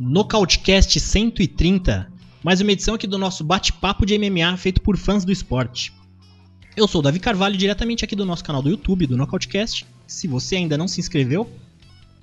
Nocautecast 0.00 1.00
130, 1.00 2.12
mais 2.42 2.60
uma 2.60 2.72
edição 2.72 2.94
aqui 2.94 3.06
do 3.06 3.16
nosso 3.16 3.44
bate-papo 3.44 4.04
de 4.04 4.18
MMA 4.18 4.56
feito 4.56 4.80
por 4.80 4.96
fãs 4.96 5.24
do 5.24 5.32
esporte. 5.32 5.92
Eu 6.76 6.88
sou 6.88 6.98
o 6.98 7.02
Davi 7.02 7.20
Carvalho, 7.20 7.56
diretamente 7.56 8.04
aqui 8.04 8.16
do 8.16 8.24
nosso 8.24 8.42
canal 8.42 8.60
do 8.60 8.68
YouTube, 8.68 9.06
do 9.06 9.16
Nocautecast. 9.16 9.93
Se 10.06 10.28
você 10.28 10.56
ainda 10.56 10.76
não 10.76 10.88
se 10.88 11.00
inscreveu, 11.00 11.50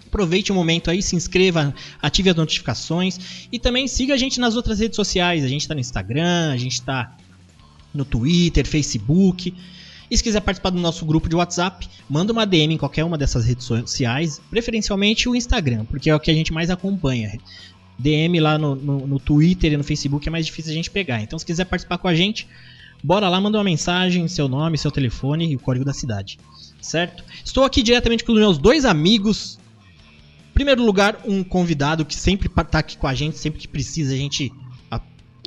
aproveite 0.05 0.51
o 0.51 0.55
momento 0.55 0.91
aí, 0.91 1.01
se 1.01 1.15
inscreva, 1.15 1.73
ative 2.01 2.29
as 2.29 2.35
notificações 2.35 3.47
e 3.51 3.57
também 3.57 3.87
siga 3.87 4.13
a 4.13 4.17
gente 4.17 4.39
nas 4.39 4.55
outras 4.55 4.79
redes 4.79 4.95
sociais. 4.95 5.43
A 5.43 5.47
gente 5.47 5.61
está 5.61 5.73
no 5.73 5.79
Instagram, 5.79 6.51
a 6.51 6.57
gente 6.57 6.73
está 6.73 7.15
no 7.93 8.05
Twitter, 8.05 8.65
Facebook. 8.67 9.53
E 10.09 10.17
se 10.17 10.21
quiser 10.21 10.41
participar 10.41 10.71
do 10.71 10.79
nosso 10.79 11.05
grupo 11.05 11.29
de 11.29 11.35
WhatsApp, 11.37 11.87
manda 12.09 12.33
uma 12.33 12.45
DM 12.45 12.73
em 12.73 12.77
qualquer 12.77 13.05
uma 13.05 13.17
dessas 13.17 13.45
redes 13.45 13.65
sociais, 13.65 14.41
preferencialmente 14.49 15.29
o 15.29 15.35
Instagram, 15.35 15.85
porque 15.85 16.09
é 16.09 16.15
o 16.15 16.19
que 16.19 16.29
a 16.29 16.33
gente 16.33 16.51
mais 16.51 16.69
acompanha. 16.69 17.31
DM 17.97 18.39
lá 18.41 18.57
no, 18.57 18.75
no, 18.75 19.07
no, 19.07 19.19
Twitter 19.19 19.71
e 19.71 19.77
no 19.77 19.83
Facebook 19.83 20.27
é 20.27 20.31
mais 20.31 20.45
difícil 20.45 20.71
a 20.71 20.75
gente 20.75 20.91
pegar. 20.91 21.21
Então, 21.21 21.39
se 21.39 21.45
quiser 21.45 21.65
participar 21.65 21.97
com 21.97 22.09
a 22.09 22.15
gente, 22.15 22.45
bora 23.01 23.29
lá, 23.29 23.39
manda 23.39 23.57
uma 23.57 23.63
mensagem, 23.63 24.27
seu 24.27 24.49
nome, 24.49 24.77
seu 24.77 24.91
telefone 24.91 25.49
e 25.49 25.55
o 25.55 25.59
código 25.59 25.85
da 25.85 25.93
cidade. 25.93 26.37
Certo? 26.81 27.23
Estou 27.45 27.63
aqui 27.63 27.83
diretamente 27.83 28.23
com 28.23 28.33
os 28.33 28.39
meus 28.39 28.57
dois 28.57 28.83
amigos. 28.85 29.59
Em 30.49 30.53
primeiro 30.53 30.83
lugar, 30.83 31.19
um 31.25 31.43
convidado 31.43 32.03
que 32.03 32.15
sempre 32.15 32.47
está 32.47 32.79
aqui 32.79 32.97
com 32.97 33.07
a 33.07 33.13
gente, 33.13 33.37
sempre 33.37 33.59
que 33.59 33.67
precisa, 33.67 34.13
a 34.13 34.17
gente 34.17 34.51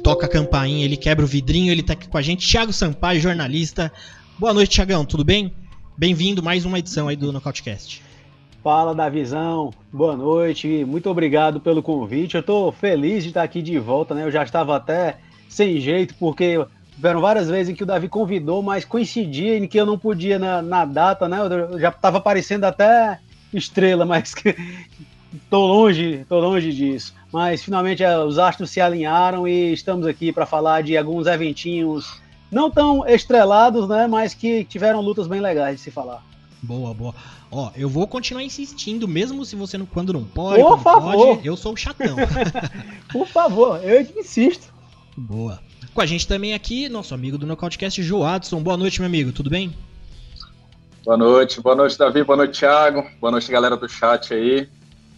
toca 0.02 0.26
a 0.26 0.28
campainha, 0.28 0.84
ele 0.84 0.96
quebra 0.96 1.24
o 1.24 1.28
vidrinho, 1.28 1.72
ele 1.72 1.80
está 1.80 1.94
aqui 1.94 2.06
com 2.06 2.18
a 2.18 2.22
gente. 2.22 2.46
Thiago 2.46 2.72
Sampaio, 2.72 3.20
jornalista. 3.20 3.90
Boa 4.38 4.52
noite, 4.52 4.72
Thiagão, 4.72 5.04
tudo 5.04 5.24
bem? 5.24 5.52
Bem-vindo 5.96 6.42
mais 6.42 6.64
uma 6.64 6.78
edição 6.78 7.08
aí 7.08 7.16
do 7.16 7.32
Nocautecast. 7.32 8.02
Fala, 8.62 8.94
Davizão. 8.94 9.72
Boa 9.92 10.16
noite. 10.16 10.84
Muito 10.84 11.08
obrigado 11.08 11.60
pelo 11.60 11.82
convite. 11.82 12.34
Eu 12.34 12.40
estou 12.40 12.72
feliz 12.72 13.22
de 13.22 13.30
estar 13.30 13.42
aqui 13.42 13.62
de 13.62 13.78
volta, 13.78 14.14
né? 14.14 14.24
Eu 14.24 14.30
já 14.30 14.42
estava 14.42 14.76
até 14.76 15.18
sem 15.48 15.80
jeito, 15.80 16.14
porque 16.16 16.58
tiveram 16.94 17.20
várias 17.20 17.48
vezes 17.48 17.70
em 17.70 17.74
que 17.74 17.82
o 17.82 17.86
Davi 17.86 18.08
convidou, 18.08 18.62
mas 18.62 18.84
coincidia 18.84 19.56
em 19.56 19.66
que 19.66 19.78
eu 19.78 19.86
não 19.86 19.98
podia 19.98 20.38
na, 20.38 20.62
na 20.62 20.84
data, 20.84 21.28
né? 21.28 21.38
Eu 21.40 21.78
já 21.78 21.88
estava 21.88 22.18
aparecendo 22.18 22.64
até 22.64 23.18
estrela, 23.52 24.04
mas 24.06 24.34
que 24.34 24.54
tô 25.50 25.66
longe, 25.66 26.24
tô 26.28 26.38
longe 26.38 26.72
disso. 26.72 27.14
Mas 27.32 27.62
finalmente 27.62 28.02
é, 28.02 28.18
os 28.18 28.38
astros 28.38 28.70
se 28.70 28.80
alinharam 28.80 29.46
e 29.46 29.72
estamos 29.72 30.06
aqui 30.06 30.32
para 30.32 30.46
falar 30.46 30.82
de 30.82 30.96
alguns 30.96 31.26
eventinhos 31.26 32.22
não 32.50 32.70
tão 32.70 33.06
estrelados, 33.08 33.88
né? 33.88 34.06
Mas 34.06 34.32
que 34.32 34.64
tiveram 34.64 35.00
lutas 35.00 35.26
bem 35.26 35.40
legais 35.40 35.76
de 35.76 35.82
se 35.82 35.90
falar. 35.90 36.22
Boa, 36.62 36.94
boa. 36.94 37.14
Ó, 37.50 37.70
eu 37.76 37.88
vou 37.88 38.06
continuar 38.06 38.42
insistindo, 38.42 39.06
mesmo 39.06 39.44
se 39.44 39.54
você 39.54 39.76
não, 39.76 39.86
quando 39.86 40.12
não 40.12 40.24
pode, 40.24 40.62
Por 40.62 40.80
favor. 40.80 41.36
Pode, 41.36 41.46
eu 41.46 41.56
sou 41.56 41.74
o 41.74 41.76
chatão. 41.76 42.16
Por 43.12 43.26
favor, 43.26 43.84
eu 43.84 44.00
insisto. 44.00 44.72
Boa. 45.16 45.60
Com 45.94 46.00
a 46.00 46.06
gente 46.06 46.26
também 46.26 46.54
aqui, 46.54 46.88
nosso 46.88 47.14
amigo 47.14 47.38
do 47.38 47.46
Nocautecast, 47.46 48.02
Joadson. 48.02 48.60
Boa 48.60 48.76
noite, 48.76 49.00
meu 49.00 49.06
amigo, 49.06 49.30
tudo 49.30 49.48
bem? 49.48 49.72
Boa 51.04 51.16
noite, 51.16 51.60
boa 51.60 51.76
noite, 51.76 51.96
Davi, 51.96 52.24
boa 52.24 52.36
noite, 52.36 52.58
Thiago, 52.58 53.08
boa 53.20 53.30
noite, 53.30 53.48
galera 53.48 53.76
do 53.76 53.88
chat 53.88 54.34
aí. 54.34 54.68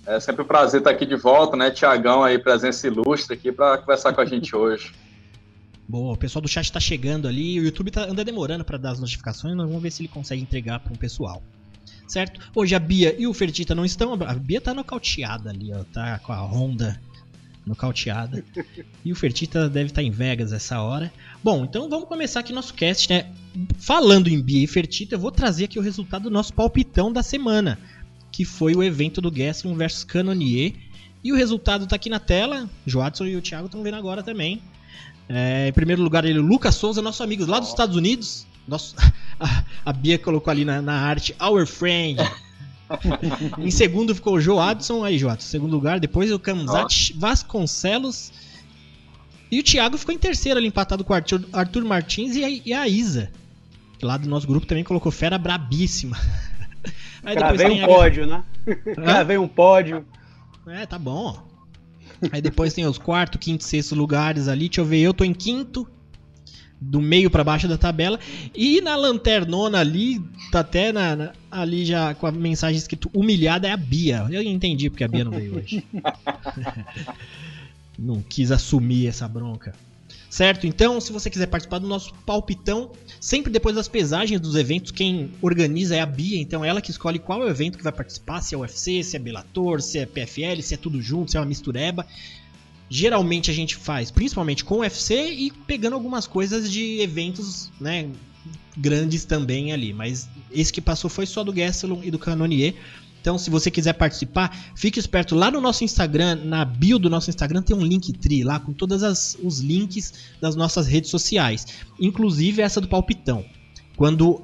É 0.04 0.20
sempre 0.20 0.42
um 0.42 0.44
prazer 0.44 0.80
estar 0.80 0.90
aqui 0.90 1.06
de 1.06 1.16
volta, 1.16 1.56
né, 1.56 1.70
Tiagão 1.70 2.22
aí, 2.22 2.38
presença 2.38 2.86
ilustre 2.86 3.32
aqui 3.34 3.50
para 3.50 3.78
conversar 3.78 4.12
com 4.12 4.20
a 4.20 4.26
gente 4.26 4.54
hoje. 4.54 4.92
Boa, 5.88 6.12
o 6.12 6.16
pessoal 6.18 6.42
do 6.42 6.48
chat 6.48 6.66
está 6.66 6.78
chegando 6.78 7.26
ali, 7.26 7.58
o 7.58 7.64
YouTube 7.64 7.90
tá, 7.90 8.02
anda 8.02 8.22
demorando 8.22 8.62
para 8.62 8.76
dar 8.76 8.90
as 8.90 9.00
notificações, 9.00 9.56
nós 9.56 9.66
vamos 9.66 9.82
ver 9.82 9.90
se 9.90 10.02
ele 10.02 10.08
consegue 10.08 10.42
entregar 10.42 10.80
para 10.80 10.92
o 10.92 10.98
pessoal 10.98 11.42
certo? 12.06 12.38
Hoje 12.54 12.74
a 12.74 12.78
Bia 12.78 13.16
e 13.18 13.26
o 13.26 13.34
Fertita 13.34 13.74
não 13.74 13.84
estão. 13.84 14.12
A 14.12 14.34
Bia 14.34 14.60
tá 14.60 14.72
nocauteada 14.72 15.50
ali, 15.50 15.72
ó. 15.72 15.82
Tá 15.92 16.20
com 16.20 16.32
a 16.32 16.40
Honda 16.40 17.00
nocauteada. 17.66 18.44
E 19.04 19.12
o 19.12 19.16
Fertita 19.16 19.68
deve 19.68 19.86
estar 19.86 20.00
tá 20.00 20.06
em 20.06 20.10
Vegas 20.10 20.52
essa 20.52 20.80
hora. 20.80 21.12
Bom, 21.42 21.64
então 21.64 21.88
vamos 21.88 22.08
começar 22.08 22.40
aqui 22.40 22.52
nosso 22.52 22.72
cast, 22.72 23.10
né? 23.10 23.26
Falando 23.78 24.28
em 24.28 24.40
Bia 24.40 24.62
e 24.62 24.66
Fertita, 24.66 25.16
eu 25.16 25.18
vou 25.18 25.32
trazer 25.32 25.64
aqui 25.64 25.78
o 25.78 25.82
resultado 25.82 26.24
do 26.24 26.30
nosso 26.30 26.54
palpitão 26.54 27.12
da 27.12 27.22
semana. 27.22 27.78
Que 28.30 28.44
foi 28.44 28.74
o 28.74 28.82
evento 28.82 29.20
do 29.20 29.30
Gaston 29.30 29.74
versus 29.74 30.04
Canonier. 30.04 30.74
E 31.24 31.32
o 31.32 31.36
resultado 31.36 31.86
tá 31.86 31.96
aqui 31.96 32.08
na 32.08 32.20
tela. 32.20 32.70
Joadson 32.86 33.26
e 33.26 33.36
o 33.36 33.42
Thiago 33.42 33.66
estão 33.66 33.82
vendo 33.82 33.96
agora 33.96 34.22
também. 34.22 34.62
É, 35.28 35.68
em 35.68 35.72
primeiro 35.72 36.02
lugar, 36.02 36.24
ele, 36.24 36.38
o 36.38 36.42
Lucas 36.42 36.76
Souza, 36.76 37.02
nosso 37.02 37.22
amigo 37.22 37.44
lá 37.46 37.58
dos 37.58 37.70
Estados 37.70 37.96
Unidos. 37.96 38.46
Nosso, 38.68 38.94
a, 39.40 39.64
a 39.84 39.92
Bia 39.92 40.18
colocou 40.18 40.50
ali 40.50 40.64
na, 40.64 40.80
na 40.80 41.00
arte 41.00 41.34
Our 41.40 41.66
Friend. 41.66 42.18
Em 43.58 43.70
segundo 43.70 44.14
ficou 44.14 44.34
o 44.34 44.40
Joe 44.40 44.58
Adson, 44.58 45.04
aí 45.04 45.18
Joe 45.18 45.30
Adson, 45.30 45.48
segundo 45.48 45.72
lugar. 45.72 45.98
Depois 45.98 46.32
o 46.32 46.38
Kamzat 46.38 47.12
Vasconcelos. 47.16 48.32
E 49.50 49.60
o 49.60 49.62
Thiago 49.62 49.96
ficou 49.96 50.14
em 50.14 50.18
terceiro 50.18 50.58
ali, 50.58 50.68
empatado 50.68 51.04
com 51.04 51.12
o 51.12 51.16
Arthur, 51.16 51.44
Arthur 51.52 51.84
Martins 51.84 52.34
e 52.34 52.44
a, 52.44 52.50
e 52.50 52.72
a 52.72 52.88
Isa. 52.88 53.30
Que 53.98 54.04
lá 54.04 54.16
do 54.16 54.28
nosso 54.28 54.46
grupo 54.46 54.66
também 54.66 54.84
colocou 54.84 55.10
fera 55.12 55.38
brabíssima. 55.38 56.16
Aí 57.24 57.34
depois 57.34 57.60
Cravei 57.60 57.80
um 57.80 57.84
a... 57.84 57.86
pódio, 57.86 58.26
né? 58.26 58.44
Cravei 58.94 59.38
um 59.38 59.48
pódio. 59.48 60.06
É, 60.66 60.86
tá 60.86 60.98
bom. 60.98 61.44
Aí 62.32 62.40
depois 62.40 62.72
tem 62.72 62.86
os 62.86 62.98
quarto, 62.98 63.38
quinto, 63.38 63.64
sexto 63.64 63.94
lugares 63.94 64.48
ali. 64.48 64.68
Deixa 64.68 64.80
eu 64.80 64.84
ver, 64.84 65.00
eu 65.00 65.14
tô 65.14 65.24
em 65.24 65.34
quinto 65.34 65.86
do 66.80 67.00
meio 67.00 67.30
para 67.30 67.44
baixo 67.44 67.66
da 67.66 67.78
tabela. 67.78 68.18
E 68.54 68.80
na 68.80 68.96
lanternona 68.96 69.80
ali, 69.80 70.20
tá 70.50 70.60
até 70.60 70.92
na, 70.92 71.16
na, 71.16 71.32
ali 71.50 71.84
já 71.84 72.14
com 72.14 72.26
a 72.26 72.32
mensagem 72.32 72.76
escrito 72.76 73.10
humilhada 73.14 73.68
é 73.68 73.72
a 73.72 73.76
Bia. 73.76 74.26
Eu 74.30 74.42
entendi 74.42 74.90
porque 74.90 75.04
a 75.04 75.08
Bia 75.08 75.24
não 75.24 75.32
veio 75.32 75.56
hoje. 75.56 75.84
não 77.98 78.22
quis 78.22 78.50
assumir 78.50 79.06
essa 79.06 79.26
bronca. 79.26 79.74
Certo? 80.28 80.66
Então, 80.66 81.00
se 81.00 81.12
você 81.12 81.30
quiser 81.30 81.46
participar 81.46 81.78
do 81.78 81.86
nosso 81.86 82.12
palpitão, 82.26 82.90
sempre 83.18 83.50
depois 83.50 83.74
das 83.74 83.88
pesagens 83.88 84.38
dos 84.40 84.54
eventos, 84.54 84.90
quem 84.90 85.30
organiza 85.40 85.96
é 85.96 86.00
a 86.00 86.06
Bia, 86.06 86.38
então 86.38 86.64
ela 86.64 86.82
que 86.82 86.90
escolhe 86.90 87.18
qual 87.18 87.42
é 87.42 87.46
o 87.46 87.48
evento 87.48 87.78
que 87.78 87.84
vai 87.84 87.92
participar, 87.92 88.42
se 88.42 88.54
é 88.54 88.58
UFC, 88.58 89.02
se 89.02 89.16
é 89.16 89.18
Bellator, 89.18 89.80
se 89.80 89.98
é 89.98 90.04
PFL, 90.04 90.60
se 90.60 90.74
é 90.74 90.76
tudo 90.76 91.00
junto, 91.00 91.30
se 91.30 91.38
é 91.38 91.40
uma 91.40 91.46
mistureba 91.46 92.04
geralmente 92.88 93.50
a 93.50 93.54
gente 93.54 93.76
faz, 93.76 94.10
principalmente 94.10 94.64
com 94.64 94.76
o 94.76 94.80
UFC 94.80 95.32
e 95.32 95.50
pegando 95.50 95.94
algumas 95.94 96.26
coisas 96.26 96.70
de 96.70 97.00
eventos, 97.00 97.70
né, 97.80 98.08
grandes 98.76 99.24
também 99.24 99.72
ali, 99.72 99.92
mas 99.92 100.28
esse 100.52 100.72
que 100.72 100.80
passou 100.80 101.10
foi 101.10 101.26
só 101.26 101.42
do 101.42 101.52
Gastelum 101.52 102.02
e 102.02 102.10
do 102.10 102.18
Canonier. 102.18 102.74
Então, 103.20 103.36
se 103.38 103.50
você 103.50 103.72
quiser 103.72 103.94
participar, 103.94 104.56
fique 104.76 105.00
esperto 105.00 105.34
lá 105.34 105.50
no 105.50 105.60
nosso 105.60 105.82
Instagram, 105.82 106.36
na 106.44 106.64
bio 106.64 106.96
do 106.96 107.10
nosso 107.10 107.28
Instagram 107.28 107.60
tem 107.60 107.74
um 107.74 107.84
link 107.84 108.12
tri 108.12 108.44
lá 108.44 108.60
com 108.60 108.72
todos 108.72 109.02
os 109.42 109.58
links 109.58 110.14
das 110.40 110.54
nossas 110.54 110.86
redes 110.86 111.10
sociais, 111.10 111.66
inclusive 111.98 112.62
essa 112.62 112.80
do 112.80 112.86
Palpitão. 112.86 113.44
Quando 113.96 114.42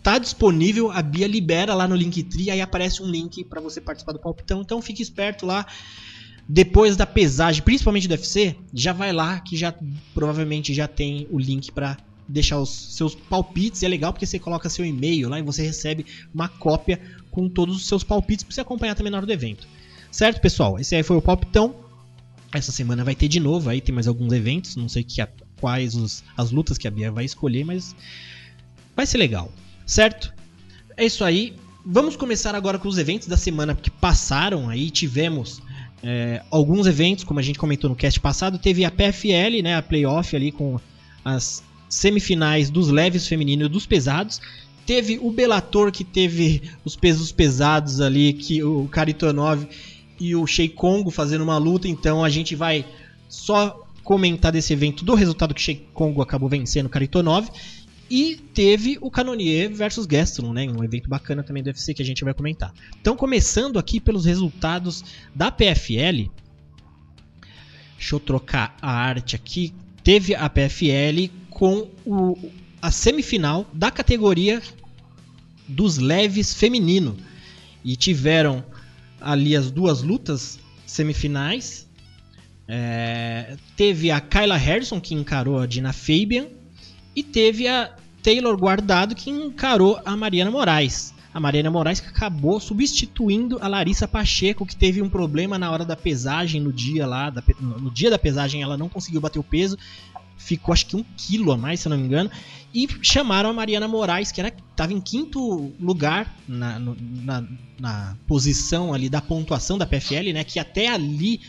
tá 0.00 0.18
disponível, 0.18 0.90
a 0.90 1.02
Bia 1.02 1.26
libera 1.26 1.74
lá 1.74 1.88
no 1.88 1.96
Linktree, 1.96 2.50
aí 2.50 2.60
aparece 2.60 3.02
um 3.02 3.06
link 3.06 3.44
para 3.44 3.60
você 3.60 3.80
participar 3.80 4.12
do 4.12 4.18
Palpitão. 4.18 4.60
Então, 4.60 4.80
fique 4.80 5.02
esperto 5.02 5.44
lá 5.44 5.66
depois 6.52 6.96
da 6.96 7.06
pesagem, 7.06 7.62
principalmente 7.62 8.08
do 8.08 8.10
UFC, 8.10 8.56
já 8.74 8.92
vai 8.92 9.12
lá 9.12 9.38
que 9.38 9.56
já 9.56 9.72
provavelmente 10.12 10.74
já 10.74 10.88
tem 10.88 11.28
o 11.30 11.38
link 11.38 11.70
para 11.70 11.96
deixar 12.26 12.58
os 12.58 12.96
seus 12.96 13.14
palpites. 13.14 13.82
E 13.82 13.86
é 13.86 13.88
legal 13.88 14.12
porque 14.12 14.26
você 14.26 14.36
coloca 14.36 14.68
seu 14.68 14.84
e-mail 14.84 15.28
lá 15.28 15.38
e 15.38 15.42
você 15.42 15.62
recebe 15.62 16.04
uma 16.34 16.48
cópia 16.48 17.00
com 17.30 17.48
todos 17.48 17.76
os 17.76 17.86
seus 17.86 18.02
palpites 18.02 18.42
para 18.42 18.52
você 18.52 18.60
acompanhar 18.62 18.96
também 18.96 19.12
na 19.12 19.18
hora 19.18 19.26
do 19.26 19.32
evento. 19.32 19.68
Certo, 20.10 20.40
pessoal? 20.40 20.76
Esse 20.76 20.96
aí 20.96 21.04
foi 21.04 21.16
o 21.16 21.22
palpitão. 21.22 21.72
Essa 22.52 22.72
semana 22.72 23.04
vai 23.04 23.14
ter 23.14 23.28
de 23.28 23.38
novo, 23.38 23.70
aí 23.70 23.80
tem 23.80 23.94
mais 23.94 24.08
alguns 24.08 24.32
eventos, 24.32 24.74
não 24.74 24.88
sei 24.88 25.04
que, 25.04 25.24
quais 25.60 25.94
os, 25.94 26.24
as 26.36 26.50
lutas 26.50 26.76
que 26.76 26.88
a 26.88 26.90
Bia 26.90 27.12
vai 27.12 27.24
escolher, 27.24 27.64
mas 27.64 27.94
vai 28.96 29.06
ser 29.06 29.18
legal. 29.18 29.52
Certo? 29.86 30.34
É 30.96 31.04
isso 31.04 31.22
aí. 31.22 31.54
Vamos 31.86 32.16
começar 32.16 32.56
agora 32.56 32.76
com 32.76 32.88
os 32.88 32.98
eventos 32.98 33.28
da 33.28 33.36
semana 33.36 33.72
que 33.72 33.88
passaram 33.88 34.68
aí. 34.68 34.90
Tivemos 34.90 35.62
é, 36.02 36.42
alguns 36.50 36.86
eventos, 36.86 37.24
como 37.24 37.40
a 37.40 37.42
gente 37.42 37.58
comentou 37.58 37.90
no 37.90 37.96
cast 37.96 38.18
passado, 38.20 38.58
teve 38.58 38.84
a 38.84 38.90
PFL, 38.90 39.62
né, 39.62 39.76
a 39.76 39.82
playoff 39.82 40.34
ali 40.34 40.50
com 40.50 40.78
as 41.24 41.62
semifinais 41.88 42.70
dos 42.70 42.88
leves 42.88 43.26
femininos 43.26 43.66
e 43.66 43.70
dos 43.70 43.86
pesados. 43.86 44.40
Teve 44.86 45.18
o 45.20 45.30
Bellator 45.30 45.92
que 45.92 46.04
teve 46.04 46.62
os 46.84 46.96
pesos 46.96 47.30
pesados 47.30 48.00
ali, 48.00 48.32
que 48.32 48.62
o 48.62 48.88
Karitonov 48.88 49.66
e 50.18 50.34
o 50.34 50.46
Shei 50.46 50.68
Kongo 50.68 51.10
fazendo 51.10 51.42
uma 51.42 51.58
luta, 51.58 51.88
então 51.88 52.24
a 52.24 52.28
gente 52.28 52.54
vai 52.54 52.84
só 53.28 53.86
comentar 54.02 54.50
desse 54.50 54.72
evento 54.72 55.04
do 55.04 55.14
resultado 55.14 55.54
que 55.54 55.60
Shei 55.60 55.86
Kongo 55.94 56.22
acabou 56.22 56.48
vencendo 56.48 56.86
o 56.86 56.88
Karitonov. 56.90 57.48
E 58.10 58.34
teve 58.52 58.98
o 59.00 59.08
Canonier 59.08 59.72
versus 59.72 60.04
Gastelum, 60.04 60.52
né? 60.52 60.66
Um 60.68 60.82
evento 60.82 61.08
bacana 61.08 61.44
também 61.44 61.62
do 61.62 61.68
UFC 61.68 61.94
que 61.94 62.02
a 62.02 62.04
gente 62.04 62.24
vai 62.24 62.34
comentar. 62.34 62.74
Então, 63.00 63.16
começando 63.16 63.78
aqui 63.78 64.00
pelos 64.00 64.24
resultados 64.24 65.04
da 65.32 65.52
PFL. 65.52 66.28
Deixa 67.96 68.16
eu 68.16 68.18
trocar 68.18 68.76
a 68.82 68.90
arte 68.90 69.36
aqui. 69.36 69.72
Teve 70.02 70.34
a 70.34 70.50
PFL 70.50 71.30
com 71.50 71.88
o, 72.04 72.50
a 72.82 72.90
semifinal 72.90 73.64
da 73.72 73.92
categoria 73.92 74.60
dos 75.68 75.96
leves 75.96 76.52
feminino. 76.52 77.16
E 77.84 77.94
tiveram 77.94 78.64
ali 79.20 79.54
as 79.54 79.70
duas 79.70 80.02
lutas 80.02 80.58
semifinais. 80.84 81.86
É, 82.66 83.56
teve 83.76 84.10
a 84.10 84.20
Kyla 84.20 84.56
Harrison 84.56 85.00
que 85.00 85.14
encarou 85.14 85.60
a 85.60 85.66
Dina 85.66 85.92
Fabian 85.92 86.48
e 87.14 87.22
teve 87.22 87.68
a 87.68 87.99
Taylor 88.22 88.56
Guardado 88.56 89.14
que 89.14 89.30
encarou 89.30 90.00
a 90.04 90.16
Mariana 90.16 90.50
Moraes. 90.50 91.14
A 91.32 91.38
Mariana 91.38 91.70
Moraes 91.70 92.00
que 92.00 92.08
acabou 92.08 92.58
substituindo 92.58 93.58
a 93.60 93.68
Larissa 93.68 94.08
Pacheco, 94.08 94.66
que 94.66 94.74
teve 94.74 95.00
um 95.00 95.08
problema 95.08 95.58
na 95.58 95.70
hora 95.70 95.84
da 95.84 95.94
pesagem 95.94 96.60
no 96.60 96.72
dia 96.72 97.06
lá. 97.06 97.30
Da, 97.30 97.42
no 97.60 97.90
dia 97.90 98.10
da 98.10 98.18
pesagem 98.18 98.62
ela 98.62 98.76
não 98.76 98.88
conseguiu 98.88 99.20
bater 99.20 99.38
o 99.38 99.44
peso. 99.44 99.78
Ficou 100.36 100.72
acho 100.72 100.86
que 100.86 100.96
um 100.96 101.04
quilo 101.16 101.52
a 101.52 101.56
mais, 101.56 101.80
se 101.80 101.86
eu 101.86 101.90
não 101.90 101.98
me 101.98 102.04
engano. 102.04 102.30
E 102.72 102.88
chamaram 103.02 103.50
a 103.50 103.52
Mariana 103.52 103.88
Moraes, 103.88 104.30
que 104.32 104.40
estava 104.40 104.92
em 104.92 105.00
quinto 105.00 105.72
lugar 105.80 106.34
na, 106.48 106.78
na, 106.78 107.44
na, 107.78 108.16
posição 108.26 108.94
ali 108.94 109.08
da 109.08 109.20
pontuação 109.20 109.76
da 109.76 109.86
PFL, 109.86 110.32
né? 110.32 110.44
Que 110.44 110.58
até 110.58 110.86
ali, 110.88 111.40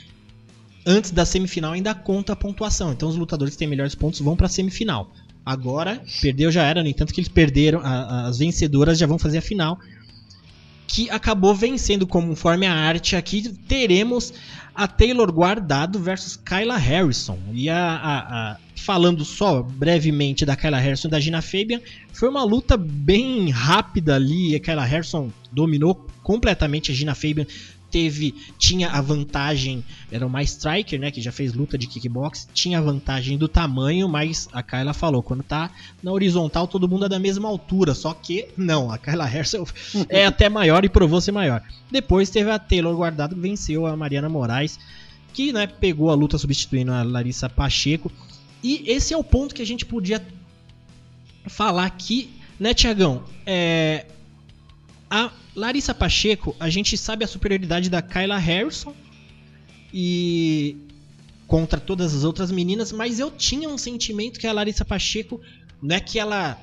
antes 0.85 1.11
da 1.11 1.23
semifinal, 1.23 1.73
ainda 1.73 1.93
conta 1.93 2.33
a 2.33 2.35
pontuação. 2.35 2.91
Então 2.91 3.07
os 3.07 3.15
lutadores 3.15 3.53
que 3.53 3.59
têm 3.59 3.67
melhores 3.67 3.93
pontos 3.93 4.19
vão 4.19 4.35
para 4.35 4.47
a 4.47 4.49
semifinal. 4.49 5.11
Agora, 5.45 6.01
perdeu 6.21 6.51
já 6.51 6.63
era, 6.63 6.83
no 6.83 6.89
entanto 6.89 7.13
que 7.13 7.19
eles 7.19 7.29
perderam, 7.29 7.79
a, 7.83 8.27
as 8.27 8.37
vencedoras 8.37 8.97
já 8.97 9.07
vão 9.07 9.17
fazer 9.17 9.39
a 9.39 9.41
final. 9.41 9.79
Que 10.87 11.09
acabou 11.09 11.55
vencendo 11.55 12.05
conforme 12.05 12.67
a 12.67 12.73
arte 12.73 13.15
aqui. 13.15 13.47
Teremos 13.67 14.33
a 14.75 14.87
Taylor 14.87 15.31
Guardado 15.31 15.99
versus 15.99 16.35
Kyla 16.35 16.77
Harrison. 16.77 17.39
E 17.53 17.69
a, 17.69 17.77
a, 17.77 18.17
a, 18.51 18.57
falando 18.75 19.23
só 19.23 19.63
brevemente 19.63 20.45
da 20.45 20.55
Kyla 20.55 20.79
Harrison 20.79 21.07
e 21.07 21.11
da 21.11 21.19
Gina 21.19 21.41
Fabian, 21.41 21.79
foi 22.13 22.29
uma 22.29 22.43
luta 22.43 22.77
bem 22.77 23.49
rápida 23.49 24.15
ali. 24.15 24.55
A 24.55 24.59
Kyla 24.59 24.85
Harrison 24.85 25.31
dominou 25.51 26.05
completamente 26.21 26.91
a 26.91 26.93
Gina 26.93 27.15
Fabian 27.15 27.47
teve 27.91 28.33
tinha 28.57 28.89
a 28.89 29.01
vantagem, 29.01 29.83
era 30.11 30.25
o 30.25 30.29
mais 30.29 30.51
striker, 30.51 30.99
né, 30.99 31.11
que 31.11 31.21
já 31.21 31.31
fez 31.31 31.53
luta 31.53 31.77
de 31.77 31.87
kickbox, 31.87 32.47
tinha 32.53 32.79
a 32.79 32.81
vantagem 32.81 33.37
do 33.37 33.47
tamanho, 33.47 34.07
mas 34.07 34.47
a 34.53 34.63
Kyla 34.63 34.93
falou, 34.93 35.21
quando 35.21 35.43
tá 35.43 35.69
na 36.01 36.11
horizontal 36.11 36.67
todo 36.67 36.87
mundo 36.87 37.05
é 37.05 37.09
da 37.09 37.19
mesma 37.19 37.49
altura, 37.49 37.93
só 37.93 38.13
que 38.13 38.47
não, 38.55 38.91
a 38.91 38.97
Kyla 38.97 39.29
Herschel 39.29 39.67
é 40.09 40.25
até 40.25 40.47
maior 40.49 40.85
e 40.85 40.89
provou 40.89 41.19
ser 41.19 41.31
maior. 41.31 41.61
Depois 41.91 42.29
teve 42.29 42.49
a 42.49 42.57
Taylor 42.57 42.95
Guardado 42.95 43.35
que 43.35 43.41
venceu 43.41 43.85
a 43.85 43.95
Mariana 43.95 44.29
Moraes, 44.29 44.79
que, 45.33 45.51
né, 45.51 45.67
pegou 45.67 46.09
a 46.09 46.15
luta 46.15 46.37
substituindo 46.37 46.91
a 46.91 47.03
Larissa 47.03 47.49
Pacheco. 47.49 48.11
E 48.63 48.83
esse 48.87 49.13
é 49.13 49.17
o 49.17 49.23
ponto 49.23 49.55
que 49.55 49.61
a 49.61 49.65
gente 49.65 49.85
podia 49.85 50.21
falar 51.47 51.85
aqui, 51.85 52.29
né, 52.59 52.73
Tiagão? 52.73 53.23
É, 53.45 54.05
a 55.11 55.29
Larissa 55.53 55.93
Pacheco, 55.93 56.55
a 56.57 56.69
gente 56.69 56.97
sabe 56.97 57.25
a 57.25 57.27
superioridade 57.27 57.89
da 57.89 58.01
Kyla 58.01 58.37
Harrison 58.37 58.95
e 59.93 60.77
contra 61.45 61.81
todas 61.81 62.15
as 62.15 62.23
outras 62.23 62.49
meninas, 62.49 62.93
mas 62.93 63.19
eu 63.19 63.29
tinha 63.29 63.67
um 63.67 63.77
sentimento 63.77 64.39
que 64.39 64.47
a 64.47 64.53
Larissa 64.53 64.85
Pacheco 64.85 65.41
não 65.81 65.97
é 65.97 65.99
que 65.99 66.17
ela 66.17 66.57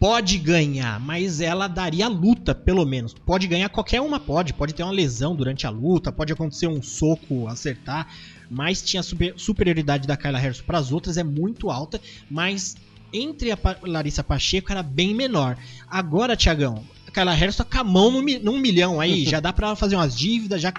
pode 0.00 0.38
ganhar, 0.38 0.98
mas 0.98 1.40
ela 1.40 1.68
daria 1.68 2.08
luta, 2.08 2.52
pelo 2.52 2.84
menos. 2.84 3.14
Pode 3.14 3.46
ganhar 3.46 3.68
qualquer 3.68 4.00
uma, 4.00 4.18
pode. 4.18 4.52
Pode 4.54 4.74
ter 4.74 4.82
uma 4.82 4.92
lesão 4.92 5.36
durante 5.36 5.64
a 5.64 5.70
luta, 5.70 6.10
pode 6.10 6.32
acontecer 6.32 6.66
um 6.66 6.82
soco, 6.82 7.46
acertar. 7.46 8.12
Mas 8.50 8.82
tinha 8.82 9.04
super, 9.04 9.34
superioridade 9.36 10.08
da 10.08 10.16
Kyla 10.16 10.38
Harrison 10.38 10.64
para 10.64 10.78
as 10.78 10.90
outras, 10.90 11.16
é 11.16 11.22
muito 11.22 11.70
alta. 11.70 12.00
Mas 12.28 12.76
entre 13.12 13.52
a 13.52 13.58
Larissa 13.82 14.24
Pacheco 14.24 14.72
era 14.72 14.82
bem 14.82 15.14
menor. 15.14 15.56
Agora, 15.88 16.36
Tiagão, 16.36 16.84
Kyla 17.18 17.32
Harris 17.32 17.56
tá 17.56 17.64
com 17.64 17.78
a 17.78 17.82
mão 17.82 18.12
no, 18.12 18.22
num 18.22 18.58
milhão 18.58 19.00
aí, 19.00 19.24
já 19.26 19.40
dá 19.40 19.52
pra 19.52 19.74
fazer 19.74 19.96
umas 19.96 20.16
dívidas, 20.16 20.60
já, 20.60 20.72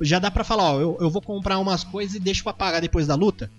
já 0.00 0.18
dá 0.18 0.30
pra 0.30 0.42
falar, 0.42 0.72
ó, 0.72 0.80
eu, 0.80 0.96
eu 0.98 1.10
vou 1.10 1.20
comprar 1.20 1.58
umas 1.58 1.84
coisas 1.84 2.16
e 2.16 2.20
deixo 2.20 2.42
pra 2.42 2.54
pagar 2.54 2.80
depois 2.80 3.06
da 3.06 3.14
luta? 3.14 3.50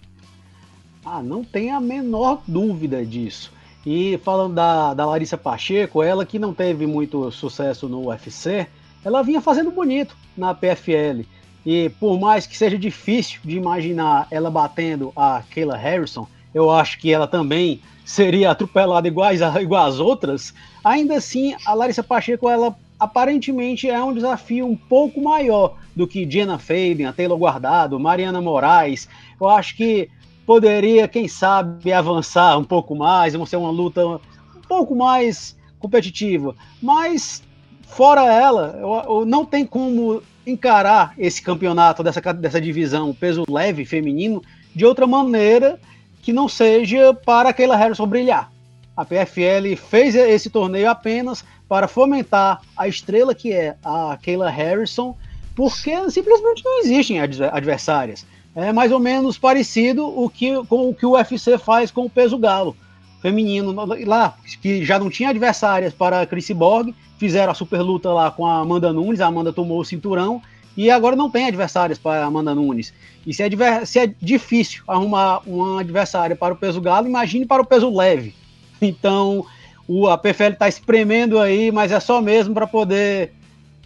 Ah, 1.06 1.22
não 1.22 1.44
tem 1.44 1.70
a 1.70 1.80
menor 1.80 2.42
dúvida 2.48 3.06
disso. 3.06 3.54
E 3.86 4.20
falando 4.24 4.56
da, 4.56 4.96
da 4.96 5.06
Larissa 5.06 5.38
Pacheco, 5.38 6.02
ela 6.02 6.26
que 6.26 6.40
não 6.40 6.52
teve 6.52 6.88
muito 6.88 7.30
sucesso 7.30 7.88
no 7.88 8.08
UFC, 8.08 8.66
ela 9.04 9.22
vinha 9.22 9.40
fazendo 9.40 9.70
bonito 9.70 10.18
na 10.36 10.56
PFL. 10.56 11.24
E 11.64 11.90
por 12.00 12.20
mais 12.20 12.48
que 12.48 12.58
seja 12.58 12.80
difícil 12.80 13.40
de 13.44 13.56
imaginar 13.56 14.26
ela 14.32 14.50
batendo 14.50 15.14
a 15.16 15.44
Kayla 15.54 15.78
Harrison, 15.78 16.28
eu 16.56 16.72
acho 16.72 16.98
que 16.98 17.14
ela 17.14 17.28
também 17.28 17.82
seria 18.06 18.52
atropelada 18.52 19.08
iguais 19.08 19.42
a, 19.42 19.62
igual 19.62 19.88
às 19.88 20.00
outras, 20.00 20.54
ainda 20.84 21.18
assim 21.18 21.56
a 21.66 21.74
Larissa 21.74 22.04
Pacheco 22.04 22.48
ela 22.48 22.78
aparentemente 23.00 23.90
é 23.90 24.02
um 24.02 24.14
desafio 24.14 24.66
um 24.66 24.76
pouco 24.76 25.22
maior 25.22 25.76
do 25.96 26.08
que 26.08 26.30
Jenna 26.30 26.58
Fabian, 26.58 27.12
Taylor 27.12 27.38
Guardado, 27.38 28.00
Mariana 28.00 28.42
Moraes. 28.42 29.10
Eu 29.40 29.50
acho 29.50 29.76
que 29.76 30.10
poderia, 30.46 31.08
quem 31.08 31.28
sabe, 31.28 31.92
avançar 31.92 32.58
um 32.58 32.64
pouco 32.64 32.96
mais, 32.96 33.34
ser 33.48 33.58
uma 33.58 33.72
luta 33.72 34.06
um 34.06 34.20
pouco 34.68 34.96
mais 34.96 35.58
competitiva. 35.80 36.56
Mas 36.82 37.44
fora 37.82 38.32
ela, 38.32 38.78
eu, 38.80 39.20
eu 39.20 39.26
não 39.26 39.46
tem 39.46 39.66
como 39.66 40.22
encarar 40.46 41.14
esse 41.18 41.42
campeonato 41.42 42.04
dessa, 42.04 42.22
dessa 42.34 42.62
divisão 42.62 43.14
peso 43.14 43.44
leve 43.50 43.84
feminino 43.84 44.42
de 44.76 44.86
outra 44.86 45.08
maneira 45.08 45.80
que 46.26 46.34
não 46.34 46.50
seja 46.50 47.14
para 47.14 47.54
Keila 47.54 47.76
Harrison 47.76 48.08
brilhar. 48.08 48.52
A 48.98 49.06
PFL 49.06 49.76
fez 49.78 50.16
esse 50.16 50.50
torneio 50.50 50.90
apenas 50.90 51.46
para 51.70 51.88
fomentar 51.88 52.62
a 52.76 52.88
estrela 52.88 53.36
que 53.36 53.54
é 53.54 53.76
a 53.86 54.18
Keila 54.20 54.50
Harrison, 54.50 55.16
porque 55.56 55.92
simplesmente 56.10 56.66
não 56.66 56.80
existem 56.80 57.20
adversárias. 57.20 58.26
É 58.56 58.74
mais 58.74 58.92
ou 58.92 59.00
menos 59.00 59.38
parecido 59.38 60.08
o 60.08 60.28
que, 60.28 60.64
com 60.66 60.90
o 60.90 60.96
que 60.96 61.06
o 61.06 61.12
UFC 61.12 61.60
faz 61.60 61.92
com 61.92 62.06
o 62.06 62.10
peso 62.10 62.40
galo 62.40 62.76
feminino 63.22 63.76
lá, 64.06 64.36
que 64.62 64.84
já 64.84 64.98
não 64.98 65.12
tinha 65.12 65.30
adversárias 65.30 65.94
para 65.94 66.22
a 66.22 66.26
Chris 66.26 66.50
Borg, 66.50 66.92
fizeram 67.20 67.52
a 67.52 67.56
super 67.56 67.82
luta 67.82 68.12
lá 68.12 68.32
com 68.32 68.48
a 68.48 68.62
Amanda 68.62 68.92
Nunes, 68.92 69.22
a 69.22 69.28
Amanda 69.28 69.54
tomou 69.54 69.80
o 69.80 69.86
cinturão 69.86 70.42
e 70.76 70.92
agora 70.92 71.16
não 71.16 71.30
tem 71.30 71.48
adversários 71.48 71.98
para 71.98 72.26
Amanda 72.26 72.54
Nunes. 72.54 72.94
E 73.26 73.34
se 73.34 73.42
é, 73.44 73.86
se 73.86 74.00
é 74.00 74.14
difícil 74.22 74.84
arrumar 74.88 75.42
um 75.48 75.78
adversário 75.78 76.36
para 76.36 76.54
o 76.54 76.58
peso 76.58 76.82
galo, 76.82 77.08
imagine 77.08 77.46
para 77.46 77.62
o 77.62 77.66
peso 77.66 77.96
leve. 77.96 78.34
Então, 78.82 79.46
o, 79.88 80.08
a 80.10 80.18
PFL 80.18 80.52
está 80.52 80.68
espremendo 80.68 81.40
aí, 81.40 81.72
mas 81.72 81.94
é 81.94 82.00
só 82.00 82.22
mesmo 82.22 82.54
para 82.54 82.68
poder 82.68 83.32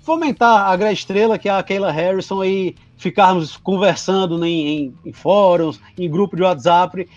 fomentar 0.02 0.68
a 0.68 0.76
grande 0.76 1.00
estrela, 1.00 1.38
que 1.38 1.48
é 1.48 1.52
a 1.52 1.62
Kayla 1.62 1.92
Harrison, 1.92 2.44
e 2.44 2.76
ficarmos 2.98 3.56
conversando 3.56 4.44
em, 4.44 4.68
em, 4.68 4.94
em 5.06 5.14
fóruns, 5.14 5.80
em 5.96 6.10
grupo 6.10 6.36
de 6.36 6.42
WhatsApp, 6.42 7.08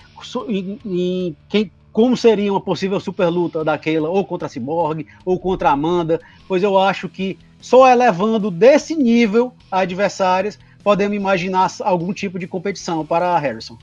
em, 0.48 0.78
em 0.84 1.36
quem, 1.48 1.72
como 1.90 2.16
seria 2.16 2.52
uma 2.52 2.60
possível 2.60 3.00
super 3.00 3.28
luta 3.28 3.64
da 3.64 3.78
Kayla, 3.78 4.10
ou 4.10 4.24
contra 4.24 4.46
a 4.46 4.48
Cyborg, 4.50 5.06
ou 5.24 5.38
contra 5.38 5.70
a 5.70 5.72
Amanda, 5.72 6.20
pois 6.46 6.62
eu 6.62 6.78
acho 6.78 7.08
que 7.08 7.38
só 7.62 7.88
elevando 7.88 8.50
desse 8.50 8.94
nível 8.94 9.54
adversários 9.70 10.58
podemos 10.82 11.16
imaginar 11.16 11.72
algum 11.80 12.12
tipo 12.12 12.38
de 12.38 12.46
competição 12.46 13.06
para 13.06 13.38
Harrison. 13.38 13.78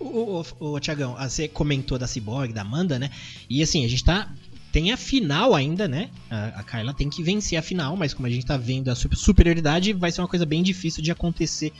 O, 0.00 0.42
o, 0.60 0.72
o 0.72 0.80
Tiagão, 0.80 1.14
você 1.14 1.48
comentou 1.48 1.98
da 1.98 2.06
Cyborg, 2.06 2.52
da 2.52 2.62
Amanda, 2.62 2.98
né? 2.98 3.10
E 3.48 3.62
assim, 3.62 3.84
a 3.84 3.88
gente 3.88 4.04
tá. 4.04 4.30
Tem 4.70 4.92
a 4.92 4.96
final 4.96 5.54
ainda, 5.54 5.88
né? 5.88 6.10
A, 6.30 6.60
a 6.60 6.62
Kyla 6.62 6.92
tem 6.92 7.08
que 7.08 7.22
vencer 7.22 7.58
a 7.58 7.62
final, 7.62 7.96
mas 7.96 8.12
como 8.12 8.26
a 8.26 8.30
gente 8.30 8.44
tá 8.44 8.56
vendo 8.56 8.90
a 8.90 8.94
superioridade, 8.94 9.92
vai 9.92 10.12
ser 10.12 10.20
uma 10.20 10.28
coisa 10.28 10.44
bem 10.44 10.62
difícil 10.62 11.02
de 11.02 11.10
acontecer 11.10 11.72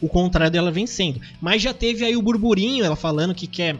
o 0.00 0.08
contrário 0.08 0.50
dela 0.52 0.70
vencendo. 0.70 1.20
Mas 1.40 1.60
já 1.60 1.74
teve 1.74 2.04
aí 2.04 2.16
o 2.16 2.22
burburinho, 2.22 2.84
ela 2.84 2.96
falando 2.96 3.34
que 3.34 3.46
quer 3.46 3.76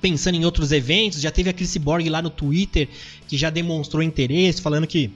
pensando 0.00 0.36
em 0.36 0.44
outros 0.44 0.70
eventos. 0.70 1.20
Já 1.20 1.30
teve 1.30 1.50
a 1.50 1.52
Chris 1.52 1.76
Borg 1.76 2.08
lá 2.08 2.22
no 2.22 2.30
Twitter 2.30 2.88
que 3.26 3.36
já 3.36 3.50
demonstrou 3.50 4.02
interesse, 4.02 4.62
falando 4.62 4.86
que 4.86 5.10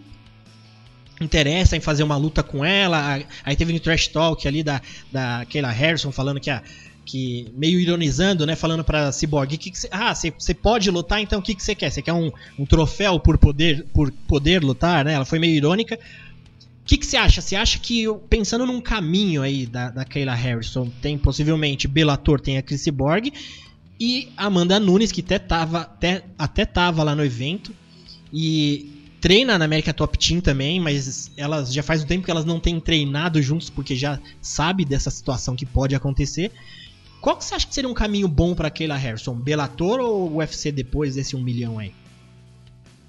interessa 1.20 1.76
em 1.76 1.80
fazer 1.80 2.02
uma 2.02 2.16
luta 2.16 2.42
com 2.42 2.64
ela. 2.64 3.20
Aí 3.44 3.56
teve 3.56 3.72
no 3.72 3.80
Trash 3.80 4.08
Talk 4.08 4.46
ali 4.46 4.62
da, 4.62 4.80
da 5.10 5.46
Kayla 5.50 5.70
Harrison 5.70 6.12
falando 6.12 6.40
que 6.40 6.50
a. 6.50 6.62
Que, 7.04 7.50
meio 7.56 7.80
ironizando, 7.80 8.44
né? 8.44 8.54
Falando 8.54 8.84
pra 8.84 9.10
Cyborg, 9.10 9.56
que 9.56 9.70
que 9.70 9.78
cê, 9.78 9.88
ah, 9.90 10.14
você 10.14 10.52
pode 10.52 10.90
lutar, 10.90 11.18
então 11.22 11.38
o 11.38 11.42
que 11.42 11.54
você 11.54 11.74
que 11.74 11.80
quer? 11.80 11.90
Você 11.90 12.02
quer 12.02 12.12
um, 12.12 12.30
um 12.58 12.66
troféu 12.66 13.18
por 13.18 13.38
poder, 13.38 13.86
por 13.94 14.12
poder 14.26 14.62
lutar, 14.62 15.06
né? 15.06 15.14
Ela 15.14 15.24
foi 15.24 15.38
meio 15.38 15.54
irônica. 15.54 15.94
O 15.94 16.84
que 16.84 17.02
você 17.02 17.16
acha? 17.16 17.40
Você 17.40 17.56
acha 17.56 17.78
que, 17.78 18.04
pensando 18.28 18.66
num 18.66 18.78
caminho 18.78 19.40
aí 19.40 19.64
da, 19.64 19.88
da 19.88 20.04
Kayla 20.04 20.34
Harrison, 20.34 20.90
tem 21.00 21.16
possivelmente 21.16 21.88
Bellator, 21.88 22.40
tem 22.40 22.58
a 22.58 22.62
Chris 22.62 22.86
Borg, 22.88 23.32
E 23.98 24.28
Amanda 24.36 24.78
Nunes, 24.78 25.10
que 25.10 25.22
até 25.22 25.38
tava, 25.38 25.80
até, 25.80 26.24
até 26.38 26.66
tava 26.66 27.02
lá 27.02 27.14
no 27.14 27.24
evento. 27.24 27.74
E 28.30 28.97
treina 29.20 29.58
na 29.58 29.64
América 29.64 29.92
Top 29.92 30.16
Team 30.16 30.40
também, 30.40 30.80
mas 30.80 31.30
elas 31.36 31.72
já 31.72 31.82
faz 31.82 32.02
um 32.02 32.06
tempo 32.06 32.24
que 32.24 32.30
elas 32.30 32.44
não 32.44 32.60
têm 32.60 32.80
treinado 32.80 33.40
juntos 33.42 33.68
porque 33.70 33.94
já 33.94 34.18
sabe 34.40 34.84
dessa 34.84 35.10
situação 35.10 35.56
que 35.56 35.66
pode 35.66 35.94
acontecer. 35.94 36.52
Qual 37.20 37.36
que 37.36 37.44
você 37.44 37.54
acha 37.54 37.66
que 37.66 37.74
seria 37.74 37.90
um 37.90 37.94
caminho 37.94 38.28
bom 38.28 38.54
para 38.54 38.70
Kayla 38.70 38.96
Harrison? 38.96 39.34
Bellator 39.34 40.00
ou 40.00 40.36
UFC 40.36 40.70
depois 40.70 41.16
desse 41.16 41.34
um 41.34 41.42
milhão 41.42 41.78
aí? 41.78 41.92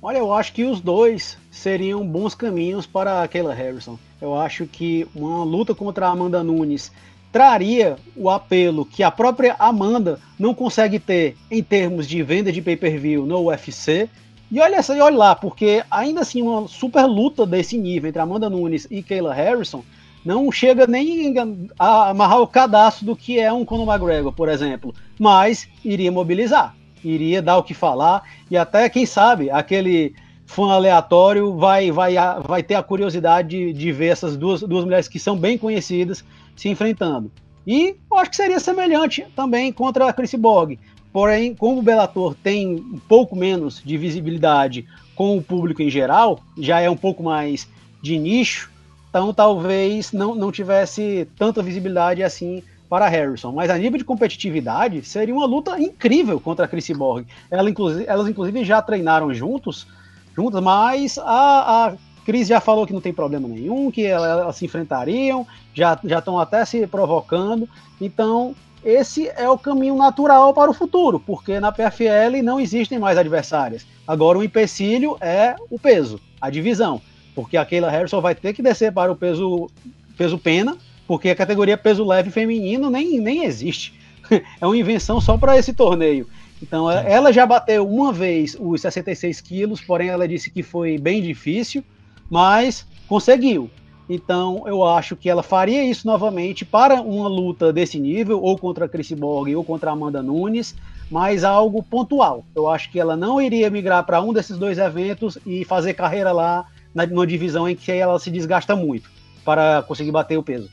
Olha, 0.02 0.18
eu 0.18 0.34
acho 0.34 0.54
que 0.54 0.64
os 0.64 0.80
dois 0.80 1.38
seriam 1.52 2.08
bons 2.08 2.34
caminhos 2.34 2.86
para 2.86 3.22
a 3.22 3.28
Kayla 3.28 3.54
Harrison. 3.54 4.00
Eu 4.20 4.34
acho 4.34 4.66
que 4.66 5.08
uma 5.14 5.44
luta 5.44 5.76
contra 5.76 6.08
a 6.08 6.12
Amanda 6.12 6.44
Nunes 6.44 6.92
traria 7.32 7.98
o 8.16 8.30
apelo 8.30 8.86
que 8.86 9.04
a 9.04 9.12
própria 9.12 9.56
Amanda 9.60 10.20
não 10.40 10.54
consegue 10.54 10.98
ter 11.00 11.38
em 11.52 11.62
termos 11.62 12.08
de 12.08 12.24
venda 12.24 12.52
de 12.52 12.62
pay-per-view 12.62 13.26
no 13.26 13.50
UFC 13.50 14.10
e 14.52 14.60
olha, 14.60 14.80
e 14.80 15.02
olha 15.02 15.18
lá, 15.18 15.36
porque 15.36 15.84
ainda 15.92 16.22
assim 16.22 16.42
uma 16.42 16.68
super 16.68 17.06
luta 17.06 17.46
desse 17.46 17.78
nível 17.78 18.10
entre 18.10 18.22
Amanda 18.22 18.50
Nunes 18.50 18.88
e 18.90 19.04
Kayla 19.04 19.34
Harrison 19.34 19.84
não 20.26 20.52
chega 20.52 20.88
nem 20.88 21.34
a 21.78 22.10
amarrar 22.10 22.42
o 22.42 22.48
cadastro 22.48 23.06
do 23.06 23.16
que 23.16 23.40
é 23.40 23.52
um 23.54 23.64
Conor 23.64 23.88
McGregor, 23.88 24.34
por 24.34 24.50
exemplo, 24.50 24.94
mas 25.20 25.68
iria 25.84 26.12
mobilizar, 26.12 26.76
iria 27.04 27.42
dar 27.42 27.58
o 27.58 27.64
que 27.64 27.74
falar 27.74 28.24
e 28.50 28.58
até, 28.58 28.90
quem 28.90 29.06
sabe, 29.06 29.50
aquele 29.50 30.14
fã 30.46 30.72
aleatório 30.72 31.56
vai, 31.56 31.92
vai, 31.92 32.16
vai 32.44 32.64
ter 32.64 32.74
a 32.74 32.84
curiosidade 32.84 33.50
de, 33.50 33.72
de 33.72 33.92
ver 33.92 34.08
essas 34.08 34.36
duas, 34.36 34.62
duas 34.62 34.84
mulheres 34.84 35.08
que 35.08 35.20
são 35.20 35.38
bem 35.38 35.60
conhecidas 35.60 36.24
se 36.56 36.68
enfrentando. 36.68 37.32
E 37.68 37.96
eu 38.12 38.18
acho 38.18 38.32
que 38.32 38.36
seria 38.36 38.60
semelhante 38.60 39.28
também 39.36 39.72
contra 39.72 40.10
a 40.10 40.14
Chris 40.14 40.34
Borg. 40.34 40.80
Porém, 41.12 41.56
como 41.56 41.80
o 41.80 41.84
Bellator 41.84 42.36
tem 42.36 42.76
um 42.76 43.00
pouco 43.08 43.36
menos 43.36 43.82
de 43.84 43.98
visibilidade 43.98 44.88
com 45.16 45.38
o 45.38 45.42
público 45.42 45.82
em 45.82 45.90
geral, 45.90 46.40
já 46.58 46.80
é 46.80 46.90
um 46.90 46.96
pouco 46.96 47.24
mais 47.24 47.68
de 48.02 48.18
nicho, 48.18 48.72
então 49.10 49.34
talvez 49.34 50.12
não, 50.12 50.36
não 50.36 50.52
tivesse 50.52 51.28
tanta 51.38 51.64
visibilidade 51.64 52.24
assim 52.24 52.64
para 52.88 53.08
Harrison. 53.08 53.52
Mas 53.52 53.70
a 53.70 53.78
nível 53.78 53.98
de 53.98 54.04
competitividade, 54.04 55.04
seria 55.04 55.34
uma 55.34 55.46
luta 55.46 55.80
incrível 55.80 56.40
contra 56.40 56.66
a 56.66 56.68
Chris 56.68 56.90
Borg. 56.90 57.26
Ela, 57.50 57.70
inclusive, 57.70 58.06
elas, 58.08 58.28
inclusive, 58.28 58.64
já 58.64 58.82
treinaram 58.82 59.34
juntos, 59.34 59.88
juntas, 60.36 60.62
mas 60.62 61.18
a, 61.18 61.88
a 61.88 61.94
Cris 62.26 62.48
já 62.48 62.60
falou 62.60 62.86
que 62.86 62.94
não 62.94 63.02
tem 63.02 63.14
problema 63.14 63.48
nenhum, 63.48 63.92
que 63.92 64.06
elas 64.06 64.56
se 64.56 64.66
enfrentariam, 64.66 65.46
já 65.74 66.00
estão 66.04 66.40
até 66.40 66.66
se 66.66 66.86
provocando. 66.88 67.68
Então, 68.00 68.56
esse 68.84 69.28
é 69.30 69.50
o 69.50 69.58
caminho 69.58 69.96
natural 69.96 70.54
para 70.54 70.72
o 70.72 70.74
futuro, 70.74 71.20
porque 71.20 71.60
na 71.60 71.72
PFL 71.72 72.42
não 72.44 72.60
existem 72.60 72.98
mais 72.98 73.18
adversárias. 73.18 73.86
Agora 74.08 74.38
o 74.38 74.44
empecilho 74.44 75.18
é 75.20 75.56
o 75.70 75.78
peso, 75.78 76.20
a 76.40 76.50
divisão, 76.50 77.02
porque 77.36 77.58
a 77.58 77.66
Keila 77.66 77.90
Harrison 77.90 78.22
vai 78.22 78.36
ter 78.36 78.54
que 78.54 78.62
descer 78.62 78.92
para 78.92 79.12
o 79.12 79.16
peso, 79.16 79.70
peso 80.18 80.38
pena, 80.38 80.78
porque 81.08 81.30
a 81.30 81.36
categoria 81.36 81.78
peso 81.78 82.06
leve 82.06 82.30
feminino 82.30 82.90
nem, 82.90 83.20
nem 83.20 83.44
existe. 83.44 83.94
é 84.62 84.66
uma 84.66 84.78
invenção 84.78 85.20
só 85.20 85.38
para 85.38 85.58
esse 85.58 85.74
torneio. 85.74 86.28
Então 86.62 86.92
ela 86.92 87.32
já 87.32 87.46
bateu 87.46 87.88
uma 87.88 88.12
vez 88.12 88.56
os 88.60 88.82
66 88.82 89.42
quilos, 89.42 89.82
porém 89.82 90.10
ela 90.10 90.28
disse 90.28 90.50
que 90.50 90.62
foi 90.62 90.98
bem 90.98 91.22
difícil, 91.22 91.84
mas 92.30 92.86
conseguiu. 93.08 93.70
Então, 94.10 94.64
eu 94.66 94.84
acho 94.84 95.16
que 95.16 95.30
ela 95.30 95.44
faria 95.44 95.84
isso 95.84 96.08
novamente 96.08 96.66
para 96.66 97.00
uma 97.00 97.28
luta 97.28 97.72
desse 97.72 98.00
nível, 98.00 98.42
ou 98.42 98.58
contra 98.58 98.86
a 98.86 98.90
Chris 98.90 99.12
Borg 99.12 99.56
ou 99.56 99.64
contra 99.64 99.92
a 99.92 99.94
Amanda 99.94 100.24
Nunes, 100.24 100.76
mas 101.12 101.44
algo 101.44 101.84
pontual. 101.84 102.44
Eu 102.56 102.68
acho 102.68 102.92
que 102.92 103.00
ela 103.00 103.16
não 103.16 103.40
iria 103.40 103.70
migrar 103.70 104.04
para 104.04 104.20
um 104.20 104.34
desses 104.34 104.58
dois 104.58 104.80
eventos 104.80 105.38
e 105.46 105.64
fazer 105.64 105.94
carreira 105.94 106.32
lá 106.32 106.66
na, 106.94 107.06
numa 107.06 107.28
divisão 107.28 107.70
em 107.70 107.76
que 107.76 107.92
ela 107.92 108.20
se 108.20 108.32
desgasta 108.32 108.76
muito 108.76 109.10
para 109.46 109.84
conseguir 109.84 110.12
bater 110.12 110.38
o 110.38 110.44
peso. 110.44 110.70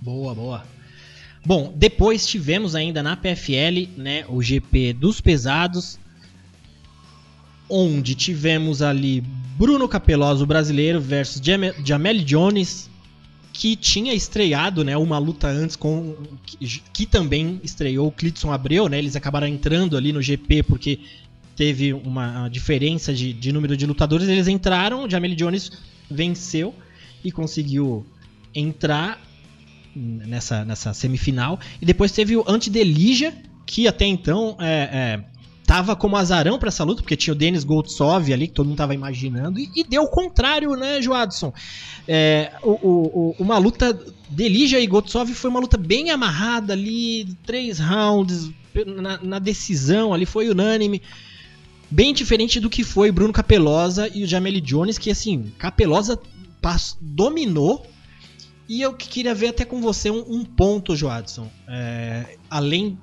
Boa, 0.00 0.34
boa. 0.34 0.64
Bom, 1.44 1.72
depois 1.76 2.26
tivemos 2.26 2.74
ainda 2.74 3.02
na 3.02 3.14
PFL, 3.14 3.88
né, 3.96 4.24
o 4.28 4.42
GP 4.42 4.94
dos 4.94 5.20
pesados, 5.20 5.98
onde 7.68 8.14
tivemos 8.14 8.82
ali 8.82 9.22
Bruno 9.58 9.88
Capeloso, 9.88 10.46
brasileiro, 10.46 11.00
versus 11.00 11.40
Jamel 11.84 12.18
Jones, 12.24 12.90
que 13.52 13.74
tinha 13.74 14.12
estreado, 14.12 14.84
né, 14.84 14.96
uma 14.96 15.18
luta 15.18 15.48
antes 15.48 15.76
com 15.76 16.14
que, 16.44 16.82
que, 16.92 17.06
também 17.06 17.58
estreou 17.64 18.08
o 18.08 18.12
Clitson 18.12 18.52
Abreu, 18.52 18.86
né? 18.88 18.98
Eles 18.98 19.16
acabaram 19.16 19.46
entrando 19.46 19.96
ali 19.96 20.12
no 20.12 20.20
GP 20.20 20.62
porque 20.62 21.00
teve 21.56 21.94
uma 21.94 22.48
diferença 22.48 23.14
de, 23.14 23.32
de 23.32 23.50
número 23.50 23.74
de 23.74 23.86
lutadores, 23.86 24.28
eles 24.28 24.46
entraram, 24.46 25.08
Jamel 25.08 25.34
Jones 25.34 25.72
venceu 26.10 26.74
e 27.24 27.32
conseguiu 27.32 28.06
entrar 28.54 29.18
nessa, 29.96 30.64
nessa 30.64 30.92
semifinal. 30.92 31.58
E 31.80 31.86
depois 31.86 32.12
teve 32.12 32.36
o 32.36 32.44
Antidelija, 32.46 33.32
que 33.64 33.88
até 33.88 34.04
então 34.04 34.56
é, 34.60 34.66
é, 34.92 35.24
tava 35.66 35.96
como 35.96 36.16
azarão 36.16 36.58
para 36.58 36.68
essa 36.68 36.84
luta, 36.84 37.02
porque 37.02 37.16
tinha 37.16 37.34
o 37.34 37.36
Denis 37.36 37.64
Goldsov 37.64 38.32
ali, 38.32 38.46
que 38.46 38.54
todo 38.54 38.68
mundo 38.68 38.78
tava 38.78 38.94
imaginando, 38.94 39.58
e, 39.58 39.68
e 39.74 39.82
deu 39.82 40.04
o 40.04 40.08
contrário, 40.08 40.76
né, 40.76 41.02
Joadson? 41.02 41.52
É, 42.06 42.52
o, 42.62 42.70
o, 42.70 43.36
uma 43.38 43.58
luta 43.58 43.98
Delija 44.30 44.78
e 44.78 44.86
Goldsov 44.86 45.28
foi 45.34 45.50
uma 45.50 45.58
luta 45.58 45.76
bem 45.76 46.10
amarrada 46.10 46.72
ali, 46.72 47.36
três 47.44 47.80
rounds, 47.80 48.50
na, 48.86 49.18
na, 49.20 49.38
decisão 49.40 50.14
ali, 50.14 50.24
foi 50.24 50.48
unânime. 50.48 51.02
Bem 51.90 52.14
diferente 52.14 52.60
do 52.60 52.70
que 52.70 52.84
foi 52.84 53.10
Bruno 53.10 53.32
Capelosa 53.32 54.08
e 54.12 54.22
o 54.22 54.26
Jameli 54.26 54.60
Jones, 54.60 54.98
que 54.98 55.10
assim, 55.10 55.52
Capelosa 55.58 56.20
passou, 56.60 56.98
dominou. 57.00 57.86
E 58.68 58.82
eu 58.82 58.92
queria 58.92 59.34
ver 59.34 59.48
até 59.48 59.64
com 59.64 59.80
você 59.80 60.10
um, 60.10 60.24
um 60.28 60.44
ponto, 60.44 60.96
Joadson. 60.96 61.48
É, 61.68 62.36
além 62.50 62.98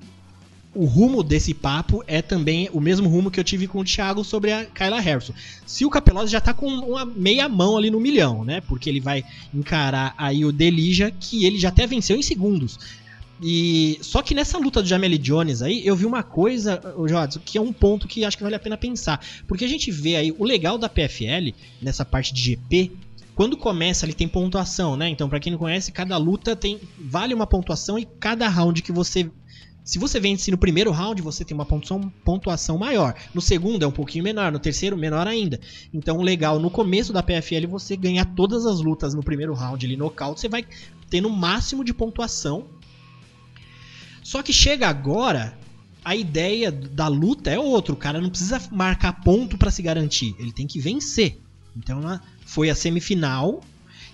o 0.74 0.84
rumo 0.84 1.22
desse 1.22 1.54
papo 1.54 2.02
é 2.06 2.20
também 2.20 2.68
o 2.72 2.80
mesmo 2.80 3.08
rumo 3.08 3.30
que 3.30 3.38
eu 3.38 3.44
tive 3.44 3.68
com 3.68 3.80
o 3.80 3.84
Thiago 3.84 4.24
sobre 4.24 4.52
a 4.52 4.64
Kyla 4.64 5.00
Harrison. 5.00 5.32
Se 5.64 5.84
o 5.84 5.90
Capelosa 5.90 6.28
já 6.28 6.40
tá 6.40 6.52
com 6.52 6.66
uma 6.66 7.04
meia 7.04 7.48
mão 7.48 7.76
ali 7.76 7.90
no 7.90 8.00
milhão, 8.00 8.44
né? 8.44 8.60
Porque 8.60 8.90
ele 8.90 9.00
vai 9.00 9.24
encarar 9.52 10.14
aí 10.18 10.44
o 10.44 10.52
Delija, 10.52 11.10
que 11.10 11.44
ele 11.44 11.58
já 11.58 11.68
até 11.68 11.86
venceu 11.86 12.16
em 12.16 12.22
segundos. 12.22 12.78
E 13.42 13.98
só 14.00 14.22
que 14.22 14.34
nessa 14.34 14.58
luta 14.58 14.80
do 14.80 14.88
Jameli 14.88 15.18
Jones 15.18 15.60
aí, 15.60 15.86
eu 15.86 15.96
vi 15.96 16.06
uma 16.06 16.22
coisa, 16.22 16.80
Jodson, 17.08 17.40
que 17.44 17.58
é 17.58 17.60
um 17.60 17.72
ponto 17.72 18.08
que 18.08 18.24
acho 18.24 18.36
que 18.36 18.42
vale 18.42 18.54
a 18.54 18.60
pena 18.60 18.76
pensar. 18.76 19.24
Porque 19.46 19.64
a 19.64 19.68
gente 19.68 19.90
vê 19.90 20.16
aí 20.16 20.34
o 20.38 20.44
legal 20.44 20.78
da 20.78 20.88
PFL, 20.88 21.52
nessa 21.82 22.04
parte 22.04 22.32
de 22.32 22.42
GP, 22.42 22.92
quando 23.34 23.56
começa 23.56 24.06
ali 24.06 24.14
tem 24.14 24.28
pontuação, 24.28 24.96
né? 24.96 25.08
Então, 25.08 25.28
para 25.28 25.40
quem 25.40 25.52
não 25.52 25.58
conhece, 25.58 25.90
cada 25.90 26.16
luta 26.16 26.54
tem 26.54 26.80
vale 26.98 27.34
uma 27.34 27.46
pontuação 27.46 27.98
e 27.98 28.04
cada 28.04 28.48
round 28.48 28.80
que 28.80 28.92
você 28.92 29.28
se 29.84 29.98
você 29.98 30.18
vence 30.18 30.50
no 30.50 30.56
primeiro 30.56 30.90
round, 30.90 31.20
você 31.20 31.44
tem 31.44 31.54
uma 31.54 31.66
pontuação, 31.66 32.78
maior. 32.78 33.14
No 33.34 33.42
segundo 33.42 33.82
é 33.82 33.86
um 33.86 33.92
pouquinho 33.92 34.24
menor, 34.24 34.50
no 34.50 34.58
terceiro 34.58 34.96
menor 34.96 35.26
ainda. 35.26 35.60
Então, 35.92 36.22
legal, 36.22 36.58
no 36.58 36.70
começo 36.70 37.12
da 37.12 37.22
PFL 37.22 37.66
você 37.68 37.94
ganhar 37.94 38.24
todas 38.34 38.64
as 38.64 38.80
lutas 38.80 39.12
no 39.12 39.22
primeiro 39.22 39.52
round 39.52 39.84
ali 39.84 39.94
nocaute, 39.94 40.40
você 40.40 40.48
vai 40.48 40.64
ter 41.10 41.20
no 41.20 41.28
máximo 41.28 41.84
de 41.84 41.92
pontuação. 41.92 42.64
Só 44.22 44.42
que 44.42 44.54
chega 44.54 44.88
agora, 44.88 45.54
a 46.02 46.16
ideia 46.16 46.72
da 46.72 47.06
luta 47.06 47.50
é 47.50 47.58
outra. 47.58 47.92
O 47.92 47.96
cara 47.96 48.22
não 48.22 48.30
precisa 48.30 48.62
marcar 48.72 49.20
ponto 49.22 49.58
para 49.58 49.70
se 49.70 49.82
garantir, 49.82 50.34
ele 50.38 50.50
tem 50.50 50.66
que 50.66 50.80
vencer. 50.80 51.38
Então, 51.76 52.00
foi 52.46 52.70
a 52.70 52.74
semifinal 52.74 53.60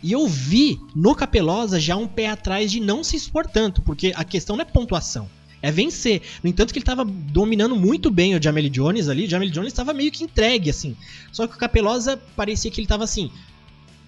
e 0.02 0.10
eu 0.10 0.26
vi 0.26 0.80
no 0.96 1.14
Capelosa 1.14 1.78
já 1.78 1.94
um 1.94 2.08
pé 2.08 2.26
atrás 2.26 2.72
de 2.72 2.80
não 2.80 3.04
se 3.04 3.14
expor 3.14 3.46
tanto, 3.46 3.80
porque 3.82 4.12
a 4.16 4.24
questão 4.24 4.56
não 4.56 4.62
é 4.62 4.64
pontuação 4.64 5.28
é 5.62 5.70
vencer. 5.70 6.22
No 6.42 6.50
entanto 6.50 6.72
que 6.72 6.78
ele 6.78 6.82
estava 6.82 7.04
dominando 7.04 7.76
muito 7.76 8.10
bem 8.10 8.34
o 8.34 8.42
Jamel 8.42 8.68
Jones 8.68 9.08
ali, 9.08 9.26
o 9.26 9.30
Jamel 9.30 9.50
Jones 9.50 9.68
estava 9.68 9.92
meio 9.92 10.10
que 10.10 10.24
entregue, 10.24 10.70
assim. 10.70 10.96
Só 11.32 11.46
que 11.46 11.54
o 11.54 11.58
Capelosa 11.58 12.16
parecia 12.36 12.70
que 12.70 12.80
ele 12.80 12.86
estava 12.86 13.04
assim, 13.04 13.30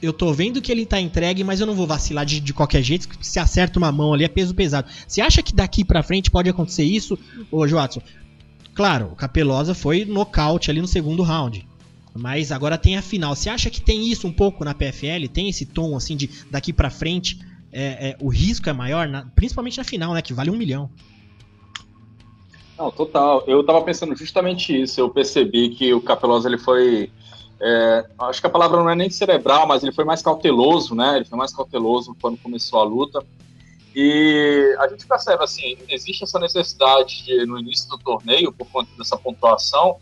eu 0.02 0.12
tô 0.12 0.32
vendo 0.32 0.61
que 0.61 0.73
ele 0.73 0.85
tá 0.85 1.00
entregue, 1.00 1.44
mas 1.44 1.61
eu 1.61 1.66
não 1.66 1.75
vou 1.75 1.87
vacilar 1.87 2.26
de, 2.26 2.40
de 2.40 2.52
qualquer 2.52 2.82
jeito, 2.82 3.09
se 3.21 3.38
acerta 3.38 3.78
uma 3.78 3.92
mão 3.92 4.12
ali 4.12 4.25
é 4.25 4.28
peso 4.28 4.54
pesado. 4.54 4.88
Você 5.06 5.21
acha 5.21 5.42
que 5.42 5.54
daqui 5.54 5.85
para 5.85 6.02
frente 6.02 6.30
pode 6.30 6.50
acontecer 6.50 6.82
isso, 6.82 7.16
ô 7.50 7.66
Joatson? 7.68 8.02
Claro, 8.75 9.06
o 9.12 9.16
Capelosa 9.16 9.75
foi 9.75 10.04
nocaute 10.04 10.71
ali 10.71 10.80
no 10.80 10.88
segundo 10.88 11.23
round. 11.23 11.66
Mas 12.14 12.52
agora 12.52 12.76
tem 12.76 12.97
a 12.97 13.02
final. 13.02 13.35
Você 13.35 13.49
acha 13.49 13.71
que 13.71 13.80
tem 13.80 14.11
isso 14.11 14.26
um 14.26 14.32
pouco 14.32 14.64
na 14.64 14.75
PFL? 14.75 15.28
Tem 15.32 15.49
esse 15.49 15.64
tom 15.64 15.97
assim 15.97 16.16
de 16.16 16.28
daqui 16.50 16.73
para 16.73 16.90
frente? 16.90 17.38
É, 17.71 18.11
é, 18.11 18.16
o 18.21 18.28
risco 18.28 18.68
é 18.68 18.73
maior, 18.73 19.09
na, 19.09 19.25
principalmente 19.35 19.78
na 19.78 19.85
final, 19.85 20.12
né? 20.12 20.21
Que 20.21 20.35
vale 20.35 20.50
um 20.50 20.56
milhão. 20.56 20.90
Não, 22.83 22.91
total. 22.91 23.45
Eu 23.47 23.61
estava 23.61 23.81
pensando 23.83 24.17
justamente 24.17 24.83
isso. 24.83 25.01
Eu 25.01 25.09
percebi 25.09 25.69
que 25.71 25.95
o 25.95 26.01
Capelosa 26.01 26.49
ele 26.49 26.59
foi. 26.59 27.12
É, 27.61 28.05
acho 28.19 28.41
que 28.41 28.47
a 28.49 28.51
palavra 28.51 28.79
não 28.79 28.91
é 28.91 28.95
nem 28.97 29.09
cerebral, 29.09 29.69
mas 29.69 29.85
ele 29.85 29.93
foi 29.93 30.05
mais 30.05 30.21
cauteloso, 30.21 30.93
né? 30.93 31.17
Ele 31.17 31.25
foi 31.25 31.39
mais 31.39 31.55
cauteloso 31.55 32.17
quando 32.21 32.37
começou 32.39 32.81
a 32.81 32.85
luta. 32.85 33.25
E 33.95 34.75
a 34.81 34.89
gente 34.89 35.07
percebe 35.07 35.45
assim, 35.45 35.77
existe 35.89 36.25
essa 36.25 36.41
necessidade 36.41 37.25
de, 37.25 37.47
no 37.47 37.57
início 37.57 37.89
do 37.89 37.99
torneio, 37.99 38.53
por 38.53 38.67
conta 38.67 38.91
dessa 38.99 39.17
pontuação, 39.17 39.99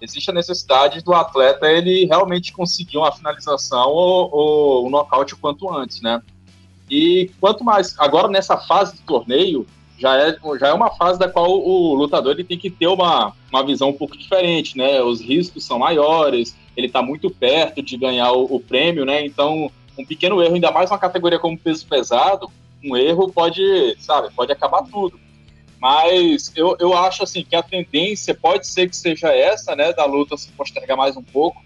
existe 0.00 0.30
a 0.30 0.34
necessidade 0.34 1.02
do 1.02 1.14
atleta 1.14 1.66
ele 1.66 2.04
realmente 2.04 2.52
conseguir 2.52 2.98
uma 2.98 3.10
finalização 3.10 3.88
ou, 3.88 4.30
ou 4.30 4.86
um 4.86 4.90
nocaute 4.90 5.34
o 5.34 5.38
quanto 5.38 5.74
antes, 5.74 6.00
né? 6.02 6.22
E 6.88 7.30
quanto 7.40 7.64
mais 7.64 7.98
agora 7.98 8.28
nessa 8.28 8.58
fase 8.58 8.94
do 8.96 9.02
torneio 9.02 9.66
já 10.00 10.16
é, 10.16 10.34
já 10.58 10.68
é 10.68 10.72
uma 10.72 10.90
fase 10.90 11.18
da 11.18 11.28
qual 11.28 11.50
o 11.50 11.94
lutador 11.94 12.32
ele 12.32 12.42
tem 12.42 12.58
que 12.58 12.70
ter 12.70 12.86
uma, 12.86 13.34
uma 13.52 13.62
visão 13.62 13.90
um 13.90 13.96
pouco 13.96 14.16
diferente, 14.16 14.76
né? 14.76 15.02
Os 15.02 15.20
riscos 15.20 15.62
são 15.62 15.78
maiores, 15.78 16.56
ele 16.74 16.86
está 16.86 17.02
muito 17.02 17.30
perto 17.30 17.82
de 17.82 17.98
ganhar 17.98 18.32
o, 18.32 18.44
o, 18.44 18.58
prêmio, 18.58 19.04
né? 19.04 19.24
Então, 19.24 19.70
um 19.98 20.04
pequeno 20.04 20.42
erro, 20.42 20.54
ainda 20.54 20.70
mais 20.70 20.90
uma 20.90 20.98
categoria 20.98 21.38
como 21.38 21.58
peso 21.58 21.86
pesado, 21.86 22.50
um 22.82 22.96
erro 22.96 23.30
pode, 23.30 23.62
sabe, 24.00 24.32
pode 24.34 24.50
acabar 24.50 24.82
tudo. 24.84 25.20
Mas 25.78 26.50
eu, 26.56 26.76
eu 26.80 26.96
acho 26.96 27.22
assim 27.22 27.44
que 27.44 27.54
a 27.54 27.62
tendência 27.62 28.34
pode 28.34 28.66
ser 28.66 28.88
que 28.88 28.96
seja 28.96 29.28
essa, 29.28 29.76
né, 29.76 29.92
da 29.92 30.06
luta 30.06 30.36
se 30.36 30.48
postergar 30.52 30.96
mais 30.96 31.14
um 31.14 31.22
pouco. 31.22 31.60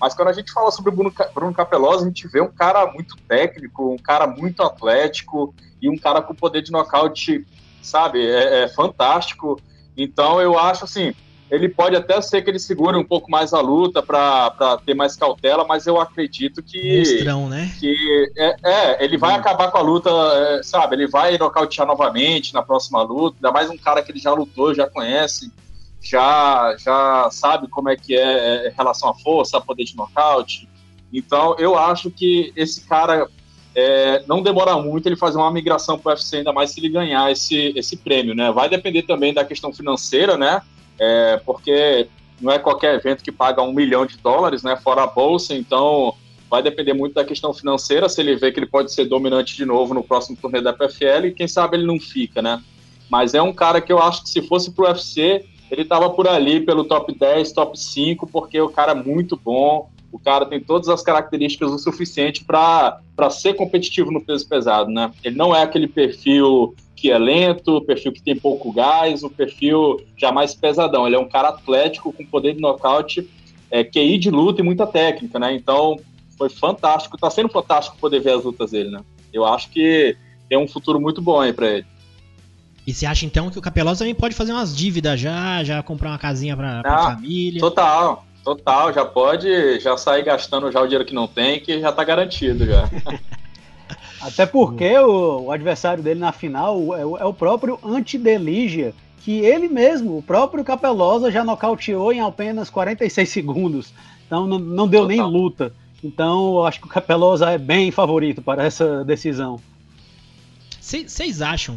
Mas 0.00 0.14
quando 0.14 0.28
a 0.28 0.32
gente 0.32 0.52
fala 0.52 0.70
sobre 0.70 0.90
o 0.90 0.94
Bruno, 0.94 1.12
Bruno 1.34 1.52
Capelosa, 1.52 2.04
a 2.04 2.08
gente 2.08 2.26
vê 2.28 2.40
um 2.40 2.50
cara 2.50 2.86
muito 2.86 3.16
técnico, 3.28 3.92
um 3.92 3.98
cara 3.98 4.28
muito 4.28 4.62
atlético 4.62 5.52
e 5.82 5.90
um 5.90 5.96
cara 5.98 6.22
com 6.22 6.34
poder 6.34 6.62
de 6.62 6.72
nocaute, 6.72 7.44
sabe, 7.82 8.24
é, 8.24 8.64
é 8.64 8.68
fantástico. 8.68 9.60
Então 9.96 10.40
eu 10.40 10.58
acho 10.58 10.84
assim, 10.84 11.14
ele 11.50 11.68
pode 11.68 11.96
até 11.96 12.20
ser 12.20 12.42
que 12.42 12.50
ele 12.50 12.60
segure 12.60 12.96
um 12.96 13.04
pouco 13.04 13.28
mais 13.28 13.52
a 13.52 13.60
luta 13.60 14.00
para 14.00 14.78
ter 14.86 14.94
mais 14.94 15.16
cautela, 15.16 15.64
mas 15.66 15.86
eu 15.86 16.00
acredito 16.00 16.62
que. 16.62 16.98
Monstrão, 16.98 17.48
né? 17.48 17.74
Que 17.80 17.94
é, 18.36 18.56
é 18.62 19.04
ele 19.04 19.18
vai 19.18 19.32
hum. 19.32 19.40
acabar 19.40 19.70
com 19.70 19.78
a 19.78 19.82
luta, 19.82 20.10
é, 20.10 20.62
sabe? 20.62 20.94
Ele 20.94 21.08
vai 21.08 21.36
nocautear 21.36 21.86
novamente 21.86 22.54
na 22.54 22.62
próxima 22.62 23.02
luta, 23.02 23.36
ainda 23.38 23.50
mais 23.50 23.68
um 23.68 23.76
cara 23.76 24.00
que 24.00 24.12
ele 24.12 24.20
já 24.20 24.32
lutou, 24.32 24.72
já 24.72 24.88
conhece, 24.88 25.52
já, 26.00 26.76
já 26.78 27.28
sabe 27.32 27.66
como 27.66 27.88
é 27.88 27.96
que 27.96 28.14
é, 28.14 28.66
é 28.66 28.68
em 28.68 28.74
relação 28.74 29.08
à 29.08 29.14
força, 29.14 29.58
a 29.58 29.60
poder 29.60 29.84
de 29.84 29.96
nocaute. 29.96 30.68
Então, 31.12 31.56
eu 31.58 31.76
acho 31.76 32.12
que 32.12 32.52
esse 32.54 32.86
cara 32.86 33.26
é, 33.74 34.22
não 34.26 34.42
demora 34.42 34.76
muito 34.76 35.06
ele 35.06 35.16
fazer 35.16 35.38
uma 35.38 35.50
migração 35.50 35.98
para 35.98 36.10
o 36.10 36.12
UFC, 36.14 36.38
ainda 36.38 36.52
mais 36.52 36.70
se 36.70 36.80
ele 36.80 36.88
ganhar 36.88 37.30
esse, 37.30 37.72
esse 37.76 37.96
prêmio, 37.96 38.34
né? 38.34 38.50
Vai 38.50 38.68
depender 38.68 39.02
também 39.02 39.32
da 39.32 39.44
questão 39.44 39.72
financeira, 39.72 40.36
né? 40.36 40.62
é, 41.00 41.40
porque 41.46 42.06
não 42.40 42.52
é 42.52 42.58
qualquer 42.58 42.94
evento 42.94 43.24
que 43.24 43.32
paga 43.32 43.62
um 43.62 43.72
milhão 43.72 44.04
de 44.04 44.18
dólares, 44.18 44.62
né, 44.62 44.76
fora 44.76 45.02
a 45.02 45.06
bolsa, 45.06 45.54
então 45.54 46.14
vai 46.48 46.62
depender 46.62 46.92
muito 46.92 47.14
da 47.14 47.24
questão 47.24 47.54
financeira, 47.54 48.08
se 48.08 48.20
ele 48.20 48.36
vê 48.36 48.52
que 48.52 48.58
ele 48.58 48.66
pode 48.66 48.92
ser 48.92 49.06
dominante 49.06 49.56
de 49.56 49.64
novo 49.64 49.94
no 49.94 50.02
próximo 50.02 50.36
torneio 50.36 50.62
da 50.62 50.72
PFL, 50.72 51.26
e 51.26 51.32
quem 51.32 51.48
sabe 51.48 51.76
ele 51.76 51.86
não 51.86 51.98
fica, 51.98 52.42
né? 52.42 52.62
Mas 53.08 53.34
é 53.34 53.42
um 53.42 53.52
cara 53.52 53.80
que 53.80 53.92
eu 53.92 54.00
acho 54.00 54.22
que 54.22 54.28
se 54.28 54.42
fosse 54.42 54.70
pro 54.72 54.84
UFC, 54.84 55.44
ele 55.70 55.84
tava 55.84 56.10
por 56.10 56.28
ali 56.28 56.60
pelo 56.60 56.84
top 56.84 57.16
10, 57.16 57.52
top 57.52 57.78
5, 57.78 58.26
porque 58.26 58.60
o 58.60 58.68
cara 58.68 58.92
é 58.92 58.94
muito 58.94 59.36
bom, 59.36 59.88
o 60.12 60.18
cara 60.18 60.44
tem 60.46 60.60
todas 60.60 60.88
as 60.88 61.02
características 61.02 61.70
o 61.70 61.78
suficiente 61.78 62.44
para 62.44 63.00
ser 63.30 63.54
competitivo 63.54 64.10
no 64.10 64.24
peso 64.24 64.48
pesado, 64.48 64.90
né? 64.90 65.10
Ele 65.22 65.36
não 65.36 65.54
é 65.54 65.62
aquele 65.62 65.86
perfil 65.86 66.74
que 66.96 67.10
é 67.10 67.18
lento, 67.18 67.76
o 67.76 67.80
perfil 67.80 68.12
que 68.12 68.22
tem 68.22 68.36
pouco 68.36 68.72
gás, 68.72 69.22
o 69.22 69.30
perfil 69.30 70.04
já 70.16 70.30
mais 70.30 70.54
pesadão. 70.54 71.06
Ele 71.06 71.16
é 71.16 71.18
um 71.18 71.28
cara 71.28 71.48
atlético 71.48 72.12
com 72.12 72.26
poder 72.26 72.54
de 72.54 72.60
nocaute, 72.60 73.28
é, 73.70 73.82
QI 73.82 74.18
de 74.18 74.30
luta 74.30 74.60
e 74.60 74.64
muita 74.64 74.86
técnica, 74.86 75.38
né? 75.38 75.54
Então 75.54 75.98
foi 76.36 76.50
fantástico, 76.50 77.16
tá 77.16 77.30
sendo 77.30 77.48
fantástico 77.48 77.96
poder 77.98 78.20
ver 78.20 78.32
as 78.32 78.44
lutas 78.44 78.72
dele, 78.72 78.90
né? 78.90 79.00
Eu 79.32 79.44
acho 79.46 79.70
que 79.70 80.16
tem 80.48 80.58
um 80.58 80.66
futuro 80.66 81.00
muito 81.00 81.22
bom 81.22 81.40
aí 81.40 81.52
para 81.52 81.68
ele. 81.68 81.86
E 82.86 82.92
você 82.92 83.06
acha 83.06 83.24
então 83.24 83.50
que 83.50 83.58
o 83.58 83.62
Capelosa 83.62 84.00
também 84.00 84.14
pode 84.14 84.34
fazer 84.34 84.52
umas 84.52 84.76
dívidas 84.76 85.20
já, 85.20 85.62
já 85.62 85.82
comprar 85.82 86.10
uma 86.10 86.18
casinha 86.18 86.56
pra 86.56 86.82
ah, 86.84 87.14
família? 87.14 87.60
Total, 87.60 88.24
total, 88.44 88.92
já 88.92 89.04
pode 89.04 89.80
já 89.80 89.96
sair 89.96 90.24
gastando 90.24 90.70
já 90.70 90.80
o 90.80 90.84
dinheiro 90.86 91.04
que 91.04 91.14
não 91.14 91.26
tem, 91.26 91.60
que 91.60 91.80
já 91.80 91.92
tá 91.92 92.04
garantido 92.04 92.66
já. 92.66 92.88
Até 94.20 94.44
porque 94.44 94.98
o, 94.98 95.44
o, 95.44 95.52
adversário 95.52 96.02
dele 96.02 96.20
na 96.20 96.30
final 96.30 96.94
é, 96.94 97.00
é 97.00 97.24
o 97.24 97.32
próprio 97.32 97.78
Antideligia, 97.82 98.92
que 99.20 99.40
ele 99.40 99.68
mesmo, 99.68 100.18
o 100.18 100.22
próprio 100.22 100.62
Capelosa, 100.62 101.30
já 101.30 101.42
nocauteou 101.42 102.12
em 102.12 102.20
apenas 102.20 102.68
46 102.68 103.28
segundos. 103.28 103.94
Então 104.26 104.46
não, 104.46 104.58
não 104.58 104.86
deu 104.86 105.02
Total. 105.02 105.16
nem 105.16 105.20
luta. 105.20 105.72
Então 106.04 106.54
eu 106.54 106.66
acho 106.66 106.80
que 106.80 106.86
o 106.86 106.90
Capelosa 106.90 107.50
é 107.50 107.58
bem 107.58 107.90
favorito 107.90 108.42
para 108.42 108.64
essa 108.64 109.04
decisão. 109.04 109.58
Vocês 110.80 111.40
acham, 111.40 111.76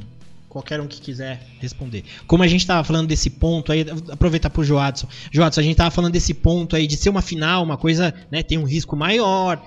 qualquer 0.53 0.79
um 0.79 0.87
que 0.87 1.01
quiser 1.01 1.41
responder, 1.59 2.03
como 2.27 2.43
a 2.43 2.47
gente 2.47 2.61
estava 2.61 2.83
falando 2.83 3.07
desse 3.07 3.27
ponto 3.31 3.71
aí, 3.71 3.83
aproveitar 4.11 4.51
para 4.51 4.61
o 4.61 4.63
Joadson. 4.63 5.07
Joadson, 5.31 5.59
a 5.59 5.63
gente 5.63 5.73
estava 5.73 5.89
falando 5.89 6.13
desse 6.13 6.33
ponto 6.33 6.75
aí 6.75 6.85
de 6.85 6.95
ser 6.95 7.09
uma 7.09 7.23
final, 7.23 7.63
uma 7.63 7.75
coisa, 7.75 8.13
né, 8.31 8.43
tem 8.43 8.59
um 8.59 8.63
risco 8.63 8.95
maior, 8.95 9.59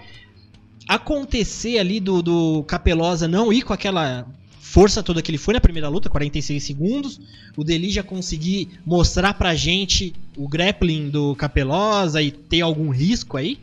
acontecer 0.88 1.80
ali 1.80 1.98
do, 1.98 2.22
do 2.22 2.62
Capelosa 2.62 3.26
não 3.26 3.52
ir 3.52 3.62
com 3.62 3.72
aquela 3.72 4.24
força 4.60 5.02
toda 5.02 5.20
que 5.20 5.30
ele 5.30 5.38
foi 5.38 5.54
na 5.54 5.60
primeira 5.60 5.88
luta, 5.88 6.08
46 6.08 6.62
segundos, 6.62 7.20
o 7.56 7.64
Deli 7.64 7.90
já 7.90 8.04
conseguir 8.04 8.78
mostrar 8.86 9.34
pra 9.34 9.56
gente 9.56 10.14
o 10.36 10.48
grappling 10.48 11.10
do 11.10 11.34
Capelosa 11.34 12.22
e 12.22 12.30
ter 12.30 12.60
algum 12.60 12.90
risco 12.90 13.36
aí? 13.36 13.58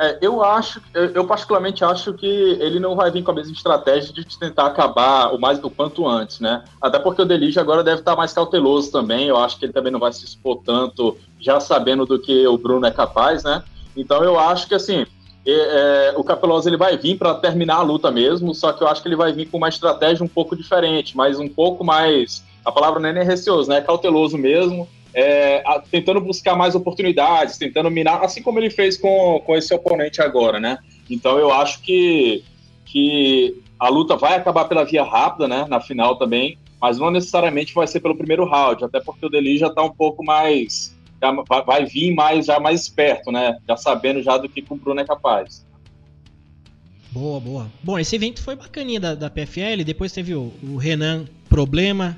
É, 0.00 0.16
eu 0.20 0.44
acho, 0.44 0.80
eu 0.94 1.26
particularmente 1.26 1.84
acho 1.84 2.14
que 2.14 2.26
ele 2.26 2.78
não 2.78 2.94
vai 2.94 3.10
vir 3.10 3.24
com 3.24 3.32
a 3.32 3.34
mesma 3.34 3.52
estratégia 3.52 4.12
de 4.12 4.38
tentar 4.38 4.66
acabar 4.66 5.34
o 5.34 5.40
mais 5.40 5.58
do 5.58 5.68
quanto 5.68 6.06
antes, 6.06 6.38
né? 6.38 6.62
Até 6.80 7.00
porque 7.00 7.22
o 7.22 7.24
Delige 7.24 7.58
agora 7.58 7.82
deve 7.82 8.00
estar 8.00 8.14
mais 8.14 8.32
cauteloso 8.32 8.92
também. 8.92 9.26
Eu 9.26 9.36
acho 9.36 9.58
que 9.58 9.64
ele 9.64 9.72
também 9.72 9.90
não 9.90 9.98
vai 9.98 10.12
se 10.12 10.24
expor 10.24 10.62
tanto, 10.64 11.16
já 11.40 11.58
sabendo 11.58 12.06
do 12.06 12.16
que 12.18 12.46
o 12.46 12.56
Bruno 12.56 12.86
é 12.86 12.92
capaz, 12.92 13.42
né? 13.42 13.64
Então 13.96 14.22
eu 14.22 14.38
acho 14.38 14.68
que 14.68 14.74
assim, 14.76 15.04
é, 15.44 16.14
o 16.16 16.22
Capelosa 16.22 16.68
ele 16.68 16.76
vai 16.76 16.96
vir 16.96 17.18
para 17.18 17.34
terminar 17.34 17.76
a 17.76 17.82
luta 17.82 18.10
mesmo, 18.10 18.54
só 18.54 18.72
que 18.72 18.82
eu 18.82 18.88
acho 18.88 19.02
que 19.02 19.08
ele 19.08 19.16
vai 19.16 19.32
vir 19.32 19.46
com 19.46 19.56
uma 19.56 19.68
estratégia 19.68 20.24
um 20.24 20.28
pouco 20.28 20.54
diferente, 20.54 21.16
mas 21.16 21.40
um 21.40 21.48
pouco 21.48 21.82
mais. 21.82 22.44
A 22.64 22.70
palavra 22.70 23.00
não 23.00 23.08
é 23.08 23.12
nem 23.12 23.24
receoso, 23.24 23.68
né? 23.68 23.78
É 23.78 23.80
cauteloso 23.80 24.36
mesmo, 24.36 24.86
é, 25.18 25.62
a, 25.66 25.80
tentando 25.80 26.20
buscar 26.20 26.54
mais 26.54 26.76
oportunidades, 26.76 27.58
tentando 27.58 27.90
minar, 27.90 28.22
assim 28.22 28.40
como 28.40 28.60
ele 28.60 28.70
fez 28.70 28.96
com, 28.96 29.42
com 29.44 29.56
esse 29.56 29.74
oponente 29.74 30.22
agora, 30.22 30.60
né? 30.60 30.78
Então 31.10 31.36
eu 31.36 31.52
acho 31.52 31.82
que, 31.82 32.44
que 32.84 33.60
a 33.80 33.88
luta 33.88 34.16
vai 34.16 34.36
acabar 34.36 34.66
pela 34.66 34.84
via 34.84 35.02
rápida, 35.02 35.48
né? 35.48 35.66
Na 35.68 35.80
final 35.80 36.16
também, 36.16 36.56
mas 36.80 37.00
não 37.00 37.10
necessariamente 37.10 37.74
vai 37.74 37.88
ser 37.88 37.98
pelo 37.98 38.16
primeiro 38.16 38.44
round, 38.44 38.84
até 38.84 39.00
porque 39.00 39.26
o 39.26 39.28
Deli 39.28 39.58
já 39.58 39.66
está 39.66 39.82
um 39.82 39.90
pouco 39.92 40.24
mais 40.24 40.96
já 41.20 41.32
vai, 41.66 41.84
vir 41.84 42.14
mais 42.14 42.46
já 42.46 42.60
mais 42.60 42.82
esperto, 42.82 43.32
né? 43.32 43.58
Já 43.66 43.76
sabendo 43.76 44.22
já 44.22 44.38
do 44.38 44.48
que 44.48 44.64
o 44.68 44.76
Bruno 44.76 45.00
é 45.00 45.04
capaz. 45.04 45.66
Boa, 47.10 47.40
boa. 47.40 47.66
Bom, 47.82 47.98
esse 47.98 48.14
evento 48.14 48.40
foi 48.40 48.54
bacaninha 48.54 49.00
da, 49.00 49.14
da 49.16 49.28
PFL. 49.28 49.82
Depois 49.84 50.12
teve 50.12 50.36
o, 50.36 50.52
o 50.62 50.76
Renan 50.76 51.24
Problema, 51.48 52.16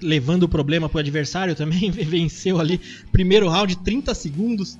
levando 0.00 0.44
o 0.44 0.48
problema 0.48 0.88
pro 0.88 0.98
adversário 0.98 1.54
também. 1.54 1.90
Venceu 1.90 2.60
ali, 2.60 2.80
primeiro 3.12 3.48
round, 3.48 3.76
30 3.78 4.14
segundos. 4.14 4.78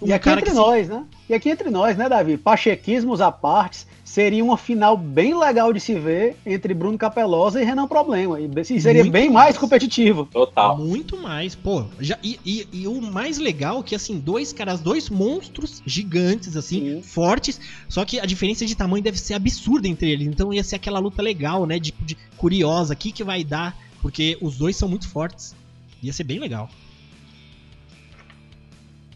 Um 0.00 0.08
e 0.08 0.12
aqui 0.12 0.28
entre 0.30 0.52
nós, 0.52 0.86
se... 0.86 0.92
né? 0.92 1.04
E 1.28 1.34
aqui 1.34 1.48
entre 1.48 1.70
nós, 1.70 1.96
né, 1.96 2.08
Davi? 2.08 2.36
Pachequismos 2.36 3.20
à 3.20 3.32
parte, 3.32 3.86
seria 4.14 4.44
uma 4.44 4.56
final 4.56 4.96
bem 4.96 5.36
legal 5.36 5.72
de 5.72 5.80
se 5.80 5.92
ver 5.92 6.36
entre 6.46 6.72
Bruno 6.72 6.96
Capelosa 6.96 7.60
e 7.60 7.64
Renan 7.64 7.88
Problema. 7.88 8.38
E 8.40 8.64
seria 8.80 9.02
Muito 9.02 9.12
bem 9.12 9.24
mais. 9.28 9.46
mais 9.46 9.58
competitivo. 9.58 10.28
Total. 10.30 10.78
Muito 10.78 11.20
mais. 11.20 11.56
Pô, 11.56 11.84
já, 11.98 12.16
e, 12.22 12.38
e, 12.46 12.68
e, 12.72 12.86
o 12.86 13.02
mais 13.02 13.38
legal 13.38 13.80
é 13.80 13.82
que, 13.82 13.92
assim, 13.92 14.20
dois 14.20 14.52
caras, 14.52 14.80
dois 14.80 15.10
monstros 15.10 15.82
gigantes, 15.84 16.56
assim, 16.56 16.94
Sim. 16.94 17.02
fortes. 17.02 17.60
Só 17.88 18.04
que 18.04 18.20
a 18.20 18.24
diferença 18.24 18.64
de 18.64 18.76
tamanho 18.76 19.02
deve 19.02 19.18
ser 19.18 19.34
absurda 19.34 19.88
entre 19.88 20.12
eles. 20.12 20.28
Então 20.28 20.54
ia 20.54 20.62
ser 20.62 20.76
aquela 20.76 21.00
luta 21.00 21.20
legal, 21.20 21.66
né? 21.66 21.80
De, 21.80 21.92
de 22.00 22.16
curiosa. 22.36 22.94
O 22.94 22.96
que, 22.96 23.10
que 23.10 23.24
vai 23.24 23.42
dar? 23.42 23.76
Porque 24.00 24.38
os 24.40 24.56
dois 24.56 24.76
são 24.76 24.88
muito 24.88 25.08
fortes. 25.08 25.56
Ia 26.00 26.12
ser 26.12 26.22
bem 26.22 26.38
legal. 26.38 26.70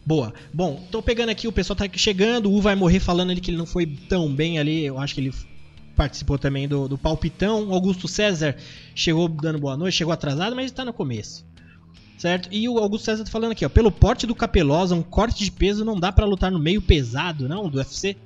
Boa. 0.09 0.33
Bom, 0.51 0.81
tô 0.89 1.03
pegando 1.03 1.29
aqui, 1.29 1.47
o 1.47 1.51
pessoal 1.51 1.77
tá 1.77 1.87
chegando, 1.93 2.49
o 2.49 2.55
U 2.55 2.61
vai 2.61 2.73
morrer 2.73 2.99
falando 2.99 3.29
ali 3.29 3.39
que 3.39 3.51
ele 3.51 3.59
não 3.59 3.67
foi 3.67 3.85
tão 3.85 4.33
bem 4.33 4.57
ali, 4.57 4.83
eu 4.83 4.97
acho 4.97 5.13
que 5.13 5.21
ele 5.21 5.31
participou 5.95 6.39
também 6.39 6.67
do, 6.67 6.87
do 6.87 6.97
palpitão. 6.97 7.71
Augusto 7.71 8.07
César 8.07 8.55
chegou 8.95 9.29
dando 9.29 9.59
boa 9.59 9.77
noite, 9.77 9.97
chegou 9.97 10.11
atrasado, 10.11 10.55
mas 10.55 10.65
está 10.65 10.83
no 10.83 10.93
começo. 10.93 11.45
Certo? 12.17 12.49
E 12.51 12.67
o 12.67 12.79
Augusto 12.79 13.05
César 13.05 13.23
tá 13.23 13.29
falando 13.29 13.51
aqui, 13.51 13.63
ó, 13.63 13.69
pelo 13.69 13.91
porte 13.91 14.25
do 14.25 14.33
Capelosa, 14.33 14.95
um 14.95 15.03
corte 15.03 15.43
de 15.43 15.51
peso 15.51 15.85
não 15.85 15.99
dá 15.99 16.11
para 16.11 16.25
lutar 16.25 16.49
no 16.49 16.57
meio 16.57 16.81
pesado, 16.81 17.47
não, 17.47 17.69
do 17.69 17.77
UFC. 17.77 18.17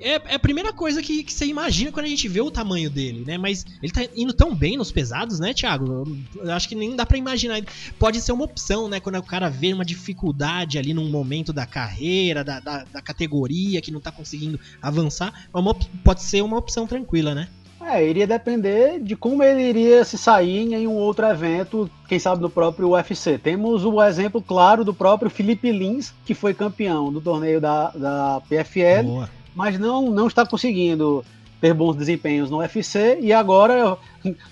É, 0.00 0.14
é, 0.14 0.34
a 0.34 0.38
primeira 0.38 0.72
coisa 0.72 1.02
que, 1.02 1.22
que, 1.24 1.32
você 1.32 1.46
imagina 1.46 1.90
quando 1.90 2.06
a 2.06 2.08
gente 2.08 2.28
vê 2.28 2.40
o 2.40 2.50
tamanho 2.50 2.88
dele, 2.88 3.24
né? 3.26 3.36
Mas 3.36 3.64
ele 3.82 3.92
tá 3.92 4.02
indo 4.16 4.32
tão 4.32 4.54
bem 4.54 4.76
nos 4.76 4.92
pesados, 4.92 5.40
né, 5.40 5.52
Thiago? 5.52 6.06
Eu 6.36 6.52
acho 6.52 6.68
que 6.68 6.74
nem 6.74 6.94
dá 6.94 7.04
para 7.04 7.18
imaginar. 7.18 7.60
Pode 7.98 8.20
ser 8.20 8.32
uma 8.32 8.44
opção, 8.44 8.88
né? 8.88 9.00
Quando 9.00 9.16
o 9.16 9.22
cara 9.22 9.48
vê 9.48 9.72
uma 9.72 9.84
dificuldade 9.84 10.78
ali 10.78 10.94
num 10.94 11.08
momento 11.08 11.52
da 11.52 11.66
carreira, 11.66 12.44
da, 12.44 12.60
da, 12.60 12.84
da 12.84 13.02
categoria, 13.02 13.80
que 13.80 13.90
não 13.90 14.00
tá 14.00 14.12
conseguindo 14.12 14.58
avançar, 14.80 15.46
é 15.52 15.58
uma, 15.58 15.74
pode 16.04 16.22
ser 16.22 16.42
uma 16.42 16.56
opção 16.56 16.86
tranquila, 16.86 17.34
né? 17.34 17.48
É, 17.80 18.04
iria 18.04 18.26
depender 18.26 19.00
de 19.00 19.16
como 19.16 19.42
ele 19.42 19.62
iria 19.62 20.04
se 20.04 20.18
sair 20.18 20.74
em 20.74 20.86
um 20.86 20.94
outro 20.94 21.24
evento, 21.26 21.88
quem 22.08 22.18
sabe 22.18 22.42
no 22.42 22.50
próprio 22.50 22.90
UFC. 22.90 23.38
Temos 23.38 23.84
o 23.84 24.02
exemplo 24.02 24.42
claro 24.42 24.84
do 24.84 24.92
próprio 24.92 25.30
Felipe 25.30 25.70
Lins, 25.70 26.12
que 26.26 26.34
foi 26.34 26.52
campeão 26.52 27.12
do 27.12 27.20
torneio 27.20 27.60
da, 27.60 27.90
da 27.90 28.42
PFL, 28.48 29.04
Boa. 29.04 29.37
Mas 29.58 29.76
não, 29.76 30.08
não 30.12 30.28
está 30.28 30.46
conseguindo 30.46 31.24
ter 31.60 31.74
bons 31.74 31.96
desempenhos 31.96 32.48
no 32.48 32.58
UFC 32.58 33.18
e 33.20 33.32
agora, 33.32 33.98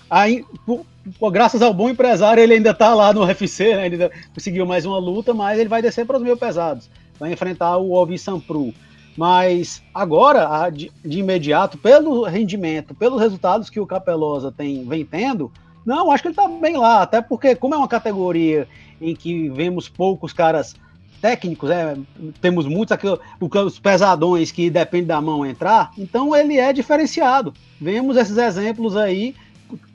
aí, 0.09 0.43
graças 1.31 1.61
ao 1.61 1.73
bom 1.73 1.89
empresário, 1.89 2.43
ele 2.43 2.55
ainda 2.55 2.71
está 2.71 2.93
lá 2.93 3.13
no 3.13 3.23
UFC, 3.23 3.73
né? 3.73 3.85
ele 3.85 3.95
ainda 3.95 4.11
conseguiu 4.33 4.65
mais 4.65 4.85
uma 4.85 4.99
luta, 4.99 5.33
mas 5.33 5.57
ele 5.57 5.69
vai 5.69 5.81
descer 5.81 6.05
para 6.05 6.17
os 6.17 6.21
meio 6.21 6.35
pesados, 6.35 6.89
vai 7.17 7.31
enfrentar 7.31 7.77
o 7.77 7.93
Ovi 7.93 8.19
Sampru. 8.19 8.73
Mas 9.15 9.81
agora, 9.95 10.69
de, 10.69 10.91
de, 11.03 11.19
imediato, 11.19 11.77
pelo 11.77 12.23
rendimento, 12.25 12.93
pelos 12.93 13.21
resultados 13.21 13.69
que 13.69 13.79
o 13.79 13.87
Capelosa 13.87 14.51
tem, 14.51 14.83
vem 14.83 15.05
tendo, 15.05 15.49
não, 15.85 16.11
acho 16.11 16.21
que 16.21 16.27
ele 16.27 16.33
está 16.33 16.49
bem 16.49 16.75
lá. 16.75 17.01
Até 17.01 17.21
porque, 17.21 17.55
como 17.55 17.73
é 17.73 17.77
uma 17.77 17.87
categoria 17.87 18.67
em 19.01 19.15
que 19.15 19.49
vemos 19.49 19.87
poucos 19.87 20.33
caras 20.33 20.75
técnicos, 21.21 21.69
é, 21.69 21.97
temos 22.41 22.65
muitos 22.65 22.91
aqui, 22.91 23.07
os 23.39 23.79
pesadões 23.79 24.51
que 24.51 24.69
dependem 24.69 25.07
da 25.07 25.21
mão 25.21 25.45
entrar, 25.45 25.91
então 25.97 26.35
ele 26.35 26.57
é 26.57 26.71
diferenciado. 26.71 27.53
Vemos 27.79 28.17
esses 28.17 28.37
exemplos 28.37 28.95
aí. 28.95 29.35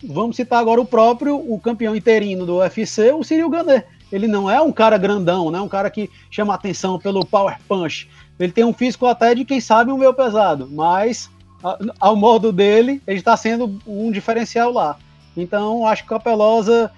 Vamos 0.05 0.37
citar 0.37 0.61
agora 0.61 0.81
o 0.81 0.85
próprio, 0.85 1.37
o 1.37 1.59
campeão 1.59 1.97
interino 1.97 2.45
do 2.45 2.59
UFC, 2.59 3.13
o 3.13 3.25
Cyril 3.25 3.49
Gandé. 3.49 3.87
Ele 4.11 4.29
não 4.29 4.51
é 4.51 4.61
um 4.61 4.71
cara 4.71 4.99
grandão, 4.99 5.51
né? 5.51 5.59
Um 5.59 5.69
cara 5.69 5.89
que 5.89 6.11
chama 6.31 6.55
atenção 6.55 6.99
pelo 6.99 7.25
power 7.25 7.57
punch. 7.67 8.09
Ele 8.39 8.53
tem 8.53 8.65
um 8.65 8.75
físico 8.75 9.07
até 9.07 9.35
de 9.35 9.45
quem 9.45 9.61
sabe 9.61 9.91
um 9.91 9.97
meio 9.97 10.13
pesado, 10.13 10.69
mas 10.71 11.31
ao 12.01 12.17
modo 12.17 12.53
dele, 12.53 13.01
ele 13.07 13.19
está 13.19 13.37
sendo 13.37 13.81
um 13.87 14.11
diferencial 14.11 14.73
lá. 14.73 14.97
Então, 15.37 15.87
acho 15.87 16.03
que 16.03 16.09
o 16.09 16.19
Capelosa 16.19 16.91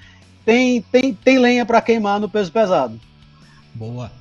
tem, 0.44 0.82
tem, 0.82 1.14
tem 1.14 1.38
lenha 1.38 1.64
para 1.64 1.80
queimar 1.80 2.18
no 2.18 2.28
peso 2.28 2.50
pesado. 2.50 2.98
Boa. 3.74 4.12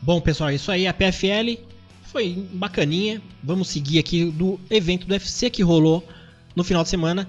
Bom, 0.00 0.20
pessoal, 0.20 0.50
é 0.50 0.54
isso 0.54 0.70
aí. 0.70 0.86
A 0.86 0.94
PFL 0.94 1.58
foi 2.04 2.46
bacaninha. 2.52 3.20
Vamos 3.42 3.68
seguir 3.68 3.98
aqui 3.98 4.24
do 4.26 4.60
evento 4.70 5.06
do 5.06 5.12
UFC 5.12 5.50
que 5.50 5.62
rolou 5.62 6.06
no 6.54 6.62
final 6.62 6.82
de 6.82 6.88
semana. 6.88 7.26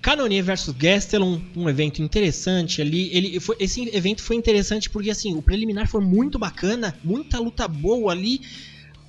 Canonier 0.00 0.44
versus 0.44 0.72
Gastelum, 0.72 1.40
um 1.56 1.68
evento 1.68 2.00
interessante 2.00 2.80
ali. 2.80 3.10
Ele 3.12 3.40
foi, 3.40 3.56
esse 3.58 3.88
evento 3.92 4.22
foi 4.22 4.36
interessante 4.36 4.88
porque 4.88 5.10
assim, 5.10 5.34
o 5.34 5.42
preliminar 5.42 5.88
foi 5.88 6.00
muito 6.00 6.38
bacana, 6.38 6.96
muita 7.02 7.40
luta 7.40 7.66
boa 7.66 8.12
ali. 8.12 8.40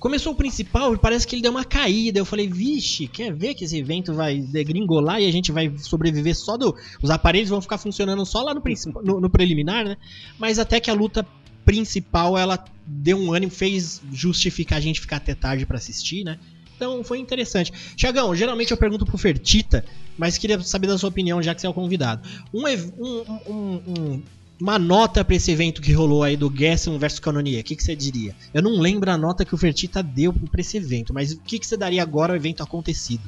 Começou 0.00 0.32
o 0.32 0.36
principal 0.36 0.94
e 0.94 0.98
parece 0.98 1.26
que 1.26 1.34
ele 1.34 1.42
deu 1.42 1.50
uma 1.50 1.64
caída. 1.64 2.18
Eu 2.18 2.24
falei, 2.24 2.48
vixe, 2.48 3.08
quer 3.08 3.32
ver 3.32 3.54
que 3.54 3.64
esse 3.64 3.76
evento 3.76 4.14
vai 4.14 4.38
degringolar 4.38 5.20
e 5.20 5.26
a 5.26 5.32
gente 5.32 5.50
vai 5.50 5.72
sobreviver 5.76 6.36
só 6.36 6.56
do. 6.56 6.74
Os 7.02 7.10
aparelhos 7.10 7.48
vão 7.48 7.60
ficar 7.60 7.78
funcionando 7.78 8.24
só 8.24 8.42
lá 8.42 8.54
no, 8.54 8.62
no, 9.02 9.20
no 9.20 9.30
preliminar, 9.30 9.84
né? 9.84 9.96
Mas 10.38 10.60
até 10.60 10.78
que 10.78 10.90
a 10.90 10.94
luta 10.94 11.26
principal 11.68 12.38
ela 12.38 12.64
deu 12.86 13.18
um 13.18 13.30
ânimo, 13.30 13.52
fez 13.52 14.00
justificar 14.10 14.78
a 14.78 14.80
gente 14.80 15.02
ficar 15.02 15.16
até 15.16 15.34
tarde 15.34 15.66
para 15.66 15.76
assistir, 15.76 16.24
né? 16.24 16.38
Então 16.74 17.04
foi 17.04 17.18
interessante. 17.18 17.70
Tiagão, 17.94 18.34
geralmente 18.34 18.70
eu 18.70 18.76
pergunto 18.78 19.04
pro 19.04 19.18
Fertita, 19.18 19.84
mas 20.16 20.38
queria 20.38 20.58
saber 20.62 20.86
da 20.86 20.96
sua 20.96 21.10
opinião, 21.10 21.42
já 21.42 21.54
que 21.54 21.60
você 21.60 21.66
é 21.66 21.70
o 21.70 21.74
convidado. 21.74 22.26
Um, 22.54 22.62
um, 22.98 23.82
um, 23.86 24.22
uma 24.58 24.78
nota 24.78 25.22
para 25.22 25.36
esse 25.36 25.50
evento 25.50 25.82
que 25.82 25.92
rolou 25.92 26.22
aí 26.22 26.38
do 26.38 26.50
Gesson 26.50 26.98
versus 26.98 27.20
Canonia, 27.20 27.60
o 27.60 27.64
que, 27.64 27.76
que, 27.76 27.84
você 27.84 27.94
diria? 27.94 28.34
Eu 28.54 28.62
não 28.62 28.80
lembro 28.80 29.10
a 29.10 29.18
nota 29.18 29.44
que 29.44 29.54
o 29.54 29.58
Fertita 29.58 30.02
deu 30.02 30.32
para 30.32 30.62
esse 30.62 30.78
evento, 30.78 31.12
mas 31.12 31.32
o 31.32 31.40
que, 31.40 31.58
que 31.58 31.66
você 31.66 31.76
daria 31.76 32.02
agora 32.02 32.32
ao 32.32 32.36
evento 32.36 32.62
acontecido? 32.62 33.24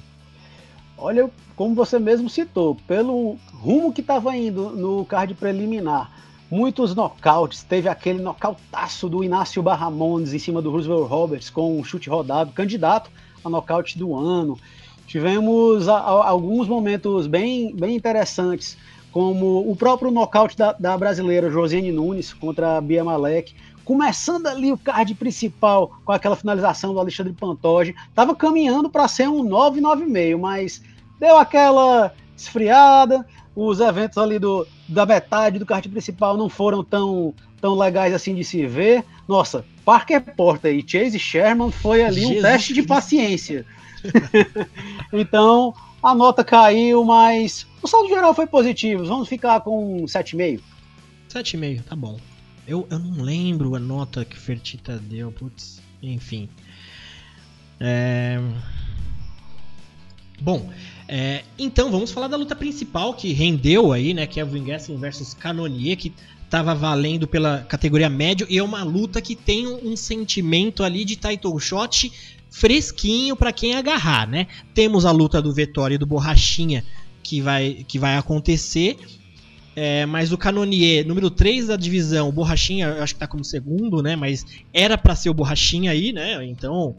Olha, 0.97 1.31
como 1.55 1.75
você 1.75 1.99
mesmo 1.99 2.31
citou, 2.31 2.75
pelo 2.89 3.37
rumo 3.53 3.93
que 3.93 4.01
estava 4.01 4.35
indo 4.35 4.71
no 4.71 5.05
card 5.05 5.35
preliminar, 5.35 6.30
muitos 6.51 6.95
nocautes. 6.95 7.63
Teve 7.63 7.89
aquele 7.89 8.21
nocautaço 8.21 9.09
do 9.09 9.23
Inácio 9.23 9.63
Barramondes 9.63 10.35
em 10.35 10.39
cima 10.39 10.61
do 10.61 10.71
Roosevelt 10.71 11.09
Roberts 11.09 11.49
com 11.49 11.79
um 11.79 11.85
chute 11.85 12.11
rodado, 12.11 12.53
candidato 12.53 13.11
a 13.45 13.49
nocaute 13.49 13.99
do 13.99 14.15
ano. 14.15 14.59
Tivemos 15.07 15.89
a, 15.89 15.97
a, 15.97 16.29
alguns 16.29 16.69
momentos 16.69 17.27
bem, 17.27 17.75
bem 17.75 17.97
interessantes, 17.97 18.77
como 19.13 19.69
o 19.69 19.75
próprio 19.75 20.11
nocaute 20.11 20.57
da, 20.57 20.73
da 20.73 20.97
brasileira 20.97 21.51
Josiane 21.51 21.91
Nunes 21.91 22.33
contra 22.33 22.77
a 22.77 22.81
Bia 22.81 23.03
Malek. 23.03 23.55
Começando 23.85 24.47
ali 24.47 24.71
o 24.73 24.79
card 24.79 25.15
principal 25.15 25.91
com 26.05 26.13
aquela 26.13 26.37
finalização 26.37 26.93
do 26.93 27.01
Alexandre 27.01 27.33
Pantoja. 27.33 27.93
Tava 28.15 28.37
caminhando 28.37 28.89
para 28.89 29.09
ser 29.09 29.29
um 29.29 29.43
9,9,5, 29.43 30.39
mas 30.39 30.83
deu 31.19 31.37
aquela 31.37 32.13
esfriada. 32.37 33.27
Os 33.55 33.81
eventos 33.81 34.17
ali 34.17 34.39
do, 34.39 34.67
da 34.89 35.05
metade 35.05 35.59
do 35.59 35.67
card 35.67 35.89
principal 35.89 36.37
não 36.37 36.49
foram 36.49 36.85
tão, 36.85 37.35
tão 37.61 37.77
legais 37.77 38.15
assim 38.15 38.35
de 38.35 38.45
se 38.45 38.67
ver. 38.67 39.05
Nossa, 39.27 39.65
Parker 39.85 40.35
Porter 40.35 40.75
e 40.75 40.85
Chase 40.87 41.19
Sherman 41.19 41.71
foi 41.71 42.03
ali 42.05 42.21
Jesus 42.21 42.39
um 42.39 42.43
teste 42.43 42.73
de 42.73 42.83
paciência. 42.83 43.67
então, 45.13 45.75
a 46.03 46.15
nota 46.15 46.45
caiu, 46.45 47.05
mas 47.05 47.67
o 47.83 47.89
saldo 47.89 48.09
geral 48.09 48.35
foi 48.35 48.47
positivo. 48.47 49.05
Vamos 49.05 49.29
ficar 49.29 49.61
com 49.61 50.05
7,5. 50.05 50.61
7,5, 51.29 51.83
tá 51.83 51.97
bom. 51.97 52.19
Eu, 52.67 52.87
eu 52.91 52.99
não 52.99 53.23
lembro 53.23 53.75
a 53.75 53.79
nota 53.79 54.25
que 54.25 54.37
o 54.37 54.41
Fertita 54.41 54.99
deu, 54.99 55.33
putz, 55.33 55.83
enfim. 56.03 56.49
É... 57.81 58.39
Bom, 60.41 60.71
é, 61.13 61.43
então 61.59 61.91
vamos 61.91 62.13
falar 62.13 62.29
da 62.29 62.37
luta 62.37 62.55
principal 62.55 63.15
que 63.15 63.33
rendeu 63.33 63.93
aí, 63.93 64.15
né? 64.15 64.29
Que 64.29 64.39
é 64.39 64.45
o 64.45 64.47
Vingasson 64.47 64.97
versus 64.97 65.35
Canonier, 65.35 65.97
que 65.97 66.15
estava 66.45 66.73
valendo 66.73 67.27
pela 67.27 67.65
categoria 67.69 68.09
médio 68.09 68.47
e 68.49 68.59
é 68.59 68.63
uma 68.63 68.85
luta 68.85 69.21
que 69.21 69.35
tem 69.35 69.67
um, 69.67 69.97
sentimento 69.97 70.85
ali 70.85 71.05
de 71.05 71.17
title 71.17 71.59
shot 71.59 72.13
fresquinho 72.49 73.35
para 73.35 73.53
quem 73.53 73.75
agarrar, 73.75 74.29
né? 74.29 74.47
Temos 74.73 75.05
a 75.05 75.11
luta 75.11 75.43
do 75.43 75.53
Vettori 75.53 75.97
e 75.97 75.99
do 75.99 76.07
Borrachinha 76.07 76.85
que 77.25 77.41
vai, 77.41 77.85
que 77.89 77.99
vai 77.99 78.17
acontecer. 78.17 78.97
É, 79.75 80.07
mas 80.07 80.31
o 80.31 80.39
Canonier, 80.39 81.05
número 81.05 81.29
3 81.29 81.67
da 81.67 81.77
divisão, 81.77 82.29
o 82.29 82.33
Borrachinha, 82.33 82.87
eu 82.87 83.03
acho 83.03 83.15
que 83.15 83.21
tá 83.21 83.27
como 83.27 83.45
segundo, 83.45 84.01
né? 84.01 84.15
Mas 84.15 84.47
era 84.73 84.97
para 84.97 85.17
ser 85.17 85.29
o 85.31 85.35
Borrachinha 85.35 85.91
aí, 85.91 86.13
né? 86.13 86.45
Então, 86.47 86.95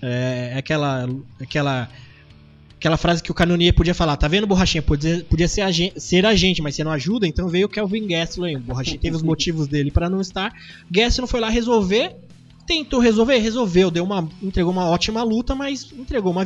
é, 0.00 0.52
aquela 0.56 1.08
aquela 1.40 1.88
aquela 2.82 2.96
frase 2.96 3.22
que 3.22 3.30
o 3.30 3.34
Canonier 3.34 3.72
podia 3.72 3.94
falar, 3.94 4.16
tá 4.16 4.26
vendo, 4.26 4.44
Borrachinha? 4.44 4.82
Podia, 4.82 5.24
podia 5.30 5.46
ser, 5.46 5.60
a 5.60 5.70
gente, 5.70 6.00
ser 6.00 6.26
a 6.26 6.34
gente, 6.34 6.60
mas 6.60 6.74
você 6.74 6.82
não 6.82 6.90
ajuda, 6.90 7.28
então 7.28 7.46
veio 7.46 7.66
o 7.66 7.68
Kelvin 7.68 8.08
Gastelum. 8.08 8.56
O 8.56 8.58
Borrachinha 8.58 8.98
teve 8.98 9.14
os 9.14 9.22
motivos 9.22 9.68
dele 9.68 9.92
para 9.92 10.10
não 10.10 10.20
estar. 10.20 10.52
Gastelum 10.90 11.28
foi 11.28 11.38
lá 11.38 11.48
resolver, 11.48 12.16
tentou 12.66 12.98
resolver, 12.98 13.38
resolveu, 13.38 13.88
deu 13.88 14.02
uma, 14.02 14.28
entregou 14.42 14.72
uma 14.72 14.86
ótima 14.86 15.22
luta, 15.22 15.54
mas 15.54 15.92
entregou 15.96 16.32
uma, 16.32 16.44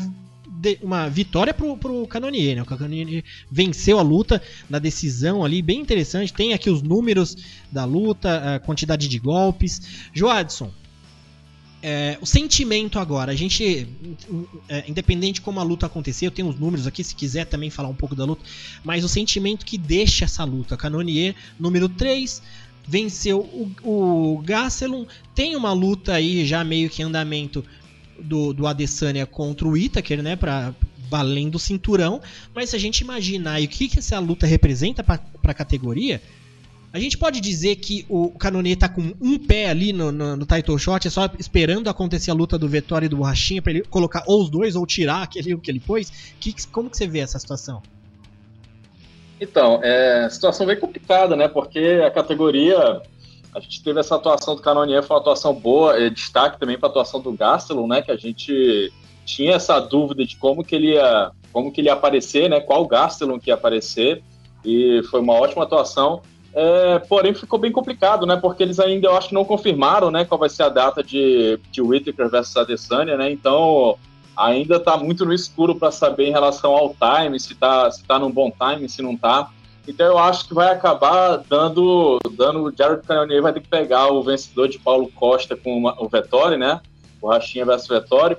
uma 0.83 1.09
vitória 1.09 1.55
pro, 1.55 1.75
pro 1.75 2.07
Canonier, 2.07 2.57
né? 2.57 2.61
O 2.61 2.67
Canonier 2.67 3.25
venceu 3.51 3.99
a 3.99 4.03
luta 4.03 4.43
na 4.69 4.79
decisão 4.79 5.43
ali, 5.43 5.63
bem 5.63 5.81
interessante. 5.81 6.35
Tem 6.35 6.53
aqui 6.53 6.69
os 6.69 6.83
números 6.83 7.35
da 7.73 7.87
luta, 7.87 8.57
a 8.57 8.61
quantidade 8.61 9.09
de 9.09 9.19
golpes. 9.19 10.11
Joadson, 10.13 10.71
é, 11.89 12.19
o 12.21 12.27
sentimento 12.27 12.99
agora, 12.99 13.31
a 13.31 13.35
gente, 13.37 13.87
é, 14.69 14.85
independente 14.89 15.35
de 15.35 15.41
como 15.41 15.61
a 15.61 15.63
luta 15.63 15.87
acontecer, 15.87 16.27
eu 16.27 16.33
tenho 16.33 16.49
os 16.49 16.59
números 16.59 16.85
aqui, 16.85 17.05
se 17.05 17.15
quiser 17.15 17.45
também 17.45 17.71
falar 17.71 17.89
um 17.89 17.95
pouco 17.95 18.17
da 18.17 18.25
luta, 18.25 18.43
mas 18.83 19.05
o 19.05 19.09
sentimento 19.09 19.65
que 19.65 19.79
deixa 19.79 20.25
essa 20.25 20.43
luta. 20.43 20.77
Canonier, 20.77 21.37
número 21.61 21.89
3, 21.89 22.43
venceu 22.89 23.39
o, 23.39 23.71
o 23.85 24.43
tem 25.33 25.55
uma 25.55 25.73
luta 25.73 26.15
aí 26.15 26.45
já 26.45 26.65
meio 26.65 26.91
que 26.91 27.03
em 27.03 27.05
andamento 27.05 27.65
do, 28.19 28.53
do 28.53 28.67
Adesanya 28.67 29.25
contra 29.25 29.69
o 29.69 29.77
Itaker, 29.77 30.25
né, 30.25 30.35
pra, 30.35 30.75
valendo 31.09 31.55
o 31.55 31.61
cinturão, 31.61 32.21
mas 32.53 32.71
se 32.71 32.75
a 32.75 32.81
gente 32.81 32.99
imaginar 32.99 33.63
o 33.63 33.69
que, 33.69 33.87
que 33.87 34.01
essa 34.01 34.19
luta 34.19 34.45
representa 34.45 35.05
para 35.05 35.23
a 35.45 35.55
categoria, 35.55 36.21
a 36.93 36.99
gente 36.99 37.19
pode 37.19 37.41
dizer 37.41 37.77
que 37.77 38.07
o 38.09 38.31
Canonier 38.31 38.77
tá 38.77 38.89
com 38.89 39.13
um 39.21 39.39
pé 39.39 39.69
ali 39.69 39.93
no, 39.93 40.11
no, 40.11 40.37
no, 40.37 40.47
title 40.47 40.79
shot, 40.79 41.07
é 41.07 41.11
só 41.11 41.29
esperando 41.39 41.89
acontecer 41.89 42.31
a 42.31 42.35
luta 42.35 42.59
do 42.59 42.69
Vettori 42.69 43.07
e 43.07 43.09
do 43.09 43.17
Borrachinha 43.17 43.61
para 43.61 43.73
ele 43.73 43.83
colocar 43.83 44.25
ou 44.27 44.43
os 44.43 44.49
dois 44.49 44.77
ou 44.77 44.87
tirar 44.87 45.23
aquele 45.23 45.57
que 45.59 45.71
ele 45.71 45.81
pôs? 45.81 46.35
Que, 46.41 46.55
como 46.69 46.89
que 46.89 46.97
você 46.97 47.07
vê 47.07 47.19
essa 47.19 47.39
situação? 47.39 47.83
Então, 49.41 49.81
é 49.83 50.29
situação 50.31 50.67
bem 50.67 50.79
complicada, 50.79 51.37
né? 51.37 51.47
Porque 51.49 52.03
a 52.05 52.11
categoria, 52.11 53.03
a 53.55 53.61
gente 53.61 53.83
teve 53.83 54.01
essa 54.01 54.17
atuação 54.17 54.55
do 54.57 54.63
Canonier, 54.63 55.03
foi 55.03 55.17
uma 55.17 55.21
atuação 55.21 55.55
boa, 55.55 56.01
é, 56.01 56.09
destaque 56.09 56.59
também 56.59 56.79
para 56.79 56.89
a 56.89 56.91
atuação 56.91 57.21
do 57.21 57.33
Gastelum, 57.33 57.87
né? 57.87 58.01
Que 58.01 58.11
a 58.11 58.17
gente 58.17 58.91
tinha 59.27 59.57
essa 59.57 59.79
dúvida 59.81 60.25
de 60.25 60.37
como 60.37 60.65
que 60.65 60.75
ele 60.75 60.95
ia, 60.95 61.31
como 61.53 61.71
que 61.71 61.81
ele 61.83 61.89
ia 61.89 61.95
aparecer, 61.95 62.49
né? 62.49 62.61
Qual 62.61 62.87
Gastelum 62.87 63.39
que 63.39 63.51
ia 63.51 63.55
aparecer, 63.55 64.23
e 64.65 65.03
foi 65.11 65.21
uma 65.21 65.35
ótima 65.35 65.65
atuação. 65.65 66.23
É, 66.59 66.99
porém, 67.01 67.35
ficou 67.35 67.59
bem 67.59 67.71
complicado, 67.71 68.25
né? 68.25 68.35
Porque 68.35 68.63
eles 68.63 68.81
ainda, 68.81 69.09
eu 69.09 69.15
acho 69.15 69.35
não 69.35 69.45
confirmaram, 69.45 70.11
né? 70.11 70.25
Qual 70.25 70.41
vai 70.41 70.49
ser 70.49 70.63
a 70.63 70.71
data 70.71 71.03
de, 71.03 71.61
de 71.71 71.83
Whittaker 71.83 72.31
versus 72.31 72.57
Adesanya, 72.57 73.15
né? 73.15 73.31
Então, 73.31 73.99
ainda 74.35 74.77
está 74.77 74.97
muito 74.97 75.27
no 75.27 75.35
escuro 75.35 75.75
para 75.75 75.91
saber 75.91 76.29
em 76.29 76.33
relação 76.33 76.73
ao 76.75 76.95
time, 76.95 77.39
se 77.39 77.53
está 77.53 77.91
se 77.91 78.03
tá 78.05 78.19
num 78.19 78.31
bom 78.31 78.51
time, 78.51 78.89
se 78.89 79.03
não 79.03 79.13
está. 79.13 79.51
Então 79.87 80.07
eu 80.07 80.19
acho 80.19 80.49
que 80.49 80.55
vai 80.55 80.73
acabar 80.73 81.37
dando, 81.49 82.19
dando 82.33 82.65
o 82.65 82.73
Jared 82.77 83.07
Cannonier 83.07 83.43
vai 83.43 83.53
ter 83.53 83.61
que 83.61 83.69
pegar 83.69 84.09
o 84.09 84.23
vencedor 84.23 84.69
de 84.69 84.79
Paulo 84.79 85.11
Costa 85.15 85.55
com 85.57 85.77
uma, 85.77 85.95
o 86.03 86.09
Vettori, 86.09 86.57
né? 86.57 86.81
O 87.21 87.29
Rachinha 87.29 87.65
versus 87.65 87.89
Vettori. 87.89 88.37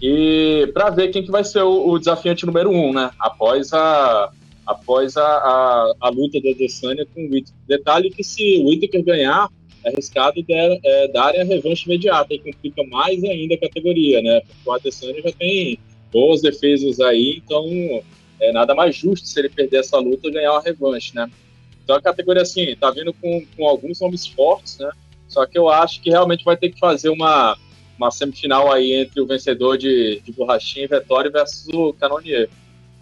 E 0.00 0.70
para 0.72 0.90
ver 0.90 1.08
quem 1.08 1.22
que 1.22 1.30
vai 1.30 1.42
ser 1.42 1.62
o, 1.62 1.88
o, 1.88 1.98
desafiante 1.98 2.46
número 2.46 2.70
um, 2.70 2.92
né? 2.92 3.10
Após 3.18 3.72
a 3.72 4.30
após 4.66 5.16
a, 5.16 5.22
a, 5.22 5.94
a 6.00 6.08
luta 6.08 6.40
da 6.40 6.50
Adesanya 6.50 7.06
com 7.14 7.26
o 7.26 7.30
Whittaker. 7.30 7.54
Detalhe 7.66 8.10
que 8.10 8.24
se 8.24 8.58
o 8.58 8.68
Whittaker 8.68 9.02
ganhar, 9.02 9.48
é 9.84 9.90
arriscado 9.90 10.42
der, 10.42 10.78
é, 10.82 11.08
darem 11.08 11.40
a 11.40 11.44
revanche 11.44 11.84
imediata 11.84 12.32
e 12.32 12.38
complica 12.38 12.82
mais 12.84 13.22
ainda 13.22 13.54
a 13.54 13.58
categoria, 13.60 14.22
né? 14.22 14.40
Porque 14.40 14.68
o 14.68 14.72
Adesanya 14.72 15.22
já 15.22 15.32
tem 15.32 15.78
boas 16.12 16.40
defesas 16.40 17.00
aí, 17.00 17.42
então 17.44 17.66
é 18.40 18.52
nada 18.52 18.74
mais 18.74 18.96
justo 18.96 19.26
se 19.26 19.38
ele 19.38 19.48
perder 19.48 19.78
essa 19.78 19.98
luta 19.98 20.30
ganhar 20.30 20.52
uma 20.52 20.62
revanche, 20.62 21.14
né? 21.14 21.30
Então 21.82 21.96
a 21.96 22.00
categoria, 22.00 22.42
assim, 22.42 22.74
tá 22.76 22.90
vindo 22.90 23.12
com, 23.12 23.44
com 23.56 23.66
alguns 23.66 24.00
nomes 24.00 24.26
fortes, 24.26 24.78
né? 24.78 24.90
Só 25.28 25.44
que 25.46 25.58
eu 25.58 25.68
acho 25.68 26.00
que 26.00 26.10
realmente 26.10 26.44
vai 26.44 26.56
ter 26.56 26.70
que 26.70 26.78
fazer 26.78 27.10
uma, 27.10 27.56
uma 27.98 28.10
semifinal 28.10 28.72
aí 28.72 28.92
entre 28.92 29.20
o 29.20 29.26
vencedor 29.26 29.76
de, 29.76 30.20
de 30.24 30.32
Borrachinha 30.32 30.84
e 30.84 30.88
Vettori 30.88 31.28
versus 31.28 31.68
o 31.74 31.92
Canonier. 31.92 32.48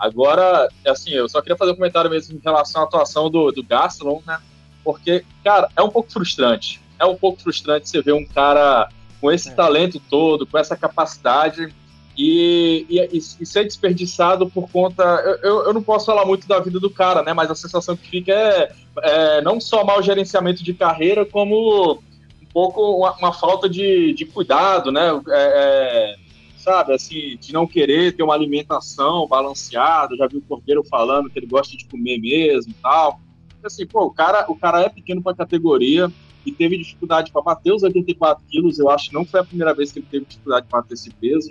Agora, 0.02 0.68
assim, 0.84 1.10
eu 1.10 1.28
só 1.28 1.40
queria 1.40 1.56
fazer 1.56 1.70
um 1.70 1.76
comentário 1.76 2.10
mesmo 2.10 2.36
em 2.36 2.40
relação 2.42 2.82
à 2.82 2.84
atuação 2.86 3.30
do, 3.30 3.52
do 3.52 3.62
Gastelum, 3.62 4.20
né? 4.26 4.36
Porque, 4.82 5.24
cara, 5.44 5.68
é 5.76 5.80
um 5.80 5.88
pouco 5.88 6.10
frustrante. 6.10 6.80
É 6.98 7.06
um 7.06 7.14
pouco 7.14 7.40
frustrante 7.40 7.88
você 7.88 8.02
ver 8.02 8.12
um 8.12 8.26
cara 8.26 8.88
com 9.20 9.30
esse 9.30 9.50
é. 9.50 9.54
talento 9.54 10.02
todo, 10.10 10.44
com 10.44 10.58
essa 10.58 10.76
capacidade, 10.76 11.72
e, 12.18 12.84
e, 12.90 13.16
e, 13.16 13.46
ser 13.46 13.62
desperdiçado 13.62 14.50
por 14.50 14.68
conta. 14.72 15.04
Eu, 15.40 15.66
eu 15.66 15.72
não 15.72 15.80
posso 15.84 16.06
falar 16.06 16.26
muito 16.26 16.48
da 16.48 16.58
vida 16.58 16.80
do 16.80 16.90
cara, 16.90 17.22
né? 17.22 17.32
Mas 17.32 17.48
a 17.48 17.54
sensação 17.54 17.96
que 17.96 18.08
fica 18.08 18.32
é, 18.32 18.72
é 19.04 19.40
não 19.40 19.60
só 19.60 19.84
mau 19.84 20.02
gerenciamento 20.02 20.64
de 20.64 20.74
carreira, 20.74 21.24
como 21.24 21.92
um 21.92 22.46
pouco 22.52 22.82
uma, 22.96 23.12
uma 23.18 23.32
falta 23.32 23.68
de, 23.68 24.14
de 24.14 24.24
cuidado, 24.24 24.90
né? 24.90 25.10
É, 25.28 25.32
é, 25.32 26.16
sabe, 26.62 26.94
assim, 26.94 27.36
de 27.40 27.52
não 27.52 27.66
querer 27.66 28.14
ter 28.14 28.22
uma 28.22 28.34
alimentação 28.34 29.26
balanceada. 29.26 30.16
Já 30.16 30.26
vi 30.26 30.36
o 30.36 30.42
Cordeiro 30.42 30.84
falando 30.84 31.28
que 31.28 31.38
ele 31.38 31.46
gosta 31.46 31.76
de 31.76 31.84
comer 31.86 32.18
mesmo 32.18 32.72
e 32.72 32.82
tal. 32.82 33.20
Assim, 33.64 33.86
pô, 33.86 34.04
o 34.06 34.10
cara, 34.10 34.44
o 34.48 34.56
cara 34.56 34.80
é 34.80 34.88
pequeno 34.88 35.22
para 35.22 35.36
categoria 35.36 36.10
e 36.44 36.50
teve 36.50 36.76
dificuldade 36.76 37.30
para 37.30 37.42
bater 37.42 37.72
os 37.72 37.82
84 37.82 38.44
quilos. 38.48 38.78
Eu 38.78 38.90
acho 38.90 39.08
que 39.08 39.14
não 39.14 39.24
foi 39.24 39.40
a 39.40 39.44
primeira 39.44 39.74
vez 39.74 39.92
que 39.92 39.98
ele 39.98 40.06
teve 40.10 40.26
dificuldade 40.26 40.66
para 40.68 40.80
bater 40.80 40.94
esse 40.94 41.10
peso. 41.10 41.50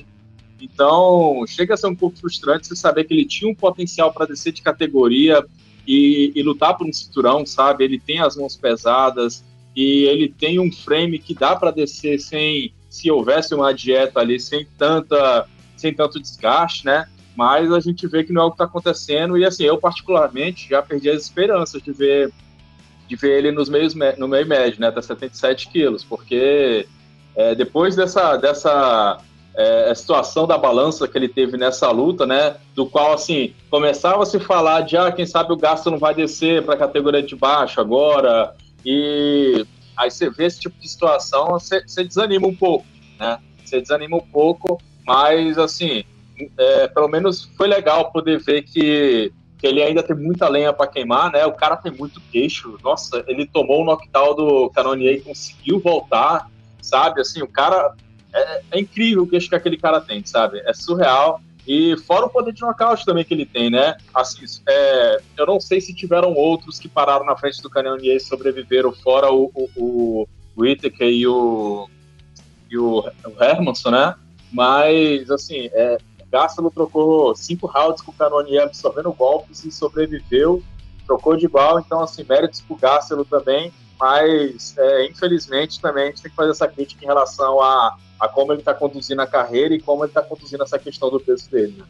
Então, 0.61 1.43
chega 1.47 1.73
a 1.73 1.77
ser 1.77 1.87
um 1.87 1.95
pouco 1.95 2.17
frustrante 2.17 2.67
você 2.67 2.75
saber 2.75 3.05
que 3.05 3.13
ele 3.13 3.25
tinha 3.25 3.49
um 3.49 3.55
potencial 3.55 4.13
para 4.13 4.27
descer 4.27 4.53
de 4.53 4.61
categoria 4.61 5.43
e, 5.87 6.31
e, 6.35 6.43
lutar 6.43 6.77
por 6.77 6.87
um 6.87 6.93
cinturão, 6.93 7.45
sabe? 7.45 7.83
Ele 7.83 7.99
tem 7.99 8.19
as 8.19 8.35
mãos 8.35 8.55
pesadas 8.55 9.43
e 9.75 10.03
ele 10.03 10.29
tem 10.29 10.59
um 10.59 10.71
frame 10.71 11.17
que 11.17 11.33
dá 11.33 11.55
para 11.55 11.71
descer 11.71 12.19
sem, 12.19 12.73
se 12.91 13.09
houvesse 13.09 13.55
uma 13.55 13.73
dieta 13.73 14.19
ali, 14.19 14.39
sem 14.39 14.67
tanta, 14.77 15.47
sem 15.77 15.93
tanto 15.93 16.19
desgaste, 16.19 16.85
né? 16.85 17.07
Mas 17.35 17.71
a 17.71 17.79
gente 17.79 18.05
vê 18.05 18.23
que 18.23 18.33
não 18.33 18.43
é 18.43 18.45
o 18.45 18.49
que 18.49 18.55
está 18.55 18.65
acontecendo 18.65 19.37
e 19.37 19.45
assim, 19.45 19.63
eu 19.63 19.77
particularmente 19.77 20.69
já 20.69 20.81
perdi 20.81 21.09
as 21.09 21.23
esperanças 21.23 21.81
de 21.81 21.91
ver 21.91 22.31
de 23.07 23.15
ver 23.17 23.39
ele 23.39 23.51
nos 23.51 23.67
meios, 23.67 23.93
no 24.17 24.25
meio 24.25 24.47
médio, 24.47 24.79
né, 24.79 24.87
até 24.87 25.01
77 25.01 25.67
quilos, 25.67 26.01
porque 26.01 26.87
é, 27.35 27.53
depois 27.53 27.93
dessa, 27.93 28.37
dessa 28.37 29.19
é, 29.53 29.93
situação 29.93 30.47
da 30.47 30.57
balança 30.57 31.07
que 31.07 31.17
ele 31.17 31.27
teve 31.27 31.57
nessa 31.57 31.91
luta, 31.91 32.25
né? 32.25 32.55
Do 32.73 32.85
qual, 32.85 33.13
assim, 33.13 33.53
começava 33.69 34.23
a 34.23 34.25
se 34.25 34.39
falar 34.39 34.81
de, 34.81 34.95
ah, 34.95 35.11
quem 35.11 35.25
sabe 35.25 35.51
o 35.51 35.57
gasto 35.57 35.91
não 35.91 35.97
vai 35.97 36.15
descer 36.15 36.63
para 36.63 36.75
a 36.75 36.77
categoria 36.77 37.21
de 37.21 37.35
baixo 37.35 37.81
agora, 37.81 38.55
e 38.85 39.65
aí 39.95 40.09
você 40.09 40.29
vê 40.29 40.45
esse 40.45 40.59
tipo 40.59 40.79
de 40.79 40.87
situação, 40.87 41.47
você, 41.49 41.81
você 41.85 42.03
desanima 42.03 42.47
um 42.47 42.55
pouco, 42.55 42.85
né? 43.19 43.39
Você 43.63 43.81
desanima 43.81 44.17
um 44.17 44.27
pouco, 44.27 44.81
mas, 45.05 45.57
assim, 45.57 46.03
é, 46.57 46.87
pelo 46.87 47.07
menos 47.07 47.45
foi 47.57 47.67
legal 47.67 48.11
poder 48.11 48.39
ver 48.39 48.63
que, 48.63 49.31
que 49.57 49.67
ele 49.67 49.81
ainda 49.81 50.03
tem 50.03 50.15
muita 50.15 50.47
lenha 50.47 50.73
para 50.73 50.87
queimar, 50.87 51.31
né? 51.31 51.45
O 51.45 51.53
cara 51.53 51.75
tem 51.77 51.91
muito 51.91 52.21
queixo, 52.31 52.77
nossa, 52.83 53.23
ele 53.27 53.45
tomou 53.45 53.81
o 53.81 53.85
knockdown 53.85 54.35
do 54.35 54.69
Canonier 54.71 55.15
e 55.15 55.21
conseguiu 55.21 55.79
voltar, 55.79 56.49
sabe? 56.81 57.21
Assim, 57.21 57.41
o 57.41 57.47
cara 57.47 57.93
é, 58.33 58.61
é 58.71 58.79
incrível 58.79 59.23
o 59.23 59.27
que 59.27 59.37
aquele 59.53 59.77
cara 59.77 59.99
tem, 60.01 60.25
sabe? 60.25 60.61
É 60.65 60.73
surreal. 60.73 61.41
E 61.67 61.95
fora 61.97 62.25
o 62.25 62.29
poder 62.29 62.53
de 62.53 62.61
nocaute 62.61 63.05
também 63.05 63.23
que 63.23 63.33
ele 63.33 63.45
tem, 63.45 63.69
né? 63.69 63.95
Assim, 64.13 64.45
é, 64.67 65.21
eu 65.37 65.45
não 65.45 65.59
sei 65.59 65.79
se 65.79 65.93
tiveram 65.93 66.33
outros 66.33 66.79
que 66.79 66.87
pararam 66.87 67.25
na 67.25 67.37
frente 67.37 67.61
do 67.61 67.69
Cannonier 67.69 68.15
e 68.15 68.19
sobreviveram, 68.19 68.91
fora 68.91 69.31
o, 69.31 69.51
o, 69.53 69.69
o 69.75 70.27
Whittaker 70.57 71.07
e 71.07 71.27
o, 71.27 71.87
e 72.69 72.77
o, 72.77 73.03
Hermanson, 73.39 73.91
né? 73.91 74.15
Mas, 74.51 75.29
assim, 75.29 75.69
é, 75.73 75.97
Gastalo 76.31 76.71
trocou 76.71 77.35
cinco 77.35 77.67
rounds 77.67 78.01
com 78.01 78.11
o 78.11 78.15
Cannonier 78.15 78.63
absorvendo 78.63 79.13
golpes 79.13 79.63
e 79.63 79.71
sobreviveu, 79.71 80.63
trocou 81.05 81.35
de 81.35 81.45
igual, 81.45 81.79
então, 81.79 82.01
assim, 82.01 82.25
méritos 82.27 82.61
pro 82.61 82.75
Gastalo 82.75 83.23
também, 83.23 83.71
mas, 84.01 84.75
é, 84.77 85.05
infelizmente, 85.05 85.79
também 85.79 86.05
a 86.05 86.07
gente 86.07 86.23
tem 86.23 86.31
que 86.31 86.35
fazer 86.35 86.51
essa 86.51 86.67
crítica 86.67 87.05
em 87.05 87.07
relação 87.07 87.61
a 87.61 87.95
a 88.21 88.27
como 88.27 88.53
ele 88.53 88.61
está 88.61 88.71
conduzindo 88.71 89.19
a 89.19 89.25
carreira 89.25 89.73
e 89.73 89.81
como 89.81 90.03
ele 90.03 90.11
está 90.11 90.21
conduzindo 90.21 90.61
essa 90.61 90.77
questão 90.77 91.09
do 91.09 91.19
peso 91.19 91.49
dele. 91.49 91.83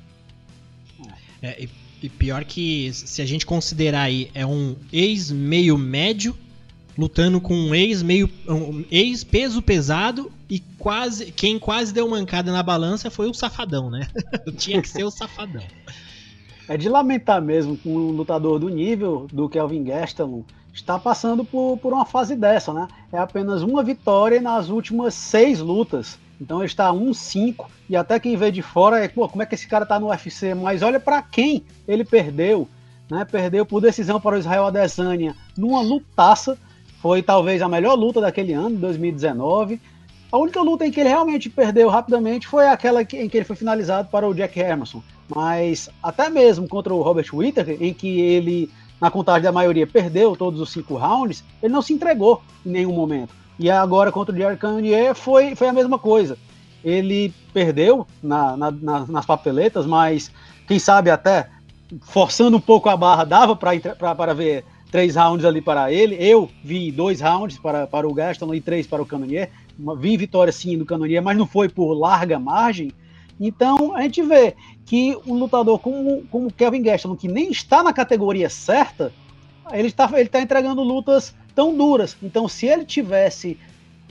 Né? 1.05 1.13
É, 1.41 1.67
e 2.01 2.09
pior 2.09 2.45
que 2.45 2.91
se 2.93 3.21
a 3.21 3.25
gente 3.25 3.45
considerar 3.45 4.03
aí 4.03 4.31
é 4.33 4.45
um 4.45 4.77
ex 4.93 5.29
meio 5.29 5.77
médio 5.77 6.35
lutando 6.97 7.41
com 7.41 7.53
um 7.53 7.75
ex 7.75 8.01
meio 8.01 8.29
um 8.47 8.85
ex 8.89 9.25
peso 9.25 9.61
pesado 9.61 10.31
e 10.49 10.59
quase 10.79 11.31
quem 11.33 11.59
quase 11.59 11.93
deu 11.93 12.07
mancada 12.07 12.51
na 12.51 12.63
balança 12.63 13.11
foi 13.11 13.29
o 13.29 13.33
safadão, 13.33 13.89
né? 13.89 14.07
Tinha 14.57 14.81
que 14.81 14.87
ser 14.87 15.03
o 15.03 15.11
safadão. 15.11 15.63
É 16.67 16.77
de 16.77 16.87
lamentar 16.87 17.41
mesmo 17.41 17.77
com 17.77 17.93
um 17.93 18.11
lutador 18.11 18.57
do 18.57 18.69
nível 18.69 19.27
do 19.33 19.49
Kelvin 19.49 19.83
Gastelum 19.83 20.45
está 20.73 20.97
passando 20.97 21.43
por, 21.43 21.77
por 21.77 21.93
uma 21.93 22.05
fase 22.05 22.35
dessa, 22.35 22.73
né? 22.73 22.87
É 23.11 23.17
apenas 23.17 23.61
uma 23.61 23.83
vitória 23.83 24.41
nas 24.41 24.69
últimas 24.69 25.13
seis 25.13 25.59
lutas. 25.59 26.17
Então 26.39 26.57
ele 26.57 26.65
está 26.65 26.91
1-5 26.91 27.65
e 27.87 27.95
até 27.95 28.19
quem 28.19 28.35
vê 28.35 28.51
de 28.51 28.61
fora 28.61 29.03
é, 29.03 29.07
pô, 29.07 29.29
como 29.29 29.43
é 29.43 29.45
que 29.45 29.53
esse 29.53 29.67
cara 29.67 29.85
tá 29.85 29.99
no 29.99 30.07
UFC? 30.07 30.55
Mas 30.55 30.81
olha 30.81 30.99
para 30.99 31.21
quem 31.21 31.63
ele 31.87 32.03
perdeu, 32.03 32.67
né? 33.09 33.25
Perdeu 33.25 33.65
por 33.65 33.81
decisão 33.81 34.19
para 34.19 34.35
o 34.35 34.39
Israel 34.39 34.65
Adesanya 34.65 35.35
numa 35.55 35.81
lutaça. 35.81 36.57
Foi 36.99 37.21
talvez 37.21 37.61
a 37.61 37.67
melhor 37.67 37.95
luta 37.95 38.21
daquele 38.21 38.53
ano, 38.53 38.77
2019. 38.77 39.79
A 40.31 40.37
única 40.37 40.61
luta 40.61 40.85
em 40.85 40.91
que 40.91 40.99
ele 40.99 41.09
realmente 41.09 41.49
perdeu 41.49 41.89
rapidamente 41.89 42.47
foi 42.47 42.67
aquela 42.67 43.01
em 43.01 43.05
que 43.05 43.37
ele 43.37 43.43
foi 43.43 43.55
finalizado 43.55 44.07
para 44.09 44.27
o 44.27 44.33
Jack 44.33 44.59
Hermanson. 44.59 45.03
Mas 45.27 45.89
até 46.01 46.29
mesmo 46.29 46.67
contra 46.67 46.93
o 46.93 47.01
Robert 47.01 47.27
Whittaker, 47.33 47.77
em 47.81 47.93
que 47.93 48.19
ele 48.19 48.69
na 49.01 49.09
contagem 49.09 49.41
da 49.41 49.51
maioria, 49.51 49.87
perdeu 49.87 50.35
todos 50.35 50.61
os 50.61 50.69
cinco 50.69 50.95
rounds, 50.95 51.43
ele 51.61 51.73
não 51.73 51.81
se 51.81 51.91
entregou 51.91 52.41
em 52.63 52.69
nenhum 52.69 52.93
momento. 52.93 53.33
E 53.57 53.69
agora 53.69 54.11
contra 54.11 54.33
o 54.33 54.37
Jerry 54.37 54.57
Cannonier 54.57 55.15
foi, 55.15 55.55
foi 55.55 55.67
a 55.67 55.73
mesma 55.73 55.97
coisa. 55.97 56.37
Ele 56.83 57.33
perdeu 57.51 58.05
na, 58.21 58.55
na, 58.55 58.71
na, 58.71 59.05
nas 59.07 59.25
papeletas, 59.25 59.87
mas 59.87 60.31
quem 60.67 60.77
sabe 60.77 61.09
até 61.09 61.49
forçando 62.01 62.57
um 62.57 62.61
pouco 62.61 62.89
a 62.89 62.95
barra 62.95 63.23
dava 63.23 63.55
para 63.55 64.33
ver 64.33 64.63
três 64.91 65.15
rounds 65.15 65.45
ali 65.45 65.61
para 65.61 65.91
ele. 65.91 66.15
Eu 66.19 66.49
vi 66.63 66.91
dois 66.91 67.21
rounds 67.21 67.57
para, 67.57 67.87
para 67.87 68.07
o 68.07 68.13
Gaston 68.13 68.53
e 68.53 68.61
três 68.61 68.85
para 68.85 69.01
o 69.01 69.05
Cannonier. 69.05 69.49
Vi 69.97 70.15
vitória 70.15 70.53
sim 70.53 70.77
do 70.77 70.85
Cannonier, 70.85 71.23
mas 71.23 71.37
não 71.37 71.47
foi 71.47 71.67
por 71.67 71.93
larga 71.93 72.37
margem. 72.37 72.91
Então 73.39 73.95
a 73.95 74.01
gente 74.01 74.21
vê 74.21 74.55
que 74.85 75.17
um 75.25 75.35
lutador 75.35 75.79
como, 75.79 76.23
como 76.29 76.51
Kevin 76.51 76.81
Gastelum, 76.83 77.15
que 77.15 77.27
nem 77.27 77.51
está 77.51 77.83
na 77.83 77.93
categoria 77.93 78.49
certa, 78.49 79.11
ele 79.71 79.87
está 79.87 80.09
ele 80.13 80.29
tá 80.29 80.41
entregando 80.41 80.81
lutas 80.81 81.33
tão 81.55 81.75
duras. 81.75 82.15
Então, 82.21 82.47
se 82.47 82.65
ele 82.65 82.85
tivesse 82.85 83.57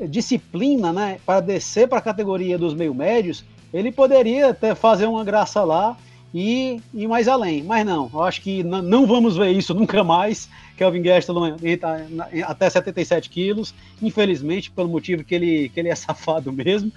disciplina 0.09 0.93
né, 0.93 1.19
para 1.27 1.41
descer 1.41 1.89
para 1.89 1.99
a 1.99 2.03
categoria 2.03 2.57
dos 2.57 2.75
meio 2.75 2.95
médios, 2.95 3.45
ele 3.73 3.93
poderia 3.93 4.51
até 4.51 4.75
fazer 4.75 5.07
uma 5.07 5.25
graça 5.25 5.63
lá 5.63 5.97
e 6.33 6.81
ir 6.95 7.07
mais 7.07 7.29
além. 7.29 7.63
Mas 7.63 7.85
não, 7.85 8.11
eu 8.13 8.23
acho 8.23 8.41
que 8.41 8.63
não 8.63 9.07
vamos 9.07 9.37
ver 9.37 9.51
isso 9.51 9.75
nunca 9.75 10.03
mais. 10.03 10.49
Kelvin 10.77 11.03
Gastelum 11.03 11.57
entra 11.63 12.07
até 12.47 12.71
77 12.71 13.29
quilos, 13.29 13.75
infelizmente, 14.01 14.71
pelo 14.71 14.89
motivo 14.89 15.23
que 15.23 15.35
ele, 15.35 15.69
que 15.69 15.79
ele 15.79 15.91
é 15.91 15.95
safado 15.97 16.53
mesmo. 16.53 16.91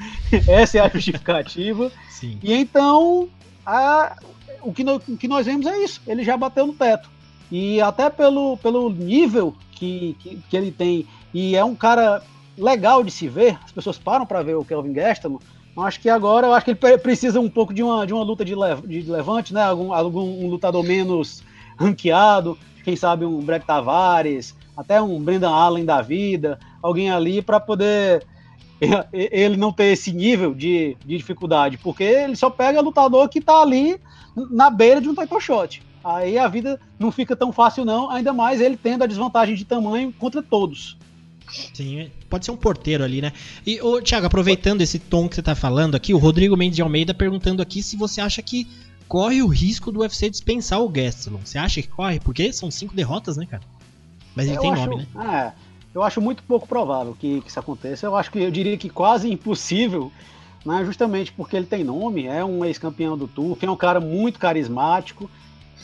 Essa 0.48 0.78
é 0.78 0.82
a 0.82 0.88
justificativa. 0.88 1.92
Sim. 2.24 2.40
E 2.42 2.54
então, 2.54 3.28
a, 3.66 4.16
o, 4.62 4.72
que 4.72 4.82
no, 4.82 4.96
o 4.96 5.18
que 5.18 5.28
nós 5.28 5.46
vemos 5.46 5.66
é 5.66 5.84
isso. 5.84 6.02
Ele 6.08 6.24
já 6.24 6.38
bateu 6.38 6.66
no 6.66 6.74
teto. 6.74 7.10
E 7.52 7.82
até 7.82 8.10
pelo, 8.10 8.56
pelo 8.58 8.90
nível 8.90 9.54
que, 9.74 10.16
que, 10.20 10.40
que 10.50 10.56
ele 10.56 10.72
tem. 10.72 11.06
E 11.34 11.54
é 11.54 11.66
um 11.66 11.76
cara 11.76 12.24
legal 12.58 13.04
de 13.04 13.12
se 13.12 13.28
ver. 13.28 13.60
As 13.66 13.74
pessoas 13.74 13.98
param 13.98 14.26
para 14.26 14.42
ver 14.42 14.56
o 14.56 14.64
Kelvin 14.64 14.94
Gastelum 14.94 15.40
Acho 15.76 16.00
que 16.00 16.10
agora, 16.10 16.48
eu 16.48 16.54
acho 16.54 16.66
que 16.66 16.72
ele 16.72 16.98
precisa 17.00 17.42
um 17.42 17.50
pouco 17.50 17.74
de 17.74 17.82
uma, 17.82 18.06
de 18.06 18.14
uma 18.14 18.24
luta 18.24 18.46
de, 18.46 18.54
de 18.86 19.12
levante, 19.12 19.54
né? 19.54 19.64
Algum, 19.64 19.92
algum 19.92 20.46
um 20.46 20.48
lutador 20.48 20.84
menos 20.84 21.44
ranqueado, 21.78 22.58
quem 22.84 22.96
sabe 22.96 23.26
um 23.26 23.42
Brett 23.42 23.66
Tavares, 23.66 24.56
até 24.78 25.02
um 25.02 25.20
Brendan 25.20 25.50
Allen 25.50 25.84
da 25.84 26.00
vida, 26.00 26.60
alguém 26.82 27.10
ali 27.10 27.42
para 27.42 27.60
poder 27.60 28.24
ele 29.12 29.58
não 29.58 29.72
ter 29.72 29.86
esse 29.86 30.12
nível 30.12 30.54
de, 30.54 30.98
de, 31.06 31.18
dificuldade, 31.18 31.78
porque 31.78 32.04
ele 32.04 32.36
só 32.36 32.50
pega 32.50 32.82
lutador 32.82 33.30
que 33.30 33.42
tá 33.42 33.62
ali 33.62 34.00
na 34.52 34.70
beira 34.70 35.00
de 35.00 35.10
um 35.10 35.16
title 35.16 35.40
shot. 35.40 35.82
Aí 36.04 36.38
a 36.38 36.48
vida 36.48 36.80
não 37.00 37.12
fica 37.12 37.36
tão 37.36 37.52
fácil 37.52 37.86
não, 37.86 38.10
ainda 38.10 38.34
mais 38.34 38.60
ele 38.60 38.76
tendo 38.76 39.04
a 39.04 39.08
desvantagem 39.08 39.56
de 39.56 39.64
tamanho 39.64 40.12
contra 40.14 40.42
todos. 40.42 40.98
Sim, 41.74 42.10
pode 42.30 42.46
ser 42.46 42.52
um 42.52 42.58
porteiro 42.58 43.04
ali, 43.04 43.22
né? 43.22 43.32
E, 43.66 43.80
ô, 43.82 44.02
Thiago, 44.02 44.26
aproveitando 44.26 44.82
esse 44.82 44.98
tom 44.98 45.30
que 45.30 45.36
você 45.36 45.42
tá 45.42 45.56
falando 45.56 45.96
aqui, 45.96 46.14
o 46.14 46.18
Rodrigo 46.18 46.58
Mendes 46.58 46.76
de 46.76 46.82
Almeida 46.82 47.14
perguntando 47.14 47.62
aqui 47.62 47.84
se 47.84 47.96
você 47.96 48.20
acha 48.20 48.42
que 48.42 48.68
corre 49.08 49.42
o 49.44 49.48
risco 49.48 49.92
do 49.92 50.00
UFC 50.00 50.30
dispensar 50.30 50.82
o 50.82 50.90
Gastelum. 50.90 51.40
Você 51.44 51.58
acha 51.58 51.82
que 51.82 51.88
corre? 51.88 52.20
Porque 52.20 52.52
são 52.52 52.72
cinco 52.72 52.96
derrotas, 52.96 53.38
né, 53.38 53.46
cara? 53.46 53.62
Mas 54.36 54.48
ele 54.48 54.58
eu 54.58 54.62
tem 54.62 54.72
acho, 54.72 54.90
nome, 54.90 55.08
né? 55.14 55.54
É, 55.54 55.54
eu 55.94 56.02
acho 56.02 56.20
muito 56.20 56.44
pouco 56.44 56.68
provável 56.68 57.16
que, 57.20 57.42
que 57.42 57.50
isso 57.50 57.60
aconteça. 57.60 58.06
Eu 58.06 58.16
acho 58.16 58.32
que 58.32 58.40
eu 58.40 58.52
diria 58.52 58.78
que 58.78 58.90
quase 58.90 59.32
impossível, 59.32 60.12
né? 60.66 60.84
justamente 60.86 61.32
porque 61.32 61.56
ele 61.56 61.66
tem 61.66 61.84
nome, 61.84 62.26
é 62.26 62.44
um 62.44 62.66
ex-campeão 62.66 63.18
do 63.18 63.28
TUF, 63.28 63.66
é 63.66 63.70
um 63.70 63.76
cara 63.76 64.00
muito 64.00 64.40
carismático 64.40 65.30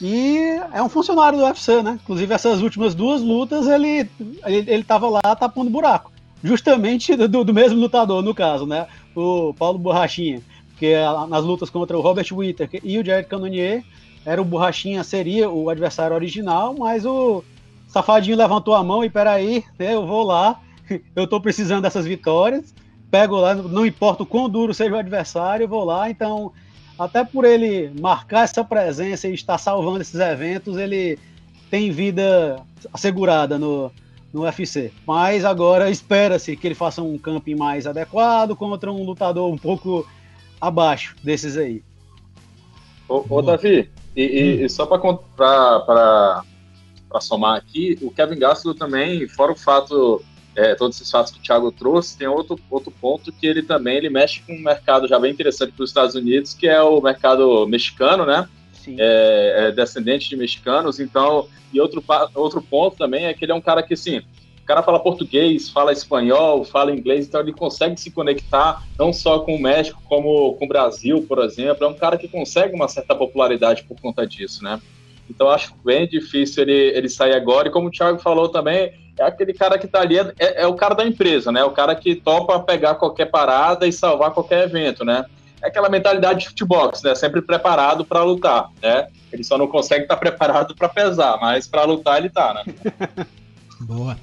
e 0.01 0.37
é 0.73 0.81
um 0.81 0.89
funcionário 0.89 1.37
do 1.37 1.45
UFC, 1.45 1.83
né? 1.83 1.99
Inclusive, 2.01 2.33
essas 2.33 2.61
últimas 2.61 2.95
duas 2.95 3.21
lutas 3.21 3.67
ele, 3.67 4.09
ele, 4.45 4.71
ele 4.71 4.85
lá 5.23 5.35
tapando 5.35 5.69
buraco. 5.69 6.11
Justamente 6.41 7.15
do, 7.15 7.43
do 7.43 7.53
mesmo 7.53 7.79
lutador, 7.79 8.23
no 8.23 8.33
caso, 8.33 8.65
né? 8.65 8.87
O 9.13 9.53
Paulo 9.53 9.77
Borrachinha. 9.77 10.41
Porque 10.69 10.95
nas 11.27 11.43
lutas 11.43 11.69
contra 11.69 11.97
o 11.97 12.01
Robert 12.01 12.27
Whittaker 12.31 12.79
e 12.81 12.97
o 12.97 13.05
Jared 13.05 13.27
Cannonier, 13.27 13.83
era 14.25 14.41
o 14.41 14.45
Borrachinha, 14.45 15.03
seria 15.03 15.49
o 15.49 15.69
adversário 15.69 16.15
original, 16.15 16.73
mas 16.77 17.05
o 17.05 17.43
Safadinho 17.89 18.37
levantou 18.37 18.75
a 18.75 18.83
mão 18.83 19.03
e 19.03 19.09
peraí, 19.09 19.65
né, 19.77 19.95
eu 19.95 20.05
vou 20.05 20.23
lá, 20.23 20.61
eu 21.15 21.27
tô 21.27 21.41
precisando 21.41 21.81
dessas 21.81 22.05
vitórias, 22.05 22.73
pego 23.09 23.35
lá, 23.35 23.55
não 23.55 23.85
importa 23.85 24.23
o 24.23 24.25
quão 24.25 24.47
duro 24.47 24.73
seja 24.73 24.95
o 24.95 24.99
adversário, 24.99 25.63
eu 25.63 25.67
vou 25.67 25.83
lá, 25.83 26.09
então, 26.09 26.53
até 26.97 27.23
por 27.25 27.45
ele 27.45 27.91
marcar 27.99 28.43
essa 28.43 28.63
presença 28.63 29.27
e 29.27 29.33
estar 29.33 29.57
salvando 29.57 30.01
esses 30.01 30.19
eventos, 30.19 30.77
ele 30.77 31.17
tem 31.71 31.89
vida 31.89 32.61
assegurada 32.93 33.57
no, 33.57 33.91
no 34.31 34.43
UFC. 34.43 34.91
Mas 35.05 35.43
agora 35.43 35.89
espera-se 35.89 36.55
que 36.55 36.67
ele 36.67 36.75
faça 36.75 37.01
um 37.01 37.17
camping 37.17 37.55
mais 37.55 37.87
adequado 37.87 38.55
contra 38.55 38.91
um 38.91 39.03
lutador 39.03 39.51
um 39.51 39.57
pouco 39.57 40.07
abaixo 40.61 41.15
desses 41.23 41.57
aí. 41.57 41.81
Ô, 43.07 43.25
ô 43.27 43.41
Davi, 43.41 43.89
e, 44.15 44.21
e, 44.21 44.61
hum. 44.61 44.65
e 44.65 44.69
só 44.69 44.85
para 44.85 46.43
para 47.09 47.19
somar 47.19 47.57
aqui, 47.57 47.97
o 48.01 48.11
Kevin 48.11 48.37
Gastelum 48.37 48.75
também, 48.75 49.27
fora 49.27 49.51
o 49.51 49.55
fato, 49.55 50.23
é, 50.55 50.75
todos 50.75 50.95
esses 50.95 51.09
fatos 51.09 51.31
que 51.31 51.39
o 51.39 51.41
Thiago 51.41 51.71
trouxe, 51.71 52.17
tem 52.17 52.27
outro, 52.27 52.59
outro 52.69 52.91
ponto 52.91 53.31
que 53.31 53.47
ele 53.47 53.63
também 53.63 53.97
ele 53.97 54.09
mexe 54.09 54.41
com 54.41 54.53
um 54.53 54.61
mercado 54.61 55.07
já 55.07 55.17
bem 55.19 55.31
interessante 55.31 55.73
para 55.73 55.83
os 55.83 55.89
Estados 55.89 56.15
Unidos, 56.15 56.53
que 56.53 56.67
é 56.67 56.81
o 56.81 57.01
mercado 57.01 57.65
mexicano, 57.67 58.25
né? 58.25 58.47
É, 58.87 59.67
é, 59.67 59.71
descendente 59.71 60.29
de 60.29 60.35
mexicanos, 60.35 60.99
então, 60.99 61.47
e 61.71 61.79
outro, 61.79 62.03
outro 62.33 62.61
ponto 62.61 62.97
também 62.97 63.25
é 63.25 63.33
que 63.33 63.45
ele 63.45 63.51
é 63.51 63.55
um 63.55 63.61
cara 63.61 63.83
que, 63.83 63.93
assim, 63.93 64.19
o 64.19 64.65
cara 64.65 64.81
fala 64.81 64.99
português, 64.99 65.69
fala 65.69 65.91
espanhol, 65.91 66.63
fala 66.63 66.91
inglês, 66.91 67.27
então 67.27 67.41
ele 67.41 67.53
consegue 67.53 67.99
se 67.99 68.09
conectar 68.09 68.83
não 68.97 69.13
só 69.13 69.39
com 69.39 69.55
o 69.55 69.61
México, 69.61 70.01
como 70.05 70.55
com 70.55 70.65
o 70.65 70.67
Brasil, 70.67 71.23
por 71.27 71.39
exemplo, 71.39 71.85
é 71.85 71.87
um 71.87 71.93
cara 71.93 72.17
que 72.17 72.27
consegue 72.27 72.73
uma 72.73 72.87
certa 72.87 73.13
popularidade 73.13 73.83
por 73.83 73.99
conta 73.99 74.25
disso, 74.25 74.63
né? 74.63 74.79
Então 75.29 75.49
acho 75.49 75.73
bem 75.85 76.07
difícil 76.07 76.63
ele, 76.63 76.97
ele 76.97 77.09
sair 77.09 77.33
agora. 77.33 77.67
E 77.67 77.71
como 77.71 77.87
o 77.87 77.91
Thiago 77.91 78.19
falou 78.19 78.49
também, 78.49 78.93
é 79.17 79.23
aquele 79.23 79.53
cara 79.53 79.77
que 79.77 79.85
está 79.85 80.01
ali, 80.01 80.17
é, 80.17 80.63
é, 80.63 80.67
o 80.67 80.73
cara 80.73 80.95
da 80.95 81.05
empresa, 81.05 81.51
né? 81.51 81.63
O 81.63 81.71
cara 81.71 81.93
que 81.93 82.15
topa 82.15 82.59
pegar 82.61 82.95
qualquer 82.95 83.25
parada 83.25 83.85
e 83.85 83.93
salvar 83.93 84.31
qualquer 84.31 84.63
evento, 84.63 85.03
né? 85.03 85.25
É 85.61 85.67
aquela 85.67 85.89
mentalidade 85.89 86.39
de 86.39 86.47
futebol, 86.47 86.91
né? 87.03 87.13
Sempre 87.15 87.41
preparado 87.41 88.05
para 88.05 88.23
lutar, 88.23 88.69
né? 88.81 89.09
Ele 89.31 89.43
só 89.43 89.57
não 89.57 89.67
consegue 89.67 90.03
estar 90.03 90.15
tá 90.15 90.19
preparado 90.21 90.73
para 90.73 90.89
pesar, 90.89 91.37
mas 91.39 91.67
para 91.67 91.83
lutar 91.83 92.17
ele 92.17 92.29
tá, 92.29 92.53
né? 92.53 93.25
Boa. 93.81 94.17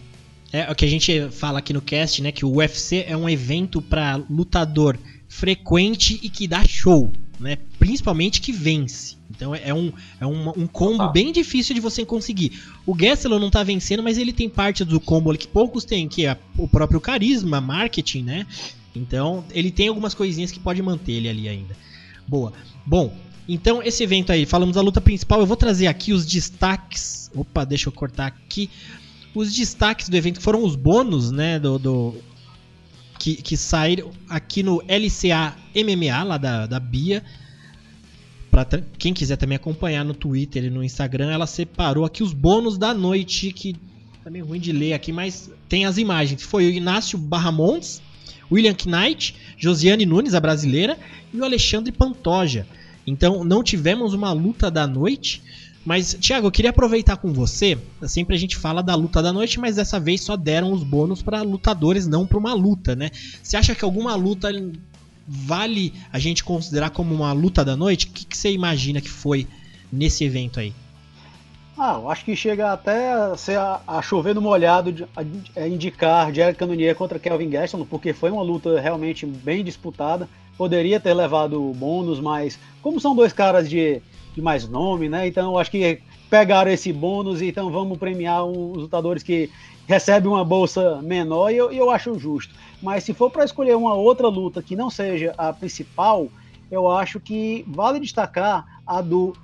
É 0.52 0.70
o 0.70 0.74
que 0.74 0.84
a 0.84 0.88
gente 0.88 1.28
fala 1.30 1.58
aqui 1.58 1.72
no 1.72 1.82
cast, 1.82 2.22
né? 2.22 2.32
Que 2.32 2.44
o 2.44 2.56
UFC 2.56 3.04
é 3.06 3.16
um 3.16 3.28
evento 3.28 3.82
para 3.82 4.20
lutador 4.30 4.96
frequente 5.28 6.18
e 6.22 6.30
que 6.30 6.48
dá 6.48 6.64
show, 6.64 7.10
né? 7.38 7.58
Principalmente 7.78 8.40
que 8.40 8.52
vence. 8.52 9.15
Então 9.36 9.54
é 9.54 9.72
um, 9.72 9.92
é 10.18 10.26
um, 10.26 10.48
um 10.56 10.66
combo 10.66 11.04
ah. 11.04 11.08
bem 11.08 11.30
difícil 11.30 11.74
de 11.74 11.80
você 11.80 12.04
conseguir. 12.04 12.58
O 12.86 12.98
Gessler 12.98 13.38
não 13.38 13.50
tá 13.50 13.62
vencendo, 13.62 14.02
mas 14.02 14.16
ele 14.16 14.32
tem 14.32 14.48
parte 14.48 14.84
do 14.84 14.98
combo 14.98 15.36
que 15.36 15.46
poucos 15.46 15.84
têm, 15.84 16.08
que 16.08 16.26
é 16.26 16.36
o 16.56 16.66
próprio 16.66 17.00
carisma, 17.00 17.60
marketing, 17.60 18.22
né? 18.22 18.46
Então 18.94 19.44
ele 19.52 19.70
tem 19.70 19.88
algumas 19.88 20.14
coisinhas 20.14 20.50
que 20.50 20.58
pode 20.58 20.80
manter 20.80 21.12
ele 21.12 21.28
ali 21.28 21.48
ainda. 21.48 21.76
Boa. 22.26 22.52
Bom, 22.84 23.14
então 23.46 23.82
esse 23.82 24.02
evento 24.02 24.32
aí, 24.32 24.46
falamos 24.46 24.74
da 24.74 24.80
luta 24.80 25.00
principal, 25.00 25.40
eu 25.40 25.46
vou 25.46 25.56
trazer 25.56 25.86
aqui 25.86 26.12
os 26.12 26.24
destaques. 26.24 27.30
Opa, 27.34 27.64
deixa 27.64 27.88
eu 27.88 27.92
cortar 27.92 28.26
aqui. 28.26 28.70
Os 29.34 29.54
destaques 29.54 30.08
do 30.08 30.16
evento 30.16 30.40
foram 30.40 30.64
os 30.64 30.74
bônus, 30.74 31.30
né? 31.30 31.58
Do, 31.58 31.78
do 31.78 32.14
que, 33.18 33.36
que 33.36 33.56
saíram 33.56 34.10
aqui 34.28 34.62
no 34.62 34.82
LCA 34.88 35.54
MMA, 35.74 36.22
lá 36.24 36.38
da, 36.38 36.66
da 36.66 36.80
Bia 36.80 37.22
para 38.64 38.82
quem 38.98 39.12
quiser 39.12 39.36
também 39.36 39.56
acompanhar 39.56 40.02
no 40.02 40.14
Twitter 40.14 40.64
e 40.64 40.70
no 40.70 40.82
Instagram, 40.82 41.30
ela 41.30 41.46
separou 41.46 42.06
aqui 42.06 42.22
os 42.22 42.32
bônus 42.32 42.78
da 42.78 42.94
noite, 42.94 43.52
que 43.52 43.76
tá 44.24 44.30
meio 44.30 44.46
ruim 44.46 44.58
de 44.58 44.72
ler 44.72 44.94
aqui, 44.94 45.12
mas 45.12 45.50
tem 45.68 45.84
as 45.84 45.98
imagens. 45.98 46.42
Foi 46.42 46.66
o 46.66 46.70
Inácio 46.70 47.18
Barramontes, 47.18 48.00
William 48.50 48.74
Knight, 48.86 49.34
Josiane 49.58 50.06
Nunes, 50.06 50.34
a 50.34 50.40
brasileira, 50.40 50.96
e 51.34 51.38
o 51.38 51.44
Alexandre 51.44 51.92
Pantoja. 51.92 52.66
Então 53.06 53.44
não 53.44 53.62
tivemos 53.62 54.14
uma 54.14 54.32
luta 54.32 54.70
da 54.70 54.86
noite, 54.86 55.42
mas 55.84 56.14
Thiago, 56.14 56.46
eu 56.46 56.50
queria 56.50 56.70
aproveitar 56.70 57.18
com 57.18 57.34
você. 57.34 57.76
Sempre 58.06 58.36
a 58.36 58.38
gente 58.38 58.56
fala 58.56 58.82
da 58.82 58.94
luta 58.94 59.22
da 59.22 59.34
noite, 59.34 59.60
mas 59.60 59.76
dessa 59.76 60.00
vez 60.00 60.22
só 60.22 60.34
deram 60.34 60.72
os 60.72 60.82
bônus 60.82 61.20
para 61.20 61.42
lutadores, 61.42 62.06
não 62.06 62.26
para 62.26 62.38
uma 62.38 62.54
luta, 62.54 62.96
né? 62.96 63.10
Você 63.42 63.56
acha 63.56 63.74
que 63.74 63.84
alguma 63.84 64.14
luta 64.14 64.48
vale 65.26 65.92
a 66.12 66.18
gente 66.18 66.44
considerar 66.44 66.90
como 66.90 67.14
uma 67.14 67.32
luta 67.32 67.64
da 67.64 67.76
noite? 67.76 68.06
O 68.06 68.10
que, 68.10 68.26
que 68.26 68.36
você 68.36 68.50
imagina 68.52 69.00
que 69.00 69.10
foi 69.10 69.46
nesse 69.92 70.24
evento 70.24 70.60
aí? 70.60 70.72
Ah, 71.78 71.98
eu 72.00 72.10
acho 72.10 72.24
que 72.24 72.34
chega 72.34 72.72
até 72.72 73.12
a, 73.12 73.80
a 73.86 74.00
chover 74.00 74.34
no 74.34 74.40
molhado 74.40 74.90
de, 74.90 75.04
a, 75.04 75.20
a 75.20 75.60
é 75.60 75.68
indicar 75.68 76.32
Jared 76.32 76.56
Cannonier 76.56 76.94
contra 76.94 77.18
Kelvin 77.18 77.50
Gaston, 77.50 77.84
porque 77.84 78.14
foi 78.14 78.30
uma 78.30 78.42
luta 78.42 78.80
realmente 78.80 79.26
bem 79.26 79.62
disputada. 79.62 80.26
Poderia 80.56 80.98
ter 80.98 81.12
levado 81.12 81.60
bônus, 81.74 82.18
mas 82.18 82.58
como 82.80 82.98
são 82.98 83.14
dois 83.14 83.32
caras 83.32 83.68
de, 83.68 84.00
de 84.34 84.40
mais 84.40 84.66
nome, 84.66 85.06
né? 85.06 85.26
Então 85.26 85.52
eu 85.52 85.58
acho 85.58 85.70
que 85.70 86.00
pegaram 86.30 86.70
esse 86.70 86.90
bônus, 86.94 87.42
então 87.42 87.70
vamos 87.70 87.98
premiar 87.98 88.46
os 88.46 88.78
lutadores 88.78 89.22
que 89.22 89.50
recebem 89.86 90.28
uma 90.28 90.44
bolsa 90.44 91.00
menor 91.02 91.50
e 91.50 91.56
eu, 91.56 91.70
eu 91.70 91.90
acho 91.90 92.18
justo. 92.18 92.54
Mas 92.82 93.04
se 93.04 93.14
for 93.14 93.30
para 93.30 93.44
escolher 93.44 93.76
uma 93.76 93.94
outra 93.94 94.28
luta 94.28 94.62
que 94.62 94.76
não 94.76 94.90
seja 94.90 95.34
a 95.38 95.52
principal, 95.52 96.28
eu 96.70 96.90
acho 96.90 97.20
que 97.20 97.64
vale 97.68 98.00
destacar 98.00 98.80
a 98.86 99.00
do. 99.00 99.34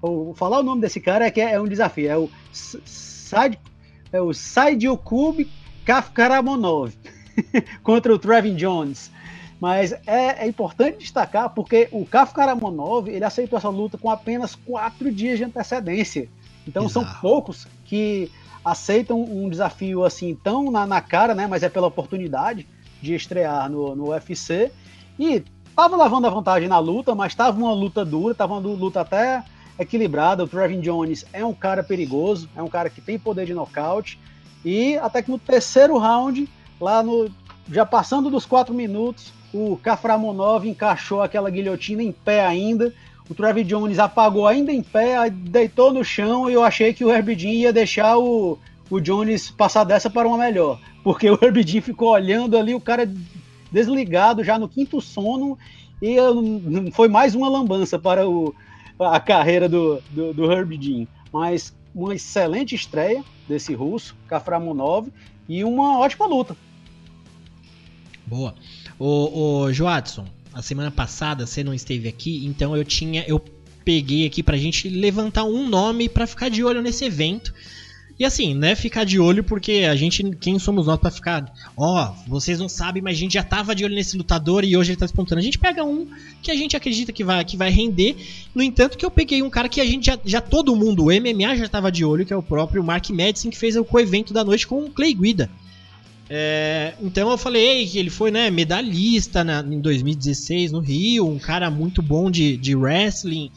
Vou 0.00 0.34
falar 0.34 0.60
o 0.60 0.62
nome 0.62 0.80
desse 0.80 1.00
cara 1.00 1.26
é 1.26 1.30
que 1.30 1.40
é 1.40 1.60
um 1.60 1.66
desafio. 1.66 2.10
É 2.10 2.16
o 2.16 2.30
Said, 2.52 3.58
é 4.12 4.20
o 4.20 4.32
Saidyokub 4.32 5.48
Kafkaramonov 5.84 6.92
contra 7.82 8.14
o 8.14 8.18
Trevin 8.18 8.56
Jones. 8.56 9.10
Mas 9.60 9.92
é, 10.06 10.44
é, 10.44 10.46
importante 10.46 10.98
destacar 10.98 11.50
porque 11.50 11.88
o 11.90 12.06
Kafkaramonov 12.06 13.08
ele 13.08 13.24
aceitou 13.24 13.58
essa 13.58 13.68
luta 13.68 13.98
com 13.98 14.08
apenas 14.08 14.54
quatro 14.54 15.10
dias 15.10 15.38
de 15.38 15.44
antecedência. 15.44 16.28
Então 16.66 16.84
Exato. 16.84 17.06
são 17.06 17.20
poucos 17.20 17.66
que 17.84 18.30
aceitam 18.64 19.22
um 19.22 19.48
desafio 19.48 20.04
assim 20.04 20.34
tão 20.34 20.70
na, 20.70 20.86
na 20.86 21.00
cara, 21.00 21.34
né? 21.34 21.46
Mas 21.46 21.62
é 21.62 21.68
pela 21.68 21.86
oportunidade 21.86 22.66
de 23.00 23.14
estrear 23.14 23.70
no, 23.70 23.94
no 23.94 24.10
UFC. 24.10 24.72
E 25.18 25.42
tava 25.74 25.96
levando 25.96 26.26
a 26.26 26.30
vantagem 26.30 26.68
na 26.68 26.78
luta, 26.78 27.14
mas 27.14 27.34
tava 27.34 27.58
uma 27.58 27.72
luta 27.72 28.04
dura, 28.04 28.34
tava 28.34 28.54
uma 28.54 28.60
luta 28.60 29.00
até 29.00 29.42
equilibrada. 29.78 30.44
O 30.44 30.48
Trevin 30.48 30.80
Jones 30.80 31.24
é 31.32 31.44
um 31.44 31.54
cara 31.54 31.82
perigoso, 31.82 32.48
é 32.56 32.62
um 32.62 32.68
cara 32.68 32.90
que 32.90 33.00
tem 33.00 33.18
poder 33.18 33.46
de 33.46 33.54
nocaute. 33.54 34.18
E 34.64 34.96
até 34.98 35.22
que 35.22 35.30
no 35.30 35.38
terceiro 35.38 35.96
round, 35.98 36.48
lá 36.80 37.02
no. 37.02 37.30
Já 37.70 37.84
passando 37.84 38.30
dos 38.30 38.46
quatro 38.46 38.74
minutos, 38.74 39.32
o 39.52 39.76
Kaframonov 39.76 40.66
encaixou 40.66 41.22
aquela 41.22 41.50
guilhotina 41.50 42.02
em 42.02 42.12
pé 42.12 42.44
ainda. 42.44 42.92
O 43.28 43.34
Trevor 43.34 43.62
Jones 43.62 43.98
apagou 43.98 44.46
ainda 44.46 44.72
em 44.72 44.82
pé, 44.82 45.28
deitou 45.30 45.92
no 45.92 46.02
chão 46.02 46.48
e 46.48 46.54
eu 46.54 46.62
achei 46.62 46.94
que 46.94 47.04
o 47.04 47.10
Herbie 47.10 47.38
Jean 47.38 47.52
ia 47.52 47.72
deixar 47.72 48.16
o, 48.16 48.58
o 48.90 49.00
Jones 49.00 49.50
passar 49.50 49.84
dessa 49.84 50.08
para 50.08 50.26
uma 50.26 50.38
melhor. 50.38 50.80
Porque 51.04 51.30
o 51.30 51.38
Herbie 51.40 51.66
Jean 51.66 51.82
ficou 51.82 52.10
olhando 52.10 52.56
ali, 52.56 52.74
o 52.74 52.80
cara 52.80 53.10
desligado 53.70 54.42
já 54.42 54.58
no 54.58 54.68
quinto 54.68 55.00
sono 55.00 55.58
e 56.00 56.16
foi 56.92 57.08
mais 57.08 57.34
uma 57.34 57.48
lambança 57.48 57.98
para 57.98 58.28
o, 58.28 58.54
a 58.98 59.20
carreira 59.20 59.68
do, 59.68 60.00
do, 60.10 60.32
do. 60.32 60.48
Mas 61.32 61.74
uma 61.94 62.14
excelente 62.14 62.74
estreia 62.74 63.24
desse 63.48 63.74
russo, 63.74 64.16
Kaframonov, 64.28 65.08
e 65.48 65.64
uma 65.64 65.98
ótima 65.98 66.26
luta. 66.26 66.56
Boa. 68.26 68.54
O, 68.98 69.64
o 69.64 69.72
Joadson, 69.72 70.26
a 70.52 70.62
semana 70.62 70.90
passada 70.90 71.46
você 71.46 71.62
não 71.62 71.74
esteve 71.74 72.08
aqui, 72.08 72.44
então 72.46 72.76
eu 72.76 72.84
tinha. 72.84 73.24
Eu 73.26 73.38
peguei 73.84 74.26
aqui 74.26 74.42
pra 74.42 74.56
gente 74.56 74.88
levantar 74.88 75.44
um 75.44 75.66
nome 75.66 76.08
para 76.08 76.26
ficar 76.26 76.48
de 76.48 76.62
olho 76.62 76.82
nesse 76.82 77.04
evento. 77.04 77.54
E 78.18 78.24
assim, 78.24 78.52
né, 78.52 78.74
ficar 78.74 79.04
de 79.04 79.20
olho 79.20 79.44
porque 79.44 79.86
a 79.88 79.94
gente, 79.94 80.24
quem 80.40 80.58
somos 80.58 80.86
nós 80.86 80.98
para 80.98 81.10
ficar, 81.10 81.54
ó, 81.76 82.10
oh, 82.10 82.28
vocês 82.28 82.58
não 82.58 82.68
sabem, 82.68 83.00
mas 83.00 83.16
a 83.16 83.20
gente 83.20 83.34
já 83.34 83.44
tava 83.44 83.76
de 83.76 83.84
olho 83.84 83.94
nesse 83.94 84.16
lutador 84.16 84.64
e 84.64 84.76
hoje 84.76 84.90
ele 84.90 84.98
tá 84.98 85.06
despontando. 85.06 85.38
A 85.38 85.44
gente 85.44 85.56
pega 85.56 85.84
um 85.84 86.08
que 86.42 86.50
a 86.50 86.54
gente 86.56 86.76
acredita 86.76 87.12
que 87.12 87.22
vai, 87.22 87.44
que 87.44 87.56
vai 87.56 87.70
render. 87.70 88.16
No 88.52 88.60
entanto, 88.60 88.98
que 88.98 89.06
eu 89.06 89.10
peguei 89.10 89.40
um 89.40 89.48
cara 89.48 89.68
que 89.68 89.80
a 89.80 89.84
gente 89.84 90.06
já, 90.06 90.18
já 90.24 90.40
todo 90.40 90.74
mundo, 90.74 91.04
o 91.04 91.12
MMA 91.12 91.56
já 91.56 91.68
tava 91.68 91.92
de 91.92 92.04
olho, 92.04 92.26
que 92.26 92.32
é 92.32 92.36
o 92.36 92.42
próprio 92.42 92.82
Mark 92.82 93.08
Madison, 93.10 93.50
que 93.50 93.56
fez 93.56 93.76
o 93.76 93.84
co-evento 93.84 94.34
da 94.34 94.42
noite 94.42 94.66
com 94.66 94.84
o 94.84 94.90
Clay 94.90 95.14
Guida. 95.14 95.48
É, 96.30 96.94
então 97.00 97.30
eu 97.30 97.38
falei 97.38 97.86
que 97.86 97.98
ele 97.98 98.10
foi 98.10 98.30
né, 98.30 98.50
medalhista 98.50 99.42
na, 99.42 99.60
em 99.60 99.80
2016 99.80 100.72
no 100.72 100.80
Rio, 100.80 101.26
um 101.26 101.38
cara 101.38 101.70
muito 101.70 102.02
bom 102.02 102.30
de, 102.30 102.56
de 102.56 102.74
wrestling. 102.74 103.50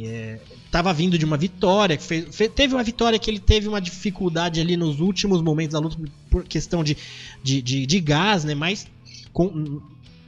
É, 0.00 0.38
tava 0.70 0.92
vindo 0.92 1.18
de 1.18 1.24
uma 1.24 1.36
vitória, 1.36 1.98
fez, 1.98 2.34
fez, 2.34 2.50
teve 2.54 2.74
uma 2.74 2.84
vitória 2.84 3.18
que 3.18 3.28
ele 3.28 3.40
teve 3.40 3.66
uma 3.66 3.80
dificuldade 3.80 4.60
ali 4.60 4.76
nos 4.76 5.00
últimos 5.00 5.42
momentos 5.42 5.72
da 5.72 5.80
luta 5.80 5.96
por 6.30 6.44
questão 6.44 6.84
de, 6.84 6.96
de, 7.42 7.60
de, 7.60 7.86
de 7.86 8.00
gás, 8.00 8.44
né? 8.44 8.54
Mas 8.54 8.86
com 9.32 9.80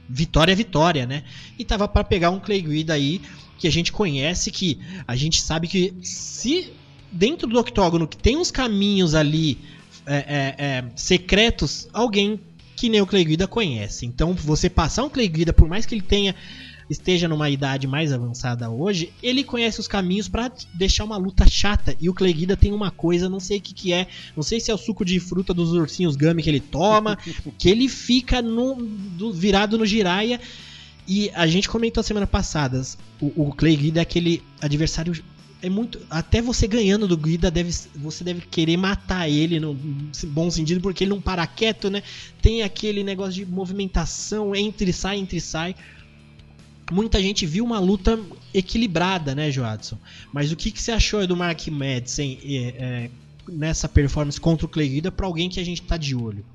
vitória 0.09 0.51
é 0.51 0.55
vitória, 0.55 1.05
né? 1.05 1.23
E 1.57 1.63
tava 1.63 1.87
para 1.87 2.03
pegar 2.03 2.31
um 2.31 2.39
Clay 2.39 2.61
Guida 2.61 2.93
aí 2.93 3.21
que 3.57 3.67
a 3.67 3.71
gente 3.71 3.91
conhece, 3.91 4.51
que 4.51 4.79
a 5.07 5.15
gente 5.15 5.41
sabe 5.41 5.67
que 5.67 5.93
se 6.01 6.73
dentro 7.11 7.47
do 7.47 7.59
octógono 7.59 8.07
que 8.07 8.17
tem 8.17 8.37
uns 8.37 8.49
caminhos 8.51 9.13
ali 9.13 9.57
é, 10.05 10.15
é, 10.15 10.55
é, 10.57 10.83
secretos, 10.95 11.87
alguém 11.93 12.39
que 12.75 12.89
nem 12.89 13.01
o 13.01 13.05
Clay 13.05 13.23
Guida 13.23 13.47
conhece. 13.47 14.05
Então 14.05 14.33
você 14.33 14.69
passar 14.69 15.03
um 15.03 15.09
Clay 15.09 15.27
Guida, 15.27 15.53
por 15.53 15.67
mais 15.67 15.85
que 15.85 15.93
ele 15.93 16.01
tenha 16.01 16.35
esteja 16.91 17.27
numa 17.27 17.49
idade 17.49 17.87
mais 17.87 18.11
avançada 18.11 18.69
hoje, 18.69 19.13
ele 19.23 19.43
conhece 19.43 19.79
os 19.79 19.87
caminhos 19.87 20.27
para 20.27 20.51
deixar 20.73 21.05
uma 21.05 21.15
luta 21.15 21.47
chata. 21.47 21.95
E 22.01 22.09
o 22.09 22.13
Clay 22.13 22.33
Guida 22.33 22.57
tem 22.57 22.73
uma 22.73 22.91
coisa, 22.91 23.29
não 23.29 23.39
sei 23.39 23.59
o 23.59 23.61
que, 23.61 23.73
que 23.73 23.93
é, 23.93 24.07
não 24.35 24.43
sei 24.43 24.59
se 24.59 24.69
é 24.69 24.73
o 24.73 24.77
suco 24.77 25.05
de 25.05 25.19
fruta 25.19 25.53
dos 25.53 25.71
ursinhos 25.71 26.15
Gummy 26.15 26.43
que 26.43 26.49
ele 26.49 26.59
toma, 26.59 27.17
que 27.57 27.69
ele 27.69 27.87
fica 27.87 28.41
no, 28.41 28.75
do, 28.75 29.31
virado 29.31 29.77
no 29.77 29.85
giraia. 29.85 30.39
E 31.07 31.31
a 31.33 31.47
gente 31.47 31.67
comentou 31.67 32.03
semana 32.03 32.27
passada, 32.27 32.81
o, 33.19 33.47
o 33.47 33.53
Clay 33.53 33.75
Guida 33.75 33.99
é 33.99 34.03
aquele 34.03 34.43
adversário 34.61 35.13
é 35.61 35.69
muito. 35.69 35.99
Até 36.09 36.41
você 36.41 36.67
ganhando 36.67 37.07
do 37.07 37.17
Guida, 37.17 37.51
deve, 37.51 37.71
você 37.95 38.23
deve 38.23 38.41
querer 38.41 38.77
matar 38.77 39.29
ele 39.29 39.59
no 39.59 39.73
bom 40.27 40.49
sentido, 40.49 40.81
porque 40.81 41.03
ele 41.03 41.11
não 41.11 41.21
para 41.21 41.45
quieto, 41.47 41.89
né? 41.89 42.03
Tem 42.41 42.63
aquele 42.63 43.03
negócio 43.03 43.33
de 43.33 43.45
movimentação, 43.45 44.55
entre 44.55 44.91
sai, 44.91 45.17
entre 45.17 45.39
sai 45.39 45.75
muita 46.91 47.21
gente 47.21 47.45
viu 47.45 47.63
uma 47.63 47.79
luta 47.79 48.19
equilibrada, 48.53 49.33
né, 49.33 49.49
Joadson? 49.49 49.97
Mas 50.31 50.51
o 50.51 50.55
que, 50.55 50.71
que 50.71 50.81
você 50.81 50.91
achou 50.91 51.25
do 51.25 51.35
Mark 51.35 51.67
Madsen 51.67 52.37
é, 52.43 52.55
é, 52.55 53.09
nessa 53.47 53.87
performance 53.87 54.39
contra 54.39 54.65
o 54.65 54.69
Clay 54.69 54.89
Guida 54.89 55.11
para 55.11 55.25
alguém 55.25 55.49
que 55.49 55.59
a 55.59 55.63
gente 55.63 55.81
tá 55.81 55.97
de 55.97 56.15
olho? 56.15 56.45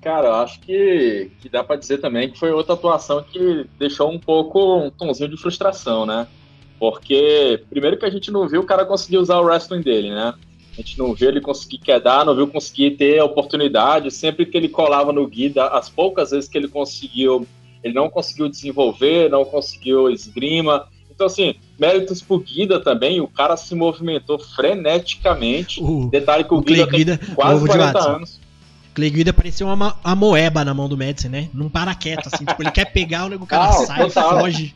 Cara, 0.00 0.42
acho 0.42 0.60
que, 0.60 1.30
que 1.40 1.48
dá 1.48 1.64
para 1.64 1.76
dizer 1.76 1.98
também 1.98 2.30
que 2.30 2.38
foi 2.38 2.52
outra 2.52 2.74
atuação 2.74 3.22
que 3.22 3.66
deixou 3.78 4.12
um 4.12 4.18
pouco 4.18 4.84
um 4.84 4.90
tonzinho 4.90 5.30
de 5.30 5.36
frustração, 5.36 6.06
né? 6.06 6.28
Porque, 6.92 7.62
primeiro 7.68 7.96
que 7.96 8.04
a 8.04 8.10
gente 8.10 8.30
não 8.30 8.48
viu 8.48 8.60
o 8.60 8.66
cara 8.66 8.84
conseguir 8.84 9.18
usar 9.18 9.38
o 9.38 9.44
wrestling 9.44 9.82
dele, 9.82 10.10
né? 10.10 10.34
A 10.72 10.76
gente 10.76 10.98
não 10.98 11.14
viu 11.14 11.28
ele 11.28 11.40
conseguir 11.40 11.78
quedar, 11.78 12.24
não 12.24 12.34
viu 12.34 12.48
conseguir 12.48 12.92
ter 12.92 13.20
a 13.20 13.24
oportunidade. 13.24 14.10
Sempre 14.10 14.44
que 14.44 14.56
ele 14.56 14.68
colava 14.68 15.12
no 15.12 15.26
Guida, 15.26 15.68
as 15.68 15.88
poucas 15.88 16.30
vezes 16.30 16.48
que 16.48 16.58
ele 16.58 16.68
conseguiu 16.68 17.46
ele 17.84 17.92
não 17.92 18.08
conseguiu 18.08 18.48
desenvolver, 18.48 19.28
não 19.28 19.44
conseguiu 19.44 20.08
esgrima. 20.08 20.88
Então, 21.14 21.26
assim, 21.26 21.54
méritos 21.78 22.22
pro 22.22 22.40
Guida 22.40 22.82
também, 22.82 23.20
o 23.20 23.28
cara 23.28 23.58
se 23.58 23.74
movimentou 23.74 24.38
freneticamente. 24.38 25.82
Detalhe 26.10 26.44
que 26.44 26.54
o, 26.54 26.56
o 26.56 26.62
Guida, 26.62 26.86
Guida 26.86 27.18
tem 27.18 27.34
quase 27.34 27.66
40 27.66 27.98
anos. 27.98 28.40
Clay 28.94 29.10
Guida 29.10 29.32
parecia 29.34 29.66
uma, 29.66 29.96
moeba 30.16 30.64
na 30.64 30.72
mão 30.72 30.88
do 30.88 30.96
Madison, 30.96 31.28
né? 31.28 31.50
Não 31.52 31.68
para 31.68 31.94
quieto, 31.94 32.28
assim, 32.32 32.44
tipo, 32.44 32.62
ele 32.62 32.70
quer 32.70 32.86
pegar, 32.86 33.30
o 33.30 33.46
cara 33.46 33.66
não, 33.66 33.86
sai 33.86 34.06
total. 34.06 34.38
e 34.38 34.42
foge. 34.42 34.74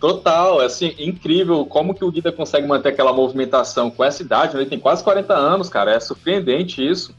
Total, 0.00 0.62
é 0.62 0.66
assim, 0.66 0.94
incrível 0.98 1.66
como 1.66 1.92
que 1.92 2.04
o 2.04 2.10
Guida 2.10 2.30
consegue 2.30 2.66
manter 2.66 2.90
aquela 2.90 3.12
movimentação 3.12 3.90
com 3.90 4.04
essa 4.04 4.22
idade, 4.22 4.54
né? 4.54 4.60
ele 4.60 4.70
tem 4.70 4.78
quase 4.78 5.02
40 5.02 5.34
anos, 5.34 5.68
cara, 5.68 5.92
é 5.92 5.98
surpreendente 5.98 6.86
isso. 6.86 7.12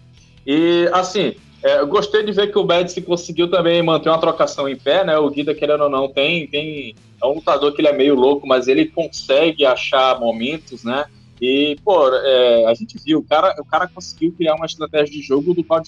E, 0.48 0.90
assim, 0.94 1.36
é, 1.62 1.80
eu 1.80 1.88
gostei 1.88 2.24
de 2.24 2.32
ver 2.32 2.52
que 2.52 2.58
o 2.58 2.64
Médici 2.64 3.02
conseguiu 3.02 3.50
também 3.50 3.84
manter 3.84 4.10
uma 4.10 4.20
trocação 4.20 4.68
em 4.68 4.78
pé, 4.78 5.04
né? 5.04 5.18
O 5.18 5.30
Guida, 5.30 5.54
querendo 5.54 5.84
ou 5.84 5.90
não, 5.90 6.08
tem, 6.08 6.48
tem. 6.48 6.96
É 7.22 7.26
um 7.26 7.34
lutador 7.34 7.74
que 7.74 7.82
ele 7.82 7.90
é 7.90 7.94
meio 7.94 8.16
louco, 8.16 8.48
mas 8.48 8.70
ele 8.70 8.86
consegue 8.86 9.66
achar 9.66 10.18
momentos, 10.20 10.86
né? 10.86 11.06
E, 11.42 11.78
pô, 11.84 12.08
é, 12.14 12.66
a 12.66 12.74
gente 12.74 12.98
viu, 13.04 13.20
o 13.20 13.24
cara, 13.24 13.54
o 13.60 13.66
cara 13.66 13.88
conseguiu 13.88 14.32
criar 14.32 14.56
uma 14.56 14.66
estratégia 14.66 15.14
de 15.14 15.22
jogo 15.22 15.54
do 15.54 15.64
qual 15.64 15.82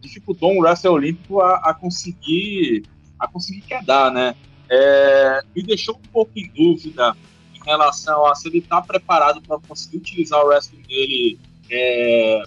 dificultou 0.00 0.52
um 0.52 0.60
wrestler 0.60 0.92
olímpico 0.92 1.40
a, 1.40 1.56
a, 1.56 1.74
conseguir 1.74 2.84
a 3.18 3.28
conseguir 3.28 3.62
quedar, 3.62 4.10
né? 4.10 4.34
É, 4.68 5.42
me 5.54 5.62
deixou 5.62 5.96
um 5.96 6.08
pouco 6.12 6.32
em 6.36 6.48
dúvida 6.48 7.16
em 7.54 7.64
relação 7.64 8.26
a 8.26 8.34
se 8.34 8.48
ele 8.48 8.58
está 8.58 8.82
preparado 8.82 9.40
para 9.40 9.58
conseguir 9.60 9.98
utilizar 9.98 10.40
o 10.42 10.48
wrestling 10.48 10.82
dele 10.82 11.38
é, 11.70 12.42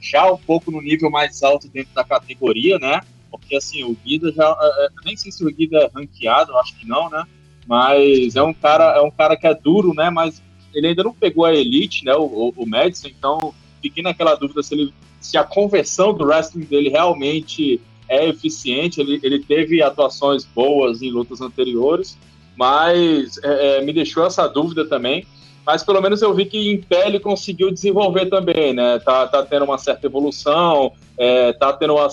já 0.00 0.30
um 0.30 0.36
pouco 0.36 0.70
no 0.70 0.80
nível 0.80 1.10
mais 1.10 1.42
alto 1.42 1.68
dentro 1.68 1.94
da 1.94 2.04
categoria, 2.04 2.78
né? 2.78 3.00
Porque 3.30 3.56
assim, 3.56 3.82
o 3.82 3.96
Guida 4.04 4.30
já. 4.32 4.44
É, 4.44 4.86
é 4.86 4.88
nem 5.04 5.16
sei 5.16 5.32
se 5.32 5.44
o 5.44 5.52
Guida 5.52 5.78
é 5.78 5.90
ranqueado, 5.92 6.56
acho 6.58 6.76
que 6.76 6.86
não, 6.86 7.08
né? 7.08 7.24
Mas 7.66 8.36
é 8.36 8.42
um 8.42 8.52
cara, 8.52 8.96
é 8.96 9.00
um 9.00 9.10
cara 9.10 9.36
que 9.36 9.46
é 9.46 9.54
duro, 9.54 9.94
né? 9.94 10.10
Mas 10.10 10.42
ele 10.74 10.88
ainda 10.88 11.02
não 11.02 11.14
pegou 11.14 11.44
a 11.44 11.54
elite, 11.54 12.04
né? 12.04 12.14
O, 12.14 12.24
o, 12.24 12.54
o 12.56 12.66
Madison, 12.66 13.08
então 13.08 13.54
fiquei 13.80 14.02
naquela 14.02 14.34
dúvida 14.34 14.62
se, 14.62 14.74
ele, 14.74 14.94
se 15.20 15.36
a 15.36 15.44
conversão 15.44 16.12
do 16.12 16.24
wrestling 16.24 16.64
dele 16.64 16.88
realmente 16.88 17.80
é 18.14 18.28
eficiente. 18.28 19.00
Ele, 19.00 19.20
ele 19.22 19.40
teve 19.40 19.82
atuações 19.82 20.44
boas 20.44 21.02
em 21.02 21.10
lutas 21.10 21.40
anteriores, 21.40 22.18
mas 22.56 23.38
é, 23.42 23.78
é 23.78 23.80
me 23.82 23.92
deixou 23.92 24.26
essa 24.26 24.46
dúvida 24.46 24.86
também 24.86 25.26
mas 25.66 25.82
pelo 25.82 26.00
menos 26.00 26.20
eu 26.20 26.34
vi 26.34 26.44
que 26.44 26.72
em 26.72 26.80
pé 26.80 27.06
ele 27.06 27.18
conseguiu 27.18 27.70
desenvolver 27.70 28.26
também, 28.26 28.74
né? 28.74 28.98
Tá, 28.98 29.26
tá 29.26 29.42
tendo 29.42 29.64
uma 29.64 29.78
certa 29.78 30.06
evolução, 30.06 30.92
é, 31.16 31.52
tá, 31.54 31.72
tendo 31.72 31.94
uma, 31.94 32.06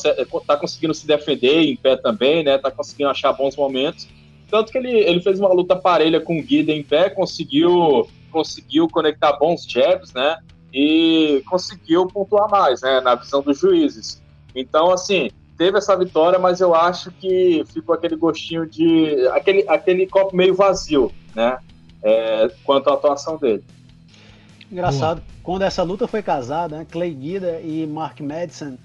tá 0.47 0.55
conseguindo 0.55 0.93
se 0.93 1.05
defender 1.05 1.61
em 1.63 1.75
pé 1.75 1.97
também, 1.97 2.43
né? 2.43 2.57
Tá 2.57 2.71
conseguindo 2.71 3.09
achar 3.09 3.33
bons 3.33 3.57
momentos. 3.57 4.07
Tanto 4.49 4.71
que 4.71 4.77
ele, 4.77 4.91
ele 4.91 5.21
fez 5.21 5.39
uma 5.39 5.51
luta 5.51 5.75
parelha 5.75 6.21
com 6.21 6.39
o 6.39 6.43
Guida 6.43 6.71
em 6.71 6.83
pé, 6.83 7.09
conseguiu, 7.09 8.07
conseguiu 8.31 8.87
conectar 8.87 9.33
bons 9.33 9.65
jabs, 9.65 10.13
né? 10.13 10.37
E 10.73 11.43
conseguiu 11.49 12.07
pontuar 12.07 12.49
mais, 12.49 12.81
né? 12.81 13.01
Na 13.01 13.15
visão 13.15 13.41
dos 13.41 13.59
juízes. 13.59 14.21
Então, 14.55 14.91
assim, 14.91 15.29
teve 15.61 15.77
essa 15.77 15.95
vitória, 15.95 16.39
mas 16.39 16.59
eu 16.59 16.73
acho 16.73 17.11
que 17.11 17.63
ficou 17.71 17.93
aquele 17.93 18.15
gostinho 18.15 18.65
de. 18.65 19.27
aquele, 19.27 19.63
aquele 19.67 20.07
copo 20.07 20.35
meio 20.35 20.55
vazio, 20.55 21.11
né? 21.35 21.59
é, 22.01 22.51
quanto 22.63 22.89
à 22.89 22.95
atuação 22.95 23.37
dele. 23.37 23.63
Engraçado, 24.71 25.17
Boa. 25.17 25.27
quando 25.43 25.61
essa 25.61 25.83
luta 25.83 26.07
foi 26.07 26.23
casada, 26.23 26.79
né, 26.79 26.87
Clay 26.89 27.13
Guida 27.13 27.61
e 27.61 27.85
Mark 27.85 28.19
Madison, 28.21 28.75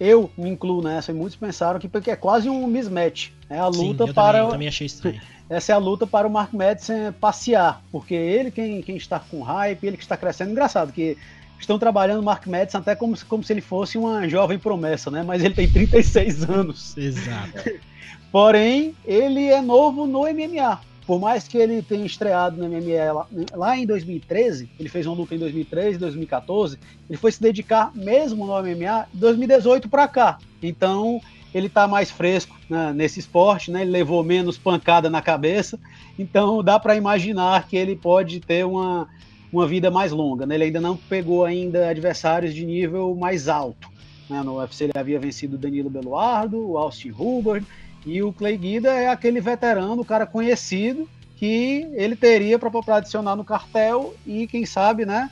eu 0.00 0.28
me 0.36 0.50
incluo 0.50 0.82
nessa 0.82 1.12
e 1.12 1.14
muitos 1.14 1.36
pensaram 1.36 1.78
que 1.78 1.86
porque 1.86 2.10
é 2.10 2.16
quase 2.16 2.50
um 2.50 2.66
mismatch. 2.66 3.30
É 3.48 3.60
a 3.60 3.68
luta 3.68 4.02
Sim, 4.02 4.10
eu 4.10 4.14
para. 4.14 4.32
Também, 4.32 4.46
eu 4.46 4.50
também 4.50 4.68
achei 4.68 4.86
estranho. 4.88 5.20
Essa 5.48 5.72
é 5.72 5.74
a 5.76 5.78
luta 5.78 6.08
para 6.08 6.26
o 6.26 6.30
Mark 6.30 6.52
Madison 6.52 7.12
passear, 7.20 7.80
porque 7.92 8.14
ele 8.14 8.50
quem, 8.50 8.82
quem 8.82 8.96
está 8.96 9.20
com 9.20 9.42
hype, 9.42 9.86
ele 9.86 9.96
que 9.96 10.02
está 10.02 10.16
crescendo. 10.16 10.50
Engraçado 10.50 10.90
que 10.90 11.16
estão 11.64 11.78
trabalhando 11.78 12.20
o 12.20 12.22
Mark 12.22 12.46
Madison 12.46 12.78
até 12.78 12.94
como, 12.94 13.16
como 13.26 13.42
se 13.42 13.52
ele 13.52 13.60
fosse 13.60 13.98
uma 13.98 14.28
jovem 14.28 14.58
promessa, 14.58 15.10
né? 15.10 15.22
Mas 15.22 15.42
ele 15.42 15.54
tem 15.54 15.68
36 15.68 16.48
anos. 16.48 16.96
Exato. 16.96 17.70
Porém, 18.30 18.94
ele 19.04 19.46
é 19.46 19.60
novo 19.60 20.06
no 20.06 20.22
MMA. 20.22 20.80
Por 21.06 21.20
mais 21.20 21.46
que 21.46 21.58
ele 21.58 21.82
tenha 21.82 22.06
estreado 22.06 22.56
no 22.56 22.68
MMA 22.68 23.12
lá, 23.12 23.26
lá, 23.52 23.76
em 23.76 23.84
2013, 23.84 24.70
ele 24.80 24.88
fez 24.88 25.06
uma 25.06 25.14
luta 25.14 25.34
em 25.34 25.38
2013, 25.38 25.98
2014, 25.98 26.78
ele 27.10 27.18
foi 27.18 27.30
se 27.30 27.42
dedicar 27.42 27.92
mesmo 27.94 28.46
no 28.46 28.54
MMA 28.54 29.06
de 29.12 29.20
2018 29.20 29.88
para 29.88 30.08
cá. 30.08 30.38
Então, 30.62 31.20
ele 31.54 31.66
está 31.66 31.86
mais 31.86 32.10
fresco 32.10 32.56
né, 32.68 32.92
nesse 32.94 33.20
esporte, 33.20 33.70
né? 33.70 33.82
Ele 33.82 33.90
levou 33.90 34.24
menos 34.24 34.56
pancada 34.56 35.10
na 35.10 35.20
cabeça, 35.20 35.78
então 36.18 36.62
dá 36.64 36.80
para 36.80 36.96
imaginar 36.96 37.68
que 37.68 37.76
ele 37.76 37.94
pode 37.94 38.40
ter 38.40 38.64
uma, 38.64 39.06
uma 39.54 39.66
vida 39.66 39.90
mais 39.90 40.12
longa. 40.12 40.46
Né? 40.46 40.56
Ele 40.56 40.64
ainda 40.64 40.80
não 40.80 40.96
pegou 40.96 41.44
ainda 41.44 41.88
adversários 41.88 42.54
de 42.54 42.64
nível 42.64 43.14
mais 43.14 43.48
alto. 43.48 43.88
Né? 44.28 44.42
No 44.42 44.58
UFC 44.58 44.84
ele 44.84 44.92
havia 44.96 45.18
vencido 45.18 45.56
Danilo 45.56 45.90
Beluardo, 45.90 46.70
o 46.70 46.76
Austin 46.76 47.10
Hubbard, 47.10 47.66
e 48.04 48.22
o 48.22 48.32
Clay 48.32 48.56
Guida 48.56 48.90
é 48.92 49.08
aquele 49.08 49.40
veterano, 49.40 50.02
o 50.02 50.04
cara 50.04 50.26
conhecido, 50.26 51.08
que 51.36 51.86
ele 51.94 52.14
teria 52.14 52.58
para 52.58 52.70
adicionar 52.96 53.34
no 53.34 53.44
cartel 53.44 54.14
e, 54.26 54.46
quem 54.46 54.66
sabe, 54.66 55.04
né, 55.06 55.30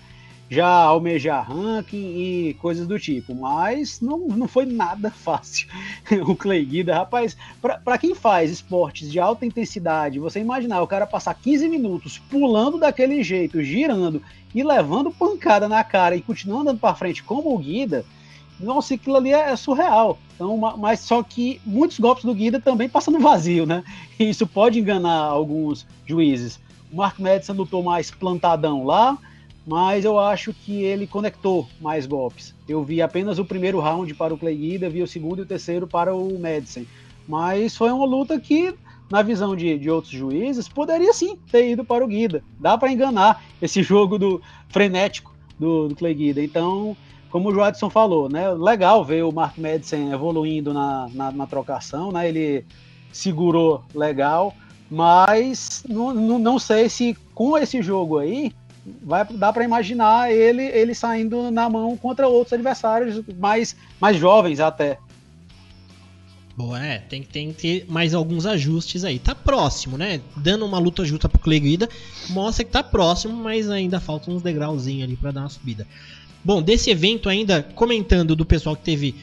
já 0.52 0.68
almejar 0.68 1.50
ranking 1.50 1.96
e 1.96 2.54
coisas 2.60 2.86
do 2.86 2.98
tipo. 2.98 3.34
Mas 3.34 4.02
não, 4.02 4.28
não 4.28 4.46
foi 4.46 4.66
nada 4.66 5.08
fácil 5.24 5.66
o 6.26 6.36
Clay 6.36 6.62
Guida. 6.62 6.94
Rapaz, 6.94 7.34
para 7.82 7.96
quem 7.96 8.14
faz 8.14 8.50
esportes 8.50 9.10
de 9.10 9.18
alta 9.18 9.46
intensidade, 9.46 10.18
você 10.18 10.40
imaginar 10.40 10.82
o 10.82 10.86
cara 10.86 11.06
passar 11.06 11.32
15 11.32 11.66
minutos 11.70 12.18
pulando 12.18 12.76
daquele 12.76 13.22
jeito, 13.22 13.62
girando 13.62 14.22
e 14.54 14.62
levando 14.62 15.10
pancada 15.10 15.66
na 15.66 15.82
cara 15.82 16.14
e 16.14 16.20
continuando 16.20 16.68
andando 16.68 16.80
para 16.80 16.94
frente 16.94 17.22
como 17.22 17.54
o 17.54 17.58
Guida, 17.58 18.04
nossa, 18.60 18.92
aquilo 18.92 19.16
ali 19.16 19.32
é, 19.32 19.52
é, 19.52 19.56
surreal. 19.56 20.18
Então, 20.34 20.54
mas 20.76 21.00
só 21.00 21.22
que 21.22 21.62
muitos 21.64 21.98
golpes 21.98 22.24
do 22.26 22.34
Guida 22.34 22.60
também 22.60 22.90
passam 22.90 23.14
no 23.14 23.20
vazio, 23.24 23.64
né? 23.64 23.82
E 24.18 24.28
isso 24.28 24.46
pode 24.46 24.78
enganar 24.78 25.16
alguns 25.16 25.86
juízes. 26.06 26.60
O 26.92 26.96
Mark 26.96 27.18
Madison 27.18 27.54
lutou 27.54 27.82
mais 27.82 28.10
plantadão 28.10 28.84
lá, 28.84 29.16
mas 29.66 30.04
eu 30.04 30.18
acho 30.18 30.52
que 30.52 30.82
ele 30.82 31.06
conectou 31.06 31.68
mais 31.80 32.06
golpes. 32.06 32.54
Eu 32.68 32.82
vi 32.82 33.00
apenas 33.00 33.38
o 33.38 33.44
primeiro 33.44 33.80
round 33.80 34.12
para 34.14 34.34
o 34.34 34.38
Clay 34.38 34.56
Guida, 34.56 34.90
vi 34.90 35.02
o 35.02 35.06
segundo 35.06 35.40
e 35.40 35.42
o 35.42 35.46
terceiro 35.46 35.86
para 35.86 36.14
o 36.14 36.38
Madison. 36.38 36.84
Mas 37.28 37.76
foi 37.76 37.90
uma 37.90 38.04
luta 38.04 38.38
que, 38.40 38.74
na 39.10 39.22
visão 39.22 39.54
de, 39.54 39.78
de 39.78 39.88
outros 39.88 40.12
juízes, 40.12 40.68
poderia 40.68 41.12
sim 41.12 41.38
ter 41.50 41.70
ido 41.70 41.84
para 41.84 42.04
o 42.04 42.08
Guida. 42.08 42.42
Dá 42.58 42.76
para 42.76 42.92
enganar 42.92 43.42
esse 43.60 43.82
jogo 43.84 44.18
do 44.18 44.42
frenético 44.68 45.32
do, 45.58 45.88
do 45.88 45.94
Clay 45.94 46.14
Guida. 46.14 46.42
Então, 46.42 46.96
como 47.30 47.48
o 47.48 47.54
Joadson 47.54 47.88
falou, 47.88 48.28
né? 48.28 48.50
Legal 48.50 49.04
ver 49.04 49.24
o 49.24 49.32
Mark 49.32 49.56
Madison 49.56 50.12
evoluindo 50.12 50.74
na, 50.74 51.08
na, 51.14 51.30
na 51.30 51.46
trocação, 51.46 52.10
né? 52.10 52.28
Ele 52.28 52.64
segurou 53.12 53.84
legal, 53.94 54.54
mas 54.90 55.84
não, 55.88 56.12
não, 56.14 56.58
sei 56.58 56.88
se 56.88 57.16
com 57.34 57.56
esse 57.56 57.80
jogo 57.80 58.18
aí 58.18 58.52
vai 59.02 59.24
dar 59.24 59.52
para 59.52 59.64
imaginar 59.64 60.32
ele 60.32 60.62
ele 60.62 60.94
saindo 60.94 61.50
na 61.50 61.68
mão 61.68 61.96
contra 61.96 62.26
outros 62.26 62.52
adversários 62.52 63.22
mais, 63.38 63.76
mais 64.00 64.16
jovens 64.16 64.60
até. 64.60 64.98
Bom, 66.54 66.76
é, 66.76 66.98
tem, 66.98 67.22
tem 67.22 67.52
que 67.52 67.62
ter 67.62 67.86
mais 67.88 68.12
alguns 68.12 68.44
ajustes 68.44 69.04
aí. 69.04 69.18
Tá 69.18 69.34
próximo, 69.34 69.96
né? 69.96 70.20
Dando 70.36 70.66
uma 70.66 70.78
luta 70.78 71.04
justa 71.04 71.28
pro 71.28 71.38
Clay 71.38 71.58
Guida, 71.58 71.88
mostra 72.28 72.64
que 72.64 72.70
tá 72.70 72.82
próximo, 72.82 73.34
mas 73.34 73.70
ainda 73.70 73.98
faltam 73.98 74.34
uns 74.34 74.42
degrauzinhos 74.42 75.04
ali 75.04 75.16
para 75.16 75.30
dar 75.30 75.40
uma 75.40 75.48
subida. 75.48 75.86
Bom, 76.44 76.60
desse 76.60 76.90
evento 76.90 77.28
ainda, 77.28 77.62
comentando 77.62 78.36
do 78.36 78.44
pessoal 78.44 78.76
que 78.76 78.82
teve. 78.82 79.14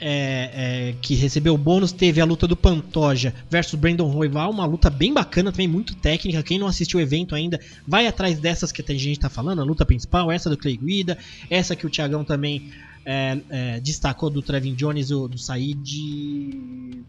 É, 0.00 0.90
é, 0.90 0.94
que 1.00 1.14
recebeu 1.14 1.54
o 1.54 1.58
bônus, 1.58 1.92
teve 1.92 2.20
a 2.20 2.24
luta 2.24 2.48
do 2.48 2.56
Pantoja 2.56 3.32
versus 3.48 3.78
Brandon 3.78 4.08
Royval, 4.08 4.50
uma 4.50 4.66
luta 4.66 4.90
bem 4.90 5.14
bacana, 5.14 5.52
também 5.52 5.68
muito 5.68 5.94
técnica. 5.94 6.42
Quem 6.42 6.58
não 6.58 6.66
assistiu 6.66 6.98
o 6.98 7.02
evento 7.02 7.34
ainda, 7.34 7.60
vai 7.86 8.06
atrás 8.06 8.38
dessas 8.38 8.72
que 8.72 8.82
a 8.82 8.94
gente 8.94 9.20
tá 9.20 9.30
falando, 9.30 9.60
a 9.60 9.64
luta 9.64 9.86
principal, 9.86 10.32
essa 10.32 10.50
do 10.50 10.58
Clay 10.58 10.76
Guida, 10.76 11.16
essa 11.48 11.76
que 11.76 11.86
o 11.86 11.90
Thiagão 11.90 12.24
também 12.24 12.70
é, 13.06 13.38
é 13.48 13.80
destacou 13.80 14.28
do 14.28 14.42
Trevin 14.42 14.74
Jones, 14.74 15.08
do, 15.08 15.28
do 15.28 15.38
Said 15.38 17.04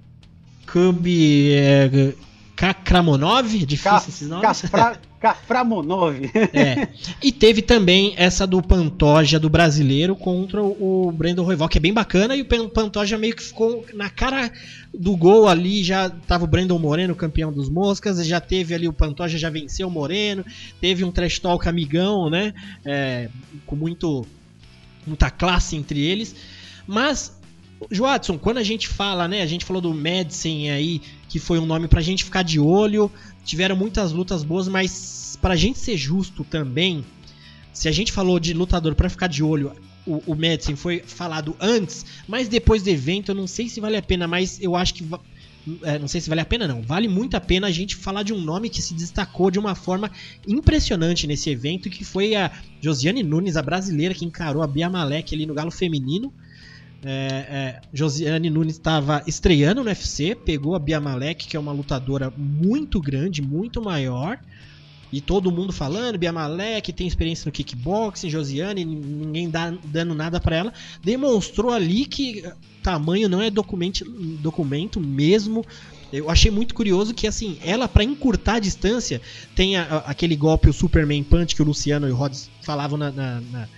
Kub 0.66 1.08
é, 1.08 2.14
Kakramonov, 2.56 3.48
difícil 3.66 3.92
Ka 3.92 4.06
esses 4.08 4.28
nomes. 4.30 4.64
Kaframonov. 5.20 6.16
é. 6.54 6.88
E 7.22 7.32
teve 7.32 7.62
também 7.62 8.14
essa 8.16 8.46
do 8.46 8.62
Pantoja 8.62 9.40
do 9.40 9.50
brasileiro 9.50 10.16
contra 10.16 10.62
o 10.62 11.12
Brandon 11.12 11.44
Royval, 11.44 11.68
que 11.68 11.80
é 11.80 11.82
bem 11.82 11.94
bacana, 11.94 12.36
e 12.36 12.44
o 12.44 12.70
Pantoja 12.70 13.18
meio 13.18 13.36
que 13.36 13.42
ficou 13.42 13.84
na 13.94 14.10
cara 14.10 14.52
do 14.94 15.18
gol 15.18 15.48
ali, 15.48 15.84
já 15.84 16.10
tava 16.10 16.44
o 16.44 16.48
Brandon 16.48 16.78
Moreno, 16.78 17.16
campeão 17.16 17.52
dos 17.52 17.70
Moscas, 17.70 18.26
já 18.26 18.40
teve 18.40 18.76
ali 18.76 18.88
o 18.88 18.94
Pantoja, 18.94 19.38
já 19.38 19.50
venceu 19.50 19.88
o 19.88 19.92
Moreno, 19.92 20.46
teve 20.80 21.04
um 21.04 21.12
trash 21.12 21.40
talk 21.40 21.68
amigão, 21.68 22.30
né, 22.30 22.54
é, 22.86 23.30
com 23.66 23.76
muito 23.76 24.26
muita 25.08 25.30
classe 25.30 25.76
entre 25.76 26.00
eles, 26.00 26.36
mas 26.88 27.32
Joadson, 27.92 28.38
quando 28.38 28.58
a 28.58 28.64
gente 28.64 28.88
fala, 28.88 29.28
né, 29.28 29.42
a 29.42 29.46
gente 29.46 29.66
falou 29.66 29.82
do 29.82 29.94
Madsen 29.94 30.72
aí, 30.72 31.02
que 31.36 31.40
foi 31.42 31.60
um 31.60 31.66
nome 31.66 31.90
pra 31.90 32.00
gente 32.00 32.24
ficar 32.24 32.44
de 32.44 32.62
olho, 32.62 33.12
tiveram 33.44 33.76
muitas 33.76 34.14
lutas 34.14 34.42
boas, 34.42 34.70
mas 34.70 35.38
pra 35.42 35.54
gente 35.54 35.78
ser 35.78 35.98
justo 35.98 36.46
também, 36.46 37.04
se 37.74 37.90
a 37.90 37.92
gente 37.92 38.10
falou 38.10 38.40
de 38.40 38.54
lutador 38.54 38.96
para 38.96 39.10
ficar 39.10 39.28
de 39.28 39.44
olho, 39.44 39.74
o, 40.08 40.24
o 40.28 40.34
Madison 40.34 40.78
foi 40.78 41.00
falado 41.06 41.54
antes, 41.60 42.06
mas 42.26 42.48
depois 42.48 42.84
do 42.84 42.90
evento, 42.90 43.32
eu 43.32 43.36
não 43.36 43.48
sei 43.48 43.68
se 43.68 43.82
vale 43.82 43.98
a 43.98 44.02
pena, 44.02 44.30
mas 44.30 44.62
eu 44.62 44.78
acho 44.78 44.94
que. 44.94 45.06
É, 45.84 46.00
não 46.00 46.08
sei 46.08 46.22
se 46.22 46.30
vale 46.30 46.40
a 46.40 46.46
pena, 46.46 46.70
não. 46.70 46.82
Vale 46.82 47.10
muito 47.10 47.36
a 47.36 47.42
pena 47.42 47.68
a 47.68 47.72
gente 47.72 47.98
falar 47.98 48.24
de 48.24 48.32
um 48.32 48.40
nome 48.40 48.70
que 48.70 48.82
se 48.82 48.94
destacou 48.94 49.52
de 49.52 49.60
uma 49.60 49.76
forma 49.76 50.10
impressionante 50.48 51.28
nesse 51.28 51.50
evento, 51.50 51.90
que 51.90 52.06
foi 52.06 52.34
a 52.36 52.50
Josiane 52.80 53.24
Nunes, 53.24 53.58
a 53.58 53.62
brasileira, 53.62 54.14
que 54.14 54.24
encarou 54.24 54.64
a 54.64 54.68
Bia 54.68 54.90
Malek 54.90 55.36
ali 55.36 55.46
no 55.46 55.54
galo 55.54 55.72
feminino. 55.72 56.32
É, 57.08 57.12
é, 57.12 57.82
Josiane 57.94 58.50
Nunes 58.50 58.74
estava 58.74 59.22
estreando 59.28 59.84
no 59.84 59.90
UFC, 59.90 60.34
pegou 60.34 60.74
a 60.74 60.80
Bia 60.80 61.00
Malek, 61.00 61.48
que 61.48 61.56
é 61.56 61.60
uma 61.60 61.72
lutadora 61.72 62.34
muito 62.36 63.00
grande, 63.00 63.44
muito 63.44 63.80
maior. 63.80 64.40
E 65.14 65.22
todo 65.22 65.52
mundo 65.52 65.72
falando, 65.72 66.18
Bia 66.18 66.34
Malek 66.34 66.92
tem 66.92 67.06
experiência 67.06 67.48
no 67.48 67.52
kickboxing, 67.52 68.30
Josiane, 68.30 68.84
ninguém 68.84 69.50
dá, 69.50 69.72
dando 69.86 70.16
nada 70.16 70.40
para 70.40 70.56
ela. 70.56 70.74
Demonstrou 71.04 71.72
ali 71.72 72.06
que 72.06 72.44
tamanho 72.82 73.30
não 73.30 73.40
é 73.40 73.52
documento, 73.52 74.04
documento 74.40 75.00
mesmo. 75.00 75.64
Eu 76.12 76.30
achei 76.30 76.50
muito 76.50 76.74
curioso 76.74 77.14
que, 77.14 77.28
assim, 77.28 77.60
ela, 77.64 77.88
para 77.88 78.04
encurtar 78.04 78.56
a 78.56 78.60
distância, 78.60 79.22
tem 79.56 79.78
a, 79.78 79.84
a, 79.84 79.98
aquele 80.12 80.36
golpe, 80.36 80.70
o 80.70 80.74
Superman 80.74 81.24
Punch, 81.24 81.56
que 81.56 81.62
o 81.62 81.66
Luciano 81.66 82.08
e 82.08 82.12
o 82.12 82.16
Rods 82.16 82.50
falavam 82.64 82.98
na, 82.98 83.12
na, 83.12 83.42
na 83.42 83.70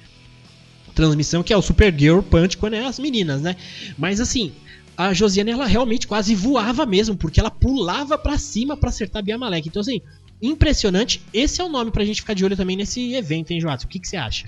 transmissão, 0.98 1.44
que 1.44 1.54
é 1.54 1.58
o 1.58 1.62
Supergirl 1.62 2.22
Punch 2.22 2.58
quando 2.58 2.74
é 2.74 2.86
as 2.86 2.98
meninas, 2.98 3.42
né? 3.42 3.56
Mas 3.98 4.20
assim, 4.20 4.52
a 4.98 5.14
Josiane 5.14 5.52
ela 5.52 5.68
realmente 5.68 6.08
quase 6.08 6.34
voava 6.34 6.86
mesmo, 6.86 7.16
porque 7.16 7.40
ela 7.40 7.52
pulava 7.52 8.18
para 8.18 8.38
cima 8.38 8.76
para 8.76 8.90
acertar 8.90 9.20
a 9.20 9.24
Bia 9.24 9.38
Malek. 9.38 9.70
Então 9.70 9.82
assim, 9.82 10.02
impressionante. 10.42 11.22
Esse 11.32 11.62
é 11.62 11.64
o 11.64 11.70
nome 11.70 11.92
pra 11.92 12.04
gente 12.04 12.22
ficar 12.22 12.34
de 12.34 12.44
olho 12.44 12.58
também 12.58 12.76
nesse 12.76 13.14
evento, 13.14 13.52
hein, 13.52 13.62
Joato? 13.62 13.86
O 13.86 13.88
que, 13.88 14.00
que 14.00 14.08
você 14.08 14.18
acha? 14.18 14.48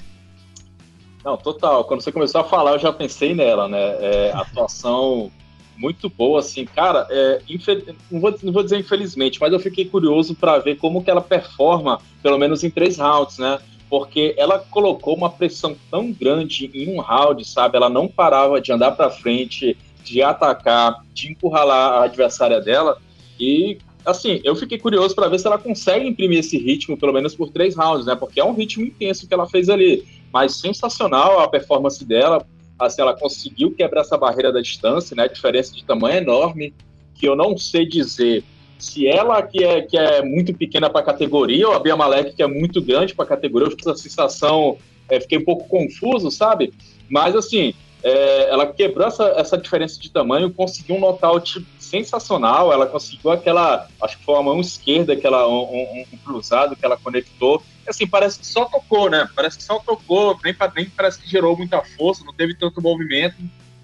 Não, 1.23 1.37
total. 1.37 1.85
Quando 1.85 2.01
você 2.01 2.11
começou 2.11 2.41
a 2.41 2.43
falar, 2.43 2.71
eu 2.73 2.79
já 2.79 2.91
pensei 2.91 3.35
nela, 3.35 3.67
né? 3.67 3.79
É, 3.99 4.31
atuação 4.33 5.31
muito 5.77 6.09
boa, 6.09 6.39
assim, 6.39 6.65
cara. 6.65 7.07
É, 7.09 7.41
infel... 7.47 7.81
não, 8.09 8.19
vou, 8.19 8.35
não 8.41 8.51
vou 8.51 8.63
dizer 8.63 8.79
infelizmente, 8.79 9.39
mas 9.39 9.53
eu 9.53 9.59
fiquei 9.59 9.85
curioso 9.85 10.33
para 10.33 10.57
ver 10.59 10.77
como 10.77 11.03
que 11.03 11.11
ela 11.11 11.21
performa, 11.21 12.01
pelo 12.23 12.37
menos 12.37 12.63
em 12.63 12.69
três 12.69 12.97
rounds, 12.97 13.37
né? 13.37 13.59
Porque 13.89 14.35
ela 14.37 14.59
colocou 14.59 15.15
uma 15.15 15.29
pressão 15.29 15.75
tão 15.89 16.11
grande 16.11 16.69
em 16.73 16.95
um 16.95 17.01
round, 17.01 17.43
sabe? 17.45 17.75
Ela 17.75 17.89
não 17.89 18.07
parava 18.07 18.61
de 18.61 18.71
andar 18.71 18.91
para 18.91 19.09
frente, 19.09 19.75
de 20.03 20.21
atacar, 20.21 21.03
de 21.13 21.31
encurralar 21.31 21.93
a 21.93 22.03
adversária 22.03 22.61
dela. 22.61 23.01
E, 23.39 23.79
assim, 24.05 24.39
eu 24.43 24.55
fiquei 24.55 24.77
curioso 24.77 25.15
para 25.15 25.27
ver 25.27 25.39
se 25.39 25.47
ela 25.47 25.57
consegue 25.57 26.07
imprimir 26.07 26.39
esse 26.39 26.57
ritmo, 26.57 26.97
pelo 26.97 27.13
menos 27.13 27.35
por 27.35 27.49
três 27.49 27.75
rounds, 27.75 28.05
né? 28.05 28.15
Porque 28.15 28.39
é 28.39 28.45
um 28.45 28.53
ritmo 28.53 28.85
intenso 28.85 29.27
que 29.27 29.33
ela 29.33 29.47
fez 29.47 29.69
ali. 29.69 30.05
Mas 30.31 30.55
sensacional 30.55 31.39
a 31.39 31.47
performance 31.47 32.05
dela. 32.05 32.45
Assim, 32.77 33.01
ela 33.01 33.17
conseguiu 33.17 33.71
quebrar 33.71 34.01
essa 34.01 34.17
barreira 34.17 34.53
da 34.53 34.61
distância, 34.61 35.15
né? 35.15 35.23
A 35.23 35.27
diferença 35.27 35.73
de 35.73 35.83
tamanho 35.83 36.15
é 36.15 36.21
enorme, 36.21 36.73
que 37.15 37.27
eu 37.27 37.35
não 37.35 37.57
sei 37.57 37.85
dizer 37.85 38.43
se 38.79 39.07
ela 39.07 39.41
que 39.41 39.63
é, 39.63 39.81
que 39.81 39.97
é 39.97 40.21
muito 40.23 40.53
pequena 40.53 40.89
para 40.89 41.01
a 41.01 41.03
categoria, 41.03 41.67
ou 41.67 41.75
a 41.75 41.79
Bia 41.79 41.95
Malek 41.95 42.33
que 42.33 42.41
é 42.41 42.47
muito 42.47 42.81
grande 42.81 43.13
para 43.13 43.25
a 43.25 43.27
categoria, 43.27 43.67
eu 43.67 43.71
fiquei 43.71 43.91
essa 43.91 44.01
sensação, 44.01 44.77
é, 45.09 45.19
fiquei 45.19 45.37
um 45.37 45.45
pouco 45.45 45.67
confuso, 45.67 46.31
sabe? 46.31 46.73
Mas 47.09 47.35
assim, 47.35 47.73
é, 48.01 48.49
ela 48.49 48.65
quebrou 48.65 49.05
essa, 49.05 49.25
essa 49.35 49.57
diferença 49.57 49.99
de 49.99 50.09
tamanho, 50.09 50.51
conseguiu 50.51 50.95
um 50.95 50.99
nocaute 50.99 51.65
sensacional, 51.77 52.71
ela 52.71 52.87
conseguiu 52.87 53.31
aquela, 53.31 53.87
acho 54.01 54.17
que 54.17 54.23
foi 54.23 54.35
a 54.35 54.43
mão 54.43 54.61
esquerda, 54.61 55.13
aquela, 55.13 55.47
um, 55.47 56.05
um, 56.13 56.17
cruzado 56.23 56.75
que 56.75 56.85
ela 56.85 56.95
conectou, 56.95 57.61
assim, 57.87 58.07
parece 58.07 58.39
que 58.39 58.47
só 58.47 58.65
tocou, 58.65 59.09
né? 59.09 59.27
Parece 59.35 59.57
que 59.57 59.63
só 59.63 59.79
tocou, 59.79 60.39
nem, 60.43 60.55
nem 60.75 60.89
parece 60.89 61.19
que 61.19 61.29
gerou 61.29 61.57
muita 61.57 61.81
força, 61.81 62.23
não 62.23 62.33
teve 62.33 62.53
tanto 62.53 62.81
movimento, 62.81 63.35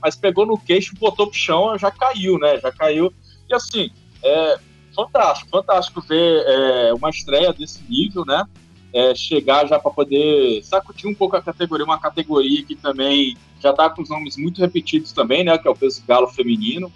mas 0.02 0.16
pegou 0.16 0.46
no 0.46 0.58
queixo, 0.58 0.96
botou 0.98 1.28
pro 1.28 1.38
chão, 1.38 1.78
já 1.78 1.92
caiu, 1.92 2.38
né? 2.38 2.60
Já 2.60 2.72
caiu. 2.72 3.12
E 3.50 3.54
assim, 3.54 3.90
é, 4.24 4.60
fantástico, 4.96 5.50
fantástico 5.50 6.02
ver 6.02 6.44
é, 6.48 6.94
uma 6.94 7.10
estreia 7.10 7.54
desse 7.54 7.84
nível, 7.90 8.26
né? 8.26 8.46
É, 8.94 9.14
chegar 9.14 9.68
já 9.68 9.78
para 9.78 9.92
poder 9.92 10.64
sacudir 10.64 11.10
um 11.10 11.14
pouco 11.14 11.36
a 11.36 11.42
categoria, 11.42 11.86
uma 11.86 12.00
categoria 12.00 12.64
que 12.64 12.76
também 12.76 13.38
já 13.60 13.72
está 13.72 13.90
com 13.90 14.02
os 14.02 14.10
nomes 14.10 14.38
muito 14.38 14.62
repetidos 14.62 15.12
também, 15.12 15.44
né? 15.44 15.58
Que 15.58 15.68
é 15.68 15.72
o 15.72 15.76
peso 15.76 16.02
galo 16.08 16.28
feminino. 16.28 16.92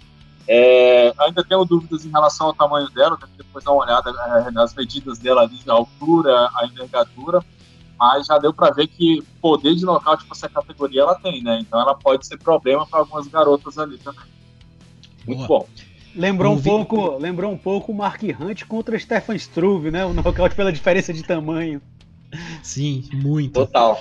É, 0.48 1.12
ainda 1.18 1.44
tenho 1.44 1.64
dúvidas 1.64 2.04
em 2.04 2.10
relação 2.10 2.48
ao 2.48 2.54
tamanho 2.54 2.88
dela, 2.90 3.16
tenho 3.16 3.30
que 3.30 3.38
depois 3.38 3.62
dar 3.64 3.72
uma 3.72 3.84
olhada 3.84 4.10
é, 4.10 4.50
nas 4.50 4.74
medidas 4.74 5.18
dela 5.18 5.42
ali, 5.42 5.60
a 5.68 5.72
altura, 5.72 6.50
a 6.56 6.66
envergadura. 6.66 7.44
mas 7.98 8.26
já 8.26 8.38
deu 8.38 8.52
para 8.52 8.72
ver 8.72 8.86
que 8.86 9.22
poder 9.40 9.74
de 9.74 9.84
nocaute 9.84 10.24
para 10.24 10.34
essa 10.34 10.48
categoria 10.48 11.02
ela 11.02 11.14
tem, 11.16 11.42
né? 11.42 11.58
Então 11.60 11.78
ela 11.78 11.94
pode 11.94 12.26
ser 12.26 12.38
problema 12.38 12.86
para 12.86 13.00
algumas 13.00 13.28
garotas 13.28 13.78
ali 13.78 13.98
também. 13.98 14.24
Muito 15.26 15.46
Boa. 15.46 15.60
bom. 15.60 15.89
Lembrou 16.14 16.54
um, 16.54 16.60
pouco, 16.60 17.18
lembrou 17.18 17.52
um 17.52 17.56
pouco 17.56 17.92
o 17.92 17.94
Mark 17.94 18.22
Hunt 18.22 18.64
contra 18.64 18.98
Stefan 18.98 19.36
Struve, 19.36 19.90
né? 19.90 20.04
O 20.04 20.12
nocaute 20.12 20.54
pela 20.54 20.72
diferença 20.72 21.12
de 21.12 21.22
tamanho. 21.22 21.80
Sim, 22.62 23.04
muito. 23.12 23.52
Total. 23.52 24.00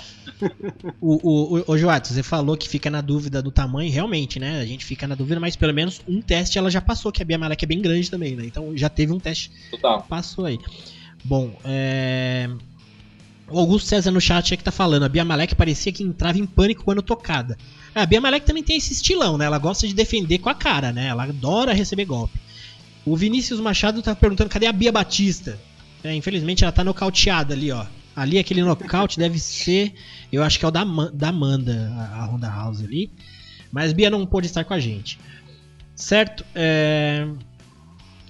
O, 1.01 1.16
o, 1.16 1.60
o, 1.60 1.64
o 1.68 1.78
Joato, 1.78 2.10
você 2.10 2.22
falou 2.22 2.55
que 2.55 2.70
fica 2.70 2.89
na 2.89 3.01
dúvida 3.01 3.41
do 3.41 3.51
tamanho, 3.51 3.91
realmente, 3.91 4.39
né? 4.39 4.60
A 4.60 4.66
gente 4.66 4.86
fica 4.86 5.07
na 5.07 5.16
dúvida, 5.16 5.39
mas 5.39 5.55
pelo 5.55 5.74
menos 5.74 6.01
um 6.07 6.22
teste 6.22 6.57
ela 6.57 6.70
já 6.70 6.82
passou, 6.82 7.12
que 7.12 7.22
a 7.22 7.26
Bia 7.26 7.38
Malek 7.38 7.66
é 7.66 7.68
bem 7.68 7.82
grande 7.82 8.10
também, 8.10 8.36
né? 8.36 8.45
Então 8.45 8.76
já 8.78 8.89
teve 8.89 9.12
um 9.12 9.20
teste. 9.20 9.51
Total. 9.72 10.03
Passou 10.03 10.45
aí. 10.45 10.60
Bom, 11.24 11.53
é... 11.66 12.49
O 13.52 13.60
Augusto 13.60 13.88
César 13.88 14.12
no 14.12 14.22
chat 14.22 14.54
é 14.54 14.58
que 14.58 14.64
tá 14.64 14.72
falando, 14.72 15.04
a 15.04 15.10
Bia 15.10 15.26
Malek 15.26 15.56
parecia 15.56 15.91
que 15.91 16.04
entrava 16.04 16.38
em 16.38 16.45
pânico 16.45 16.84
quando 16.84 17.02
tocada. 17.02 17.58
A 17.95 18.06
Bia 18.06 18.22
Malek 18.22 18.45
também 18.45 18.64
tem 18.64 18.78
esse 18.78 18.93
estilão, 18.93 19.38
né? 19.38 19.45
Ela 19.45 19.58
gosta 19.58 19.88
de 19.88 19.93
defender 19.93 20.38
com 20.39 20.50
a 20.50 20.56
cara, 20.56 20.91
né? 20.91 21.08
Ela 21.08 21.24
adora 21.24 21.74
receber 21.74 22.06
golpe. 22.06 22.39
O 23.06 23.16
Vinícius 23.18 23.60
Machado 23.60 24.02
tá 24.02 24.16
perguntando 24.16 24.50
cadê 24.50 24.68
a 24.68 24.72
Bia 24.72 24.91
Batista? 24.91 25.60
É, 26.04 26.14
infelizmente 26.14 26.64
ela 26.64 26.72
tá 26.72 26.84
nocauteada 26.84 27.54
ali, 27.54 27.72
ó. 27.72 27.86
Ali 28.16 28.38
aquele 28.38 28.62
nocaute 28.62 29.18
deve 29.18 29.39
ser, 29.39 29.93
eu 30.32 30.43
acho 30.43 30.60
que 30.60 30.66
é 30.66 30.68
o 30.68 30.72
da, 30.72 30.84
da 31.14 31.30
Amanda, 31.30 31.91
a, 32.14 32.26
Honda 32.26 32.50
House 32.50 32.84
ali. 32.84 33.12
Mas 33.72 33.93
Bia 33.93 34.10
não 34.10 34.26
pôde 34.26 34.47
estar 34.47 34.64
com 34.64 34.74
a 34.74 34.80
gente. 34.80 35.20
Certo? 35.95 36.45
É... 36.54 37.28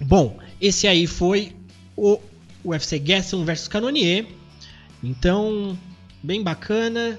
Bom, 0.01 0.37
esse 0.61 0.87
aí 0.87 1.07
foi 1.07 1.55
o 1.95 2.19
UFC 2.63 2.99
Gaston 2.99 3.43
versus 3.43 3.67
Canonier. 3.67 4.25
Então, 5.03 5.77
bem 6.21 6.43
bacana. 6.43 7.17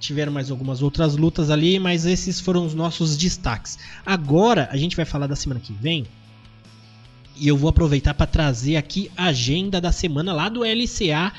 Tiveram 0.00 0.32
mais 0.32 0.50
algumas 0.50 0.82
outras 0.82 1.16
lutas 1.16 1.50
ali, 1.50 1.78
mas 1.78 2.04
esses 2.04 2.38
foram 2.38 2.66
os 2.66 2.74
nossos 2.74 3.16
destaques. 3.16 3.78
Agora 4.04 4.68
a 4.70 4.76
gente 4.76 4.96
vai 4.96 5.04
falar 5.04 5.26
da 5.26 5.36
semana 5.36 5.60
que 5.60 5.72
vem. 5.72 6.04
E 7.36 7.48
eu 7.48 7.56
vou 7.56 7.70
aproveitar 7.70 8.12
para 8.14 8.26
trazer 8.26 8.76
aqui 8.76 9.10
a 9.16 9.26
agenda 9.26 9.80
da 9.80 9.90
semana 9.90 10.32
lá 10.32 10.48
do 10.48 10.62
LCA 10.62 11.32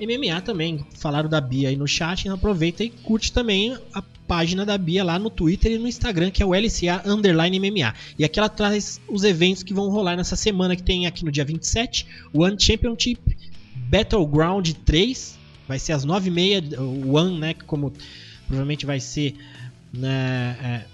MMA 0.00 0.40
também. 0.42 0.84
Falaram 0.94 1.28
da 1.28 1.40
Bia 1.40 1.68
aí 1.68 1.76
no 1.76 1.86
chat, 1.86 2.22
então 2.22 2.34
aproveita 2.34 2.84
e 2.84 2.90
curte 2.90 3.32
também 3.32 3.76
a 3.92 4.02
página 4.26 4.64
da 4.64 4.78
Bia 4.78 5.04
lá 5.04 5.18
no 5.18 5.28
Twitter 5.28 5.72
e 5.72 5.78
no 5.78 5.86
Instagram, 5.86 6.30
que 6.30 6.42
é 6.42 6.46
o 6.46 6.54
LCA 6.54 7.02
Underline 7.04 7.58
MMA. 7.58 7.94
E 8.18 8.24
aqui 8.24 8.38
ela 8.38 8.48
traz 8.48 9.00
os 9.08 9.22
eventos 9.24 9.62
que 9.62 9.74
vão 9.74 9.88
rolar 9.90 10.16
nessa 10.16 10.36
semana, 10.36 10.76
que 10.76 10.82
tem 10.82 11.06
aqui 11.06 11.24
no 11.24 11.32
dia 11.32 11.44
27, 11.44 12.06
o 12.32 12.42
One 12.42 12.56
Championship 12.58 13.33
Battleground 13.88 14.70
3, 14.84 15.38
vai 15.68 15.78
ser 15.78 15.92
às 15.92 16.04
9h30, 16.04 16.78
o 16.78 17.14
One, 17.16 17.38
né, 17.38 17.54
como 17.66 17.92
provavelmente 18.46 18.84
vai 18.84 19.00
ser 19.00 19.34
né, 19.92 20.56
é, 20.62 20.84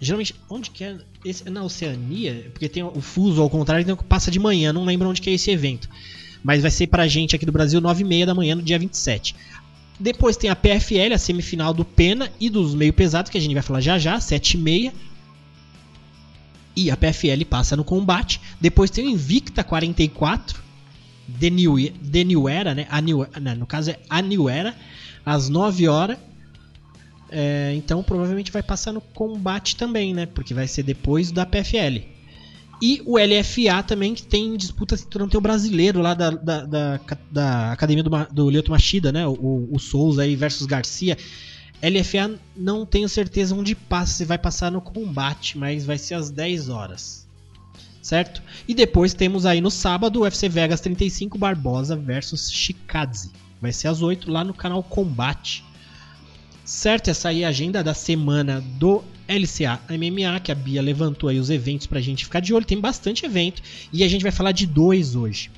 geralmente, 0.00 0.34
onde 0.48 0.70
que 0.70 0.84
é? 0.84 0.96
Esse, 1.24 1.46
é 1.46 1.50
na 1.50 1.64
Oceania, 1.64 2.50
porque 2.52 2.68
tem 2.68 2.82
o 2.82 3.00
fuso 3.00 3.40
ao 3.40 3.48
contrário, 3.48 3.82
então 3.82 3.96
passa 3.96 4.30
de 4.30 4.38
manhã, 4.38 4.72
não 4.72 4.84
lembro 4.84 5.08
onde 5.08 5.20
que 5.20 5.30
é 5.30 5.32
esse 5.32 5.50
evento. 5.50 5.88
Mas 6.42 6.60
vai 6.60 6.70
ser 6.70 6.86
pra 6.88 7.08
gente 7.08 7.34
aqui 7.34 7.46
do 7.46 7.52
Brasil 7.52 7.80
9h30 7.80 8.26
da 8.26 8.34
manhã 8.34 8.54
no 8.54 8.62
dia 8.62 8.78
27. 8.78 9.34
Depois 9.98 10.36
tem 10.36 10.50
a 10.50 10.56
PFL, 10.56 11.14
a 11.14 11.18
semifinal 11.18 11.72
do 11.72 11.84
Pena 11.84 12.30
e 12.38 12.50
dos 12.50 12.74
meio 12.74 12.92
pesados, 12.92 13.30
que 13.30 13.38
a 13.38 13.40
gente 13.40 13.54
vai 13.54 13.62
falar 13.62 13.80
já 13.80 13.98
já, 13.98 14.18
7h30. 14.18 14.92
E 16.76 16.90
a 16.90 16.96
PFL 16.96 17.44
passa 17.48 17.76
no 17.76 17.84
combate. 17.84 18.40
Depois 18.60 18.90
tem 18.90 19.06
o 19.06 19.08
Invicta 19.08 19.62
44. 19.64 20.62
The 21.40 21.50
New, 21.50 21.76
The 21.90 22.24
New 22.24 22.48
Era, 22.48 22.74
né? 22.74 22.86
A 22.90 23.00
New, 23.00 23.26
não, 23.40 23.54
no 23.56 23.66
caso 23.66 23.90
é 23.90 23.98
a 24.08 24.20
New 24.20 24.48
Era, 24.48 24.74
às 25.24 25.48
9 25.48 25.88
horas. 25.88 26.18
É, 27.30 27.74
então 27.74 28.02
provavelmente 28.02 28.52
vai 28.52 28.62
passar 28.62 28.92
no 28.92 29.00
combate 29.00 29.76
também, 29.76 30.14
né? 30.14 30.26
Porque 30.26 30.54
vai 30.54 30.68
ser 30.68 30.82
depois 30.82 31.32
da 31.32 31.44
PFL. 31.44 32.14
E 32.82 33.02
o 33.06 33.16
LFA 33.16 33.82
também, 33.82 34.14
que 34.14 34.22
tem 34.22 34.56
disputa 34.56 34.96
cinturão, 34.96 35.28
tem 35.28 35.38
o 35.38 35.40
brasileiro 35.40 36.00
lá 36.00 36.12
da, 36.12 36.30
da, 36.30 36.66
da, 36.66 37.00
da 37.30 37.72
academia 37.72 38.02
do, 38.02 38.10
do 38.30 38.70
Machida, 38.70 39.10
né? 39.10 39.26
O, 39.26 39.68
o 39.72 39.78
Souza 39.78 40.22
aí 40.22 40.36
versus 40.36 40.66
Garcia. 40.66 41.16
LFA 41.82 42.38
não 42.56 42.84
tenho 42.86 43.08
certeza 43.08 43.54
onde 43.54 43.74
passa, 43.74 44.14
se 44.14 44.24
vai 44.24 44.38
passar 44.38 44.70
no 44.70 44.80
combate, 44.80 45.58
mas 45.58 45.84
vai 45.84 45.98
ser 45.98 46.14
às 46.14 46.30
10 46.30 46.68
horas. 46.68 47.23
Certo? 48.04 48.42
E 48.68 48.74
depois 48.74 49.14
temos 49.14 49.46
aí 49.46 49.62
no 49.62 49.70
sábado 49.70 50.20
o 50.20 50.22
UFC 50.24 50.46
Vegas 50.46 50.78
35 50.82 51.38
Barbosa 51.38 51.96
versus 51.96 52.52
Shikadze. 52.52 53.30
Vai 53.62 53.72
ser 53.72 53.88
às 53.88 54.02
8 54.02 54.30
lá 54.30 54.44
no 54.44 54.52
canal 54.52 54.82
Combate. 54.82 55.64
Certo? 56.66 57.08
Essa 57.08 57.30
aí 57.30 57.44
é 57.44 57.46
a 57.46 57.48
agenda 57.48 57.82
da 57.82 57.94
semana 57.94 58.60
do 58.60 59.02
LCA 59.26 59.80
MMA, 59.88 60.38
que 60.40 60.52
a 60.52 60.54
Bia 60.54 60.82
levantou 60.82 61.30
aí 61.30 61.40
os 61.40 61.48
eventos 61.48 61.86
pra 61.86 61.98
gente 61.98 62.26
ficar 62.26 62.40
de 62.40 62.52
olho. 62.52 62.66
Tem 62.66 62.78
bastante 62.78 63.24
evento 63.24 63.62
e 63.90 64.04
a 64.04 64.08
gente 64.08 64.20
vai 64.20 64.32
falar 64.32 64.52
de 64.52 64.66
dois 64.66 65.16
hoje. 65.16 65.50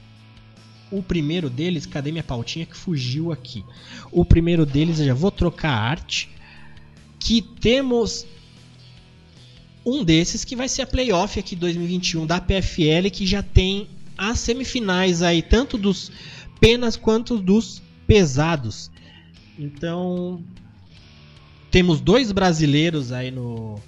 O 0.89 1.03
primeiro 1.03 1.51
deles, 1.51 1.85
cadê 1.85 2.13
minha 2.13 2.23
pautinha 2.23 2.65
que 2.65 2.77
fugiu 2.77 3.33
aqui? 3.33 3.65
O 4.13 4.25
primeiro 4.25 4.65
deles, 4.65 5.01
eu 5.01 5.07
já 5.07 5.15
vou 5.15 5.33
trocar 5.33 5.71
a 5.71 5.81
arte. 5.81 6.29
Que 7.19 7.43
temos 7.43 8.25
um 9.87 10.03
desses 10.03 10.45
que 10.45 10.57
vai 10.57 10.69
ser 10.69 10.83
a 10.83 10.87
playoff 10.87 11.39
aqui 11.39 11.55
2021 11.55 12.27
da 12.27 12.41
PFL, 12.41 13.09
que 13.13 13.25
já 13.25 13.41
tem 13.41 13.89
as 14.19 14.41
semifinais 14.41 15.23
aí, 15.23 15.41
tanto 15.41 15.79
dos 15.79 16.11
penas 16.61 16.97
quanto 16.97 17.39
dos 17.39 17.81
pesados. 18.05 18.91
Então, 19.57 20.43
temos 21.71 22.01
dois 22.01 22.33
brasileiros 22.33 23.13
aí 23.13 23.31
no. 23.31 23.77
Vou 23.77 23.83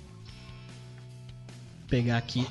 pegar 1.89 2.19
aqui 2.19 2.47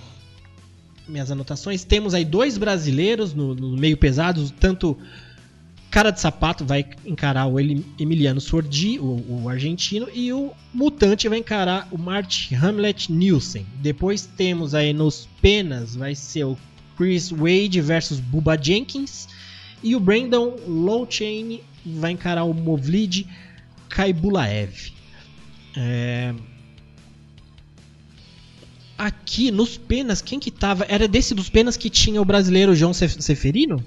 minhas 1.08 1.32
anotações. 1.32 1.86
Temos 1.86 2.14
aí 2.14 2.26
dois 2.26 2.58
brasileiros 2.58 3.34
no, 3.34 3.56
no 3.56 3.78
meio 3.78 3.96
pesado, 3.96 4.50
tanto 4.60 4.98
Cara 5.90 6.12
de 6.12 6.20
Sapato 6.20 6.66
vai 6.66 6.86
encarar 7.06 7.48
o 7.48 7.60
Emiliano 7.60 8.42
Sordi, 8.42 9.00
o, 9.00 9.44
o, 9.44 9.50
argentino, 9.50 10.08
e 10.14 10.34
o 10.34 10.52
Mutante 10.74 11.30
vai 11.30 11.40
encarar 11.40 11.88
o 11.92 11.98
Martin 11.98 12.56
Hamlet 12.56 13.12
Nielsen. 13.12 13.66
Depois 13.76 14.26
temos 14.26 14.76
aí 14.76 14.92
nos 14.92 15.28
penas, 15.42 15.96
vai 15.96 16.14
ser 16.14 16.44
o 16.44 16.58
Chris 16.98 17.30
Wade 17.30 17.80
versus 17.80 18.20
Buba 18.20 18.58
Jenkins, 18.62 19.30
e 19.82 19.96
o 19.96 20.00
Brandon 20.00 20.58
Lowchain 20.68 21.62
vai 21.86 22.12
encarar 22.12 22.44
o 22.44 22.54
Movlid 22.54 23.26
Kaibulaev. 23.88 24.92
É... 25.76 26.34
Aqui 28.98 29.52
nos 29.52 29.78
penas, 29.78 30.22
quem 30.22 30.40
que 30.40 30.52
tava? 30.52 30.86
Era 30.90 31.08
desse 31.08 31.34
dos 31.34 31.50
penas 31.50 31.78
que 31.78 31.90
tinha 31.90 32.22
o 32.22 32.26
brasileiro 32.26 32.76
João 32.76 32.94
Seferino? 32.94 33.84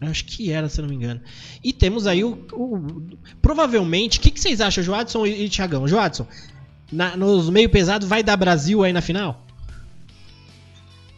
Acho 0.00 0.24
que 0.24 0.52
era, 0.52 0.68
se 0.68 0.80
não 0.80 0.88
me 0.88 0.94
engano. 0.94 1.20
E 1.62 1.72
temos 1.72 2.06
aí 2.06 2.22
o. 2.22 2.46
o 2.52 3.02
provavelmente. 3.42 4.18
O 4.18 4.22
que, 4.22 4.30
que, 4.30 4.40
vocês 4.40 4.60
acham, 4.60 4.82
Joadson 4.84 5.26
e, 5.26 5.44
e 5.44 5.48
Thiagão? 5.48 5.88
Joadson, 5.88 6.26
na, 6.92 7.16
nos 7.16 7.50
meio 7.50 7.68
pesados 7.68 8.06
vai 8.06 8.22
dar 8.22 8.36
Brasil 8.36 8.82
aí 8.84 8.92
na 8.92 9.00
final? 9.00 9.44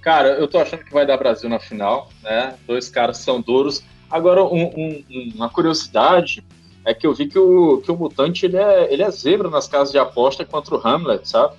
Cara, 0.00 0.28
eu 0.30 0.48
tô 0.48 0.58
achando 0.58 0.84
que 0.84 0.92
vai 0.92 1.06
dar 1.06 1.18
Brasil 1.18 1.48
na 1.48 1.60
final, 1.60 2.10
né? 2.22 2.54
Dois 2.66 2.88
caras 2.88 3.18
são 3.18 3.40
duros. 3.40 3.82
Agora, 4.10 4.42
um, 4.42 4.62
um, 4.64 5.04
uma 5.34 5.50
curiosidade 5.50 6.42
é 6.84 6.94
que 6.94 7.06
eu 7.06 7.14
vi 7.14 7.26
que 7.28 7.38
o, 7.38 7.82
que 7.82 7.92
o 7.92 7.96
Mutante 7.96 8.46
ele 8.46 8.56
é, 8.56 8.92
ele 8.92 9.02
é 9.02 9.10
zebra 9.10 9.50
nas 9.50 9.68
casas 9.68 9.92
de 9.92 9.98
aposta 9.98 10.44
contra 10.44 10.74
o 10.74 10.86
Hamlet, 10.86 11.28
sabe? 11.28 11.54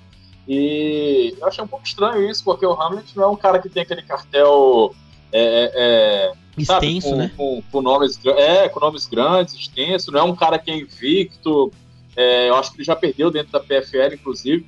E 0.46 1.34
eu 1.40 1.46
achei 1.46 1.62
um 1.62 1.68
pouco 1.68 1.86
estranho 1.86 2.28
isso, 2.28 2.44
porque 2.44 2.66
o 2.66 2.72
Hamlet 2.72 3.16
não 3.16 3.24
é 3.24 3.28
um 3.28 3.36
cara 3.36 3.60
que 3.60 3.68
tem 3.68 3.84
aquele 3.84 4.02
cartel. 4.02 4.92
É, 5.32 5.72
é, 5.74 6.32
extenso, 6.56 7.08
sabe, 7.08 7.10
com, 7.10 7.16
né? 7.16 7.32
Com, 7.36 7.62
com, 7.70 7.82
nomes, 7.82 8.18
é, 8.24 8.68
com 8.68 8.80
nomes 8.80 9.06
grandes, 9.06 9.54
extenso, 9.54 10.10
não 10.10 10.20
é 10.20 10.22
um 10.22 10.36
cara 10.36 10.58
que 10.58 10.70
é 10.70 10.76
invicto. 10.76 11.72
É, 12.16 12.48
eu 12.48 12.56
acho 12.56 12.70
que 12.70 12.78
ele 12.78 12.84
já 12.84 12.94
perdeu 12.94 13.30
dentro 13.30 13.52
da 13.52 13.60
PFL, 13.60 14.14
inclusive. 14.14 14.66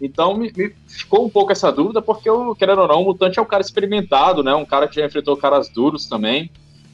Então 0.00 0.36
me, 0.36 0.52
me, 0.56 0.74
ficou 0.86 1.24
um 1.24 1.30
pouco 1.30 1.52
essa 1.52 1.70
dúvida, 1.70 2.02
porque, 2.02 2.28
eu, 2.28 2.54
querendo 2.54 2.82
ou 2.82 2.88
não, 2.88 3.02
o 3.02 3.04
Mutante 3.04 3.38
é 3.38 3.42
um 3.42 3.46
cara 3.46 3.62
experimentado, 3.62 4.42
né? 4.42 4.54
Um 4.54 4.64
cara 4.64 4.88
que 4.88 4.96
já 4.96 5.06
enfrentou 5.06 5.36
caras 5.36 5.68
duros 5.68 6.06
também. 6.06 6.50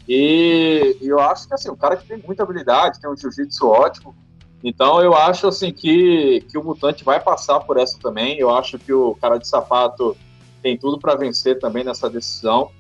E, 0.09 0.97
e, 1.01 1.07
eu 1.07 1.21
acho 1.21 1.47
que 1.47 1.55
assim, 1.55 1.71
o 1.71 1.77
cara 1.77 1.97
que 1.97 2.07
tem 2.07 2.19
muita 2.19 2.43
habilidade, 2.43 3.01
tem 3.01 3.11
um 3.11 3.17
jiu-jitsu 3.17 3.67
ótimo. 3.67 4.15
Então 4.63 5.01
eu 5.01 5.15
acho 5.15 5.49
assim 5.49 5.73
que, 5.73 6.45
que 6.51 6.59
o 6.59 6.65
Mutante 6.65 7.05
vai 7.05 7.21
passar 7.21 7.61
por 7.61 7.79
essa 7.79 7.99
também. 7.99 8.39
Eu 8.39 8.51
acho 8.51 8.79
que 8.79 8.93
o 8.93 9.15
cara 9.15 9.39
de 9.39 9.49
sapato 9.49 10.17
tem 10.63 10.77
tudo 10.77 10.99
para 10.99 11.15
vencer 11.15 11.59
também 11.59 11.85
nessa 11.85 12.11
decisão. 12.11 12.71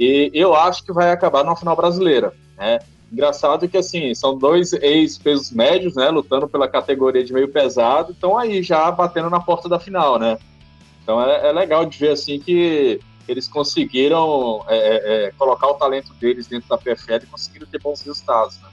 E 0.00 0.30
eu 0.32 0.54
acho 0.54 0.82
que 0.82 0.94
vai 0.94 1.12
acabar 1.12 1.44
numa 1.44 1.54
final 1.54 1.76
brasileira. 1.76 2.32
Né? 2.56 2.78
Engraçado 3.12 3.68
que 3.68 3.76
assim, 3.76 4.14
são 4.14 4.38
dois 4.38 4.72
ex-pesos 4.72 5.50
médios, 5.50 5.94
né? 5.94 6.08
Lutando 6.08 6.48
pela 6.48 6.66
categoria 6.66 7.22
de 7.22 7.34
meio 7.34 7.48
pesado, 7.48 8.12
estão 8.12 8.38
aí 8.38 8.62
já 8.62 8.90
batendo 8.90 9.28
na 9.28 9.40
porta 9.40 9.68
da 9.68 9.78
final, 9.78 10.18
né? 10.18 10.38
Então 11.02 11.22
é, 11.22 11.48
é 11.48 11.52
legal 11.52 11.84
de 11.84 11.98
ver 11.98 12.12
assim 12.12 12.40
que 12.40 12.98
eles 13.28 13.46
conseguiram 13.46 14.64
é, 14.68 14.78
é, 14.78 15.24
é 15.26 15.32
colocar 15.32 15.66
o 15.68 15.74
talento 15.74 16.14
deles 16.14 16.46
dentro 16.46 16.68
da 16.70 16.78
PFL 16.78 17.24
e 17.24 17.26
conseguiram 17.26 17.66
ter 17.66 17.78
bons 17.78 18.00
resultados. 18.00 18.58
Né? 18.58 18.68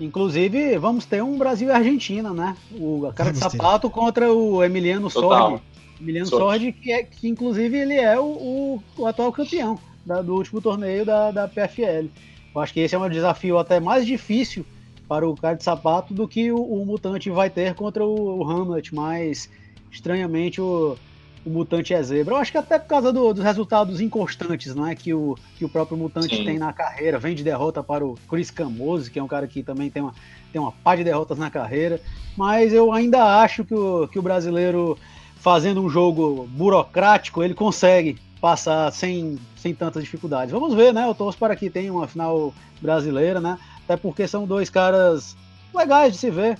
Inclusive, 0.00 0.78
vamos 0.78 1.04
ter 1.04 1.22
um 1.22 1.36
Brasil 1.36 1.68
e 1.68 1.72
Argentina, 1.72 2.32
né? 2.32 2.56
O 2.72 3.06
a 3.06 3.12
cara 3.12 3.30
de 3.30 3.38
sapato 3.38 3.90
contra 3.90 4.32
o 4.32 4.64
Emiliano 4.64 5.10
Sordi. 5.10 5.60
Emiliano 6.00 6.28
Sordi, 6.28 6.72
que, 6.72 6.92
é, 6.92 7.02
que 7.02 7.28
inclusive 7.28 7.76
ele 7.76 7.94
é 7.94 8.18
o, 8.18 8.24
o, 8.24 8.82
o 8.96 9.06
atual 9.06 9.30
campeão 9.30 9.78
da, 10.06 10.22
do 10.22 10.34
último 10.34 10.60
torneio 10.60 11.04
da, 11.04 11.32
da 11.32 11.48
PFL. 11.48 12.08
Eu 12.54 12.60
acho 12.60 12.72
que 12.72 12.80
esse 12.80 12.94
é 12.94 12.98
um 12.98 13.08
desafio 13.10 13.58
até 13.58 13.80
mais 13.80 14.06
difícil 14.06 14.64
para 15.08 15.28
o 15.28 15.36
cara 15.36 15.56
de 15.56 15.64
sapato 15.64 16.14
do 16.14 16.26
que 16.26 16.50
o, 16.50 16.56
o 16.58 16.86
Mutante 16.86 17.28
vai 17.28 17.50
ter 17.50 17.74
contra 17.74 18.04
o, 18.04 18.38
o 18.38 18.50
Hamlet, 18.50 18.94
mas 18.94 19.50
estranhamente 19.90 20.60
o, 20.60 20.96
o 21.44 21.50
Mutante 21.50 21.92
é 21.92 22.02
zebra. 22.02 22.34
Eu 22.34 22.38
acho 22.38 22.52
que 22.52 22.58
até 22.58 22.78
por 22.78 22.88
causa 22.88 23.12
do, 23.12 23.32
dos 23.34 23.44
resultados 23.44 24.00
inconstantes 24.00 24.74
né, 24.74 24.94
que, 24.94 25.12
o, 25.12 25.36
que 25.56 25.64
o 25.64 25.68
próprio 25.68 25.96
Mutante 25.96 26.36
Sim. 26.36 26.44
tem 26.44 26.58
na 26.58 26.72
carreira. 26.72 27.18
Vem 27.18 27.34
de 27.34 27.44
derrota 27.44 27.82
para 27.82 28.04
o 28.04 28.16
Chris 28.28 28.50
Camose, 28.50 29.10
que 29.10 29.18
é 29.18 29.22
um 29.22 29.28
cara 29.28 29.46
que 29.46 29.62
também 29.62 29.90
tem 29.90 30.02
uma, 30.02 30.14
tem 30.52 30.60
uma 30.60 30.72
pá 30.72 30.96
de 30.96 31.04
derrotas 31.04 31.38
na 31.38 31.50
carreira. 31.50 32.00
Mas 32.36 32.72
eu 32.72 32.92
ainda 32.92 33.40
acho 33.40 33.64
que 33.64 33.74
o, 33.74 34.08
que 34.08 34.18
o 34.18 34.22
brasileiro, 34.22 34.98
fazendo 35.36 35.82
um 35.82 35.88
jogo 35.88 36.48
burocrático, 36.50 37.42
ele 37.42 37.54
consegue 37.54 38.18
passar 38.40 38.90
sem, 38.92 39.38
sem 39.56 39.74
tantas 39.74 40.02
dificuldades. 40.02 40.52
Vamos 40.52 40.74
ver, 40.74 40.92
né? 40.92 41.06
Eu 41.06 41.14
torço 41.14 41.38
para 41.38 41.56
que 41.56 41.70
tenha 41.70 41.92
uma 41.92 42.06
final 42.06 42.54
brasileira, 42.80 43.40
né? 43.40 43.58
Até 43.84 43.96
porque 43.96 44.26
são 44.28 44.46
dois 44.46 44.68
caras 44.68 45.36
legais 45.74 46.12
de 46.12 46.18
se 46.18 46.30
ver. 46.30 46.58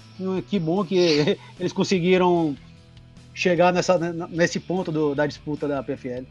Que 0.49 0.59
bom 0.59 0.85
que 0.85 0.95
eles 1.59 1.73
conseguiram 1.73 2.57
chegar 3.35 3.73
nessa, 3.73 3.99
nesse 4.31 4.59
ponto 4.59 4.91
do, 4.91 5.15
da 5.15 5.27
disputa 5.27 5.69
da 5.69 5.83
PFL. 5.83 6.25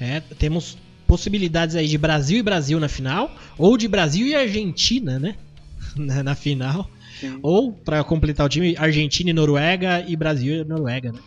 É, 0.00 0.20
temos 0.38 0.76
possibilidades 1.06 1.76
aí 1.76 1.86
de 1.86 1.98
Brasil 1.98 2.38
e 2.38 2.42
Brasil 2.42 2.80
na 2.80 2.88
final, 2.88 3.30
ou 3.56 3.76
de 3.76 3.86
Brasil 3.86 4.26
e 4.26 4.34
Argentina, 4.34 5.18
né? 5.18 5.36
na, 5.96 6.22
na 6.22 6.34
final. 6.34 6.90
Sim. 7.20 7.38
Ou, 7.42 7.72
para 7.72 8.02
completar 8.04 8.44
o 8.44 8.48
time, 8.48 8.76
Argentina 8.76 9.30
e 9.30 9.32
Noruega 9.32 10.04
e 10.06 10.16
Brasil 10.16 10.62
e 10.62 10.64
Noruega, 10.64 11.12
né? 11.12 11.20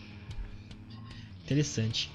Interessante. 1.44 2.10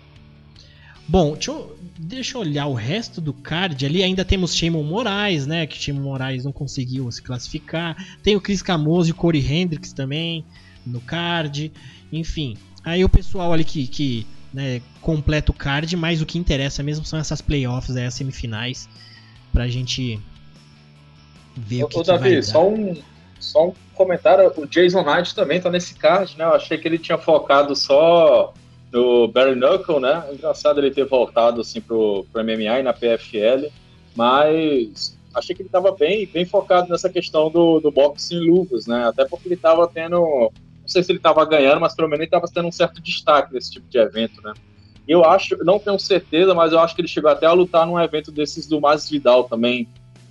Bom, 1.08 1.34
deixa 1.34 1.51
eu, 1.51 1.78
deixa 1.97 2.38
eu 2.38 2.41
olhar 2.41 2.66
o 2.68 2.74
resto 2.74 3.22
do 3.22 3.34
card 3.34 3.86
ali. 3.86 4.03
Ainda 4.03 4.26
temos 4.26 4.56
Shimon 4.56 4.84
Moraes, 4.84 5.45
né? 5.45 5.68
Que 5.68 5.78
Shimon 5.78 6.01
Moraes 6.01 6.43
não 6.43 6.51
conseguiu 6.51 7.12
se 7.12 7.22
classificar. 7.22 7.95
Tem 8.24 8.36
o 8.36 8.41
Chris 8.41 8.62
Camoso 8.62 9.10
e 9.10 9.12
o 9.12 9.16
Corey 9.16 9.45
Hendricks 9.45 9.93
também 9.93 10.43
no 10.86 10.99
card. 11.01 11.72
Enfim, 12.12 12.58
aí 12.84 13.03
o 13.03 13.10
pessoal 13.10 13.53
ali 13.53 13.64
que, 13.64 13.88
que 13.88 14.28
né, 14.53 14.82
completa 15.01 15.51
o 15.51 15.56
card, 15.56 15.95
mas 15.95 16.22
o 16.22 16.26
que 16.26 16.38
interessa 16.38 16.82
mesmo 16.82 17.06
são 17.06 17.20
essas 17.20 17.41
playoffs, 17.41 17.95
as 17.97 18.14
semifinais, 18.14 18.88
pra 19.51 19.68
gente 19.68 20.20
ver 21.56 21.84
o, 21.84 21.86
o 21.86 21.89
que, 21.89 21.97
o 21.97 22.01
que 22.01 22.08
Davi, 22.08 22.41
só 22.41 22.68
um, 22.68 22.95
só 23.39 23.68
um 23.68 23.74
comentário, 23.93 24.51
o 24.56 24.66
Jason 24.66 25.03
Knight 25.03 25.36
também 25.36 25.60
tá 25.60 25.70
nesse 25.70 25.95
card, 25.95 26.38
né? 26.38 26.45
Eu 26.45 26.53
achei 26.53 26.78
que 26.78 26.88
ele 26.88 26.97
tinha 26.97 27.18
focado 27.18 27.76
só 27.76 28.53
no 28.95 29.27
Barry 29.27 29.55
Knuckle, 29.55 29.99
né? 29.99 30.23
Engraçado 30.31 30.79
ele 30.79 30.89
ter 30.89 31.03
voltado 31.03 31.59
assim 31.59 31.81
pro, 31.81 32.25
pro 32.31 32.41
MMA 32.41 32.79
e 32.79 32.83
na 32.83 32.93
PFL, 32.93 33.67
mas 34.15 35.17
achei 35.33 35.53
que 35.53 35.61
ele 35.61 35.67
estava 35.67 35.91
bem, 35.91 36.25
bem 36.25 36.45
focado 36.45 36.89
nessa 36.89 37.09
questão 37.09 37.51
do, 37.51 37.81
do 37.81 37.91
boxe 37.91 38.33
em 38.33 38.39
luvas, 38.39 38.87
né? 38.87 39.05
Até 39.05 39.25
porque 39.25 39.49
ele 39.49 39.55
estava 39.55 39.85
tendo 39.85 40.15
não 40.15 40.87
sei 40.87 41.03
se 41.03 41.11
ele 41.11 41.19
estava 41.19 41.43
ganhando, 41.43 41.81
mas 41.81 41.93
pelo 41.93 42.07
menos 42.07 42.21
ele 42.21 42.27
estava 42.27 42.47
tendo 42.47 42.69
um 42.69 42.71
certo 42.71 43.01
destaque 43.01 43.53
nesse 43.53 43.71
tipo 43.71 43.85
de 43.89 43.97
evento, 43.97 44.41
né? 44.41 44.53
Eu 45.05 45.25
acho, 45.25 45.57
não 45.65 45.77
tenho 45.77 45.99
certeza, 45.99 46.53
mas 46.53 46.71
eu 46.71 46.79
acho 46.79 46.95
que 46.95 47.01
ele 47.01 47.07
chegou 47.07 47.29
até 47.29 47.45
a 47.45 47.51
lutar 47.51 47.85
num 47.85 47.99
evento 47.99 48.31
desses 48.31 48.65
do 48.65 48.79
Mas 48.79 49.09
Vidal 49.09 49.43
também. 49.43 49.89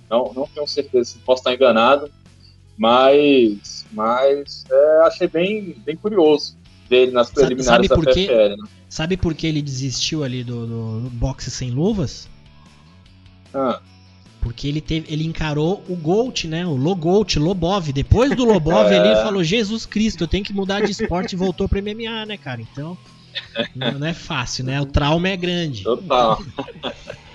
Não, 0.09 0.33
não 0.33 0.47
tenho 0.47 0.67
certeza, 0.67 1.17
posso 1.25 1.41
estar 1.41 1.53
enganado, 1.53 2.09
mas, 2.77 3.85
mas 3.91 4.65
é, 4.71 5.01
achei 5.03 5.27
bem, 5.27 5.75
bem 5.85 5.95
curioso 5.95 6.57
dele 6.89 7.11
nas 7.11 7.29
preliminares 7.29 7.87
sabe, 7.87 8.05
sabe 8.05 8.05
da 8.05 8.11
PFL, 8.13 8.61
né? 8.61 8.69
Sabe 8.89 9.17
por 9.17 9.33
que 9.33 9.47
ele 9.47 9.61
desistiu 9.61 10.23
ali 10.23 10.43
do, 10.43 11.01
do 11.01 11.09
boxe 11.09 11.51
sem 11.51 11.71
luvas? 11.71 12.29
Ah. 13.53 13.81
Porque 14.41 14.67
ele 14.67 14.79
teve, 14.79 15.11
ele 15.11 15.25
encarou 15.25 15.83
o 15.89 15.95
Gold, 15.95 16.47
né? 16.47 16.65
O 16.65 16.75
Logolt, 16.75 17.37
Lobov. 17.37 17.91
Depois 17.91 18.35
do 18.35 18.45
Lobov 18.45 18.87
é. 18.93 18.97
ele 18.97 19.15
falou: 19.15 19.43
Jesus 19.43 19.85
Cristo, 19.85 20.23
eu 20.23 20.27
tenho 20.27 20.43
que 20.43 20.53
mudar 20.53 20.81
de 20.81 20.91
esporte 20.91 21.33
e 21.33 21.35
voltou 21.35 21.67
pro 21.67 21.81
MMA, 21.81 22.25
né, 22.27 22.37
cara? 22.37 22.61
Então. 22.61 22.97
Não 23.75 24.07
é 24.07 24.13
fácil, 24.13 24.63
né? 24.63 24.79
O 24.79 24.85
trauma 24.85 25.27
é 25.29 25.35
grande. 25.35 25.83
Total. 25.83 26.41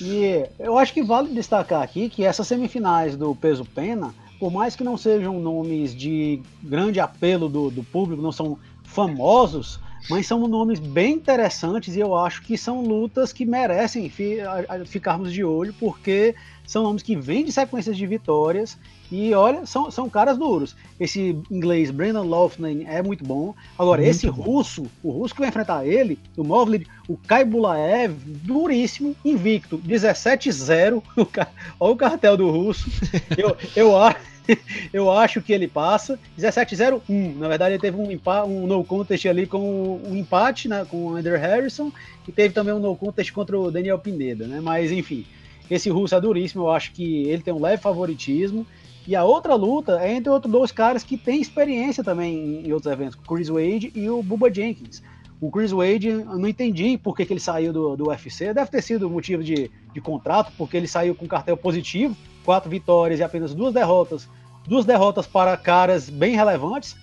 E 0.00 0.44
eu 0.58 0.76
acho 0.76 0.92
que 0.92 1.02
vale 1.02 1.32
destacar 1.32 1.80
aqui 1.80 2.08
que 2.08 2.24
essas 2.24 2.46
semifinais 2.48 3.16
do 3.16 3.34
peso 3.34 3.64
pena, 3.64 4.12
por 4.40 4.50
mais 4.50 4.74
que 4.74 4.82
não 4.82 4.96
sejam 4.96 5.38
nomes 5.40 5.94
de 5.94 6.42
grande 6.62 6.98
apelo 6.98 7.48
do, 7.48 7.70
do 7.70 7.82
público, 7.84 8.20
não 8.20 8.32
são 8.32 8.58
famosos, 8.94 9.80
mas 10.08 10.26
são 10.26 10.46
nomes 10.46 10.78
bem 10.78 11.14
interessantes 11.14 11.96
e 11.96 12.00
eu 12.00 12.14
acho 12.14 12.42
que 12.42 12.56
são 12.56 12.80
lutas 12.80 13.32
que 13.32 13.44
merecem 13.44 14.08
fi, 14.08 14.40
a, 14.40 14.64
a, 14.68 14.84
ficarmos 14.86 15.32
de 15.32 15.42
olho, 15.42 15.74
porque 15.80 16.34
são 16.64 16.84
nomes 16.84 17.02
que 17.02 17.16
vêm 17.16 17.44
de 17.44 17.52
sequências 17.52 17.96
de 17.96 18.06
vitórias 18.06 18.78
e 19.10 19.34
olha, 19.34 19.66
são, 19.66 19.90
são 19.90 20.08
caras 20.08 20.36
duros. 20.38 20.74
Esse 20.98 21.38
inglês 21.50 21.90
Brandon 21.90 22.22
Loftin 22.22 22.84
é 22.86 23.02
muito 23.02 23.24
bom. 23.24 23.54
Agora, 23.78 24.00
muito 24.00 24.10
esse 24.10 24.30
bom. 24.30 24.42
russo, 24.42 24.86
o 25.02 25.10
russo 25.10 25.34
que 25.34 25.40
vai 25.40 25.48
enfrentar 25.48 25.86
ele, 25.86 26.18
o 26.36 26.44
Movlid, 26.44 26.86
o 27.08 27.16
Kai 27.16 27.44
Bulaev, 27.44 28.14
duríssimo, 28.24 29.14
invicto, 29.24 29.78
17-0. 29.78 31.02
Olha 31.78 31.92
o 31.92 31.96
cartel 31.96 32.36
do 32.36 32.50
russo. 32.50 32.90
Eu, 33.36 33.56
eu 33.74 33.96
acho. 33.96 34.34
eu 34.92 35.10
acho 35.10 35.40
que 35.40 35.52
ele 35.52 35.66
passa. 35.66 36.18
17-0-1. 36.38 37.36
Na 37.36 37.48
verdade, 37.48 37.74
ele 37.74 37.80
teve 37.80 37.96
um, 37.96 38.08
um 38.46 38.66
no 38.66 38.84
contest 38.84 39.26
ali 39.26 39.46
com 39.46 40.00
um 40.04 40.16
empate 40.16 40.68
né, 40.68 40.86
com 40.88 41.06
o 41.06 41.16
Andrew 41.16 41.38
Harrison 41.38 41.90
e 42.26 42.32
teve 42.32 42.54
também 42.54 42.74
um 42.74 42.78
no 42.78 42.96
contest 42.96 43.32
contra 43.32 43.58
o 43.58 43.70
Daniel 43.70 43.98
Pineda, 43.98 44.46
né? 44.46 44.60
Mas 44.60 44.92
enfim, 44.92 45.24
esse 45.70 45.88
russo 45.90 46.14
é 46.14 46.20
duríssimo. 46.20 46.64
Eu 46.64 46.70
acho 46.70 46.92
que 46.92 47.28
ele 47.28 47.42
tem 47.42 47.54
um 47.54 47.60
leve 47.60 47.82
favoritismo. 47.82 48.66
E 49.06 49.14
a 49.14 49.24
outra 49.24 49.54
luta 49.54 50.00
é 50.00 50.14
entre 50.14 50.30
outros 50.30 50.50
dois 50.50 50.72
caras 50.72 51.02
que 51.02 51.16
têm 51.16 51.40
experiência 51.40 52.02
também 52.02 52.66
em 52.66 52.72
outros 52.72 52.92
eventos, 52.92 53.16
o 53.16 53.22
Chris 53.22 53.48
Wade 53.48 53.92
e 53.94 54.08
o 54.08 54.22
Bubba 54.22 54.52
Jenkins. 54.52 55.02
O 55.40 55.50
Chris 55.50 55.72
Wade, 55.72 56.08
eu 56.08 56.38
não 56.38 56.48
entendi 56.48 56.96
por 56.96 57.14
que, 57.14 57.26
que 57.26 57.32
ele 57.32 57.40
saiu 57.40 57.72
do, 57.72 57.96
do 57.96 58.08
UFC. 58.08 58.54
Deve 58.54 58.70
ter 58.70 58.82
sido 58.82 59.10
motivo 59.10 59.44
de, 59.44 59.70
de 59.92 60.00
contrato, 60.00 60.52
porque 60.56 60.76
ele 60.76 60.86
saiu 60.86 61.14
com 61.14 61.26
cartel 61.26 61.56
positivo 61.56 62.16
quatro 62.44 62.70
vitórias 62.70 63.20
e 63.20 63.22
apenas 63.22 63.54
duas 63.54 63.74
derrotas. 63.74 64.28
Duas 64.66 64.84
derrotas 64.84 65.26
para 65.26 65.56
caras 65.56 66.08
bem 66.08 66.36
relevantes, 66.36 66.96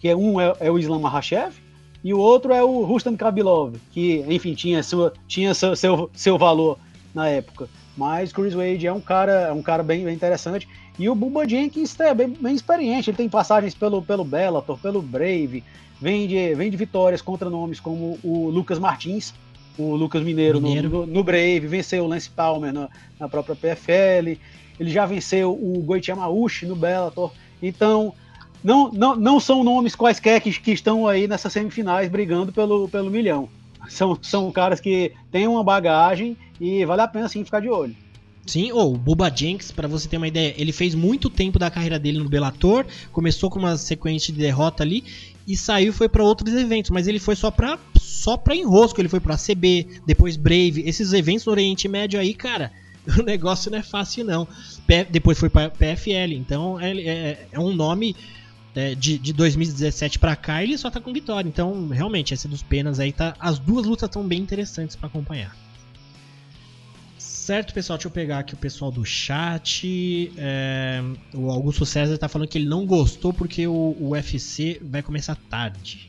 que 0.00 0.08
é 0.08 0.16
um 0.16 0.40
é, 0.40 0.52
é 0.60 0.70
o 0.70 0.78
Islam 0.78 1.00
Makhachev 1.00 1.54
e 2.02 2.12
o 2.12 2.18
outro 2.18 2.52
é 2.52 2.62
o 2.62 2.82
Rustam 2.84 3.16
Kabilov, 3.16 3.76
que, 3.90 4.24
enfim, 4.28 4.54
tinha, 4.54 4.82
sua, 4.82 5.12
tinha 5.26 5.54
seu, 5.54 5.74
seu, 5.74 6.10
seu 6.12 6.36
valor 6.36 6.78
na 7.14 7.28
época. 7.28 7.68
Mas 7.96 8.32
Chris 8.32 8.54
Wade 8.54 8.86
é 8.86 8.92
um 8.92 9.00
cara, 9.00 9.32
é 9.32 9.52
um 9.52 9.62
cara 9.62 9.82
bem, 9.82 10.04
bem 10.04 10.14
interessante. 10.14 10.68
E 10.98 11.08
o 11.08 11.14
Bubba 11.14 11.48
Jenkins 11.48 11.98
é 12.00 12.14
bem, 12.14 12.28
bem, 12.28 12.54
experiente. 12.54 13.10
Ele 13.10 13.16
tem 13.16 13.28
passagens 13.28 13.74
pelo, 13.74 14.02
pelo 14.02 14.24
Bellator, 14.24 14.78
pelo 14.78 15.00
Brave, 15.00 15.62
vem 16.00 16.26
de, 16.26 16.54
vem 16.54 16.70
de 16.70 16.76
vitórias 16.76 17.22
contra 17.22 17.48
nomes 17.48 17.80
como 17.80 18.18
o 18.22 18.48
Lucas 18.50 18.78
Martins, 18.78 19.32
o 19.78 19.94
Lucas 19.94 20.22
Mineiro, 20.22 20.60
Mineiro. 20.60 20.88
No, 20.88 21.00
no, 21.00 21.06
no, 21.06 21.24
Brave, 21.24 21.60
venceu 21.60 22.04
o 22.04 22.08
Lance 22.08 22.30
Palmer 22.30 22.72
na, 22.72 22.88
na 23.18 23.28
própria 23.28 23.56
PFL 23.56 24.38
ele 24.78 24.90
já 24.90 25.06
venceu 25.06 25.52
o 25.52 25.82
Goichiamauchi 25.82 26.66
no 26.66 26.76
Bellator. 26.76 27.32
Então, 27.62 28.12
não, 28.62 28.90
não, 28.90 29.16
não 29.16 29.40
são 29.40 29.62
nomes 29.62 29.94
quaisquer 29.94 30.40
que, 30.40 30.52
que 30.52 30.72
estão 30.72 31.06
aí 31.06 31.28
nessas 31.28 31.52
semifinais 31.52 32.08
brigando 32.08 32.52
pelo, 32.52 32.88
pelo 32.88 33.10
milhão. 33.10 33.48
São, 33.88 34.18
são 34.22 34.50
caras 34.50 34.80
que 34.80 35.12
têm 35.30 35.46
uma 35.46 35.62
bagagem 35.62 36.36
e 36.60 36.84
vale 36.84 37.02
a 37.02 37.08
pena 37.08 37.28
sim 37.28 37.44
ficar 37.44 37.60
de 37.60 37.68
olho. 37.68 37.94
Sim, 38.46 38.72
ou 38.72 38.92
oh, 38.92 38.98
Buba 38.98 39.32
Jenks, 39.34 39.72
para 39.72 39.88
você 39.88 40.06
ter 40.06 40.18
uma 40.18 40.28
ideia, 40.28 40.54
ele 40.58 40.70
fez 40.70 40.94
muito 40.94 41.30
tempo 41.30 41.58
da 41.58 41.70
carreira 41.70 41.98
dele 41.98 42.18
no 42.18 42.28
Bellator, 42.28 42.84
começou 43.10 43.48
com 43.48 43.58
uma 43.58 43.76
sequência 43.78 44.32
de 44.32 44.38
derrota 44.38 44.82
ali 44.82 45.02
e 45.46 45.56
saiu 45.56 45.92
foi 45.94 46.10
para 46.10 46.22
outros 46.22 46.54
eventos, 46.54 46.90
mas 46.90 47.06
ele 47.06 47.18
foi 47.18 47.36
só 47.36 47.50
para 47.50 47.78
só 47.98 48.36
para 48.36 48.54
enrosco, 48.54 49.00
ele 49.00 49.08
foi 49.08 49.20
para 49.20 49.34
ACB, 49.34 50.00
depois 50.06 50.36
Brave, 50.36 50.82
esses 50.86 51.12
eventos 51.12 51.46
no 51.46 51.52
Oriente 51.52 51.88
Médio 51.88 52.20
aí, 52.20 52.34
cara, 52.34 52.70
o 53.18 53.22
negócio 53.22 53.70
não 53.70 53.78
é 53.78 53.82
fácil 53.82 54.24
não. 54.24 54.46
P 54.86 55.04
depois 55.04 55.38
foi 55.38 55.48
para 55.48 55.70
PFL, 55.70 56.34
então 56.34 56.78
é, 56.78 56.98
é, 56.98 57.46
é 57.50 57.58
um 57.58 57.74
nome 57.74 58.14
é, 58.74 58.94
de, 58.94 59.18
de 59.18 59.32
2017 59.32 60.18
para 60.18 60.36
cá 60.36 60.62
ele 60.62 60.76
só 60.76 60.90
tá 60.90 61.00
com 61.00 61.14
vitória. 61.14 61.48
Então 61.48 61.88
realmente 61.88 62.34
essa 62.34 62.46
dos 62.46 62.62
penas 62.62 63.00
aí 63.00 63.10
tá, 63.10 63.34
as 63.40 63.58
duas 63.58 63.86
lutas 63.86 64.08
estão 64.08 64.22
bem 64.22 64.40
interessantes 64.40 64.96
para 64.96 65.06
acompanhar. 65.06 65.63
Certo, 67.44 67.74
pessoal, 67.74 67.98
deixa 67.98 68.08
eu 68.08 68.10
pegar 68.10 68.38
aqui 68.38 68.54
o 68.54 68.56
pessoal 68.56 68.90
do 68.90 69.04
chat. 69.04 70.32
É, 70.34 71.02
o 71.34 71.50
Augusto 71.50 71.84
César 71.84 72.16
tá 72.16 72.26
falando 72.26 72.48
que 72.48 72.56
ele 72.56 72.66
não 72.66 72.86
gostou 72.86 73.34
porque 73.34 73.66
o, 73.66 73.94
o 74.00 74.12
UFC 74.12 74.80
vai 74.82 75.02
começar 75.02 75.36
tarde. 75.50 76.08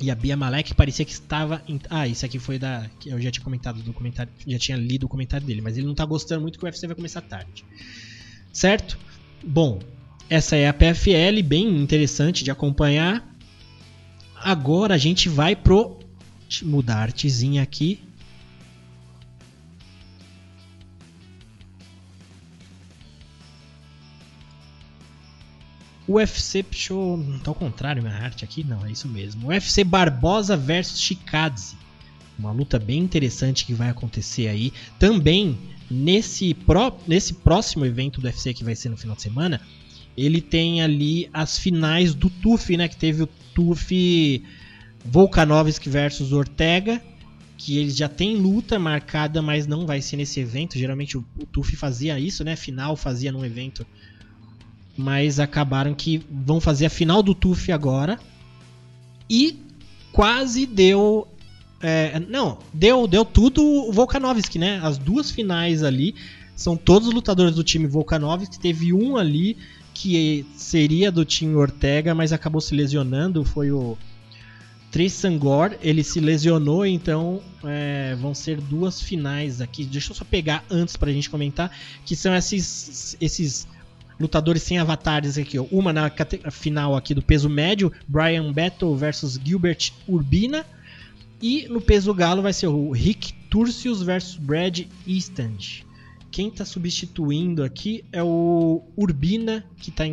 E 0.00 0.08
a 0.08 0.14
Bia 0.14 0.36
Malek 0.36 0.72
parecia 0.72 1.04
que 1.04 1.10
estava. 1.10 1.60
Em... 1.66 1.80
Ah, 1.90 2.06
isso 2.06 2.24
aqui 2.24 2.38
foi 2.38 2.60
da. 2.60 2.88
Eu 3.04 3.20
já 3.20 3.28
tinha 3.32 3.42
comentado 3.42 3.82
do 3.82 3.92
comentário. 3.92 4.32
Já 4.46 4.56
tinha 4.56 4.78
lido 4.78 5.02
o 5.02 5.08
comentário 5.08 5.44
dele, 5.44 5.60
mas 5.60 5.76
ele 5.76 5.88
não 5.88 5.96
tá 5.96 6.04
gostando 6.04 6.42
muito 6.42 6.60
que 6.60 6.64
o 6.64 6.68
UFC 6.68 6.86
vai 6.86 6.94
começar 6.94 7.22
tarde. 7.22 7.64
Certo? 8.52 8.96
Bom, 9.42 9.80
essa 10.28 10.54
é 10.54 10.68
a 10.68 10.72
PFL, 10.72 11.42
bem 11.44 11.66
interessante 11.82 12.44
de 12.44 12.52
acompanhar. 12.52 13.34
Agora 14.36 14.94
a 14.94 14.98
gente 14.98 15.28
vai 15.28 15.56
pro. 15.56 15.98
Mudar 16.62 16.98
a 16.98 17.02
artezinha 17.02 17.64
aqui. 17.64 17.98
UFC, 26.16 26.62
deixa 26.62 26.94
ao 26.94 27.54
contrário 27.54 28.02
minha 28.02 28.14
arte 28.14 28.44
aqui? 28.44 28.64
Não, 28.64 28.84
é 28.84 28.90
isso 28.90 29.08
mesmo. 29.08 29.48
UFC 29.48 29.84
Barbosa 29.84 30.56
versus 30.56 31.00
Chikadze. 31.00 31.76
Uma 32.38 32.52
luta 32.52 32.78
bem 32.78 32.98
interessante 32.98 33.66
que 33.66 33.74
vai 33.74 33.90
acontecer 33.90 34.48
aí. 34.48 34.72
Também 34.98 35.58
nesse, 35.90 36.56
nesse 37.06 37.34
próximo 37.34 37.84
evento 37.84 38.20
do 38.20 38.26
UFC 38.26 38.54
que 38.54 38.64
vai 38.64 38.74
ser 38.74 38.88
no 38.88 38.96
final 38.96 39.14
de 39.14 39.22
semana, 39.22 39.60
ele 40.16 40.40
tem 40.40 40.82
ali 40.82 41.28
as 41.32 41.58
finais 41.58 42.14
do 42.14 42.30
TUF, 42.30 42.76
né? 42.76 42.88
Que 42.88 42.96
teve 42.96 43.22
o 43.22 43.28
TUF 43.54 44.42
Volkanovski 45.04 45.88
versus 45.88 46.32
Ortega. 46.32 47.02
Que 47.58 47.76
eles 47.76 47.94
já 47.94 48.08
tem 48.08 48.36
luta 48.36 48.78
marcada, 48.78 49.42
mas 49.42 49.66
não 49.66 49.86
vai 49.86 50.00
ser 50.00 50.16
nesse 50.16 50.40
evento. 50.40 50.78
Geralmente 50.78 51.18
o, 51.18 51.24
o 51.38 51.44
TUF 51.44 51.76
fazia 51.76 52.18
isso, 52.18 52.42
né? 52.42 52.56
Final 52.56 52.96
fazia 52.96 53.30
num 53.30 53.44
evento 53.44 53.86
mas 55.00 55.40
acabaram 55.40 55.94
que 55.94 56.22
vão 56.30 56.60
fazer 56.60 56.86
a 56.86 56.90
final 56.90 57.22
do 57.22 57.34
TUF 57.34 57.72
agora. 57.72 58.18
E 59.28 59.58
quase 60.12 60.66
deu. 60.66 61.26
É, 61.82 62.20
não, 62.28 62.58
deu, 62.74 63.06
deu 63.06 63.24
tudo 63.24 63.64
o 63.64 63.92
Volkanovski, 63.92 64.58
né? 64.58 64.80
As 64.82 64.98
duas 64.98 65.30
finais 65.30 65.82
ali 65.82 66.14
são 66.54 66.76
todos 66.76 67.08
os 67.08 67.14
lutadores 67.14 67.54
do 67.54 67.64
time 67.64 67.86
Volkanovski. 67.86 68.60
Teve 68.60 68.92
um 68.92 69.16
ali 69.16 69.56
que 69.94 70.44
seria 70.56 71.10
do 71.10 71.24
time 71.24 71.54
Ortega, 71.54 72.14
mas 72.14 72.32
acabou 72.32 72.60
se 72.60 72.74
lesionando. 72.74 73.44
Foi 73.44 73.70
o 73.70 73.96
Trisangor. 74.90 75.76
Ele 75.80 76.02
se 76.02 76.20
lesionou, 76.20 76.84
então 76.84 77.40
é, 77.64 78.14
vão 78.20 78.34
ser 78.34 78.60
duas 78.60 79.00
finais 79.00 79.60
aqui. 79.60 79.84
Deixa 79.84 80.10
eu 80.10 80.16
só 80.16 80.24
pegar 80.24 80.64
antes 80.70 80.96
pra 80.96 81.12
gente 81.12 81.30
comentar. 81.30 81.70
Que 82.04 82.14
são 82.14 82.34
esses, 82.34 83.16
esses 83.20 83.66
lutadores 84.20 84.62
sem 84.62 84.78
avatares 84.78 85.38
aqui, 85.38 85.58
ó. 85.58 85.64
Uma 85.72 85.92
na 85.92 86.12
final 86.50 86.94
aqui 86.94 87.14
do 87.14 87.22
peso 87.22 87.48
médio, 87.48 87.90
Brian 88.06 88.52
Battle 88.52 88.94
versus 88.94 89.40
Gilbert 89.42 89.92
Urbina. 90.06 90.66
E 91.42 91.66
no 91.68 91.80
peso 91.80 92.12
galo 92.12 92.42
vai 92.42 92.52
ser 92.52 92.66
o 92.66 92.92
Rick 92.92 93.32
Turcius 93.48 94.02
versus 94.02 94.36
Brad 94.36 94.80
Easton. 95.08 95.56
Quem 96.30 96.48
está 96.48 96.64
substituindo 96.64 97.64
aqui 97.64 98.04
é 98.12 98.22
o 98.22 98.82
Urbina, 98.96 99.64
que 99.78 99.88
está 99.90 100.04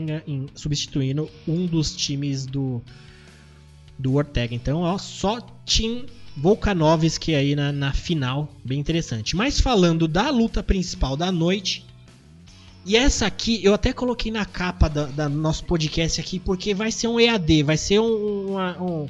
substituindo 0.55 1.29
um 1.47 1.67
dos 1.67 1.95
times 1.95 2.45
do, 2.45 2.81
do 3.99 4.15
Ortega. 4.15 4.55
Então, 4.55 4.79
ó, 4.81 4.97
só 4.97 5.41
Team 5.65 6.05
Volkanovski 6.35 7.35
aí 7.35 7.55
na, 7.55 7.71
na 7.71 7.93
final, 7.93 8.51
bem 8.63 8.79
interessante. 8.79 9.35
Mas 9.35 9.59
falando 9.59 10.07
da 10.07 10.29
luta 10.29 10.63
principal 10.63 11.17
da 11.17 11.31
noite, 11.31 11.85
e 12.87 12.95
essa 12.95 13.25
aqui 13.25 13.59
eu 13.61 13.73
até 13.73 13.91
coloquei 13.91 14.31
na 14.31 14.45
capa 14.45 14.87
do 14.87 15.07
da 15.07 15.27
nosso 15.27 15.65
podcast 15.65 16.21
aqui, 16.21 16.39
porque 16.39 16.73
vai 16.73 16.89
ser 16.89 17.09
um 17.09 17.19
EAD, 17.19 17.63
vai 17.63 17.75
ser 17.75 17.99
um, 17.99 18.51
uma, 18.51 18.81
um, 18.81 19.09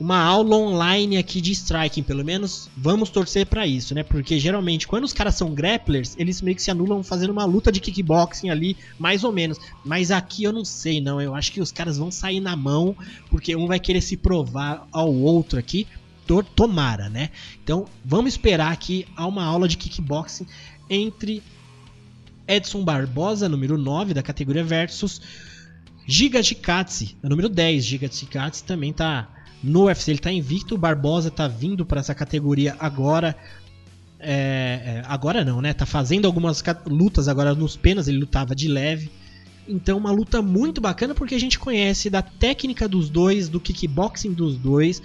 uma 0.00 0.18
aula 0.18 0.56
online 0.56 1.16
aqui 1.16 1.40
de 1.40 1.52
striking, 1.52 2.02
pelo 2.02 2.24
menos 2.24 2.68
vamos 2.76 3.08
torcer 3.08 3.46
para 3.46 3.64
isso, 3.64 3.94
né? 3.94 4.02
Porque 4.02 4.40
geralmente 4.40 4.88
quando 4.88 5.04
os 5.04 5.12
caras 5.12 5.36
são 5.36 5.54
grapplers, 5.54 6.16
eles 6.18 6.42
meio 6.42 6.56
que 6.56 6.62
se 6.62 6.68
anulam 6.68 7.00
fazendo 7.04 7.30
uma 7.30 7.44
luta 7.44 7.70
de 7.70 7.78
kickboxing 7.78 8.50
ali, 8.50 8.76
mais 8.98 9.22
ou 9.22 9.30
menos. 9.30 9.56
Mas 9.84 10.10
aqui 10.10 10.42
eu 10.42 10.52
não 10.52 10.64
sei, 10.64 11.00
não. 11.00 11.20
Eu 11.20 11.32
acho 11.32 11.52
que 11.52 11.60
os 11.60 11.70
caras 11.70 11.98
vão 11.98 12.10
sair 12.10 12.40
na 12.40 12.56
mão, 12.56 12.96
porque 13.30 13.54
um 13.54 13.68
vai 13.68 13.78
querer 13.78 14.00
se 14.00 14.16
provar 14.16 14.84
ao 14.90 15.14
outro 15.14 15.60
aqui. 15.60 15.86
Tomara, 16.56 17.08
né? 17.08 17.30
Então 17.62 17.86
vamos 18.04 18.32
esperar 18.32 18.76
que 18.78 19.06
há 19.14 19.24
uma 19.24 19.44
aula 19.44 19.68
de 19.68 19.76
kickboxing 19.76 20.44
entre 20.90 21.40
Edson 22.46 22.84
Barbosa, 22.84 23.48
número 23.48 23.76
9 23.76 24.14
da 24.14 24.22
categoria 24.22 24.64
Versus. 24.64 25.20
Giga 26.06 26.42
Chikatse, 26.42 27.16
número 27.22 27.48
10. 27.48 27.84
Giga 27.84 28.08
Chikatse 28.10 28.62
também 28.62 28.92
tá 28.92 29.28
no 29.62 29.86
UFC, 29.86 30.12
ele 30.12 30.20
tá 30.20 30.30
invicto. 30.30 30.78
Barbosa 30.78 31.30
tá 31.30 31.48
vindo 31.48 31.84
para 31.84 32.00
essa 32.00 32.14
categoria 32.14 32.76
agora. 32.78 33.36
É, 34.18 34.32
é, 34.32 35.02
agora 35.06 35.44
não, 35.44 35.60
né? 35.60 35.74
Tá 35.74 35.84
fazendo 35.84 36.26
algumas 36.26 36.62
lutas 36.86 37.28
agora 37.28 37.54
nos 37.54 37.76
penas, 37.76 38.08
ele 38.08 38.18
lutava 38.18 38.54
de 38.54 38.68
leve. 38.68 39.10
Então, 39.68 39.98
uma 39.98 40.12
luta 40.12 40.40
muito 40.40 40.80
bacana 40.80 41.14
porque 41.14 41.34
a 41.34 41.40
gente 41.40 41.58
conhece 41.58 42.08
da 42.08 42.22
técnica 42.22 42.88
dos 42.88 43.10
dois, 43.10 43.48
do 43.48 43.58
kickboxing 43.58 44.32
dos 44.32 44.56
dois. 44.56 45.02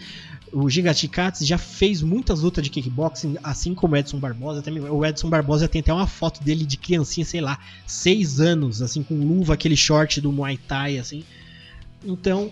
O 0.52 0.70
Gigaticats 0.70 1.46
já 1.46 1.58
fez 1.58 2.02
muitas 2.02 2.42
lutas 2.42 2.64
de 2.64 2.70
kickboxing, 2.70 3.38
assim 3.42 3.74
como 3.74 3.96
o 3.96 3.98
Edson 3.98 4.20
Barbosa. 4.20 4.62
Também, 4.62 4.84
o 4.84 5.06
Edson 5.06 5.30
Barbosa 5.30 5.68
tem 5.68 5.80
até 5.80 5.94
uma 5.94 6.08
foto 6.08 6.44
dele 6.44 6.66
de 6.66 6.78
criancinha, 6.78 7.26
sei 7.26 7.40
lá, 7.40 7.58
seis 7.88 8.42
anos, 8.42 8.82
assim, 8.82 9.02
com 9.02 9.16
luva, 9.16 9.54
aquele 9.54 9.78
short 9.78 10.20
do 10.20 10.32
Muay 10.32 10.58
Thai, 10.58 10.98
assim. 10.98 11.24
Então, 12.04 12.52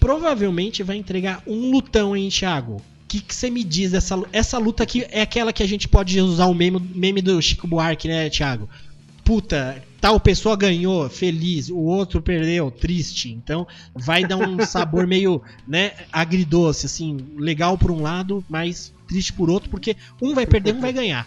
provavelmente 0.00 0.82
vai 0.82 0.96
entregar 0.96 1.42
um 1.46 1.70
lutão, 1.70 2.16
hein, 2.16 2.28
Thiago? 2.30 2.76
O 2.76 2.82
que 3.08 3.22
você 3.34 3.50
me 3.50 3.64
diz 3.64 3.92
dessa 3.92 4.22
Essa 4.32 4.58
luta 4.58 4.82
aqui 4.82 5.06
é 5.10 5.22
aquela 5.22 5.52
que 5.52 5.62
a 5.62 5.68
gente 5.68 5.88
pode 5.88 6.20
usar 6.20 6.46
o 6.46 6.54
meme, 6.54 6.78
meme 6.94 7.22
do 7.22 7.40
Chico 7.40 7.66
Buarque, 7.66 8.08
né, 8.08 8.28
Thiago? 8.28 8.68
Puta, 9.24 9.82
tal 10.00 10.18
pessoa 10.20 10.56
ganhou, 10.56 11.08
feliz, 11.08 11.68
o 11.68 11.78
outro 11.78 12.22
perdeu, 12.22 12.70
triste. 12.70 13.30
Então 13.30 13.66
vai 13.94 14.24
dar 14.24 14.36
um 14.36 14.64
sabor 14.64 15.06
meio, 15.08 15.42
né, 15.66 15.92
agridoce, 16.12 16.86
assim, 16.86 17.16
legal 17.36 17.76
por 17.76 17.90
um 17.90 18.02
lado, 18.02 18.44
mas 18.48 18.94
triste 19.06 19.32
por 19.32 19.50
outro, 19.50 19.70
porque 19.70 19.96
um 20.20 20.34
vai 20.34 20.46
perder, 20.46 20.74
um 20.74 20.80
vai 20.80 20.92
ganhar. 20.92 21.26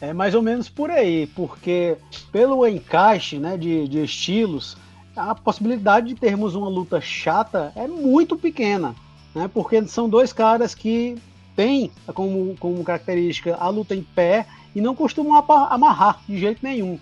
É 0.00 0.12
mais 0.12 0.34
ou 0.34 0.42
menos 0.42 0.68
por 0.68 0.90
aí, 0.90 1.26
porque 1.28 1.96
pelo 2.30 2.66
encaixe 2.66 3.38
né, 3.38 3.56
de, 3.56 3.88
de 3.88 4.02
estilos, 4.02 4.76
a 5.16 5.34
possibilidade 5.34 6.08
de 6.08 6.14
termos 6.14 6.54
uma 6.54 6.68
luta 6.68 7.00
chata 7.00 7.72
é 7.74 7.88
muito 7.88 8.36
pequena, 8.36 8.94
né? 9.34 9.48
Porque 9.52 9.86
são 9.86 10.08
dois 10.08 10.32
caras 10.32 10.74
que 10.74 11.16
têm 11.54 11.90
como, 12.08 12.54
como 12.60 12.84
característica 12.84 13.56
a 13.56 13.68
luta 13.70 13.94
em 13.94 14.02
pé 14.02 14.46
e 14.76 14.80
não 14.82 14.94
costumam 14.94 15.42
amarrar 15.70 16.20
de 16.28 16.38
jeito 16.38 16.58
nenhum. 16.62 16.98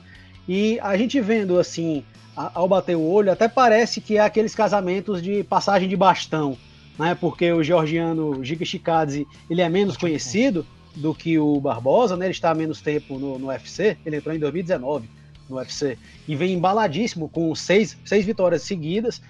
E 0.49 0.79
a 0.81 0.97
gente 0.97 1.21
vendo 1.21 1.59
assim, 1.59 2.05
ao 2.37 2.69
bater 2.69 2.97
o 2.97 3.03
olho, 3.03 3.33
até 3.33 3.49
parece 3.49 4.01
que 4.01 4.17
é 4.17 4.21
aqueles 4.21 4.55
casamentos 4.55 5.21
de 5.21 5.43
passagem 5.43 5.89
de 5.89 5.97
bastão, 5.97 6.57
né? 6.97 7.17
Porque 7.17 7.51
o 7.51 7.65
georgiano 7.65 8.45
Giga 8.45 8.65
Chikadze, 8.65 9.27
ele 9.51 9.61
é 9.61 9.69
menos 9.69 9.97
conhecido 9.97 10.65
do 10.95 11.13
que 11.13 11.37
o 11.37 11.61
Barbosa, 11.61 12.17
né? 12.17 12.27
Ele 12.27 12.33
está 12.33 12.53
há 12.53 12.55
menos 12.55 12.81
tempo 12.81 13.19
no, 13.19 13.41
no 13.41 13.49
UFC, 13.49 13.99
ele 14.07 14.19
entrou 14.19 14.33
em 14.33 14.39
2019 14.39 15.11
no 15.51 15.57
UFC 15.57 15.99
e 16.29 16.37
vem 16.37 16.55
embaladíssimo 16.55 17.29
com 17.29 17.53
seis, 17.57 17.99
seis 18.05 18.25
vitórias 18.25 18.63
seguidas. 18.63 19.21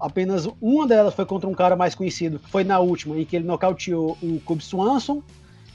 Apenas 0.00 0.48
uma 0.58 0.86
delas 0.86 1.12
foi 1.12 1.26
contra 1.26 1.46
um 1.46 1.52
cara 1.52 1.76
mais 1.76 1.94
conhecido, 1.94 2.38
que 2.38 2.48
foi 2.48 2.64
na 2.64 2.78
última, 2.78 3.18
em 3.18 3.26
que 3.26 3.36
ele 3.36 3.44
nocauteou 3.44 4.16
o 4.22 4.40
Cub 4.40 4.62
Swanson, 4.62 5.22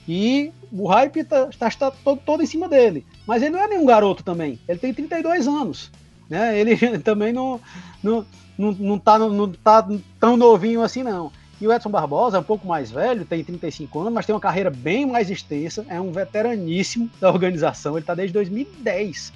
e 0.08 0.52
o 0.72 0.88
hype 0.88 1.24
tá, 1.24 1.48
tá, 1.58 1.70
tá 1.70 1.92
todo, 1.92 2.20
todo, 2.26 2.44
em 2.44 2.46
cima 2.46 2.68
dele. 2.68 3.06
Mas 3.26 3.42
ele 3.42 3.52
não 3.52 3.64
é 3.64 3.68
nenhum 3.68 3.86
garoto 3.86 4.24
também. 4.24 4.60
Ele 4.68 4.80
tem 4.80 4.94
32 4.94 5.48
anos. 5.48 5.92
Né? 6.30 6.60
Ele 6.60 6.76
também 7.00 7.32
não, 7.32 7.60
não, 8.02 8.26
não, 8.58 8.72
não, 8.74 9.00
tá, 9.00 9.18
não 9.20 9.52
tá 9.52 9.88
tão 10.20 10.36
novinho 10.36 10.82
assim, 10.82 11.04
não. 11.04 11.32
E 11.62 11.68
o 11.68 11.72
Edson 11.72 11.90
Barbosa 11.90 12.38
é 12.38 12.40
um 12.40 12.44
pouco 12.44 12.68
mais 12.68 12.92
velho, 12.92 13.24
tem 13.24 13.44
35 13.44 14.00
anos, 14.02 14.14
mas 14.14 14.26
tem 14.26 14.36
uma 14.36 14.42
carreira 14.42 14.70
bem 14.70 15.06
mais 15.06 15.30
extensa. 15.30 15.86
É 15.88 16.02
um 16.02 16.12
veteraníssimo 16.12 17.10
da 17.22 17.30
organização. 17.30 17.94
Ele 17.94 18.02
está 18.02 18.14
desde 18.14 18.34
2010. 18.34 19.32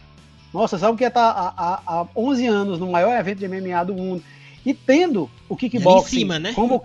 Nossa, 0.54 0.78
sabe 0.78 0.94
o 0.94 0.98
que 0.98 1.06
é 1.06 1.08
estar 1.08 1.34
tá 1.34 1.54
há, 1.56 1.82
há 1.86 2.08
11 2.16 2.46
anos 2.48 2.80
no 2.80 2.92
maior 2.92 3.18
evento 3.18 3.40
de 3.40 3.48
MMA 3.48 3.86
do 3.86 3.94
mundo? 3.94 4.24
E 4.66 4.74
tendo 4.74 5.30
o 5.48 5.56
kickboxing 5.56 6.20
cima, 6.20 6.40
né? 6.40 6.52
como, 6.52 6.82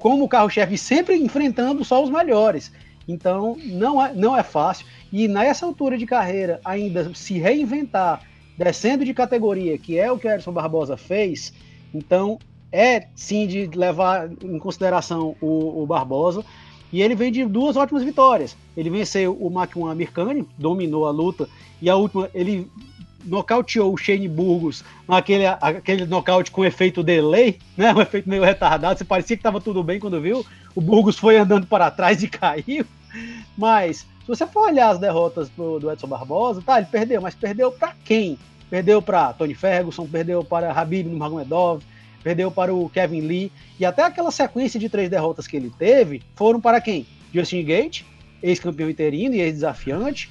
como 0.00 0.28
carro-chefe, 0.28 0.76
sempre 0.76 1.14
enfrentando 1.16 1.84
só 1.84 2.02
os 2.02 2.10
melhores. 2.10 2.72
Então, 3.06 3.56
não 3.64 4.04
é, 4.04 4.12
não 4.14 4.36
é 4.36 4.42
fácil. 4.42 4.86
E 5.12 5.26
nessa 5.26 5.66
altura 5.66 5.98
de 5.98 6.06
carreira, 6.06 6.60
ainda 6.64 7.12
se 7.14 7.38
reinventar, 7.38 8.22
descendo 8.56 9.04
de 9.04 9.14
categoria, 9.14 9.76
que 9.78 9.98
é 9.98 10.10
o 10.10 10.18
que 10.18 10.26
o 10.26 10.30
Edson 10.30 10.52
Barbosa 10.52 10.96
fez, 10.96 11.52
então 11.94 12.38
é 12.72 13.08
sim 13.16 13.46
de 13.46 13.66
levar 13.66 14.30
em 14.42 14.58
consideração 14.58 15.34
o, 15.40 15.82
o 15.82 15.86
Barbosa. 15.86 16.44
E 16.92 17.02
ele 17.02 17.14
vem 17.14 17.30
de 17.30 17.44
duas 17.44 17.76
ótimas 17.76 18.02
vitórias. 18.02 18.56
Ele 18.76 18.90
venceu 18.90 19.36
o 19.40 19.48
Makiwan 19.48 19.94
Mirkani, 19.94 20.46
dominou 20.58 21.06
a 21.06 21.10
luta, 21.10 21.48
e 21.80 21.88
a 21.88 21.96
última 21.96 22.28
ele 22.34 22.68
nocauteou 23.24 23.92
o 23.92 23.96
Shane 23.96 24.28
Burgos 24.28 24.84
naquele 25.08 25.46
aquele 25.46 26.06
nocaute 26.06 26.50
com 26.50 26.64
efeito 26.64 27.02
delay, 27.02 27.58
né? 27.76 27.92
Um 27.92 28.00
efeito 28.00 28.28
meio 28.28 28.44
retardado. 28.44 28.98
Você 28.98 29.04
parecia 29.04 29.36
que 29.36 29.40
estava 29.40 29.60
tudo 29.60 29.82
bem 29.82 30.00
quando 30.00 30.20
viu. 30.20 30.44
O 30.74 30.80
Burgos 30.80 31.18
foi 31.18 31.36
andando 31.36 31.66
para 31.66 31.90
trás 31.90 32.22
e 32.22 32.28
caiu. 32.28 32.84
Mas, 33.56 33.98
se 33.98 34.28
você 34.28 34.46
for 34.46 34.68
olhar 34.68 34.90
as 34.90 34.98
derrotas 34.98 35.48
do, 35.50 35.78
do 35.78 35.90
Edson 35.90 36.06
Barbosa, 36.06 36.62
tá, 36.62 36.78
ele 36.78 36.86
perdeu, 36.90 37.20
mas 37.20 37.34
perdeu 37.34 37.72
para 37.72 37.94
quem? 38.04 38.38
Perdeu 38.68 39.02
para 39.02 39.32
Tony 39.32 39.54
Ferguson, 39.54 40.06
perdeu 40.06 40.44
para 40.44 40.72
Habib 40.72 41.08
Nurmagomedov, 41.08 41.82
perdeu 42.22 42.50
para 42.50 42.72
o 42.72 42.88
Kevin 42.88 43.22
Lee, 43.22 43.52
e 43.78 43.84
até 43.84 44.02
aquela 44.04 44.30
sequência 44.30 44.78
de 44.78 44.88
três 44.88 45.10
derrotas 45.10 45.46
que 45.46 45.56
ele 45.56 45.72
teve 45.76 46.22
foram 46.36 46.60
para 46.60 46.80
quem? 46.80 47.06
Justin 47.34 47.64
Gate, 47.64 48.02
ex-campeão 48.42 48.88
interino 48.88 49.34
e 49.34 49.40
ex-desafiante, 49.40 50.30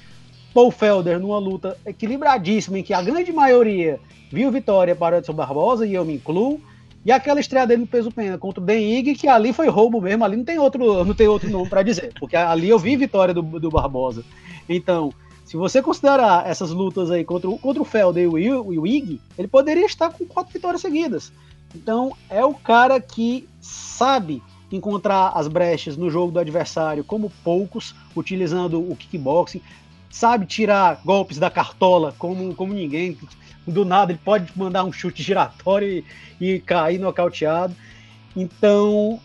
Paul 0.52 0.70
Felder 0.70 1.18
numa 1.18 1.38
luta 1.38 1.76
equilibradíssima 1.86 2.78
em 2.78 2.82
que 2.82 2.92
a 2.92 3.02
grande 3.02 3.32
maioria 3.32 4.00
viu 4.30 4.50
vitória 4.50 4.94
para 4.94 5.16
o 5.16 5.18
Edson 5.18 5.32
Barbosa 5.32 5.86
e 5.86 5.94
eu 5.94 6.04
me 6.04 6.14
incluo, 6.14 6.60
e 7.04 7.10
aquela 7.10 7.40
estreia 7.40 7.66
dele 7.66 7.82
no 7.82 7.86
peso 7.86 8.10
pena 8.10 8.36
contra 8.36 8.62
o 8.62 8.66
Den 8.66 8.98
Ig, 8.98 9.14
que 9.14 9.26
ali 9.26 9.52
foi 9.52 9.68
roubo 9.68 10.00
mesmo, 10.00 10.24
ali 10.24 10.36
não 10.36 10.44
tem 10.44 10.58
outro, 10.58 11.04
não 11.04 11.14
tem 11.14 11.26
outro 11.26 11.48
nome 11.48 11.68
para 11.68 11.82
dizer, 11.82 12.12
porque 12.18 12.36
ali 12.36 12.68
eu 12.68 12.78
vi 12.78 12.96
vitória 12.96 13.32
do, 13.32 13.42
do 13.42 13.70
Barbosa. 13.70 14.22
Então, 14.68 15.12
se 15.44 15.56
você 15.56 15.82
considerar 15.82 16.46
essas 16.46 16.70
lutas 16.70 17.10
aí 17.10 17.24
contra, 17.24 17.50
contra 17.50 17.82
o 17.82 17.84
Felder 17.84 18.22
e 18.22 18.52
o, 18.52 18.80
o 18.80 18.86
Ig, 18.86 19.20
ele 19.38 19.48
poderia 19.48 19.86
estar 19.86 20.12
com 20.12 20.26
quatro 20.26 20.52
vitórias 20.52 20.82
seguidas. 20.82 21.32
Então, 21.74 22.14
é 22.28 22.44
o 22.44 22.54
cara 22.54 23.00
que 23.00 23.48
sabe 23.60 24.42
encontrar 24.70 25.32
as 25.34 25.48
brechas 25.48 25.96
no 25.96 26.10
jogo 26.10 26.30
do 26.30 26.38
adversário 26.38 27.02
como 27.02 27.32
poucos, 27.42 27.94
utilizando 28.14 28.78
o 28.78 28.94
kickboxing, 28.94 29.60
sabe 30.10 30.44
tirar 30.44 31.00
golpes 31.04 31.38
da 31.38 31.48
cartola 31.48 32.14
como, 32.18 32.54
como 32.54 32.74
ninguém. 32.74 33.16
Do 33.66 33.84
nada 33.84 34.12
ele 34.12 34.20
pode 34.22 34.50
mandar 34.56 34.84
um 34.84 34.92
chute 34.92 35.22
giratório 35.22 36.04
e, 36.40 36.54
e 36.54 36.60
cair 36.60 36.98
nocauteado. 36.98 37.74
Então, 38.36 39.20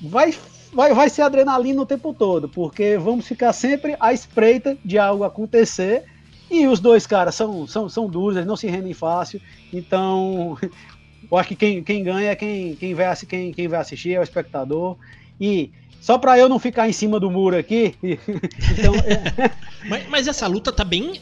vai, 0.00 0.34
vai, 0.72 0.94
vai 0.94 1.10
ser 1.10 1.22
adrenalina 1.22 1.82
o 1.82 1.86
tempo 1.86 2.14
todo, 2.14 2.48
porque 2.48 2.96
vamos 2.96 3.26
ficar 3.26 3.52
sempre 3.52 3.96
à 4.00 4.12
espreita 4.12 4.76
de 4.84 4.98
algo 4.98 5.24
acontecer. 5.24 6.04
E 6.50 6.66
os 6.66 6.80
dois 6.80 7.06
caras 7.06 7.34
são, 7.34 7.66
são, 7.66 7.88
são 7.88 8.08
duros, 8.08 8.36
eles 8.36 8.46
não 8.46 8.56
se 8.56 8.66
rendem 8.66 8.92
fácil. 8.92 9.40
Então, 9.72 10.58
eu 11.30 11.38
acho 11.38 11.48
que 11.48 11.56
quem, 11.56 11.82
quem 11.82 12.02
ganha 12.02 12.30
é 12.30 12.36
quem, 12.36 12.74
quem, 12.76 12.94
vai, 12.94 13.14
quem, 13.16 13.52
quem 13.52 13.68
vai 13.68 13.80
assistir, 13.80 14.14
é 14.14 14.20
o 14.20 14.22
espectador. 14.22 14.96
E 15.40 15.70
só 16.00 16.18
para 16.18 16.38
eu 16.38 16.48
não 16.48 16.58
ficar 16.58 16.88
em 16.88 16.92
cima 16.92 17.18
do 17.18 17.30
muro 17.30 17.56
aqui. 17.56 17.94
então. 18.02 18.92
mas, 20.22 20.28
essa 20.28 20.46
luta 20.46 20.72
tá 20.72 20.84
bem. 20.84 21.20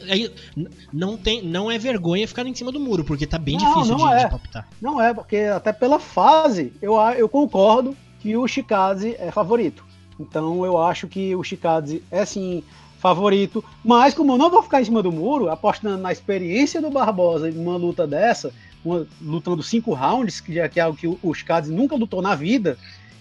Não, 0.93 1.17
tem, 1.17 1.41
não 1.41 1.71
é 1.71 1.77
vergonha 1.77 2.27
ficar 2.27 2.45
em 2.45 2.53
cima 2.53 2.71
do 2.71 2.79
muro, 2.79 3.03
porque 3.03 3.25
tá 3.25 3.37
bem 3.37 3.57
não, 3.57 3.65
difícil 3.65 3.97
não 3.97 4.07
de, 4.07 4.13
é. 4.13 4.23
de 4.23 4.29
palpitar. 4.29 4.67
Não 4.79 5.01
é, 5.01 5.13
porque 5.13 5.37
até 5.37 5.73
pela 5.73 5.99
fase, 5.99 6.71
eu, 6.81 6.95
eu 7.17 7.27
concordo 7.27 7.97
que 8.19 8.37
o 8.37 8.47
Chikaze 8.47 9.15
é 9.19 9.31
favorito. 9.31 9.83
Então 10.19 10.63
eu 10.63 10.77
acho 10.77 11.07
que 11.07 11.35
o 11.35 11.43
Chikaze 11.43 12.03
é 12.11 12.23
sim 12.25 12.63
favorito. 12.99 13.63
Mas 13.83 14.13
como 14.13 14.33
eu 14.33 14.37
não 14.37 14.51
vou 14.51 14.61
ficar 14.61 14.81
em 14.81 14.85
cima 14.85 15.01
do 15.01 15.11
muro, 15.11 15.49
apostando 15.49 15.97
na 15.97 16.11
experiência 16.11 16.79
do 16.79 16.91
Barbosa 16.91 17.49
em 17.49 17.57
uma 17.57 17.75
luta 17.75 18.05
dessa, 18.05 18.53
uma, 18.85 19.07
lutando 19.19 19.63
cinco 19.63 19.93
rounds, 19.93 20.39
que 20.39 20.59
é, 20.59 20.69
que 20.69 20.79
algo 20.79 20.97
que 20.97 21.07
o 21.07 21.33
Chikaze 21.33 21.73
nunca 21.73 21.95
lutou 21.95 22.21
na 22.21 22.35
vida, 22.35 22.77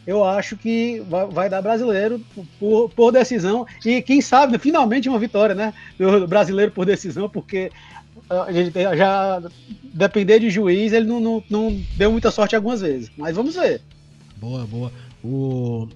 eu 0.07 0.24
acho 0.24 0.57
que 0.57 1.01
vai, 1.09 1.26
vai, 1.26 1.48
dar 1.48 1.62
brasileiro 1.62 2.20
por, 2.59 2.90
por, 2.90 3.12
decisão. 3.12 3.66
E 3.84 4.03
quem 4.03 4.20
sabe, 4.20 4.59
finalmente 4.59 5.09
uma 5.09 5.18
vitória, 5.18 5.55
né? 5.55 5.74
Do 5.98 6.26
brasileiro 6.26 6.72
por 6.72 6.86
decisão, 6.86 7.28
porque 7.28 7.70
a 8.28 8.51
gente 8.53 8.72
já 8.72 9.42
depender 9.82 10.38
de 10.38 10.51
juiz, 10.51 10.92
ele 10.92 11.07
não, 11.07 11.20
não, 11.20 11.44
não 11.51 11.82
deu 11.96 12.12
muita 12.12 12.30
sorte 12.30 12.57
algumas 12.57 12.80
vezes. 12.80 13.11
Mas 13.16 13.36
vamos 13.36 13.55
ver. 13.55 13.82
Boa, 14.36 14.64
boa. 14.66 14.92
O 15.23 15.87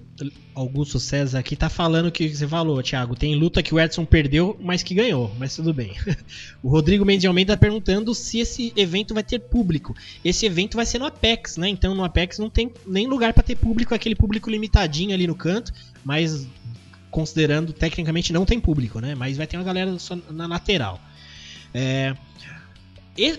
Augusto 0.53 0.99
César 0.99 1.39
aqui 1.39 1.55
tá 1.55 1.67
falando 1.67 2.11
que 2.11 2.29
você 2.29 2.47
falou, 2.47 2.81
Thiago. 2.83 3.15
Tem 3.15 3.33
luta 3.33 3.63
que 3.63 3.73
o 3.73 3.79
Edson 3.79 4.05
perdeu, 4.05 4.55
mas 4.61 4.83
que 4.83 4.93
ganhou, 4.93 5.33
mas 5.39 5.55
tudo 5.55 5.73
bem. 5.73 5.95
o 6.61 6.69
Rodrigo 6.69 7.03
Mendes 7.03 7.25
Almeida 7.25 7.53
tá 7.53 7.59
perguntando 7.59 8.13
se 8.13 8.39
esse 8.39 8.71
evento 8.75 9.15
vai 9.15 9.23
ter 9.23 9.39
público. 9.39 9.95
Esse 10.23 10.45
evento 10.45 10.75
vai 10.75 10.85
ser 10.85 10.99
no 10.99 11.07
Apex, 11.07 11.57
né? 11.57 11.67
Então 11.67 11.95
no 11.95 12.03
Apex 12.03 12.37
não 12.37 12.51
tem 12.51 12.71
nem 12.85 13.07
lugar 13.07 13.33
para 13.33 13.41
ter 13.41 13.55
público, 13.55 13.95
aquele 13.95 14.15
público 14.15 14.49
limitadinho 14.49 15.13
ali 15.13 15.25
no 15.25 15.35
canto, 15.35 15.73
mas 16.03 16.47
considerando 17.09 17.73
tecnicamente 17.73 18.31
não 18.31 18.45
tem 18.45 18.59
público, 18.59 18.99
né? 18.99 19.15
Mas 19.15 19.37
vai 19.37 19.47
ter 19.47 19.57
uma 19.57 19.63
galera 19.63 19.97
só 19.97 20.15
na 20.29 20.45
lateral. 20.45 21.01
É, 21.73 22.15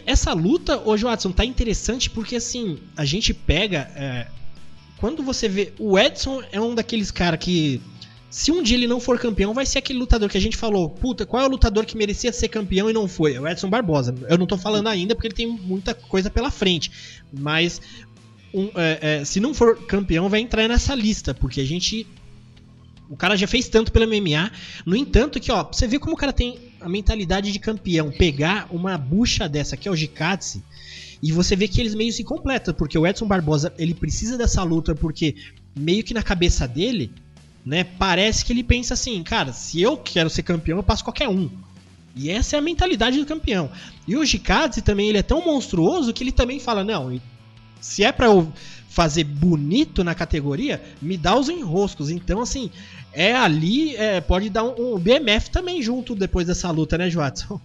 essa 0.07 0.33
luta, 0.33 0.79
hoje, 0.79 1.05
Watson, 1.05 1.31
tá 1.31 1.45
interessante 1.45 2.11
porque 2.11 2.37
assim, 2.37 2.79
a 2.97 3.05
gente 3.05 3.33
pega. 3.33 3.91
É, 3.95 4.27
quando 4.99 5.23
você 5.23 5.49
vê. 5.49 5.73
O 5.79 5.99
Edson 5.99 6.43
é 6.51 6.61
um 6.61 6.75
daqueles 6.75 7.11
caras 7.11 7.39
que. 7.41 7.81
Se 8.29 8.51
um 8.51 8.63
dia 8.63 8.77
ele 8.77 8.87
não 8.87 9.01
for 9.01 9.19
campeão, 9.19 9.55
vai 9.55 9.65
ser 9.65 9.79
aquele 9.79 9.99
lutador 9.99 10.29
que 10.29 10.37
a 10.37 10.41
gente 10.41 10.57
falou. 10.57 10.91
Puta, 10.91 11.25
qual 11.25 11.43
é 11.43 11.47
o 11.47 11.51
lutador 11.51 11.87
que 11.87 11.97
merecia 11.97 12.33
ser 12.33 12.49
campeão 12.49 12.91
e 12.91 12.93
não 12.93 13.09
foi? 13.09 13.35
É 13.35 13.41
o 13.41 13.49
Edson 13.49 13.71
Barbosa. 13.71 14.15
Eu 14.29 14.37
não 14.37 14.47
tô 14.47 14.59
falando 14.59 14.89
ainda 14.89 15.15
porque 15.15 15.29
ele 15.29 15.35
tem 15.35 15.47
muita 15.47 15.95
coisa 15.95 16.31
pela 16.31 16.51
frente. 16.51 16.91
Mas. 17.33 17.81
Um, 18.53 18.71
é, 18.75 18.99
é, 19.21 19.25
se 19.25 19.39
não 19.39 19.53
for 19.53 19.87
campeão, 19.87 20.29
vai 20.29 20.41
entrar 20.41 20.67
nessa 20.69 20.95
lista. 20.95 21.35
Porque 21.35 21.61
a 21.61 21.65
gente. 21.65 22.07
O 23.09 23.17
cara 23.17 23.37
já 23.37 23.47
fez 23.47 23.69
tanto 23.69 23.93
pelo 23.93 24.07
MMA. 24.07 24.51
No 24.85 24.97
entanto, 24.97 25.39
que 25.39 25.53
ó, 25.53 25.63
você 25.63 25.87
vê 25.87 25.99
como 25.99 26.15
o 26.15 26.19
cara 26.19 26.33
tem 26.33 26.59
a 26.81 26.89
mentalidade 26.89 27.53
de 27.53 27.59
campeão. 27.59 28.11
Pegar 28.11 28.67
uma 28.71 28.99
bucha 28.99 29.49
dessa, 29.49 29.77
que 29.77 29.89
é 29.89 29.91
o 29.91 29.97
Jikatsi 29.97 30.63
e 31.23 31.33
você 31.33 31.57
vê 31.57 31.67
que 31.67 31.81
eles 31.81 31.95
meio 31.95 32.13
se 32.13 32.23
completam, 32.25 32.75
porque 32.75 32.99
o 32.99 33.07
Edson 33.07 33.27
Barbosa, 33.27 33.73
ele 33.79 33.95
precisa 33.95 34.37
dessa 34.37 34.63
luta 34.63 34.95
porque 34.95 35.35
meio 35.75 36.05
que 36.05 36.15
na 36.15 36.23
cabeça 36.23 36.67
dele, 36.67 37.13
né, 37.65 37.85
parece 37.85 38.45
que 38.45 38.53
ele 38.53 38.63
pensa 38.63 38.95
assim, 38.95 39.23
cara, 39.23 39.53
se 39.53 39.81
eu 39.81 39.97
quero 39.97 40.31
ser 40.31 40.43
campeão, 40.43 40.79
eu 40.79 40.83
passo 40.83 41.05
qualquer 41.05 41.29
um. 41.29 41.51
E 42.15 42.31
essa 42.31 42.57
é 42.57 42.59
a 42.59 42.63
mentalidade 42.63 43.19
do 43.19 43.27
campeão. 43.27 43.71
E 44.07 44.17
o 44.17 44.25
Jikadze 44.25 44.81
também, 44.81 45.09
ele 45.09 45.19
é 45.19 45.23
tão 45.23 45.45
monstruoso 45.45 46.13
que 46.13 46.25
ele 46.25 46.33
também 46.33 46.59
fala, 46.59 46.83
não, 46.83 47.21
se 47.81 48.05
é 48.05 48.11
para 48.11 48.27
eu 48.27 48.51
fazer 48.89 49.25
bonito 49.25 50.03
na 50.03 50.15
categoria, 50.15 50.83
me 51.03 51.19
dá 51.19 51.39
os 51.39 51.51
enroscos. 51.51 52.09
Então, 52.09 52.41
assim, 52.41 52.71
é 53.13 53.35
ali, 53.35 53.95
é, 53.97 54.23
pode 54.23 54.49
dar 54.49 54.65
um, 54.65 54.95
um 54.95 54.99
BMF 54.99 55.51
também 55.51 55.83
junto 55.83 56.15
depois 56.15 56.47
dessa 56.47 56.71
luta, 56.71 56.97
né, 56.97 57.11
Joatson? 57.11 57.61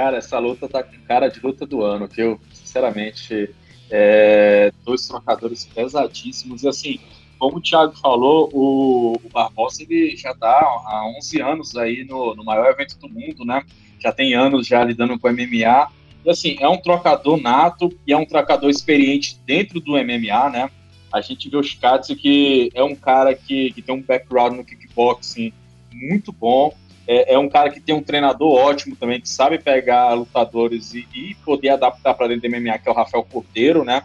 Cara, 0.00 0.16
essa 0.16 0.38
luta 0.38 0.66
tá 0.66 0.82
com 0.82 0.96
cara 1.06 1.28
de 1.28 1.38
luta 1.40 1.66
do 1.66 1.82
ano, 1.82 2.08
viu? 2.08 2.40
Sinceramente, 2.54 3.54
é, 3.90 4.72
dois 4.82 5.06
trocadores 5.06 5.66
pesadíssimos. 5.66 6.62
E 6.62 6.68
assim, 6.68 7.00
como 7.38 7.58
o 7.58 7.60
Thiago 7.60 7.94
falou, 7.98 8.48
o, 8.50 9.20
o 9.22 9.28
Barbosa 9.28 9.82
ele 9.82 10.16
já 10.16 10.34
tá 10.34 10.48
há 10.48 11.06
11 11.18 11.42
anos 11.42 11.76
aí 11.76 12.02
no, 12.04 12.34
no 12.34 12.42
maior 12.42 12.70
evento 12.70 12.98
do 12.98 13.10
mundo, 13.10 13.44
né? 13.44 13.62
Já 13.98 14.10
tem 14.10 14.32
anos 14.32 14.66
já 14.66 14.82
lidando 14.82 15.18
com 15.18 15.28
MMA. 15.28 15.92
E 16.24 16.30
assim, 16.30 16.56
é 16.60 16.66
um 16.66 16.78
trocador 16.78 17.38
nato 17.38 17.92
e 18.06 18.14
é 18.14 18.16
um 18.16 18.24
trocador 18.24 18.70
experiente 18.70 19.38
dentro 19.44 19.80
do 19.80 19.98
MMA, 19.98 20.48
né? 20.48 20.70
A 21.12 21.20
gente 21.20 21.50
vê 21.50 21.58
o 21.58 21.62
Shikatsu 21.62 22.16
que 22.16 22.70
é 22.72 22.82
um 22.82 22.96
cara 22.96 23.34
que, 23.34 23.70
que 23.72 23.82
tem 23.82 23.94
um 23.94 24.00
background 24.00 24.56
no 24.56 24.64
kickboxing 24.64 25.52
muito 25.92 26.32
bom, 26.32 26.74
é, 27.12 27.34
é, 27.34 27.38
um 27.40 27.48
cara 27.48 27.70
que 27.70 27.80
tem 27.80 27.92
um 27.92 28.02
treinador 28.04 28.52
ótimo 28.52 28.94
também, 28.94 29.20
que 29.20 29.28
sabe 29.28 29.58
pegar 29.58 30.14
lutadores 30.14 30.94
e, 30.94 31.08
e 31.12 31.34
poder 31.44 31.70
adaptar 31.70 32.14
para 32.14 32.28
dentro 32.28 32.48
do 32.48 32.56
MMA, 32.56 32.78
que 32.78 32.88
é 32.88 32.92
o 32.92 32.94
Rafael 32.94 33.24
Cordeiro, 33.24 33.84
né? 33.84 34.04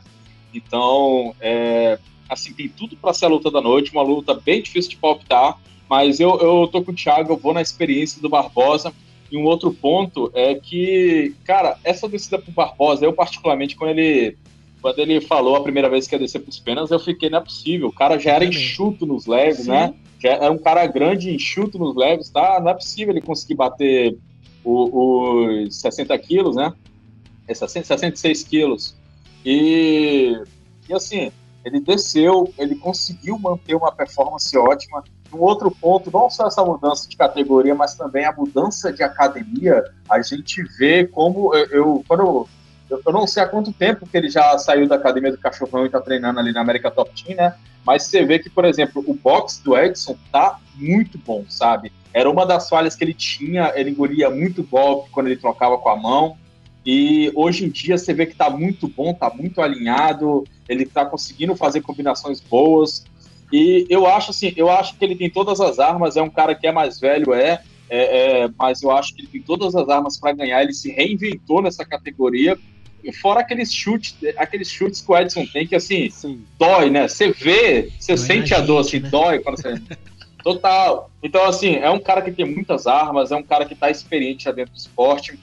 Então, 0.52 1.36
é, 1.40 2.00
assim, 2.28 2.52
tem 2.52 2.68
tudo 2.68 2.96
para 2.96 3.14
ser 3.14 3.26
a 3.26 3.28
luta 3.28 3.52
da 3.52 3.62
noite, 3.62 3.92
uma 3.92 4.02
luta 4.02 4.34
bem 4.34 4.60
difícil 4.60 4.90
de 4.90 4.98
palpitar, 4.98 5.56
mas 5.88 6.20
eu, 6.20 6.32
eu 6.40 6.68
tô 6.68 6.82
com 6.82 6.92
o 6.92 6.96
Thiago, 6.96 7.32
eu 7.32 7.38
vou 7.38 7.54
na 7.54 7.62
experiência 7.62 8.20
do 8.20 8.28
Barbosa. 8.28 8.92
E 9.32 9.38
um 9.38 9.44
outro 9.44 9.72
ponto 9.72 10.32
é 10.34 10.56
que, 10.56 11.36
cara, 11.44 11.78
essa 11.84 12.10
descida 12.10 12.40
pro 12.40 12.52
Barbosa, 12.52 13.06
eu 13.06 13.14
particularmente, 13.14 13.76
quando 13.76 13.92
ele 13.92 14.36
quando 14.82 15.00
ele 15.00 15.22
falou 15.22 15.56
a 15.56 15.62
primeira 15.62 15.90
vez 15.90 16.08
que 16.08 16.16
ia 16.16 16.20
descer 16.20 16.40
pros 16.40 16.60
penas, 16.60 16.90
eu 16.90 17.00
fiquei, 17.00 17.30
não 17.30 17.40
é 17.40 17.42
possível. 17.42 17.88
O 17.88 17.94
cara 17.94 18.20
já 18.20 18.34
era 18.34 18.46
enxuto 18.46 19.06
nos 19.06 19.26
leves, 19.26 19.68
né? 19.68 19.94
Já 20.26 20.32
era 20.32 20.52
um 20.52 20.58
cara 20.58 20.88
grande, 20.88 21.36
enxuto 21.36 21.78
nos 21.78 21.96
leves, 21.96 22.32
tá? 22.32 22.60
Não 22.60 22.72
é 22.72 22.74
possível 22.74 23.14
ele 23.14 23.22
conseguir 23.22 23.54
bater 23.54 24.18
os 24.64 25.80
60 25.80 26.18
quilos, 26.18 26.56
né? 26.56 26.74
É 27.48 27.54
66 27.54 28.42
quilos. 28.42 28.96
E, 29.46 30.36
e 30.90 30.94
assim, 30.96 31.32
ele 31.64 31.80
desceu, 31.80 32.52
ele 32.58 32.74
conseguiu 32.74 33.38
manter 33.38 33.76
uma 33.76 33.92
performance 33.92 34.58
ótima. 34.58 35.04
Um 35.32 35.42
outro 35.42 35.70
ponto, 35.70 36.10
não 36.12 36.28
só 36.28 36.48
essa 36.48 36.66
mudança 36.66 37.08
de 37.08 37.16
categoria, 37.16 37.76
mas 37.76 37.94
também 37.94 38.26
a 38.26 38.32
mudança 38.32 38.92
de 38.92 39.04
academia, 39.04 39.84
a 40.10 40.20
gente 40.24 40.64
vê 40.80 41.06
como 41.06 41.54
eu, 41.54 41.66
eu 41.68 42.06
quando 42.08 42.22
eu 42.22 42.50
eu 43.06 43.14
não 43.14 43.26
sei 43.26 43.44
há 43.44 43.48
quanto 43.48 43.74
tempo 43.74 44.08
que 44.08 44.16
ele 44.16 44.30
já 44.30 44.58
saiu 44.58 44.88
da 44.88 44.96
academia 44.96 45.32
do 45.32 45.38
Cachorrão 45.38 45.84
e 45.84 45.86
está 45.88 46.00
treinando 46.00 46.40
ali 46.40 46.52
na 46.52 46.62
América 46.62 46.92
Top 46.92 47.12
Team, 47.12 47.38
né? 47.38 47.56
Mas 47.86 48.04
você 48.04 48.26
vê 48.26 48.40
que, 48.40 48.50
por 48.50 48.66
exemplo, 48.66 49.04
o 49.06 49.14
box 49.14 49.62
do 49.64 49.78
Edson 49.78 50.18
tá 50.32 50.60
muito 50.76 51.18
bom, 51.18 51.46
sabe? 51.48 51.92
Era 52.12 52.30
uma 52.30 52.46
das 52.46 52.68
falhas 52.68 52.96
que 52.96 53.04
ele 53.04 53.14
tinha, 53.14 53.72
ele 53.76 53.92
engolia 53.92 54.30
muito 54.30 54.64
golpe 54.64 55.10
quando 55.12 55.28
ele 55.28 55.38
trocava 55.38 55.78
com 55.78 55.90
a 55.90 55.96
mão. 55.96 56.38
E 56.86 57.32
hoje 57.36 57.66
em 57.66 57.70
dia 57.70 57.98
você 57.98 58.14
vê 58.14 58.26
que 58.26 58.36
tá 58.36 58.50
muito 58.50 58.88
bom, 58.88 59.14
tá 59.14 59.30
muito 59.30 59.62
alinhado, 59.62 60.44
ele 60.68 60.86
tá 60.86 61.06
conseguindo 61.06 61.56
fazer 61.56 61.82
combinações 61.82 62.40
boas. 62.40 63.06
E 63.52 63.86
eu 63.90 64.08
acho 64.08 64.32
assim, 64.32 64.54
eu 64.56 64.70
acho 64.70 64.98
que 64.98 65.06
ele 65.06 65.16
tem 65.16 65.30
todas 65.30 65.60
as 65.60 65.78
armas, 65.78 66.16
é 66.16 66.22
um 66.22 66.30
cara 66.30 66.56
que 66.56 66.66
é 66.66 66.72
mais 66.72 67.00
velho, 67.00 67.34
é, 67.34 67.62
é, 67.90 68.44
é 68.44 68.50
mas 68.58 68.82
eu 68.82 68.92
acho 68.92 69.14
que 69.14 69.22
ele 69.22 69.28
tem 69.28 69.42
todas 69.42 69.76
as 69.76 69.88
armas 69.90 70.18
para 70.20 70.34
ganhar, 70.34 70.62
ele 70.64 70.74
se 70.74 70.92
reinventou 70.92 71.62
nessa 71.62 71.86
categoria. 71.86 72.58
E 73.06 73.14
fora 73.14 73.42
aqueles 73.42 73.72
chutes, 73.72 74.16
aqueles 74.36 74.70
chutes 74.70 75.00
que 75.00 75.12
o 75.12 75.18
Edson 75.18 75.46
tem, 75.46 75.68
que 75.68 75.76
assim, 75.76 76.10
Sim. 76.10 76.44
dói, 76.58 76.90
né? 76.90 77.08
Você 77.08 77.32
vê, 77.32 77.90
você 78.00 78.18
sente 78.18 78.54
a, 78.54 78.60
dor, 78.60 78.80
assim, 78.80 79.00
né? 79.00 79.10
dói 79.10 79.40
quando 79.40 79.58
você. 79.58 79.80
Total. 80.44 81.10
Então, 81.24 81.46
assim, 81.46 81.76
é 81.76 81.90
um 81.90 82.00
cara 82.00 82.22
que 82.22 82.32
tem 82.32 82.46
muitas 82.46 82.86
armas, 82.86 83.32
é 83.32 83.36
um 83.36 83.44
cara 83.44 83.66
que 83.66 83.74
está 83.74 83.90
experiente 83.90 84.46
já 84.46 84.52
dentro 84.52 84.74
do 84.74 84.78
esporte 84.78 85.40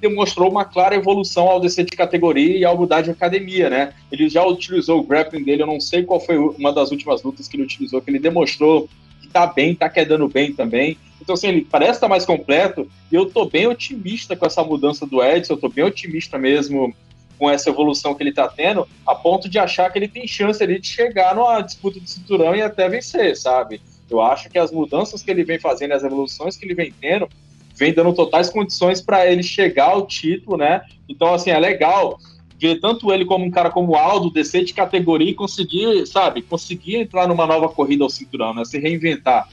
demonstrou 0.00 0.50
uma 0.50 0.64
clara 0.64 0.94
evolução 0.94 1.46
ao 1.46 1.60
descer 1.60 1.84
de 1.84 1.92
categoria 1.92 2.56
e 2.56 2.64
ao 2.64 2.76
mudar 2.76 3.02
de 3.02 3.10
academia, 3.10 3.68
né? 3.68 3.92
Ele 4.10 4.28
já 4.28 4.44
utilizou 4.44 4.98
o 4.98 5.02
grappling 5.02 5.44
dele, 5.44 5.62
eu 5.62 5.66
não 5.66 5.80
sei 5.80 6.02
qual 6.02 6.18
foi 6.18 6.38
uma 6.38 6.72
das 6.72 6.90
últimas 6.90 7.22
lutas 7.22 7.46
que 7.46 7.56
ele 7.56 7.64
utilizou, 7.64 8.00
que 8.00 8.10
ele 8.10 8.18
demonstrou 8.18 8.88
que 8.88 8.94
tá 9.32 9.46
bem, 9.46 9.74
tá 9.74 9.88
quedando 9.88 10.28
bem 10.28 10.52
também. 10.52 10.98
Então, 11.20 11.34
assim, 11.34 11.48
ele 11.48 11.66
parece 11.70 11.92
estar 11.92 12.06
tá 12.06 12.08
mais 12.08 12.24
completo 12.24 12.90
e 13.10 13.14
eu 13.14 13.26
tô 13.26 13.44
bem 13.44 13.66
otimista 13.66 14.34
com 14.34 14.46
essa 14.46 14.62
mudança 14.62 15.06
do 15.06 15.22
Edson, 15.22 15.54
eu 15.54 15.58
tô 15.58 15.68
bem 15.68 15.84
otimista 15.84 16.38
mesmo 16.38 16.94
com 17.38 17.50
essa 17.50 17.70
evolução 17.70 18.14
que 18.14 18.22
ele 18.22 18.32
tá 18.32 18.46
tendo, 18.48 18.86
a 19.06 19.14
ponto 19.14 19.48
de 19.48 19.58
achar 19.58 19.90
que 19.90 19.98
ele 19.98 20.08
tem 20.08 20.26
chance 20.26 20.62
ali 20.62 20.78
de 20.78 20.86
chegar 20.86 21.34
numa 21.34 21.62
disputa 21.62 21.98
de 21.98 22.10
cinturão 22.10 22.54
e 22.54 22.60
até 22.60 22.86
vencer, 22.88 23.34
sabe? 23.34 23.80
Eu 24.10 24.20
acho 24.20 24.50
que 24.50 24.58
as 24.58 24.70
mudanças 24.70 25.22
que 25.22 25.30
ele 25.30 25.42
vem 25.42 25.58
fazendo, 25.58 25.92
as 25.92 26.04
evoluções 26.04 26.56
que 26.56 26.66
ele 26.66 26.74
vem 26.74 26.92
tendo, 26.92 27.28
vem 27.74 27.94
dando 27.94 28.12
totais 28.12 28.50
condições 28.50 29.00
para 29.00 29.26
ele 29.26 29.42
chegar 29.42 29.90
ao 29.90 30.06
título, 30.06 30.58
né? 30.58 30.82
Então, 31.08 31.32
assim, 31.32 31.50
é 31.50 31.58
legal 31.58 32.18
ver 32.60 32.78
tanto 32.78 33.10
ele 33.10 33.24
como 33.24 33.44
um 33.44 33.50
cara 33.50 33.70
como 33.70 33.92
o 33.92 33.96
Aldo 33.96 34.30
descer 34.30 34.64
de 34.64 34.74
categoria 34.74 35.30
e 35.30 35.34
conseguir, 35.34 36.06
sabe, 36.06 36.42
conseguir 36.42 36.96
entrar 36.96 37.26
numa 37.26 37.46
nova 37.46 37.68
corrida 37.70 38.04
ao 38.04 38.10
cinturão, 38.10 38.52
né? 38.52 38.64
Se 38.66 38.78
reinventar. 38.78 39.48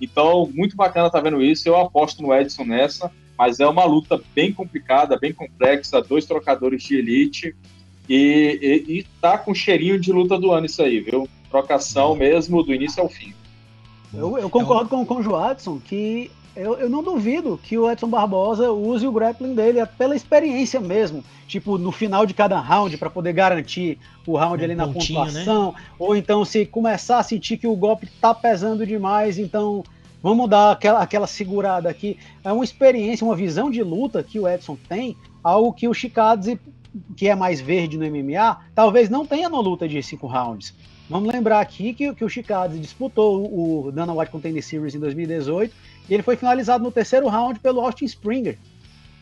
Então, 0.00 0.48
muito 0.54 0.76
bacana 0.76 1.10
tá 1.10 1.20
vendo 1.20 1.42
isso. 1.42 1.68
Eu 1.68 1.76
aposto 1.76 2.22
no 2.22 2.32
Edson 2.32 2.64
nessa, 2.64 3.10
mas 3.36 3.58
é 3.58 3.66
uma 3.66 3.84
luta 3.84 4.20
bem 4.34 4.52
complicada, 4.52 5.18
bem 5.18 5.32
complexa, 5.32 6.00
dois 6.00 6.26
trocadores 6.26 6.84
de 6.84 6.96
elite. 6.96 7.56
E, 8.08 8.84
e, 8.88 8.98
e 8.98 9.06
tá 9.20 9.36
com 9.36 9.52
cheirinho 9.52 9.98
de 9.98 10.12
luta 10.12 10.38
do 10.38 10.52
ano 10.52 10.66
isso 10.66 10.82
aí, 10.82 11.00
viu? 11.00 11.28
Trocação 11.50 12.14
mesmo 12.14 12.62
do 12.62 12.72
início 12.72 13.02
ao 13.02 13.08
fim. 13.08 13.34
Eu, 14.12 14.38
eu 14.38 14.48
concordo 14.48 14.88
com, 14.88 15.04
com 15.04 15.16
o 15.16 15.22
Joadson 15.22 15.80
que 15.80 16.30
eu, 16.56 16.74
eu 16.74 16.88
não 16.88 17.02
duvido 17.02 17.58
que 17.62 17.76
o 17.76 17.90
Edson 17.90 18.08
Barbosa 18.08 18.70
use 18.70 19.06
o 19.06 19.12
grappling 19.12 19.54
dele 19.54 19.84
pela 19.98 20.14
experiência 20.14 20.80
mesmo. 20.80 21.24
Tipo, 21.46 21.76
no 21.76 21.92
final 21.92 22.24
de 22.24 22.32
cada 22.32 22.58
round, 22.58 22.96
para 22.96 23.10
poder 23.10 23.32
garantir 23.32 23.98
o 24.26 24.36
round 24.36 24.60
um 24.60 24.64
ali 24.64 24.74
na 24.74 24.86
né? 24.86 24.92
pontuação. 24.92 25.72
Né? 25.72 25.78
Ou 25.98 26.16
então, 26.16 26.44
se 26.44 26.64
começar 26.64 27.18
a 27.18 27.22
sentir 27.22 27.56
que 27.56 27.66
o 27.66 27.76
golpe 27.76 28.06
tá 28.20 28.34
pesando 28.34 28.86
demais, 28.86 29.38
então 29.38 29.84
vamos 30.22 30.48
dar 30.48 30.72
aquela, 30.72 31.00
aquela 31.00 31.26
segurada 31.26 31.88
aqui. 31.88 32.18
É 32.42 32.52
uma 32.52 32.64
experiência, 32.64 33.26
uma 33.26 33.36
visão 33.36 33.70
de 33.70 33.82
luta 33.82 34.22
que 34.22 34.38
o 34.40 34.48
Edson 34.48 34.78
tem, 34.88 35.16
algo 35.42 35.72
que 35.72 35.86
o 35.86 35.94
Chikadze, 35.94 36.58
que 37.16 37.28
é 37.28 37.34
mais 37.34 37.60
verde 37.60 37.98
no 37.98 38.06
MMA, 38.06 38.58
talvez 38.74 39.10
não 39.10 39.26
tenha 39.26 39.48
na 39.48 39.58
luta 39.58 39.88
de 39.88 40.02
cinco 40.02 40.26
rounds. 40.26 40.74
Vamos 41.08 41.32
lembrar 41.32 41.60
aqui 41.60 41.92
que, 41.92 42.14
que 42.14 42.24
o 42.24 42.28
Chikadze 42.28 42.78
disputou 42.78 43.44
o 43.44 43.92
Dana 43.92 44.14
White 44.14 44.32
Contender 44.32 44.64
Series 44.64 44.94
em 44.94 44.98
2018 44.98 45.74
e 46.08 46.14
ele 46.14 46.22
foi 46.22 46.36
finalizado 46.36 46.82
no 46.82 46.90
terceiro 46.90 47.28
round 47.28 47.60
pelo 47.60 47.80
Austin 47.80 48.06
Springer. 48.06 48.58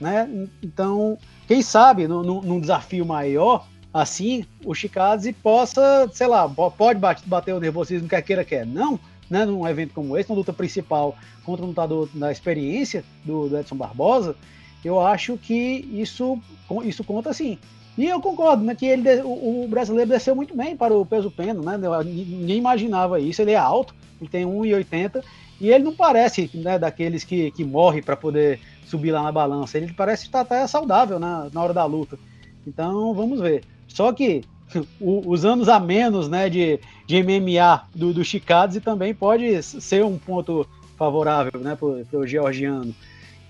Né? 0.01 0.49
Então, 0.63 1.19
quem 1.47 1.61
sabe, 1.61 2.07
no, 2.07 2.23
no, 2.23 2.41
num 2.43 2.61
desafio 2.61 3.05
maior, 3.05 3.67
assim, 3.93 4.45
o 4.65 4.75
Chikadze 4.75 5.33
possa, 5.33 6.09
sei 6.13 6.27
lá, 6.27 6.49
pode 6.49 7.01
bater 7.27 7.53
o 7.55 7.61
nervosismo 7.61 8.09
que 8.09 8.23
queira 8.23 8.45
quer. 8.45 8.65
Não, 8.65 8.99
né, 9.29 9.45
num 9.45 9.67
evento 9.67 9.95
como 9.95 10.17
esse, 10.17 10.29
na 10.29 10.37
luta 10.37 10.53
principal 10.53 11.17
contra 11.45 11.65
um 11.65 11.69
lutador 11.69 12.09
da 12.15 12.31
experiência 12.31 13.05
do, 13.25 13.49
do, 13.49 13.59
Edson 13.59 13.77
Barbosa, 13.77 14.37
eu 14.85 15.01
acho 15.01 15.37
que 15.37 15.89
isso, 15.93 16.39
isso 16.85 17.03
conta 17.03 17.33
sim. 17.33 17.59
E 17.97 18.07
eu 18.07 18.21
concordo 18.21 18.65
né, 18.65 18.75
que 18.75 18.87
ele, 18.87 19.21
o, 19.23 19.65
o 19.65 19.69
brasileiro 19.69 20.11
desceu 20.11 20.35
muito 20.35 20.57
bem 20.57 20.77
para 20.77 20.95
o 20.95 21.05
peso 21.05 21.31
pena, 21.31 21.61
né? 21.61 22.03
Ninguém 22.05 22.59
imaginava 22.59 23.21
isso. 23.21 23.43
Ele 23.43 23.53
é 23.53 23.57
alto, 23.57 23.95
ele 24.21 24.31
tem 24.31 24.47
1,80 24.47 25.23
e 25.61 25.71
ele 25.71 25.85
não 25.85 25.95
parece 25.95 26.51
né, 26.55 26.79
daqueles 26.79 27.23
que, 27.23 27.51
que 27.51 27.65
morre 27.65 28.01
para 28.01 28.17
poder 28.17 28.59
subir 28.87 29.13
lá 29.13 29.23
na 29.23 29.33
balança. 29.33 29.77
Ele 29.77 29.93
parece 29.93 30.25
estar 30.25 30.41
até 30.41 30.67
saudável 30.67 31.19
na, 31.19 31.49
na 31.53 31.63
hora 31.63 31.75
da 31.75 31.85
luta. 31.85 32.19
Então 32.67 33.13
vamos 33.13 33.41
ver. 33.41 33.63
Só 33.87 34.13
que 34.13 34.43
o, 35.01 35.31
os 35.31 35.45
anos 35.45 35.69
a 35.69 35.79
menos 35.79 36.29
né, 36.29 36.49
de, 36.49 36.81
de 37.07 37.23
MMA 37.23 37.89
do, 37.95 38.13
do 38.15 38.25
Chicades 38.25 38.83
também 38.83 39.15
pode 39.15 39.63
ser 39.63 40.05
um 40.05 40.17
ponto 40.17 40.67
favorável 40.97 41.61
né, 41.61 41.77
para 41.77 42.19
o 42.19 42.27
georgiano. 42.27 42.95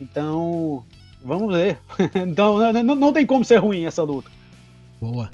Então 0.01 0.84
vamos 1.24 1.54
ver. 1.54 1.78
então 2.14 2.72
não, 2.72 2.94
não 2.94 3.12
tem 3.12 3.26
como 3.26 3.44
ser 3.44 3.56
ruim 3.56 3.84
essa 3.84 4.02
luta. 4.02 4.30
Boa. 5.00 5.30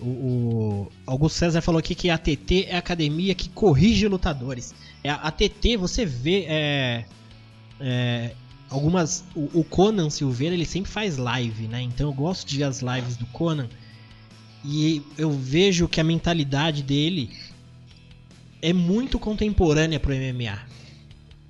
O, 0.00 0.06
o, 0.06 0.92
Augusto 1.06 1.36
César 1.36 1.60
falou 1.60 1.78
aqui 1.78 1.94
que 1.94 2.08
a 2.08 2.14
ATT 2.14 2.66
é 2.68 2.76
a 2.76 2.78
academia 2.78 3.34
que 3.34 3.48
corrige 3.50 4.08
lutadores. 4.08 4.74
É, 5.04 5.10
a 5.10 5.16
ATT, 5.16 5.76
você 5.76 6.06
vê 6.06 6.46
é, 6.48 7.04
é, 7.78 8.34
algumas. 8.70 9.24
O, 9.34 9.60
o, 9.60 9.64
Conan 9.64 10.08
Silveira 10.08 10.54
ele 10.54 10.64
sempre 10.64 10.90
faz 10.90 11.18
live, 11.18 11.66
né? 11.66 11.82
Então 11.82 12.08
eu 12.08 12.14
gosto 12.14 12.48
de 12.48 12.56
ver 12.56 12.64
as 12.64 12.80
lives 12.80 13.16
do 13.16 13.26
Conan. 13.26 13.68
E 14.64 15.02
eu 15.16 15.30
vejo 15.30 15.88
que 15.88 16.00
a 16.00 16.04
mentalidade 16.04 16.82
dele 16.82 17.30
é 18.62 18.72
muito 18.72 19.18
contemporânea 19.18 19.98
pro 19.98 20.14
MMA. 20.14 20.58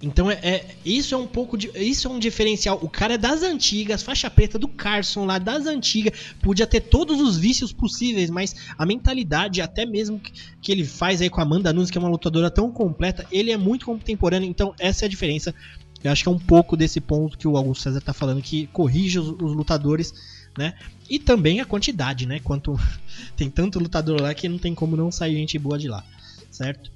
Então 0.03 0.31
é, 0.31 0.39
é, 0.43 0.67
isso 0.85 1.15
é 1.15 1.19
um 1.19 1.27
pouco 1.27 1.59
de, 1.59 1.71
isso 1.77 2.09
é 2.09 2.11
um 2.11 2.19
diferencial. 2.19 2.79
O 2.83 2.89
cara 2.89 3.15
é 3.15 3.19
das 3.19 3.43
antigas, 3.43 4.03
faixa 4.03 4.31
preta 4.31 4.59
do 4.59 4.67
Carson 4.67 5.27
lá 5.27 5.39
das 5.39 5.67
antigas, 5.67 6.35
podia 6.41 6.67
ter 6.67 6.81
todos 6.81 7.21
os 7.21 7.37
vícios 7.37 7.71
possíveis, 7.71 8.31
mas 8.31 8.55
a 8.79 8.87
mentalidade 8.87 9.61
até 9.61 9.85
mesmo 9.85 10.19
que, 10.19 10.33
que 10.63 10.73
ele 10.73 10.87
faz 10.87 11.21
aí 11.21 11.29
com 11.29 11.41
a 11.41 11.43
Amanda 11.43 11.73
Nunes, 11.73 11.91
que 11.91 11.99
é 11.99 12.01
uma 12.01 12.09
lutadora 12.09 12.51
tão 12.51 12.73
completa, 12.73 13.27
ele 13.31 13.51
é 13.51 13.59
muito 13.59 13.85
contemporâneo. 13.85 14.49
Então 14.49 14.75
essa 14.79 15.05
é 15.05 15.07
a 15.07 15.11
diferença. 15.11 15.55
Eu 16.03 16.11
acho 16.11 16.23
que 16.23 16.29
é 16.31 16.33
um 16.33 16.39
pouco 16.39 16.79
desse 16.79 16.99
ponto 16.99 17.37
que 17.37 17.47
o 17.47 17.59
Augusto 17.59 17.83
César 17.83 18.01
tá 18.01 18.15
falando 18.15 18.41
que 18.41 18.69
corrige 18.69 19.19
os, 19.19 19.29
os 19.29 19.55
lutadores, 19.55 20.15
né? 20.57 20.75
E 21.11 21.19
também 21.19 21.61
a 21.61 21.67
quantidade, 21.67 22.25
né? 22.25 22.41
Quanto 22.41 22.75
tem 23.37 23.51
tanto 23.51 23.79
lutador 23.79 24.23
lá 24.23 24.33
que 24.33 24.49
não 24.49 24.59
tem 24.59 24.75
como 24.75 24.97
não 24.97 25.13
sair 25.13 25.37
gente 25.37 25.59
boa 25.59 25.79
de 25.79 25.89
lá, 25.89 26.03
certo? 26.51 26.91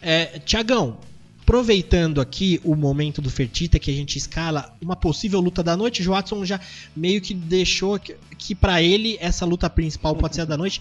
É, 0.00 0.38
Tiagão, 0.38 0.98
aproveitando 1.44 2.22
aqui 2.22 2.58
o 2.64 2.74
momento 2.74 3.20
do 3.20 3.28
Fertita 3.28 3.78
que 3.78 3.90
a 3.90 3.94
gente 3.94 4.16
escala 4.16 4.74
uma 4.80 4.96
possível 4.96 5.40
luta 5.40 5.62
da 5.62 5.76
noite, 5.76 6.06
o 6.08 6.10
Watson 6.10 6.42
já 6.42 6.58
meio 6.96 7.20
que 7.20 7.34
deixou 7.34 7.98
que, 7.98 8.16
que 8.38 8.54
para 8.54 8.82
ele 8.82 9.18
essa 9.20 9.44
luta 9.44 9.68
principal 9.68 10.16
pode 10.16 10.34
ser 10.34 10.40
a 10.40 10.44
da 10.46 10.56
noite. 10.56 10.80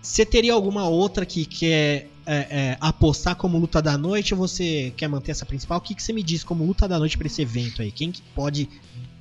Você 0.00 0.24
teria 0.24 0.54
alguma 0.54 0.88
outra 0.88 1.26
que 1.26 1.44
quer 1.44 2.08
é, 2.24 2.36
é, 2.36 2.76
apostar 2.80 3.34
como 3.34 3.58
luta 3.58 3.82
da 3.82 3.98
noite 3.98 4.32
ou 4.32 4.38
você 4.38 4.92
quer 4.96 5.08
manter 5.08 5.32
essa 5.32 5.44
principal? 5.44 5.78
O 5.78 5.80
que, 5.80 5.92
que 5.92 6.02
você 6.02 6.12
me 6.12 6.22
diz 6.22 6.44
como 6.44 6.64
luta 6.64 6.86
da 6.86 7.00
noite 7.00 7.18
para 7.18 7.26
esse 7.26 7.42
evento 7.42 7.82
aí? 7.82 7.90
Quem 7.90 8.12
que 8.12 8.22
pode 8.34 8.68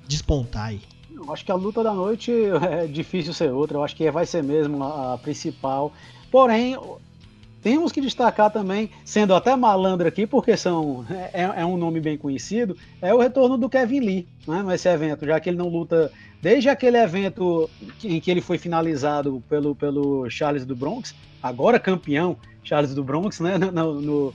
despontar 0.07 0.65
aí? 0.65 0.81
Eu 1.11 1.33
acho 1.33 1.43
que 1.43 1.51
a 1.51 1.55
luta 1.55 1.83
da 1.83 1.93
noite 1.93 2.31
é 2.69 2.85
difícil 2.85 3.33
ser 3.33 3.49
outra. 3.51 3.77
Eu 3.77 3.83
acho 3.83 3.95
que 3.95 4.11
vai 4.11 4.27
ser 4.27 4.43
mesmo 4.43 4.83
a, 4.83 5.15
a 5.15 5.17
principal. 5.17 5.91
Porém, 6.29 6.77
temos 7.65 7.91
que 7.91 7.99
destacar 7.99 8.51
também, 8.51 8.91
sendo 9.03 9.33
até 9.33 9.55
malandro 9.55 10.07
aqui, 10.07 10.27
porque 10.27 10.55
são, 10.55 11.03
é, 11.33 11.41
é, 11.61 11.65
um 11.65 11.75
nome 11.77 11.99
bem 11.99 12.15
conhecido, 12.15 12.77
é 13.01 13.11
o 13.11 13.17
retorno 13.17 13.57
do 13.57 13.67
Kevin 13.67 14.01
Lee 14.01 14.27
né, 14.47 14.61
nesse 14.61 14.87
evento, 14.87 15.25
já 15.25 15.39
que 15.39 15.49
ele 15.49 15.57
não 15.57 15.67
luta 15.67 16.11
desde 16.39 16.69
aquele 16.69 16.95
evento 16.97 17.67
em 18.03 18.19
que 18.19 18.29
ele 18.29 18.39
foi 18.39 18.59
finalizado 18.59 19.43
pelo, 19.49 19.73
pelo 19.73 20.29
Charles 20.29 20.63
do 20.63 20.75
Bronx, 20.75 21.15
agora 21.41 21.79
campeão 21.79 22.37
Charles 22.63 22.93
do 22.93 23.03
Bronx, 23.03 23.39
né, 23.39 23.57
no, 23.57 23.99
no, 23.99 24.33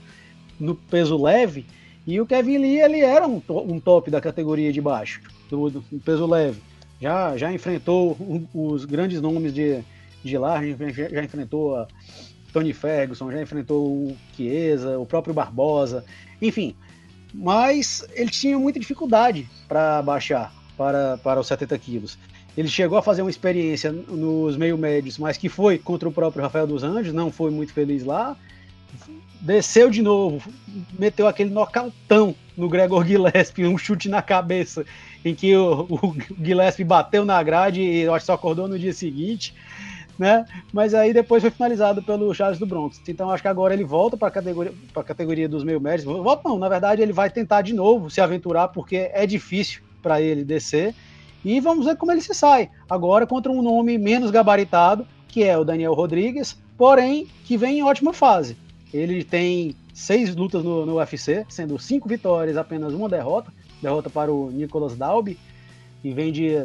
no 0.59 0.75
peso 0.75 1.15
leve, 1.15 1.65
e 2.05 2.19
o 2.19 2.25
Kevin 2.25 2.57
Lee 2.57 2.81
ele 2.81 2.99
era 2.99 3.25
um, 3.25 3.41
um 3.47 3.79
top 3.79 4.11
da 4.11 4.19
categoria 4.19 4.73
de 4.73 4.81
baixo, 4.81 5.21
do, 5.49 5.69
do 5.69 5.81
peso 6.03 6.25
leve. 6.25 6.61
Já, 6.99 7.37
já 7.37 7.53
enfrentou 7.53 8.17
os 8.53 8.83
grandes 8.83 9.21
nomes 9.21 9.53
de, 9.53 9.79
de 10.21 10.37
lá, 10.37 10.61
já, 10.61 11.07
já 11.07 11.23
enfrentou 11.23 11.77
a 11.77 11.87
Tony 12.51 12.73
Ferguson, 12.73 13.31
já 13.31 13.41
enfrentou 13.41 13.85
o 13.85 14.17
Chiesa, 14.35 14.99
o 14.99 15.05
próprio 15.05 15.33
Barbosa, 15.33 16.03
enfim. 16.41 16.75
Mas 17.33 18.05
ele 18.13 18.29
tinha 18.29 18.59
muita 18.59 18.79
dificuldade 18.79 19.47
para 19.67 20.01
baixar 20.01 20.53
para, 20.77 21.17
para 21.17 21.39
os 21.39 21.47
70 21.47 21.77
quilos. 21.77 22.17
ele 22.57 22.67
chegou 22.67 22.97
a 22.97 23.01
fazer 23.01 23.21
uma 23.21 23.29
experiência 23.29 23.91
nos 23.91 24.57
meio 24.57 24.77
médios, 24.77 25.17
mas 25.17 25.37
que 25.37 25.47
foi 25.47 25.77
contra 25.77 26.09
o 26.09 26.11
próprio 26.11 26.41
Rafael 26.41 26.67
dos 26.67 26.83
Anjos, 26.83 27.13
não 27.13 27.31
foi 27.31 27.51
muito 27.51 27.71
feliz 27.73 28.03
lá. 28.03 28.35
Desceu 29.39 29.89
de 29.89 30.01
novo, 30.01 30.51
meteu 30.99 31.27
aquele 31.27 31.49
nocautão 31.49 32.35
no 32.57 32.67
Gregor 32.67 33.05
Gillespie, 33.05 33.65
um 33.65 33.77
chute 33.77 34.09
na 34.09 34.21
cabeça, 34.21 34.85
em 35.23 35.33
que 35.33 35.55
o, 35.55 35.87
o 35.89 36.15
Gillespie 36.43 36.83
bateu 36.83 37.23
na 37.23 37.41
grade 37.41 37.81
e 37.81 38.01
eu 38.01 38.13
acho 38.13 38.23
que 38.23 38.27
só 38.27 38.33
acordou 38.33 38.67
no 38.67 38.77
dia 38.77 38.93
seguinte. 38.93 39.55
Né? 40.21 40.45
Mas 40.71 40.93
aí 40.93 41.13
depois 41.13 41.41
foi 41.41 41.49
finalizado 41.49 42.03
pelo 42.03 42.31
Charles 42.31 42.59
do 42.59 42.65
Bronx. 42.67 43.01
Então 43.07 43.31
acho 43.31 43.41
que 43.41 43.47
agora 43.47 43.73
ele 43.73 43.83
volta 43.83 44.15
para 44.15 44.27
a 44.27 44.31
categoria, 44.31 44.71
categoria 45.03 45.49
dos 45.49 45.63
meio 45.63 45.81
médios. 45.81 46.05
Volta 46.05 46.47
não, 46.47 46.59
na 46.59 46.69
verdade 46.69 47.01
ele 47.01 47.11
vai 47.11 47.27
tentar 47.31 47.63
de 47.63 47.73
novo 47.73 48.07
se 48.07 48.21
aventurar 48.21 48.67
porque 48.67 49.09
é 49.11 49.25
difícil 49.25 49.81
para 49.99 50.21
ele 50.21 50.43
descer. 50.43 50.93
E 51.43 51.59
vamos 51.59 51.87
ver 51.87 51.97
como 51.97 52.11
ele 52.11 52.21
se 52.21 52.35
sai. 52.35 52.69
Agora 52.87 53.25
contra 53.25 53.51
um 53.51 53.63
nome 53.63 53.97
menos 53.97 54.29
gabaritado, 54.29 55.07
que 55.27 55.43
é 55.43 55.57
o 55.57 55.63
Daniel 55.63 55.95
Rodrigues, 55.95 56.55
porém 56.77 57.27
que 57.43 57.57
vem 57.57 57.79
em 57.79 57.83
ótima 57.83 58.13
fase. 58.13 58.55
Ele 58.93 59.23
tem 59.23 59.75
seis 59.91 60.35
lutas 60.35 60.63
no, 60.63 60.85
no 60.85 60.97
UFC, 60.97 61.47
sendo 61.49 61.79
cinco 61.79 62.07
vitórias, 62.07 62.57
apenas 62.57 62.93
uma 62.93 63.09
derrota. 63.09 63.51
Derrota 63.81 64.07
para 64.07 64.31
o 64.31 64.51
Nicolas 64.51 64.95
Dalby. 64.95 65.35
E 66.03 66.13
vem 66.13 66.31
de 66.31 66.63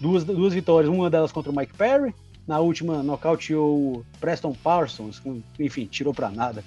duas, 0.00 0.24
duas 0.24 0.52
vitórias, 0.52 0.92
uma 0.92 1.08
delas 1.08 1.30
contra 1.30 1.52
o 1.52 1.56
Mike 1.56 1.76
Perry. 1.76 2.12
Na 2.46 2.60
última, 2.60 3.02
nocauteou 3.02 3.76
o 3.76 4.06
Preston 4.20 4.54
Parsons, 4.62 5.20
enfim, 5.58 5.86
tirou 5.86 6.14
para 6.14 6.30
nada. 6.30 6.62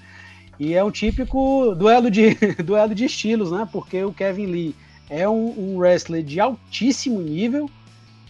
E 0.60 0.74
é 0.74 0.84
um 0.84 0.92
típico 0.92 1.74
duelo 1.74 2.12
de, 2.12 2.36
duelo 2.64 2.94
de 2.94 3.06
estilos, 3.06 3.52
né? 3.52 3.68
Porque 3.72 4.04
o 4.04 4.12
Kevin 4.12 4.48
Lee 4.48 4.76
é 5.10 5.28
um, 5.28 5.54
um 5.58 5.78
wrestler 5.78 6.22
de 6.22 6.40
altíssimo 6.40 7.22
nível. 7.22 7.70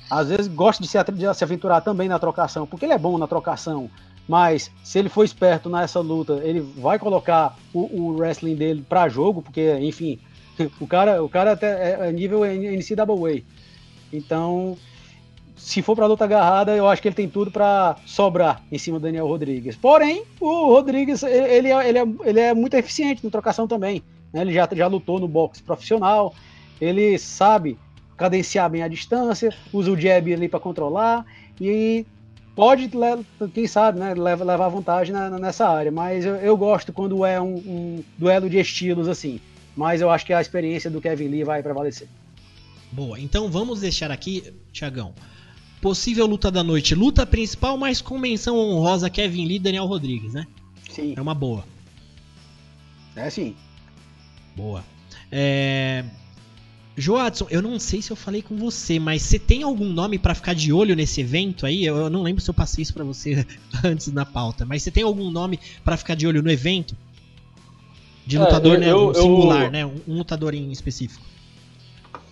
Às 0.09 0.30
vezes 0.30 0.47
gosta 0.47 0.81
de 0.81 0.88
se, 0.88 1.03
de 1.03 1.34
se 1.34 1.43
aventurar 1.43 1.81
também 1.81 2.07
na 2.07 2.19
trocação, 2.19 2.67
porque 2.67 2.85
ele 2.85 2.93
é 2.93 2.97
bom 2.97 3.17
na 3.17 3.27
trocação. 3.27 3.89
Mas 4.27 4.71
se 4.84 4.99
ele 4.99 5.09
for 5.09 5.23
esperto 5.23 5.69
nessa 5.69 5.99
luta, 5.99 6.34
ele 6.43 6.59
vai 6.59 6.99
colocar 6.99 7.57
o, 7.73 7.80
o 7.80 8.17
wrestling 8.17 8.55
dele 8.55 8.85
para 8.88 9.09
jogo, 9.09 9.41
porque, 9.41 9.76
enfim, 9.80 10.19
o 10.80 10.85
cara, 10.85 11.23
o 11.23 11.27
cara 11.27 11.53
até 11.53 11.93
é, 11.93 12.09
é 12.09 12.11
nível 12.11 12.41
NCAA. 12.45 13.41
Então, 14.13 14.77
se 15.60 15.81
for 15.81 15.95
para 15.95 16.07
luta 16.07 16.23
agarrada, 16.23 16.76
eu 16.76 16.88
acho 16.88 17.02
que 17.02 17.07
ele 17.10 17.15
tem 17.15 17.30
tudo 17.30 17.52
para 17.52 17.98
sobrar 18.06 18.64
em 18.72 18.77
cima 18.77 18.98
do 18.98 19.03
Daniel 19.03 19.27
Rodrigues. 19.27 19.76
Porém, 19.76 20.23
o 20.40 20.68
Rodrigues 20.68 21.22
ele, 21.22 21.68
é, 21.72 21.90
ele, 21.90 21.99
é, 21.99 22.06
ele 22.23 22.40
é 22.40 22.53
muito 22.53 22.73
eficiente 22.76 23.23
na 23.23 23.30
trocação 23.30 23.68
também. 23.68 24.02
Né? 24.34 24.41
Ele 24.41 24.53
já, 24.53 24.68
já 24.72 24.88
lutou 24.88 25.19
no 25.19 25.27
boxe 25.27 25.61
profissional, 25.61 26.34
ele 26.80 27.18
sabe 27.18 27.77
cadenciar 28.18 28.69
bem 28.69 28.84
a 28.84 28.88
distância, 28.88 29.53
usa 29.72 29.91
o 29.91 29.99
jab 29.99 30.34
ali 30.34 30.48
para 30.48 30.60
controlar 30.60 31.26
e 31.60 32.06
pode, 32.56 32.90
quem 33.53 33.68
sabe, 33.68 33.99
né, 33.99 34.14
levar 34.14 34.69
vantagem 34.69 35.14
nessa 35.40 35.68
área. 35.68 35.91
Mas 35.91 36.26
eu, 36.26 36.36
eu 36.36 36.57
gosto 36.57 36.91
quando 36.94 37.26
é 37.26 37.40
um, 37.40 37.56
um, 37.56 38.03
duelo 38.18 38.49
de 38.49 38.57
estilos 38.57 39.07
assim. 39.07 39.40
Mas 39.76 40.02
eu 40.02 40.10
acho 40.10 40.26
que 40.26 40.34
a 40.34 40.41
experiência 40.41 40.90
do 40.90 40.99
Kevin 40.99 41.27
Lee 41.27 41.44
vai 41.44 41.61
prevalecer. 41.61 42.07
Boa, 42.91 43.19
então 43.19 43.49
vamos 43.49 43.81
deixar 43.81 44.10
aqui, 44.10 44.53
Tiagão. 44.73 45.14
Possível 45.81 46.26
luta 46.26 46.51
da 46.51 46.64
noite. 46.64 46.93
Luta 46.93 47.26
principal, 47.26 47.77
mas 47.77 48.01
com 48.01 48.18
menção 48.18 48.57
honrosa 48.57 49.10
Kevin 49.10 49.45
Lee 49.45 49.56
e 49.56 49.60
Daniel 49.60 49.85
Rodrigues, 49.85 50.34
né? 50.34 50.45
Sim. 50.89 51.14
É 51.15 51.22
uma 51.22 51.34
boa. 51.34 51.65
É 53.15 53.30
sim. 53.30 53.56
Boa. 54.56 54.84
É... 55.31 56.03
Joadson, 56.97 57.47
eu 57.49 57.61
não 57.61 57.80
sei 57.80 58.01
se 58.01 58.11
eu 58.11 58.15
falei 58.15 58.41
com 58.41 58.57
você, 58.57 58.99
mas 58.99 59.22
você 59.22 59.39
tem 59.39 59.64
algum 59.64 59.88
nome 59.88 60.19
para 60.19 60.35
ficar 60.35 60.53
de 60.53 60.73
olho 60.73 60.95
nesse 60.95 61.22
evento 61.22 61.65
aí? 61.65 61.85
Eu 61.85 62.10
não 62.10 62.23
lembro 62.23 62.41
se 62.41 62.49
eu 62.49 62.53
passei 62.53 62.81
isso 62.81 62.93
para 62.93 63.06
você 63.06 63.45
antes 63.84 64.11
na 64.11 64.26
pauta, 64.26 64.65
mas 64.65 64.84
você 64.84 64.91
tem 64.91 65.03
algum 65.03 65.31
nome 65.31 65.60
para 65.84 65.95
ficar 65.95 66.15
de 66.15 66.27
olho 66.27 66.43
no 66.43 66.51
evento? 66.51 66.95
De 68.26 68.35
é, 68.35 68.39
lutador, 68.39 68.84
é, 68.84 68.89
eu, 68.89 69.06
né? 69.06 69.10
Um 69.11 69.14
singular, 69.14 69.64
eu, 69.64 69.72
né? 69.72 69.85
Um, 69.85 70.18
lutador 70.18 70.53
em 70.53 70.72
específico. 70.72 71.23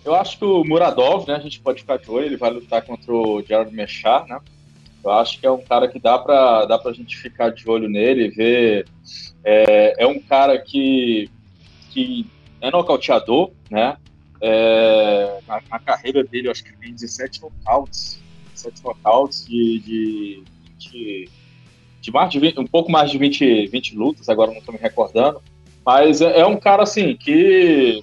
Eu 0.08 0.14
acho 0.14 0.38
que 0.38 0.44
o 0.46 0.64
Muradov, 0.64 1.28
né? 1.28 1.34
A 1.34 1.38
gente 1.38 1.60
pode 1.60 1.82
ficar 1.82 1.98
de 1.98 2.10
olho, 2.10 2.24
ele 2.24 2.38
vai 2.38 2.48
lutar 2.48 2.80
contra 2.80 3.12
o 3.12 3.42
Gerard 3.42 3.70
Mechar, 3.74 4.26
né? 4.26 4.40
Eu 5.04 5.10
acho 5.10 5.38
que 5.38 5.46
é 5.46 5.50
um 5.50 5.60
cara 5.60 5.86
que 5.86 5.98
dá 5.98 6.18
pra, 6.18 6.64
dá 6.64 6.78
pra 6.78 6.94
gente 6.94 7.14
ficar 7.14 7.50
de 7.50 7.68
olho 7.68 7.90
nele, 7.90 8.30
ver. 8.30 8.88
É, 9.44 10.02
é 10.02 10.06
um 10.06 10.18
cara 10.18 10.58
que, 10.58 11.28
que 11.90 12.26
é 12.58 12.70
nocauteador, 12.70 13.50
né? 13.70 13.98
É, 14.40 15.40
na, 15.46 15.60
na, 15.70 15.78
carreira 15.78 16.24
dele, 16.24 16.48
eu 16.48 16.52
acho 16.52 16.64
que 16.64 16.70
ele 16.70 16.78
tem 16.78 16.94
17 16.94 17.42
nocautes. 17.42 18.18
17 18.54 18.82
nocautes 18.82 19.46
de, 19.46 19.78
de, 19.80 20.42
de, 20.78 21.28
de, 22.00 22.10
mais 22.10 22.30
de 22.30 22.40
20, 22.40 22.60
um 22.60 22.66
pouco 22.66 22.90
mais 22.90 23.10
de 23.10 23.18
20, 23.18 23.66
20 23.66 23.94
lutas, 23.94 24.30
agora 24.30 24.52
não 24.52 24.58
estou 24.58 24.72
me 24.72 24.80
recordando. 24.80 25.42
Mas 25.84 26.22
é, 26.22 26.40
é, 26.40 26.46
um 26.46 26.56
cara 26.56 26.82
assim 26.82 27.14
que, 27.14 28.02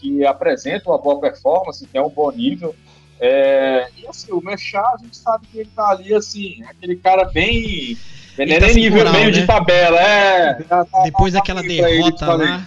que 0.00 0.24
apresenta 0.24 0.90
uma 0.90 0.98
boa 0.98 1.20
performance, 1.20 1.86
tem 1.86 2.00
um 2.00 2.08
bom 2.08 2.30
nível. 2.30 2.74
É, 3.18 3.88
e 3.96 4.06
assim, 4.06 4.32
o 4.32 4.42
Mechá, 4.42 4.82
a 4.82 4.98
gente 5.02 5.16
sabe 5.16 5.46
que 5.46 5.58
ele 5.58 5.70
tá 5.74 5.90
ali 5.90 6.14
assim, 6.14 6.62
aquele 6.68 6.96
cara 6.96 7.24
bem. 7.24 7.96
Ele 8.38 8.60
tá 8.60 8.66
nível 8.68 8.98
moral, 8.98 9.12
meio 9.14 9.26
né? 9.26 9.30
de 9.30 9.46
tabela, 9.46 9.98
é. 9.98 10.54
Tá, 10.64 10.86
Depois 11.04 11.32
tá, 11.32 11.38
daquela 11.38 11.62
derrota 11.62 12.34
lá. 12.34 12.66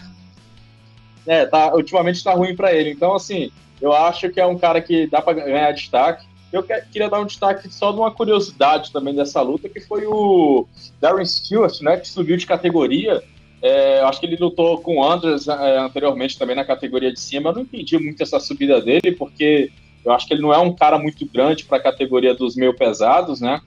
É, 1.27 1.45
tá, 1.45 1.75
ultimamente 1.75 2.23
tá 2.23 2.33
ruim 2.33 2.55
para 2.55 2.73
ele. 2.73 2.89
Então, 2.89 3.13
assim, 3.13 3.51
eu 3.79 3.93
acho 3.93 4.29
que 4.29 4.39
é 4.39 4.45
um 4.45 4.57
cara 4.57 4.81
que 4.81 5.05
dá 5.05 5.21
para 5.21 5.33
ganhar 5.33 5.71
destaque. 5.71 6.27
Eu 6.51 6.63
que, 6.63 6.73
queria 6.91 7.09
dar 7.09 7.19
um 7.19 7.25
destaque 7.25 7.71
só 7.71 7.91
de 7.91 7.99
uma 7.99 8.09
curiosidade 8.09 8.91
também 8.91 9.13
dessa 9.13 9.39
luta, 9.41 9.69
que 9.69 9.79
foi 9.79 10.07
o 10.07 10.67
Darren 10.99 11.25
Stewart, 11.25 11.79
né, 11.81 11.97
que 11.97 12.07
subiu 12.07 12.35
de 12.35 12.47
categoria. 12.47 13.21
É, 13.61 13.99
acho 14.01 14.19
que 14.19 14.25
ele 14.25 14.37
lutou 14.37 14.79
com 14.79 14.97
o 14.97 15.03
Andres 15.03 15.47
é, 15.47 15.77
anteriormente 15.79 16.37
também 16.37 16.55
na 16.55 16.63
categoria 16.63 17.11
de 17.11 17.19
cima. 17.19 17.49
Eu 17.49 17.55
não 17.55 17.61
entendi 17.61 17.97
muito 17.97 18.23
essa 18.23 18.39
subida 18.39 18.81
dele, 18.81 19.11
porque 19.11 19.71
eu 20.03 20.11
acho 20.13 20.27
que 20.27 20.33
ele 20.33 20.41
não 20.41 20.53
é 20.53 20.57
um 20.57 20.73
cara 20.73 20.97
muito 20.97 21.25
grande 21.25 21.65
para 21.65 21.77
a 21.77 21.83
categoria 21.83 22.33
dos 22.33 22.55
meio 22.55 22.73
pesados, 22.73 23.41
né? 23.41 23.59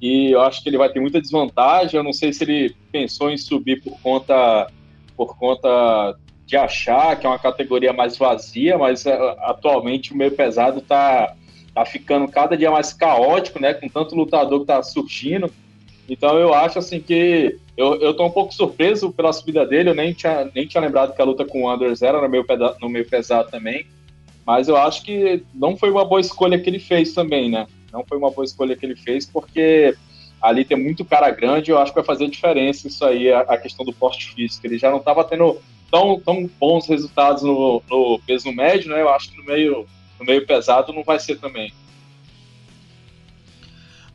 E 0.00 0.30
eu 0.30 0.40
acho 0.40 0.62
que 0.62 0.68
ele 0.68 0.78
vai 0.78 0.88
ter 0.88 1.00
muita 1.00 1.20
desvantagem. 1.20 1.98
Eu 1.98 2.04
não 2.04 2.12
sei 2.12 2.32
se 2.32 2.44
ele 2.44 2.74
pensou 2.90 3.30
em 3.30 3.36
subir 3.36 3.82
por 3.82 4.00
conta 4.00 4.70
por 5.16 5.36
conta 5.36 6.16
de 6.46 6.56
achar 6.56 7.14
que 7.18 7.26
é 7.26 7.28
uma 7.28 7.38
categoria 7.38 7.92
mais 7.92 8.16
vazia, 8.16 8.78
mas 8.78 9.04
é, 9.04 9.12
atualmente 9.40 10.12
o 10.12 10.16
meio 10.16 10.30
pesado 10.30 10.78
está 10.78 11.36
tá 11.74 11.84
ficando 11.84 12.26
cada 12.26 12.56
dia 12.56 12.70
mais 12.70 12.92
caótico, 12.92 13.60
né? 13.60 13.74
Com 13.74 13.88
tanto 13.88 14.16
lutador 14.16 14.60
que 14.60 14.64
está 14.64 14.82
surgindo. 14.82 15.52
Então 16.10 16.36
eu 16.36 16.52
acho 16.52 16.80
assim 16.80 17.00
que 17.00 17.56
eu, 17.76 17.94
eu 18.00 18.12
tô 18.12 18.26
um 18.26 18.30
pouco 18.30 18.52
surpreso 18.52 19.12
pela 19.12 19.32
subida 19.32 19.64
dele. 19.64 19.90
Eu 19.90 19.94
nem 19.94 20.12
tinha, 20.12 20.50
nem 20.52 20.66
tinha 20.66 20.80
lembrado 20.80 21.14
que 21.14 21.22
a 21.22 21.24
luta 21.24 21.44
com 21.44 21.62
o 21.62 21.70
Anders 21.70 22.02
era 22.02 22.20
no 22.20 22.28
meio, 22.28 22.44
peda, 22.44 22.76
no 22.80 22.88
meio 22.88 23.08
pesado 23.08 23.48
também. 23.48 23.86
Mas 24.44 24.66
eu 24.66 24.76
acho 24.76 25.04
que 25.04 25.44
não 25.54 25.76
foi 25.76 25.88
uma 25.88 26.04
boa 26.04 26.20
escolha 26.20 26.58
que 26.58 26.68
ele 26.68 26.80
fez 26.80 27.14
também, 27.14 27.48
né? 27.48 27.68
Não 27.92 28.04
foi 28.04 28.18
uma 28.18 28.30
boa 28.30 28.44
escolha 28.44 28.76
que 28.76 28.84
ele 28.84 28.96
fez, 28.96 29.24
porque 29.24 29.94
ali 30.42 30.64
tem 30.64 30.76
muito 30.76 31.04
cara 31.04 31.30
grande. 31.30 31.70
Eu 31.70 31.78
acho 31.78 31.92
que 31.92 32.00
vai 32.00 32.04
fazer 32.04 32.26
diferença 32.26 32.88
isso 32.88 33.04
aí, 33.04 33.30
a, 33.30 33.42
a 33.42 33.56
questão 33.56 33.86
do 33.86 33.92
porte 33.92 34.34
físico. 34.34 34.66
Ele 34.66 34.78
já 34.78 34.90
não 34.90 34.98
estava 34.98 35.22
tendo 35.22 35.58
tão, 35.90 36.18
tão 36.18 36.50
bons 36.58 36.88
resultados 36.88 37.44
no, 37.44 37.80
no, 37.88 38.20
peso 38.26 38.50
médio, 38.50 38.90
né? 38.90 39.00
Eu 39.00 39.10
acho 39.10 39.30
que 39.30 39.36
no 39.36 39.44
meio, 39.44 39.86
no 40.18 40.26
meio 40.26 40.44
pesado 40.44 40.92
não 40.92 41.04
vai 41.04 41.20
ser 41.20 41.38
também. 41.38 41.72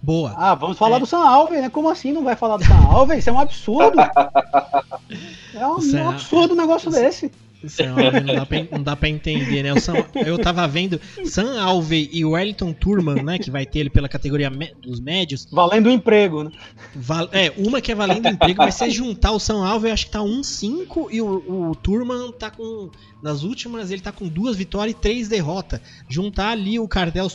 Boa. 0.05 0.35
Ah, 0.37 0.53
vamos 0.53 0.77
falar 0.77 0.97
é. 0.97 0.99
do 0.99 1.07
San 1.07 1.17
Alves, 1.17 1.59
né? 1.59 1.67
Como 1.67 1.89
assim 1.89 2.11
não 2.11 2.23
vai 2.23 2.35
falar 2.35 2.57
do 2.57 2.63
San 2.63 2.77
Alves? 2.91 3.17
Isso 3.17 3.29
é 3.31 3.33
um 3.33 3.39
absurdo. 3.39 3.97
é 5.55 5.67
um, 5.67 5.79
um 5.79 6.09
absurdo 6.09 6.53
um 6.53 6.57
negócio 6.57 6.91
desse. 6.91 7.31
É 7.79 8.21
não, 8.21 8.35
dá 8.35 8.45
pra, 8.45 8.67
não 8.71 8.83
dá 8.83 8.95
pra 8.95 9.09
entender, 9.09 9.63
né? 9.63 9.79
São, 9.79 9.95
eu 10.13 10.37
tava 10.37 10.67
vendo 10.67 11.01
Sam 11.25 11.59
Alvey 11.59 12.07
e 12.13 12.23
Wellington 12.23 12.71
Turman, 12.71 13.23
né? 13.23 13.39
Que 13.39 13.49
vai 13.49 13.65
ter 13.65 13.79
ele 13.79 13.89
pela 13.89 14.07
categoria 14.07 14.51
dos 14.79 14.99
médios. 14.99 15.47
Valendo 15.51 15.87
o 15.87 15.91
emprego, 15.91 16.43
né? 16.43 16.51
Val, 16.93 17.27
é, 17.31 17.51
uma 17.57 17.81
que 17.81 17.91
é 17.91 17.95
valendo 17.95 18.27
emprego, 18.27 18.59
mas 18.59 18.75
se 18.75 18.91
juntar 18.91 19.31
o 19.31 19.39
Sam 19.39 19.65
Alvey, 19.65 19.91
acho 19.91 20.05
que 20.05 20.11
tá 20.11 20.19
1-5 20.19 21.07
e 21.09 21.19
o, 21.19 21.69
o 21.71 21.75
Turman 21.75 22.31
tá 22.31 22.51
com. 22.51 22.91
Nas 23.23 23.41
últimas, 23.41 23.89
ele 23.89 24.01
tá 24.01 24.11
com 24.11 24.27
duas 24.27 24.55
vitórias 24.55 24.95
e 24.95 24.99
três 24.99 25.27
derrotas. 25.27 25.81
Juntar 26.07 26.49
ali 26.49 26.77
o 26.77 26.87
cartel 26.87 27.27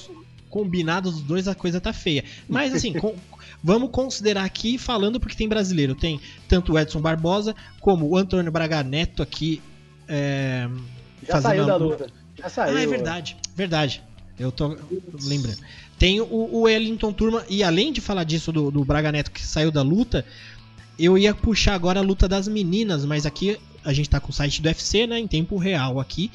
combinado 0.51 1.11
dos 1.11 1.23
dois, 1.23 1.49
a 1.49 1.55
coisa 1.55 1.81
tá 1.81 1.93
feia. 1.93 2.25
Mas 2.49 2.75
assim, 2.75 2.93
com, 2.93 3.15
vamos 3.63 3.91
considerar 3.91 4.45
aqui 4.45 4.77
falando 4.77 5.19
porque 5.19 5.37
tem 5.37 5.49
brasileiro. 5.49 5.95
Tem 5.95 6.21
tanto 6.49 6.73
o 6.73 6.79
Edson 6.79 7.01
Barbosa 7.01 7.55
como 7.81 8.07
o 8.07 8.17
Antônio 8.17 8.53
Braga 8.53 8.83
Neto 8.83 9.23
aqui 9.23 9.63
é, 10.09 10.69
Já 11.27 11.41
saiu 11.41 11.65
da 11.65 11.77
luta. 11.77 12.07
Já 12.37 12.49
saiu. 12.49 12.77
Ah, 12.77 12.83
é 12.83 12.87
verdade. 12.87 13.37
Verdade. 13.55 14.03
Eu 14.39 14.51
tô 14.51 14.77
lembrando. 15.23 15.59
Tem 15.99 16.21
o, 16.21 16.27
o 16.27 16.63
Wellington 16.63 17.13
Turma, 17.13 17.45
e 17.49 17.63
além 17.63 17.93
de 17.93 18.01
falar 18.01 18.25
disso 18.25 18.51
do, 18.51 18.71
do 18.71 18.85
Braga 18.85 19.13
Neto 19.13 19.31
que 19.31 19.47
saiu 19.47 19.71
da 19.71 19.83
luta, 19.83 20.25
eu 20.99 21.17
ia 21.17 21.35
puxar 21.35 21.75
agora 21.75 22.01
a 22.01 22.03
luta 22.03 22.27
das 22.27 22.49
meninas, 22.49 23.05
mas 23.05 23.25
aqui 23.25 23.59
a 23.85 23.93
gente 23.93 24.11
tá 24.11 24.19
com 24.19 24.31
o 24.31 24.33
site 24.33 24.61
do 24.61 24.67
UFC, 24.67 25.07
né, 25.07 25.19
em 25.19 25.27
tempo 25.27 25.57
real 25.57 26.01
aqui. 26.01 26.31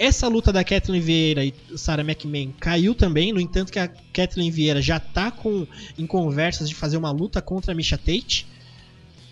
Essa 0.00 0.28
luta 0.28 0.50
da 0.50 0.64
Kathleen 0.64 1.02
Vieira 1.02 1.44
e 1.44 1.52
Sarah 1.76 2.02
McMahon 2.02 2.54
caiu 2.58 2.94
também, 2.94 3.34
no 3.34 3.38
entanto 3.38 3.70
que 3.70 3.78
a 3.78 3.86
Kathleen 3.86 4.50
Vieira 4.50 4.80
já 4.80 4.98
tá 4.98 5.30
com, 5.30 5.66
em 5.98 6.06
conversas 6.06 6.70
de 6.70 6.74
fazer 6.74 6.96
uma 6.96 7.10
luta 7.10 7.42
contra 7.42 7.72
a 7.72 7.74
Misha 7.74 7.98
Tate. 7.98 8.46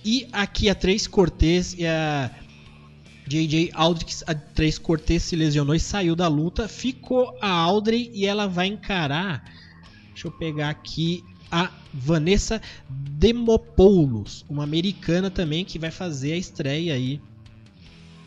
E 0.05 0.29
aqui 0.31 0.69
a 0.69 0.75
Três 0.75 1.07
Cortez 1.07 1.73
e 1.73 1.87
a 1.87 2.31
JJ 3.27 3.71
Aldrich, 3.73 4.23
a 4.27 4.35
Três 4.35 4.79
Cortez 4.79 5.23
se 5.23 5.35
lesionou 5.37 5.75
e 5.75 5.81
saiu 5.81 6.15
da 6.15 6.29
luta. 6.29 6.69
Ficou 6.69 7.35
a 7.41 7.49
Audrey 7.49 8.11
e 8.13 8.27
ela 8.27 8.47
vai 8.47 8.67
encarar. 8.67 9.51
Deixa 10.13 10.29
eu 10.29 10.33
pegar 10.33 10.69
aqui 10.69 11.25
a 11.51 11.71
Vanessa 11.95 12.61
Demopoulos, 12.91 14.45
uma 14.51 14.65
americana 14.65 15.31
também 15.31 15.65
que 15.65 15.79
vai 15.79 15.91
fazer 15.91 16.35
a 16.35 16.37
estreia 16.37 16.93
aí 16.93 17.23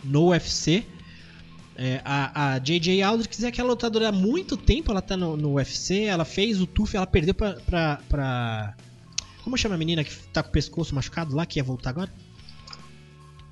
no 0.04 0.30
UFC. 0.30 0.84
É, 1.84 2.00
a, 2.06 2.54
a 2.54 2.60
JJ 2.60 3.02
Aldrich 3.02 3.44
é 3.44 3.48
aquela 3.48 3.70
lutadora 3.70 4.10
há 4.10 4.12
muito 4.12 4.56
tempo, 4.56 4.92
ela 4.92 5.02
tá 5.02 5.18
no, 5.18 5.36
no 5.36 5.54
UFC, 5.54 6.04
ela 6.04 6.24
fez 6.24 6.62
o 6.62 6.68
TUF, 6.68 6.96
ela 6.96 7.08
perdeu 7.08 7.34
pra, 7.34 7.54
pra, 7.54 8.00
pra, 8.08 8.76
Como 9.44 9.58
chama 9.58 9.74
a 9.74 9.78
menina 9.80 10.04
que 10.04 10.16
tá 10.28 10.44
com 10.44 10.50
o 10.50 10.52
pescoço 10.52 10.94
machucado 10.94 11.36
lá, 11.36 11.44
que 11.44 11.58
ia 11.58 11.64
voltar 11.64 11.90
agora? 11.90 12.14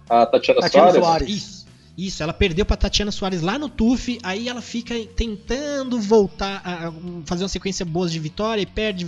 A 0.07 0.27
Tatiana, 0.27 0.61
Tatiana 0.61 0.91
Soares. 0.91 1.03
Soares. 1.03 1.29
Isso. 1.29 1.67
Isso, 1.97 2.21
ela 2.21 2.31
perdeu 2.31 2.67
pra 2.67 2.77
Tatiana 2.77 3.11
Soares 3.11 3.41
lá 3.41 3.57
no 3.57 3.67
TUF, 3.67 4.19
aí 4.21 4.47
ela 4.47 4.61
fica 4.61 4.93
tentando 5.15 5.99
voltar 5.99 6.61
a 6.63 6.93
fazer 7.25 7.43
uma 7.43 7.49
sequência 7.49 7.83
boa 7.83 8.07
de 8.07 8.19
vitória 8.19 8.61
e 8.61 8.65
perde, 8.67 9.07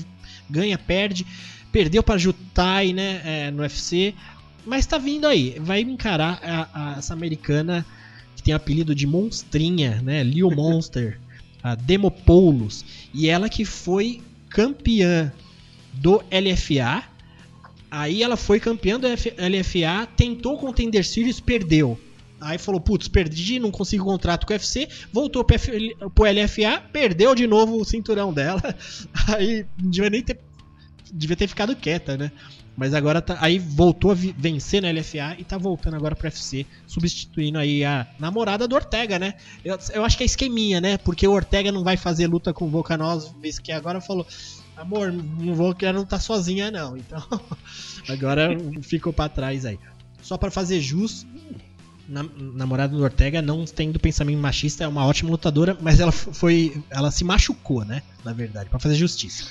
ganha, 0.50 0.80
perde. 0.80 1.28
Perdeu 1.72 2.02
pra 2.02 2.18
Jutai, 2.18 2.92
né, 2.92 3.22
é, 3.24 3.52
no 3.52 3.62
UFC, 3.62 4.16
mas 4.66 4.88
tá 4.88 4.98
vindo 4.98 5.28
aí, 5.28 5.60
vai 5.60 5.82
encarar 5.82 6.40
a, 6.44 6.70
a, 6.74 6.98
essa 6.98 7.14
americana 7.14 7.86
que 8.42 8.46
tem 8.46 8.54
apelido 8.56 8.96
de 8.96 9.06
Monstrinha, 9.06 10.02
né, 10.02 10.24
Leo 10.24 10.50
Monster, 10.50 11.20
a 11.64 11.76
Demopoulos, 11.76 12.84
e 13.14 13.30
ela 13.30 13.48
que 13.48 13.64
foi 13.64 14.20
campeã 14.50 15.32
do 15.94 16.18
LFA, 16.32 17.04
aí 17.90 18.24
ela 18.24 18.36
foi 18.36 18.60
campeã 18.60 19.00
do 19.00 19.08
LFA, 19.08 20.08
tentou 20.18 20.58
contender 20.58 21.06
Series, 21.06 21.40
perdeu. 21.40 22.00
Aí 22.40 22.58
falou, 22.58 22.82
putz, 22.82 23.08
perdi, 23.08 23.60
não 23.60 23.70
consigo 23.70 24.04
contrato 24.04 24.48
com 24.48 24.54
o 24.54 24.56
UFC, 24.56 24.90
voltou 25.14 25.44
pro, 25.44 25.56
pro 26.16 26.26
LFA, 26.26 26.82
perdeu 26.92 27.36
de 27.36 27.46
novo 27.46 27.80
o 27.80 27.86
cinturão 27.86 28.34
dela. 28.34 28.64
Aí 29.30 29.64
não 29.80 29.92
devia 29.92 30.10
nem 30.10 30.24
ter. 30.24 30.40
Devia 31.14 31.36
ter 31.36 31.48
ficado 31.48 31.76
quieta, 31.76 32.18
né? 32.18 32.32
Mas 32.76 32.94
agora 32.94 33.22
tá, 33.22 33.38
aí 33.42 33.60
voltou 33.60 34.12
a 34.12 34.16
vencer 34.16 34.82
na 34.82 34.92
LFA 34.92 35.36
e 35.38 35.44
tá 35.44 35.58
voltando 35.58 35.96
agora 35.96 36.16
pro 36.16 36.28
UFC, 36.28 36.66
substituindo 36.88 37.60
aí 37.60 37.84
a 37.84 38.08
namorada 38.18 38.68
do 38.68 38.76
Ortega, 38.76 39.20
né? 39.20 39.34
Eu, 39.64 39.78
eu 39.94 40.06
acho 40.06 40.18
que 40.18 40.24
é 40.24 40.26
esqueminha, 40.26 40.80
né? 40.80 40.98
Porque 40.98 41.28
o 41.28 41.32
Ortega 41.32 41.72
não 41.72 41.84
vai 41.84 41.98
fazer 41.98 42.28
luta 42.28 42.54
com 42.54 42.66
o 42.66 42.70
Volkanovski, 42.70 43.62
que 43.62 43.72
agora 43.72 44.00
falou, 44.00 44.26
amor, 44.78 45.12
não 45.12 45.54
vou 45.54 45.76
querer 45.76 45.94
não 45.94 46.06
tá 46.06 46.20
sozinha 46.20 46.72
não. 46.72 46.96
Então, 46.96 47.22
agora 48.08 48.58
ficou 48.82 49.12
para 49.12 49.30
trás 49.30 49.66
aí. 49.66 49.78
Só 50.22 50.38
para 50.38 50.50
fazer 50.50 50.80
jus, 50.80 51.26
na, 52.08 52.24
namorada 52.54 52.96
do 52.96 53.04
Ortega 53.04 53.42
não 53.42 53.66
tendo 53.66 54.00
pensamento 54.00 54.40
machista, 54.40 54.84
é 54.84 54.88
uma 54.88 55.06
ótima 55.06 55.30
lutadora, 55.30 55.78
mas 55.82 56.00
ela 56.00 56.12
foi. 56.12 56.82
Ela 56.90 57.12
se 57.12 57.24
machucou, 57.24 57.86
né? 57.86 58.02
Na 58.24 58.34
verdade, 58.34 58.70
para 58.70 58.80
fazer 58.80 58.96
justiça. 58.96 59.46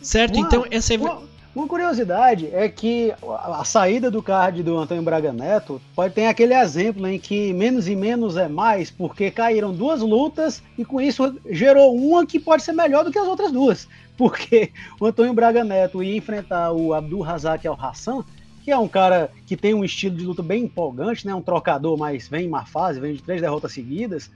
Certo? 0.00 0.36
Uma, 0.36 0.46
então, 0.46 0.66
essa 0.70 0.94
é. 0.94 0.98
Uma, 0.98 1.22
uma, 1.54 1.66
curiosidade 1.66 2.48
é 2.52 2.68
que 2.68 3.12
a, 3.22 3.64
saída 3.64 4.10
do 4.10 4.22
card 4.22 4.62
do 4.62 4.78
Antônio 4.78 5.02
Braga 5.02 5.32
Neto 5.32 5.80
pode 5.94 6.14
ter 6.14 6.26
aquele 6.26 6.54
exemplo 6.54 7.06
em 7.06 7.18
que 7.18 7.52
menos 7.52 7.88
e 7.88 7.96
menos 7.96 8.36
é 8.36 8.48
mais, 8.48 8.90
porque 8.90 9.30
caíram 9.30 9.72
duas 9.72 10.00
lutas 10.00 10.62
e 10.78 10.84
com 10.84 11.00
isso 11.00 11.38
gerou 11.50 11.94
uma 11.96 12.26
que 12.26 12.38
pode 12.38 12.62
ser 12.62 12.72
melhor 12.72 13.04
do 13.04 13.10
que 13.10 13.18
as 13.18 13.26
outras 13.28 13.50
duas. 13.52 13.88
Porque 14.20 14.70
o 15.00 15.06
Antônio 15.06 15.32
Braga 15.32 15.64
Neto 15.64 16.02
ia 16.02 16.14
enfrentar 16.14 16.72
o 16.72 16.92
Abdul 16.92 17.22
Razak 17.22 17.66
Al 17.66 17.78
Hassan 17.80 18.22
que 18.62 18.70
é 18.70 18.78
um 18.78 18.88
cara 18.88 19.30
que 19.46 19.56
tem 19.56 19.74
um 19.74 19.84
estilo 19.84 20.16
de 20.16 20.24
luta 20.24 20.42
bem 20.42 20.64
empolgante, 20.64 21.26
né? 21.26 21.34
Um 21.34 21.42
trocador, 21.42 21.96
mas 21.98 22.28
vem 22.28 22.46
em 22.46 22.48
má 22.48 22.64
fase, 22.64 23.00
vem 23.00 23.14
de 23.14 23.22
três 23.22 23.40
derrotas 23.40 23.72
seguidas. 23.72 24.30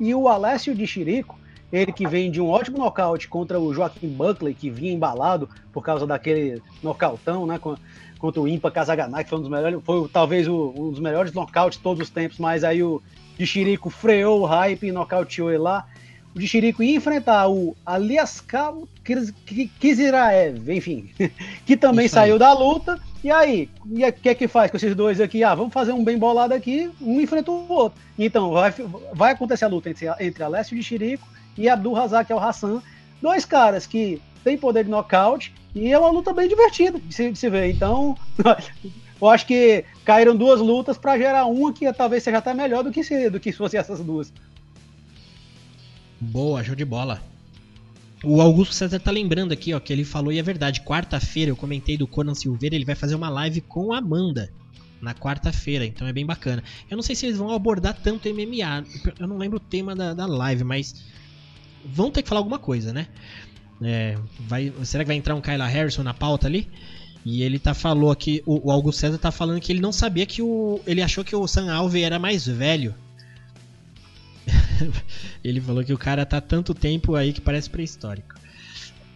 E 0.00 0.14
o 0.14 0.28
Alessio 0.28 0.74
de 0.74 0.86
Chirico, 0.86 1.38
ele 1.72 1.92
que 1.92 2.06
vem 2.06 2.30
de 2.30 2.40
um 2.40 2.48
ótimo 2.48 2.78
nocaute 2.78 3.28
contra 3.28 3.60
o 3.60 3.72
Joaquim 3.72 4.08
Buckley, 4.08 4.54
que 4.54 4.70
vinha 4.70 4.92
embalado 4.92 5.48
por 5.72 5.82
causa 5.82 6.06
daquele 6.06 6.62
nocautão, 6.82 7.46
né? 7.46 7.58
Contra 8.18 8.40
o 8.40 8.48
Impa 8.48 8.70
Kazaganai, 8.70 9.22
que 9.22 9.30
foi 9.30 9.38
um 9.38 9.42
dos 9.42 9.50
melhores, 9.50 9.80
foi 9.84 10.08
talvez 10.08 10.48
o, 10.48 10.74
um 10.76 10.90
dos 10.90 11.00
melhores 11.00 11.32
nocautes 11.32 11.78
de 11.78 11.84
todos 11.84 12.02
os 12.02 12.10
tempos, 12.10 12.38
mas 12.38 12.64
aí 12.64 12.82
o 12.82 13.02
de 13.38 13.46
Chirico 13.46 13.90
freou 13.90 14.40
o 14.40 14.44
hype 14.44 14.88
e 14.88 14.92
nocauteou 14.92 15.50
ele 15.50 15.58
lá. 15.58 15.86
O 16.34 16.38
de 16.38 16.48
Chirico 16.48 16.82
ia 16.82 16.96
enfrentar 16.96 17.48
o 17.48 17.76
Aliaskal 17.86 18.88
Kiziraev, 19.78 20.68
enfim, 20.70 21.10
que 21.64 21.76
também 21.76 22.08
saiu 22.08 22.38
da 22.38 22.52
luta 22.52 22.98
e 23.22 23.30
aí, 23.30 23.68
o 23.84 24.12
que 24.12 24.28
é 24.28 24.34
que 24.34 24.46
faz 24.46 24.70
com 24.70 24.76
esses 24.76 24.94
dois 24.94 25.20
aqui? 25.20 25.42
Ah, 25.42 25.54
vamos 25.54 25.72
fazer 25.72 25.92
um 25.92 26.04
bem 26.04 26.16
bolado 26.16 26.54
aqui, 26.54 26.88
um 27.00 27.20
enfrenta 27.20 27.50
o 27.50 27.66
outro. 27.68 28.00
Então, 28.16 28.52
vai, 28.52 28.72
vai 29.12 29.32
acontecer 29.32 29.64
a 29.64 29.68
luta 29.68 29.90
entre, 29.90 30.06
entre 30.20 30.42
Alessio 30.42 30.76
de 30.76 30.82
Chirico 30.82 31.26
e 31.58 31.68
Abdul 31.68 31.92
Razak 31.92 32.32
Al 32.32 32.38
Hassan, 32.38 32.80
dois 33.20 33.44
caras 33.44 33.86
que 33.86 34.22
têm 34.44 34.56
poder 34.56 34.84
de 34.84 34.90
nocaute 34.90 35.52
e 35.74 35.92
é 35.92 35.98
uma 35.98 36.10
luta 36.10 36.32
bem 36.32 36.48
divertida 36.48 36.98
de 36.98 37.12
se, 37.12 37.30
de 37.30 37.38
se 37.38 37.50
ver. 37.50 37.70
Então, 37.70 38.16
eu 39.20 39.28
acho 39.28 39.44
que 39.44 39.84
caíram 40.04 40.36
duas 40.36 40.60
lutas 40.60 40.96
para 40.96 41.18
gerar 41.18 41.44
uma 41.46 41.72
que 41.72 41.92
talvez 41.92 42.22
seja 42.22 42.38
até 42.38 42.54
melhor 42.54 42.84
do 42.84 42.92
que 42.92 43.02
se, 43.02 43.28
do 43.28 43.40
que 43.40 43.50
se 43.52 43.58
fosse 43.58 43.76
essas 43.76 44.00
duas. 44.00 44.32
Boa, 46.20 46.64
show 46.64 46.74
de 46.74 46.84
bola. 46.84 47.20
O 48.24 48.40
Augusto 48.40 48.74
César 48.74 48.98
tá 48.98 49.10
lembrando 49.10 49.52
aqui, 49.52 49.72
ó, 49.74 49.78
que 49.78 49.92
ele 49.92 50.04
falou 50.04 50.32
e 50.32 50.38
é 50.38 50.42
verdade. 50.42 50.80
Quarta-feira 50.80 51.50
eu 51.50 51.56
comentei 51.56 51.96
do 51.96 52.06
Conan 52.06 52.34
Silveira, 52.34 52.74
ele 52.74 52.84
vai 52.84 52.96
fazer 52.96 53.14
uma 53.14 53.28
live 53.28 53.60
com 53.60 53.92
a 53.92 53.98
Amanda 53.98 54.50
na 55.00 55.14
quarta-feira, 55.14 55.86
então 55.86 56.08
é 56.08 56.12
bem 56.12 56.26
bacana. 56.26 56.62
Eu 56.90 56.96
não 56.96 57.02
sei 57.02 57.14
se 57.14 57.26
eles 57.26 57.38
vão 57.38 57.52
abordar 57.52 57.94
tanto 58.02 58.28
MMA, 58.28 58.84
eu 59.20 59.28
não 59.28 59.38
lembro 59.38 59.58
o 59.58 59.60
tema 59.60 59.94
da, 59.94 60.12
da 60.12 60.26
live, 60.26 60.64
mas 60.64 61.04
vão 61.92 62.10
ter 62.10 62.22
que 62.22 62.28
falar 62.28 62.40
alguma 62.40 62.58
coisa, 62.58 62.92
né? 62.92 63.06
É, 63.82 64.16
vai, 64.40 64.72
será 64.84 65.04
que 65.04 65.08
vai 65.08 65.16
entrar 65.16 65.34
um 65.34 65.40
Kyla 65.40 65.66
Harrison 65.66 66.02
na 66.02 66.14
pauta 66.14 66.46
ali? 66.46 66.68
E 67.24 67.42
ele 67.42 67.58
tá 67.58 67.74
falou 67.74 68.10
aqui, 68.10 68.42
o, 68.46 68.68
o 68.68 68.70
Augusto 68.70 69.00
César 69.00 69.18
tá 69.18 69.30
falando 69.30 69.60
que 69.60 69.72
ele 69.72 69.80
não 69.80 69.92
sabia 69.92 70.24
que 70.26 70.40
o. 70.40 70.80
Ele 70.86 71.02
achou 71.02 71.24
que 71.24 71.34
o 71.34 71.46
Sam 71.46 71.72
Alvey 71.72 72.02
era 72.02 72.18
mais 72.18 72.46
velho 72.46 72.94
ele 75.42 75.60
falou 75.60 75.84
que 75.84 75.92
o 75.92 75.98
cara 75.98 76.24
tá 76.24 76.40
tanto 76.40 76.74
tempo 76.74 77.14
aí 77.14 77.32
que 77.32 77.40
parece 77.40 77.68
pré-histórico. 77.68 78.34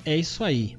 É 0.05 0.16
isso 0.16 0.43
aí. 0.43 0.77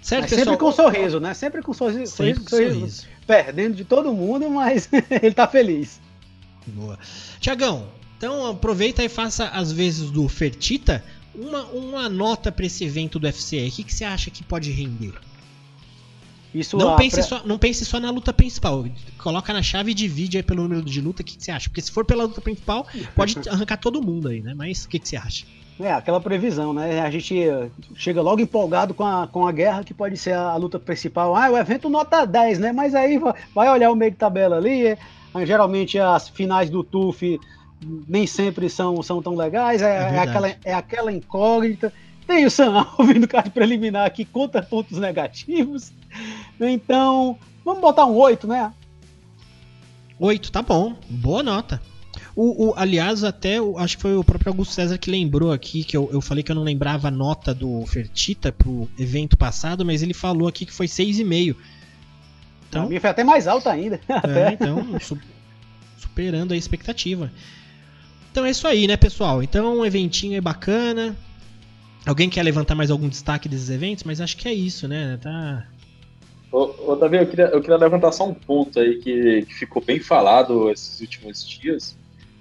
Certo, 0.00 0.22
mas 0.22 0.30
pessoal? 0.30 0.56
Sempre 0.56 0.58
com 0.58 0.72
sorriso, 0.72 1.20
né? 1.20 1.34
Sempre 1.34 1.62
com 1.62 1.72
sorriso, 1.72 2.12
sempre 2.16 2.40
com 2.40 2.50
sorriso, 2.50 2.74
sorriso. 2.74 3.06
Perdendo 3.26 3.76
de 3.76 3.84
todo 3.84 4.12
mundo, 4.12 4.50
mas 4.50 4.88
ele 5.22 5.34
tá 5.34 5.46
feliz. 5.46 6.00
Boa. 6.66 6.98
Tiagão, 7.40 7.88
então 8.16 8.46
aproveita 8.46 9.02
e 9.04 9.08
faça 9.08 9.48
as 9.48 9.72
vezes 9.72 10.10
do 10.10 10.28
Fertita 10.28 11.04
uma, 11.34 11.64
uma 11.66 12.08
nota 12.08 12.50
para 12.50 12.66
esse 12.66 12.84
evento 12.84 13.18
do 13.18 13.24
UFC. 13.24 13.66
O 13.66 13.70
que, 13.70 13.84
que 13.84 13.94
você 13.94 14.04
acha 14.04 14.30
que 14.30 14.42
pode 14.42 14.70
render? 14.70 15.14
Isso 16.54 16.76
não, 16.76 16.94
pense 16.94 17.20
só, 17.22 17.42
não 17.44 17.58
pense 17.58 17.84
só 17.84 17.98
na 17.98 18.10
luta 18.10 18.32
principal. 18.32 18.84
Coloca 19.18 19.52
na 19.52 19.60
chave 19.60 19.90
e 19.90 19.94
divide 19.94 20.36
aí 20.36 20.42
pelo 20.42 20.62
número 20.62 20.82
de 20.82 21.00
luta. 21.00 21.22
O 21.22 21.24
que, 21.24 21.36
que 21.36 21.42
você 21.42 21.50
acha? 21.50 21.68
Porque 21.68 21.82
se 21.82 21.90
for 21.90 22.04
pela 22.04 22.22
luta 22.24 22.40
principal, 22.40 22.86
pode 23.16 23.36
arrancar 23.50 23.78
todo 23.78 24.00
mundo 24.00 24.28
aí, 24.28 24.40
né? 24.40 24.54
Mas 24.54 24.84
o 24.84 24.88
que, 24.88 25.00
que 25.00 25.08
você 25.08 25.16
acha? 25.16 25.44
É, 25.80 25.92
aquela 25.92 26.20
previsão, 26.20 26.72
né? 26.72 27.00
A 27.00 27.10
gente 27.10 27.34
chega 27.96 28.22
logo 28.22 28.40
empolgado 28.40 28.94
com 28.94 29.04
a, 29.04 29.26
com 29.26 29.44
a 29.44 29.50
guerra, 29.50 29.82
que 29.82 29.92
pode 29.92 30.16
ser 30.16 30.34
a, 30.34 30.50
a 30.50 30.56
luta 30.56 30.78
principal. 30.78 31.34
Ah, 31.34 31.50
o 31.50 31.58
evento 31.58 31.88
nota 31.88 32.24
10, 32.24 32.60
né? 32.60 32.72
Mas 32.72 32.94
aí 32.94 33.20
vai 33.52 33.68
olhar 33.68 33.90
o 33.90 33.96
meio 33.96 34.12
de 34.12 34.16
tabela 34.16 34.56
ali. 34.56 34.86
É, 34.86 34.98
geralmente 35.44 35.98
as 35.98 36.28
finais 36.28 36.70
do 36.70 36.84
TUF 36.84 37.40
nem 38.08 38.26
sempre 38.26 38.68
são, 38.68 39.02
são 39.02 39.22
tão 39.22 39.34
legais. 39.34 39.82
É, 39.82 39.86
é, 39.86 40.14
é 40.14 40.18
aquela, 40.18 40.48
é 40.64 40.74
aquela 40.74 41.12
incógnita. 41.12 41.92
Tem 42.26 42.44
o 42.46 42.50
Sam 42.50 42.86
Alvin 42.98 43.18
no 43.18 43.28
card 43.28 43.50
preliminar 43.50 44.12
que 44.12 44.24
conta 44.24 44.62
pontos 44.62 44.98
negativos. 44.98 45.92
Então, 46.60 47.38
vamos 47.64 47.80
botar 47.80 48.06
um 48.06 48.14
8, 48.14 48.46
né? 48.46 48.72
8, 50.18 50.52
tá 50.52 50.62
bom. 50.62 50.94
Boa 51.08 51.42
nota. 51.42 51.80
O, 52.36 52.68
o, 52.68 52.74
aliás, 52.76 53.22
até 53.22 53.58
acho 53.76 53.96
que 53.96 54.02
foi 54.02 54.16
o 54.16 54.24
próprio 54.24 54.50
Augusto 54.50 54.74
César 54.74 54.98
que 54.98 55.10
lembrou 55.10 55.52
aqui, 55.52 55.84
que 55.84 55.96
eu, 55.96 56.08
eu 56.12 56.20
falei 56.20 56.42
que 56.42 56.50
eu 56.50 56.56
não 56.56 56.62
lembrava 56.62 57.08
a 57.08 57.10
nota 57.10 57.54
do 57.54 57.84
Fertita 57.86 58.50
pro 58.50 58.88
evento 58.98 59.36
passado, 59.36 59.84
mas 59.84 60.02
ele 60.02 60.14
falou 60.14 60.48
aqui 60.48 60.66
que 60.66 60.72
foi 60.72 60.86
6,5. 60.86 61.56
Então, 62.68 62.84
a 62.84 62.88
minha 62.88 63.00
foi 63.00 63.10
até 63.10 63.22
mais 63.22 63.46
alta 63.46 63.70
ainda. 63.70 64.00
É, 64.08 64.52
então, 64.52 64.98
su 65.00 65.18
superando 65.98 66.52
a 66.52 66.56
expectativa. 66.56 67.30
Então 68.34 68.44
é 68.44 68.50
isso 68.50 68.66
aí, 68.66 68.88
né, 68.88 68.96
pessoal? 68.96 69.44
Então, 69.44 69.78
um 69.78 69.86
eventinho 69.86 70.36
é 70.36 70.40
bacana. 70.40 71.14
Alguém 72.04 72.28
quer 72.28 72.42
levantar 72.42 72.74
mais 72.74 72.90
algum 72.90 73.08
destaque 73.08 73.48
desses 73.48 73.70
eventos? 73.70 74.02
Mas 74.02 74.20
acho 74.20 74.36
que 74.36 74.48
é 74.48 74.52
isso, 74.52 74.88
né? 74.88 75.16
Tá, 75.22 75.64
Ô, 76.50 76.74
ô 76.84 76.96
Davi, 76.96 77.18
eu 77.18 77.28
queria, 77.28 77.44
eu 77.44 77.60
queria 77.60 77.76
levantar 77.76 78.10
só 78.10 78.28
um 78.28 78.34
ponto 78.34 78.80
aí 78.80 78.96
que, 78.96 79.42
que 79.42 79.54
ficou 79.54 79.80
bem 79.80 80.00
falado 80.00 80.68
esses 80.68 81.00
últimos 81.00 81.48
dias. 81.48 81.96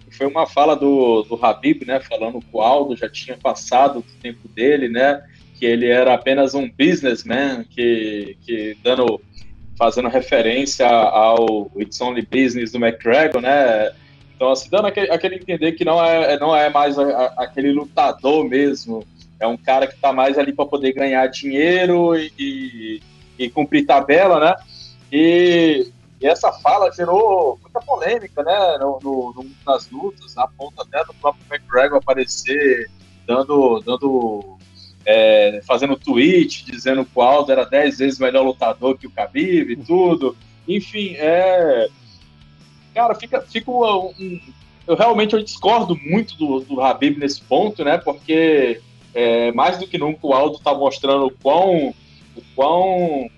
Foi 0.10 0.26
uma 0.26 0.48
fala 0.48 0.76
do, 0.76 1.22
do 1.22 1.36
Habib, 1.46 1.86
né? 1.86 2.00
Falando 2.00 2.40
que 2.40 2.48
o 2.52 2.62
Aldo 2.62 2.96
já 2.96 3.08
tinha 3.08 3.38
passado 3.38 4.00
o 4.00 4.06
tempo 4.20 4.48
dele, 4.48 4.90
né? 4.90 5.24
Que 5.60 5.68
ele 5.68 5.86
era 5.86 6.16
apenas 6.16 6.56
um 6.56 6.68
businessman, 6.68 7.66
que, 7.70 8.36
que 8.42 8.76
dando, 8.84 9.22
fazendo 9.78 10.10
referência 10.10 10.88
ao 10.88 11.72
It's 11.78 12.02
Only 12.02 12.24
Business 12.24 12.72
do 12.72 12.84
McGregor, 12.84 13.40
né? 13.44 13.92
Então, 14.36 14.52
assim, 14.52 14.70
dando 14.70 14.88
aquele, 14.88 15.12
aquele 15.12 15.36
entender 15.36 15.74
que 15.74 15.86
não 15.86 16.04
é, 16.04 16.38
não 16.40 16.56
é 16.56 16.70
mais 16.70 16.98
a, 16.98 17.04
a, 17.04 17.26
aquele 17.44 17.72
lutador 17.72 18.48
mesmo, 18.48 19.06
é 19.40 19.48
um 19.48 19.58
cara 19.58 19.88
que 19.88 19.96
está 19.96 20.12
mais 20.12 20.38
ali 20.38 20.54
para 20.54 20.66
poder 20.66 20.94
ganhar 20.94 21.28
dinheiro 21.28 22.16
e, 22.18 22.32
e, 22.38 23.02
e, 23.38 23.50
cumprir 23.50 23.86
tabela, 23.86 24.40
né? 24.40 24.56
E, 25.12 25.92
e, 26.20 26.28
essa 26.28 26.52
fala 26.52 26.92
gerou 26.92 27.60
muita 27.62 27.80
polêmica, 27.82 28.44
né? 28.44 28.78
No, 28.80 29.00
no, 29.04 29.34
no, 29.34 29.52
nas 29.66 29.90
lutas, 29.90 30.38
a 30.38 30.48
ponto 30.48 30.82
até 30.82 31.04
do 31.06 31.14
próprio 31.16 31.46
McGregor 31.52 31.98
aparecer 31.98 32.90
dando, 33.26 33.82
dando 33.82 34.58
é, 35.06 35.62
fazendo 35.66 35.98
tweet 35.98 36.66
dizendo 36.66 37.04
que 37.04 37.12
o 37.16 37.22
Aldo 37.22 37.52
era 37.52 37.66
10 37.66 37.98
vezes 37.98 38.20
melhor 38.20 38.44
lutador 38.44 38.98
que 38.98 39.08
o 39.08 39.12
Khabib 39.12 39.72
e 39.72 39.76
tudo. 39.76 40.36
Enfim, 40.68 41.16
é. 41.18 41.88
Cara, 42.94 43.16
fica, 43.16 43.42
fica 43.42 43.72
um, 43.72 44.14
um, 44.20 44.40
eu 44.88 44.96
realmente 44.96 45.34
eu 45.34 45.44
discordo 45.44 45.98
muito 46.04 46.36
do, 46.38 46.60
do 46.60 46.82
Habib 46.82 47.18
nesse 47.18 47.42
ponto, 47.42 47.84
né? 47.84 47.98
Porque 47.98 48.82
é, 49.14 49.52
mais 49.52 49.78
do 49.78 49.88
que 49.88 49.98
nunca 49.98 50.28
o 50.28 50.34
Aldo 50.34 50.58
está 50.58 50.74
mostrando 50.74 51.28
o 51.28 51.32
quão, 51.32 51.94
o 52.36 52.42
quão, 52.56 53.30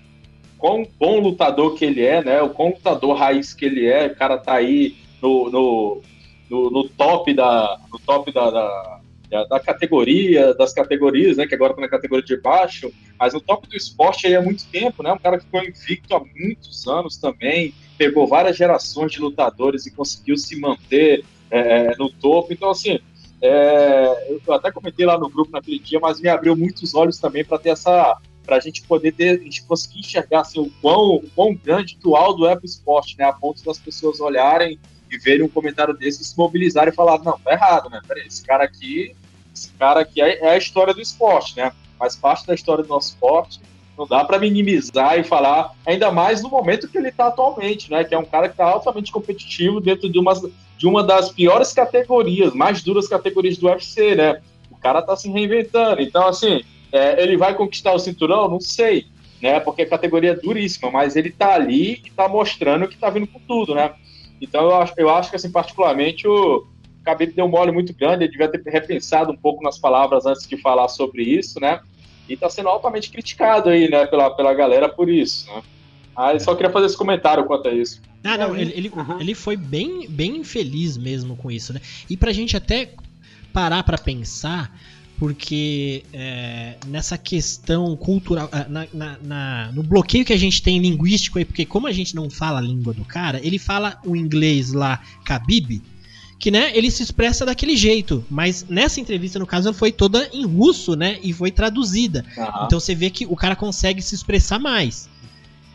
quão 0.58 0.86
bom 0.98 1.20
lutador 1.20 1.74
que 1.74 1.84
ele 1.84 2.04
é, 2.04 2.22
né? 2.22 2.42
O 2.42 2.50
quão 2.50 2.70
lutador 2.70 3.16
raiz 3.16 3.54
que 3.54 3.64
ele 3.64 3.86
é. 3.86 4.06
O 4.06 4.16
cara 4.16 4.38
tá 4.38 4.54
aí 4.54 4.96
no, 5.22 5.50
no, 5.50 6.02
no, 6.50 6.70
no 6.70 6.88
top 6.88 7.32
da, 7.32 7.78
no 7.92 7.98
top 8.00 8.32
da, 8.32 8.50
da, 8.50 8.95
da, 9.28 9.60
categoria, 9.60 10.54
das 10.54 10.72
categorias, 10.72 11.36
né? 11.36 11.46
Que 11.46 11.54
agora 11.54 11.74
tá 11.74 11.80
na 11.80 11.88
categoria 11.88 12.24
de 12.24 12.36
baixo, 12.36 12.92
mas 13.18 13.34
no 13.34 13.40
top 13.40 13.68
do 13.68 13.76
esporte 13.76 14.26
aí 14.26 14.34
há 14.34 14.42
muito 14.42 14.64
tempo, 14.66 15.02
né? 15.02 15.12
Um 15.12 15.18
cara 15.18 15.38
que 15.38 15.46
foi 15.50 15.68
invicto 15.68 16.14
há 16.14 16.20
muitos 16.20 16.86
anos 16.86 17.16
também, 17.16 17.74
pegou 17.98 18.26
várias 18.26 18.56
gerações 18.56 19.12
de 19.12 19.20
lutadores 19.20 19.86
e 19.86 19.90
conseguiu 19.90 20.36
se 20.36 20.58
manter 20.58 21.24
é, 21.50 21.96
no 21.96 22.10
topo. 22.10 22.52
Então, 22.52 22.70
assim, 22.70 22.98
é, 23.40 24.38
eu 24.46 24.54
até 24.54 24.70
comentei 24.70 25.04
lá 25.04 25.18
no 25.18 25.28
grupo 25.28 25.50
naquele 25.50 25.78
dia, 25.78 25.98
mas 26.00 26.20
me 26.20 26.28
abriu 26.28 26.56
muitos 26.56 26.94
olhos 26.94 27.18
também 27.18 27.44
para 27.44 27.58
ter 27.58 27.70
essa. 27.70 28.18
para 28.44 28.56
a 28.56 28.60
gente 28.60 28.82
poder 28.82 29.12
ter, 29.12 29.40
a 29.40 29.42
gente 29.42 29.64
conseguir 29.64 30.00
enxergar 30.00 30.40
assim, 30.40 30.60
o, 30.60 30.70
quão, 30.80 31.16
o 31.16 31.30
quão 31.34 31.54
grande 31.54 31.96
que 31.96 32.08
o 32.08 32.16
Aldo 32.16 32.46
é 32.46 32.54
para 32.54 32.62
o 32.62 32.66
esporte, 32.66 33.16
né? 33.18 33.24
A 33.24 33.32
ponto 33.32 33.64
das 33.64 33.78
pessoas 33.78 34.20
olharem 34.20 34.78
e 35.10 35.18
verem 35.18 35.44
um 35.44 35.48
comentário 35.48 35.94
desse 35.94 36.22
e 36.22 36.24
se 36.24 36.36
mobilizarem 36.36 36.92
e 36.92 36.96
falar, 36.96 37.18
não, 37.22 37.38
tá 37.38 37.52
errado, 37.52 37.88
né? 37.90 38.00
Peraí, 38.06 38.26
esse 38.26 38.44
cara 38.44 38.64
aqui, 38.64 39.14
esse 39.54 39.70
cara 39.72 40.00
aqui 40.00 40.20
é, 40.20 40.44
é 40.44 40.50
a 40.50 40.56
história 40.56 40.92
do 40.92 41.00
esporte, 41.00 41.56
né? 41.56 41.72
Faz 41.98 42.16
parte 42.16 42.46
da 42.46 42.54
história 42.54 42.82
do 42.82 42.88
nosso 42.88 43.10
esporte. 43.10 43.60
Não 43.96 44.06
dá 44.06 44.24
para 44.24 44.38
minimizar 44.38 45.18
e 45.18 45.24
falar, 45.24 45.72
ainda 45.86 46.12
mais 46.12 46.42
no 46.42 46.50
momento 46.50 46.88
que 46.88 46.98
ele 46.98 47.08
está 47.08 47.28
atualmente, 47.28 47.90
né? 47.90 48.04
Que 48.04 48.14
é 48.14 48.18
um 48.18 48.24
cara 48.24 48.48
que 48.48 48.54
está 48.54 48.66
altamente 48.66 49.10
competitivo 49.10 49.80
dentro 49.80 50.10
de 50.10 50.18
umas 50.18 50.42
de 50.76 50.86
uma 50.86 51.02
das 51.02 51.30
piores 51.30 51.72
categorias, 51.72 52.52
mais 52.52 52.82
duras 52.82 53.08
categorias 53.08 53.56
do 53.56 53.66
UFC, 53.66 54.14
né? 54.14 54.42
O 54.70 54.76
cara 54.76 55.00
tá 55.00 55.16
se 55.16 55.30
reinventando. 55.30 56.02
Então, 56.02 56.26
assim, 56.26 56.62
é, 56.92 57.22
ele 57.22 57.36
vai 57.36 57.54
conquistar 57.54 57.92
o 57.92 57.98
cinturão? 57.98 58.48
Não 58.48 58.60
sei, 58.60 59.06
né? 59.40 59.58
Porque 59.58 59.82
a 59.82 59.88
categoria 59.88 60.32
é 60.32 60.34
duríssima, 60.34 60.90
mas 60.90 61.16
ele 61.16 61.30
tá 61.30 61.54
ali 61.54 62.02
e 62.04 62.10
tá 62.10 62.28
mostrando 62.28 62.88
que 62.88 62.96
tá 62.96 63.08
vindo 63.08 63.26
com 63.26 63.40
tudo, 63.40 63.74
né? 63.74 63.94
Então, 64.40 64.62
eu 64.62 64.76
acho, 64.76 64.94
eu 64.96 65.10
acho 65.10 65.30
que, 65.30 65.36
assim, 65.36 65.50
particularmente, 65.50 66.26
o 66.26 66.66
Khabib 67.04 67.32
deu 67.32 67.44
um 67.44 67.48
mole 67.48 67.72
muito 67.72 67.94
grande, 67.94 68.24
ele 68.24 68.32
devia 68.32 68.48
ter 68.48 68.62
repensado 68.70 69.32
um 69.32 69.36
pouco 69.36 69.62
nas 69.62 69.78
palavras 69.78 70.26
antes 70.26 70.46
de 70.46 70.56
falar 70.56 70.88
sobre 70.88 71.22
isso, 71.22 71.60
né? 71.60 71.80
E 72.28 72.36
tá 72.36 72.50
sendo 72.50 72.68
altamente 72.68 73.10
criticado 73.10 73.68
aí, 73.68 73.88
né, 73.88 74.04
pela, 74.06 74.30
pela 74.30 74.52
galera 74.52 74.88
por 74.88 75.08
isso, 75.08 75.46
né? 75.46 75.62
Ah, 76.16 76.38
só 76.38 76.54
queria 76.54 76.72
fazer 76.72 76.86
esse 76.86 76.96
comentário 76.96 77.44
quanto 77.44 77.68
a 77.68 77.74
isso. 77.74 78.00
Ah, 78.24 78.38
não, 78.38 78.56
ele, 78.56 78.72
ele, 78.74 78.88
uhum. 78.88 79.20
ele 79.20 79.34
foi 79.34 79.56
bem, 79.56 80.08
bem 80.08 80.42
feliz 80.42 80.96
mesmo 80.96 81.36
com 81.36 81.50
isso, 81.50 81.72
né? 81.72 81.80
E 82.08 82.16
pra 82.16 82.32
gente 82.32 82.56
até 82.56 82.90
parar 83.52 83.82
para 83.84 83.98
pensar, 83.98 84.74
porque 85.18 86.04
é, 86.12 86.76
nessa 86.86 87.16
questão 87.16 87.96
cultural, 87.96 88.48
ah, 88.52 88.66
na, 88.68 88.86
na, 88.92 89.18
na, 89.22 89.72
no 89.72 89.82
bloqueio 89.82 90.24
que 90.24 90.32
a 90.32 90.38
gente 90.38 90.62
tem 90.62 90.78
linguístico 90.78 91.38
aí, 91.38 91.44
porque 91.44 91.64
como 91.64 91.86
a 91.86 91.92
gente 91.92 92.14
não 92.14 92.28
fala 92.28 92.58
a 92.58 92.62
língua 92.62 92.92
do 92.92 93.04
cara, 93.04 93.40
ele 93.42 93.58
fala 93.58 93.98
o 94.04 94.14
inglês 94.14 94.72
lá, 94.72 95.00
Khabib, 95.24 95.82
que 96.38 96.50
né, 96.50 96.70
ele 96.76 96.90
se 96.90 97.02
expressa 97.02 97.46
daquele 97.46 97.76
jeito, 97.76 98.24
mas 98.28 98.66
nessa 98.68 99.00
entrevista, 99.00 99.38
no 99.38 99.46
caso, 99.46 99.68
ela 99.68 99.76
foi 99.76 99.90
toda 99.90 100.28
em 100.32 100.44
russo, 100.44 100.94
né, 100.94 101.18
e 101.22 101.32
foi 101.32 101.50
traduzida. 101.50 102.24
Uhum. 102.36 102.64
Então 102.66 102.78
você 102.78 102.94
vê 102.94 103.08
que 103.10 103.24
o 103.26 103.34
cara 103.34 103.56
consegue 103.56 104.02
se 104.02 104.14
expressar 104.14 104.58
mais. 104.58 105.08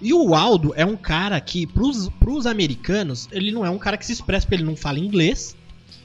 E 0.01 0.13
o 0.13 0.33
Aldo 0.33 0.73
é 0.75 0.83
um 0.83 0.97
cara 0.97 1.39
que, 1.39 1.67
pros, 1.67 2.09
pros 2.19 2.47
americanos, 2.47 3.27
ele 3.31 3.51
não 3.51 3.63
é 3.63 3.69
um 3.69 3.77
cara 3.77 3.97
que 3.97 4.05
se 4.05 4.11
expressa 4.11 4.45
porque 4.45 4.55
ele 4.55 4.63
não 4.63 4.75
fala 4.75 4.97
inglês. 4.97 5.55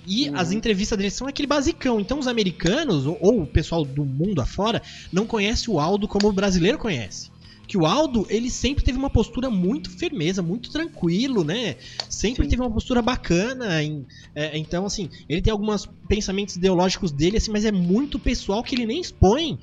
E 0.06 0.28
uhum. 0.28 0.36
as 0.36 0.52
entrevistas 0.52 0.96
dele 0.96 1.10
são 1.10 1.26
aquele 1.26 1.48
basicão. 1.48 2.00
Então 2.00 2.18
os 2.18 2.28
americanos, 2.28 3.06
ou, 3.06 3.18
ou, 3.20 3.42
o 3.42 3.46
pessoal 3.46 3.84
do 3.84 4.04
mundo 4.04 4.40
afora, 4.40 4.80
não 5.12 5.26
conhece 5.26 5.70
o 5.70 5.80
Aldo 5.80 6.06
como 6.06 6.28
o 6.28 6.32
brasileiro 6.32 6.78
conhece. 6.78 7.30
Que 7.66 7.76
o 7.76 7.84
Aldo, 7.84 8.24
ele 8.30 8.48
sempre 8.48 8.84
teve 8.84 8.96
uma 8.96 9.10
postura 9.10 9.50
muito 9.50 9.90
firmeza, 9.90 10.40
muito 10.40 10.70
tranquilo, 10.70 11.42
né? 11.42 11.74
Sempre 12.08 12.44
Sim. 12.44 12.50
teve 12.50 12.62
uma 12.62 12.70
postura 12.70 13.02
bacana. 13.02 13.82
Em, 13.82 14.06
é, 14.36 14.56
então, 14.56 14.86
assim, 14.86 15.10
ele 15.28 15.42
tem 15.42 15.50
alguns 15.50 15.88
pensamentos 16.08 16.54
ideológicos 16.54 17.10
dele, 17.10 17.38
assim, 17.38 17.50
mas 17.50 17.64
é 17.64 17.72
muito 17.72 18.20
pessoal 18.20 18.62
que 18.62 18.76
ele 18.76 18.86
nem 18.86 19.00
expõe 19.00 19.58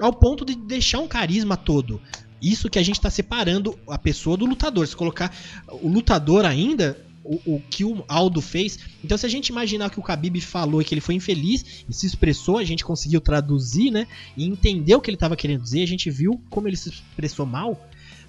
ao 0.00 0.12
ponto 0.12 0.44
de 0.44 0.56
deixar 0.56 0.98
um 0.98 1.06
carisma 1.06 1.56
todo. 1.56 2.00
Isso 2.42 2.68
que 2.68 2.78
a 2.78 2.82
gente 2.82 2.96
está 2.96 3.08
separando 3.08 3.78
a 3.88 3.96
pessoa 3.96 4.36
do 4.36 4.44
lutador. 4.44 4.86
Se 4.88 4.96
colocar 4.96 5.32
o 5.80 5.88
lutador 5.88 6.44
ainda, 6.44 6.98
o, 7.24 7.54
o, 7.54 7.62
que 7.70 7.84
o 7.84 8.04
Aldo 8.06 8.40
fez. 8.40 8.78
Então, 9.02 9.16
se 9.16 9.24
a 9.24 9.28
gente 9.28 9.48
imaginar 9.48 9.90
que 9.90 9.98
o 9.98 10.02
Khabib 10.02 10.40
falou 10.40 10.82
e 10.82 10.84
que 10.84 10.94
ele 10.94 11.00
foi 11.00 11.14
infeliz 11.14 11.84
e 11.88 11.92
se 11.92 12.06
expressou, 12.06 12.58
a 12.58 12.64
gente 12.64 12.84
conseguiu 12.84 13.20
traduzir, 13.20 13.90
né? 13.90 14.06
E 14.36 14.44
entender 14.44 14.94
o 14.94 15.00
que 15.00 15.10
ele 15.10 15.16
estava 15.16 15.34
querendo 15.34 15.62
dizer. 15.62 15.82
A 15.82 15.86
gente 15.86 16.10
viu 16.10 16.40
como 16.50 16.68
ele 16.68 16.76
se 16.76 16.90
expressou 16.90 17.46
mal, 17.46 17.80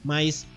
mas. 0.04 0.48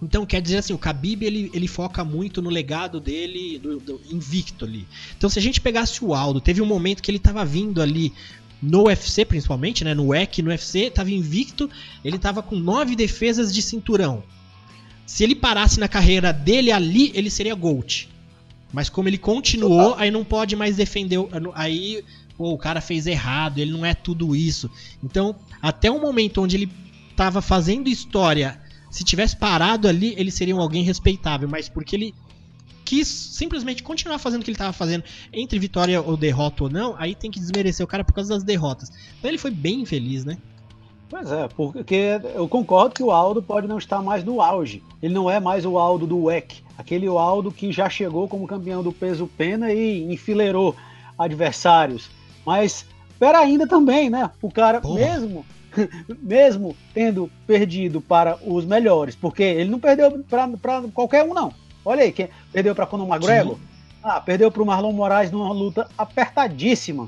Então, 0.00 0.26
quer 0.26 0.42
dizer 0.42 0.56
assim, 0.56 0.72
o 0.72 0.78
Khabib 0.78 1.22
ele, 1.24 1.48
ele 1.54 1.68
foca 1.68 2.04
muito 2.04 2.42
no 2.42 2.50
legado 2.50 2.98
dele, 2.98 3.56
do, 3.56 3.78
do 3.78 4.00
invicto 4.10 4.64
ali. 4.64 4.84
Então, 5.16 5.30
se 5.30 5.38
a 5.38 5.42
gente 5.42 5.60
pegasse 5.60 6.04
o 6.04 6.12
Aldo, 6.12 6.40
teve 6.40 6.60
um 6.60 6.66
momento 6.66 7.00
que 7.00 7.08
ele 7.08 7.18
estava 7.18 7.44
vindo 7.44 7.80
ali 7.80 8.12
no 8.60 8.84
UFC 8.84 9.24
principalmente, 9.24 9.82
né, 9.84 9.92
no 9.92 10.08
WEC, 10.08 10.40
no 10.40 10.50
UFC, 10.50 10.86
estava 10.86 11.10
invicto, 11.10 11.68
ele 12.04 12.16
estava 12.16 12.42
com 12.42 12.56
nove 12.56 12.94
defesas 12.94 13.52
de 13.52 13.60
cinturão. 13.60 14.22
Se 15.12 15.22
ele 15.22 15.34
parasse 15.34 15.78
na 15.78 15.88
carreira 15.88 16.32
dele 16.32 16.72
ali, 16.72 17.12
ele 17.14 17.28
seria 17.28 17.54
GOAT. 17.54 18.08
Mas 18.72 18.88
como 18.88 19.10
ele 19.10 19.18
continuou, 19.18 19.94
aí 19.98 20.10
não 20.10 20.24
pode 20.24 20.56
mais 20.56 20.76
defender, 20.76 21.18
aí 21.52 22.02
pô, 22.34 22.50
o 22.50 22.56
cara 22.56 22.80
fez 22.80 23.06
errado, 23.06 23.58
ele 23.58 23.72
não 23.72 23.84
é 23.84 23.92
tudo 23.92 24.34
isso. 24.34 24.70
Então, 25.04 25.36
até 25.60 25.90
o 25.90 26.00
momento 26.00 26.40
onde 26.40 26.56
ele 26.56 26.72
estava 27.10 27.42
fazendo 27.42 27.90
história, 27.90 28.58
se 28.90 29.04
tivesse 29.04 29.36
parado 29.36 29.86
ali, 29.86 30.14
ele 30.16 30.30
seria 30.30 30.56
um 30.56 30.62
alguém 30.62 30.82
respeitável, 30.82 31.46
mas 31.46 31.68
porque 31.68 31.94
ele 31.94 32.14
quis 32.82 33.06
simplesmente 33.06 33.82
continuar 33.82 34.18
fazendo 34.18 34.40
o 34.40 34.44
que 34.44 34.50
ele 34.50 34.54
estava 34.54 34.72
fazendo, 34.72 35.04
entre 35.30 35.58
vitória 35.58 36.00
ou 36.00 36.16
derrota 36.16 36.64
ou 36.64 36.70
não, 36.70 36.96
aí 36.96 37.14
tem 37.14 37.30
que 37.30 37.38
desmerecer 37.38 37.84
o 37.84 37.86
cara 37.86 38.02
por 38.02 38.14
causa 38.14 38.32
das 38.32 38.44
derrotas. 38.44 38.90
Então 39.18 39.30
ele 39.30 39.36
foi 39.36 39.50
bem 39.50 39.82
infeliz, 39.82 40.24
né? 40.24 40.38
Pois 41.12 41.30
é, 41.30 41.46
porque 41.46 42.18
eu 42.34 42.48
concordo 42.48 42.94
que 42.94 43.02
o 43.02 43.10
Aldo 43.10 43.42
pode 43.42 43.68
não 43.68 43.76
estar 43.76 44.00
mais 44.00 44.24
no 44.24 44.40
auge. 44.40 44.82
Ele 45.02 45.12
não 45.12 45.28
é 45.28 45.38
mais 45.38 45.66
o 45.66 45.76
Aldo 45.76 46.06
do 46.06 46.24
WEC, 46.24 46.64
aquele 46.78 47.06
Aldo 47.06 47.52
que 47.52 47.70
já 47.70 47.86
chegou 47.90 48.26
como 48.26 48.46
campeão 48.46 48.82
do 48.82 48.94
peso 48.94 49.28
pena 49.36 49.70
e 49.70 50.10
enfileirou 50.10 50.74
adversários. 51.18 52.10
Mas 52.46 52.86
espera 53.10 53.40
ainda 53.40 53.66
também, 53.66 54.08
né? 54.08 54.30
O 54.40 54.50
cara 54.50 54.80
Porra. 54.80 55.00
mesmo 55.00 55.44
mesmo 56.18 56.74
tendo 56.94 57.30
perdido 57.46 58.00
para 58.00 58.38
os 58.42 58.64
melhores, 58.64 59.14
porque 59.14 59.42
ele 59.42 59.68
não 59.68 59.78
perdeu 59.78 60.24
para 60.30 60.48
qualquer 60.94 61.24
um 61.24 61.34
não. 61.34 61.52
Olha 61.84 62.04
aí, 62.04 62.12
quem 62.12 62.30
perdeu 62.50 62.74
para 62.74 62.86
Conor 62.86 63.06
McGregor? 63.06 63.56
Sim. 63.56 63.62
Ah, 64.02 64.18
perdeu 64.18 64.50
para 64.50 64.62
o 64.62 64.66
Marlon 64.66 64.92
Moraes 64.92 65.30
numa 65.30 65.52
luta 65.52 65.86
apertadíssima. 65.98 67.06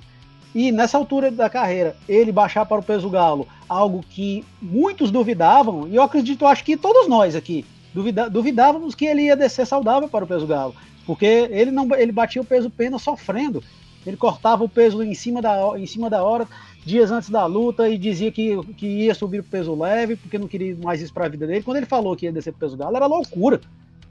E 0.54 0.70
nessa 0.70 0.96
altura 0.96 1.30
da 1.30 1.50
carreira, 1.50 1.96
ele 2.08 2.30
baixar 2.30 2.64
para 2.64 2.80
o 2.80 2.82
peso 2.82 3.10
galo, 3.10 3.48
algo 3.68 4.04
que 4.08 4.44
muitos 4.62 5.10
duvidavam, 5.10 5.88
e 5.88 5.96
eu 5.96 6.02
acredito, 6.02 6.46
acho 6.46 6.64
que 6.64 6.76
todos 6.76 7.08
nós 7.08 7.34
aqui 7.34 7.64
duvida, 7.92 8.30
duvidávamos 8.30 8.94
que 8.94 9.04
ele 9.04 9.22
ia 9.22 9.36
descer 9.36 9.66
saudável 9.66 10.08
para 10.08 10.24
o 10.24 10.28
peso 10.28 10.46
galo, 10.46 10.74
porque 11.06 11.48
ele 11.50 11.70
não 11.70 11.92
ele 11.94 12.12
batia 12.12 12.40
o 12.40 12.44
peso 12.44 12.70
pena 12.70 12.98
sofrendo. 12.98 13.62
Ele 14.06 14.18
cortava 14.18 14.62
o 14.62 14.68
peso 14.68 15.02
em 15.02 15.14
cima 15.14 15.40
da, 15.40 15.78
em 15.78 15.86
cima 15.86 16.10
da 16.10 16.22
hora, 16.22 16.46
dias 16.84 17.10
antes 17.10 17.30
da 17.30 17.46
luta, 17.46 17.88
e 17.88 17.96
dizia 17.96 18.30
que, 18.30 18.62
que 18.74 18.86
ia 18.86 19.14
subir 19.14 19.40
o 19.40 19.44
peso 19.44 19.74
leve, 19.74 20.14
porque 20.14 20.38
não 20.38 20.46
queria 20.46 20.76
mais 20.76 21.00
isso 21.00 21.12
para 21.12 21.24
a 21.24 21.28
vida 21.28 21.46
dele. 21.46 21.62
Quando 21.62 21.78
ele 21.78 21.86
falou 21.86 22.14
que 22.14 22.26
ia 22.26 22.32
descer 22.32 22.50
o 22.50 22.58
peso 22.58 22.76
galo, 22.76 22.96
era 22.96 23.06
loucura. 23.06 23.62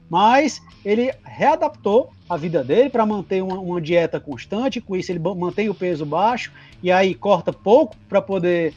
Mas 0.08 0.60
ele 0.84 1.12
readaptou 1.24 2.10
a 2.28 2.36
vida 2.36 2.62
dele 2.62 2.90
para 2.90 3.06
manter 3.06 3.42
uma, 3.42 3.58
uma, 3.58 3.80
dieta 3.80 4.20
constante, 4.20 4.80
com 4.80 4.96
isso 4.96 5.10
ele 5.10 5.18
mantém 5.18 5.68
o 5.68 5.74
peso 5.74 6.04
baixo, 6.04 6.52
e 6.82 6.90
aí 6.90 7.14
corta 7.14 7.52
pouco 7.52 7.96
para 8.08 8.20
poder 8.20 8.74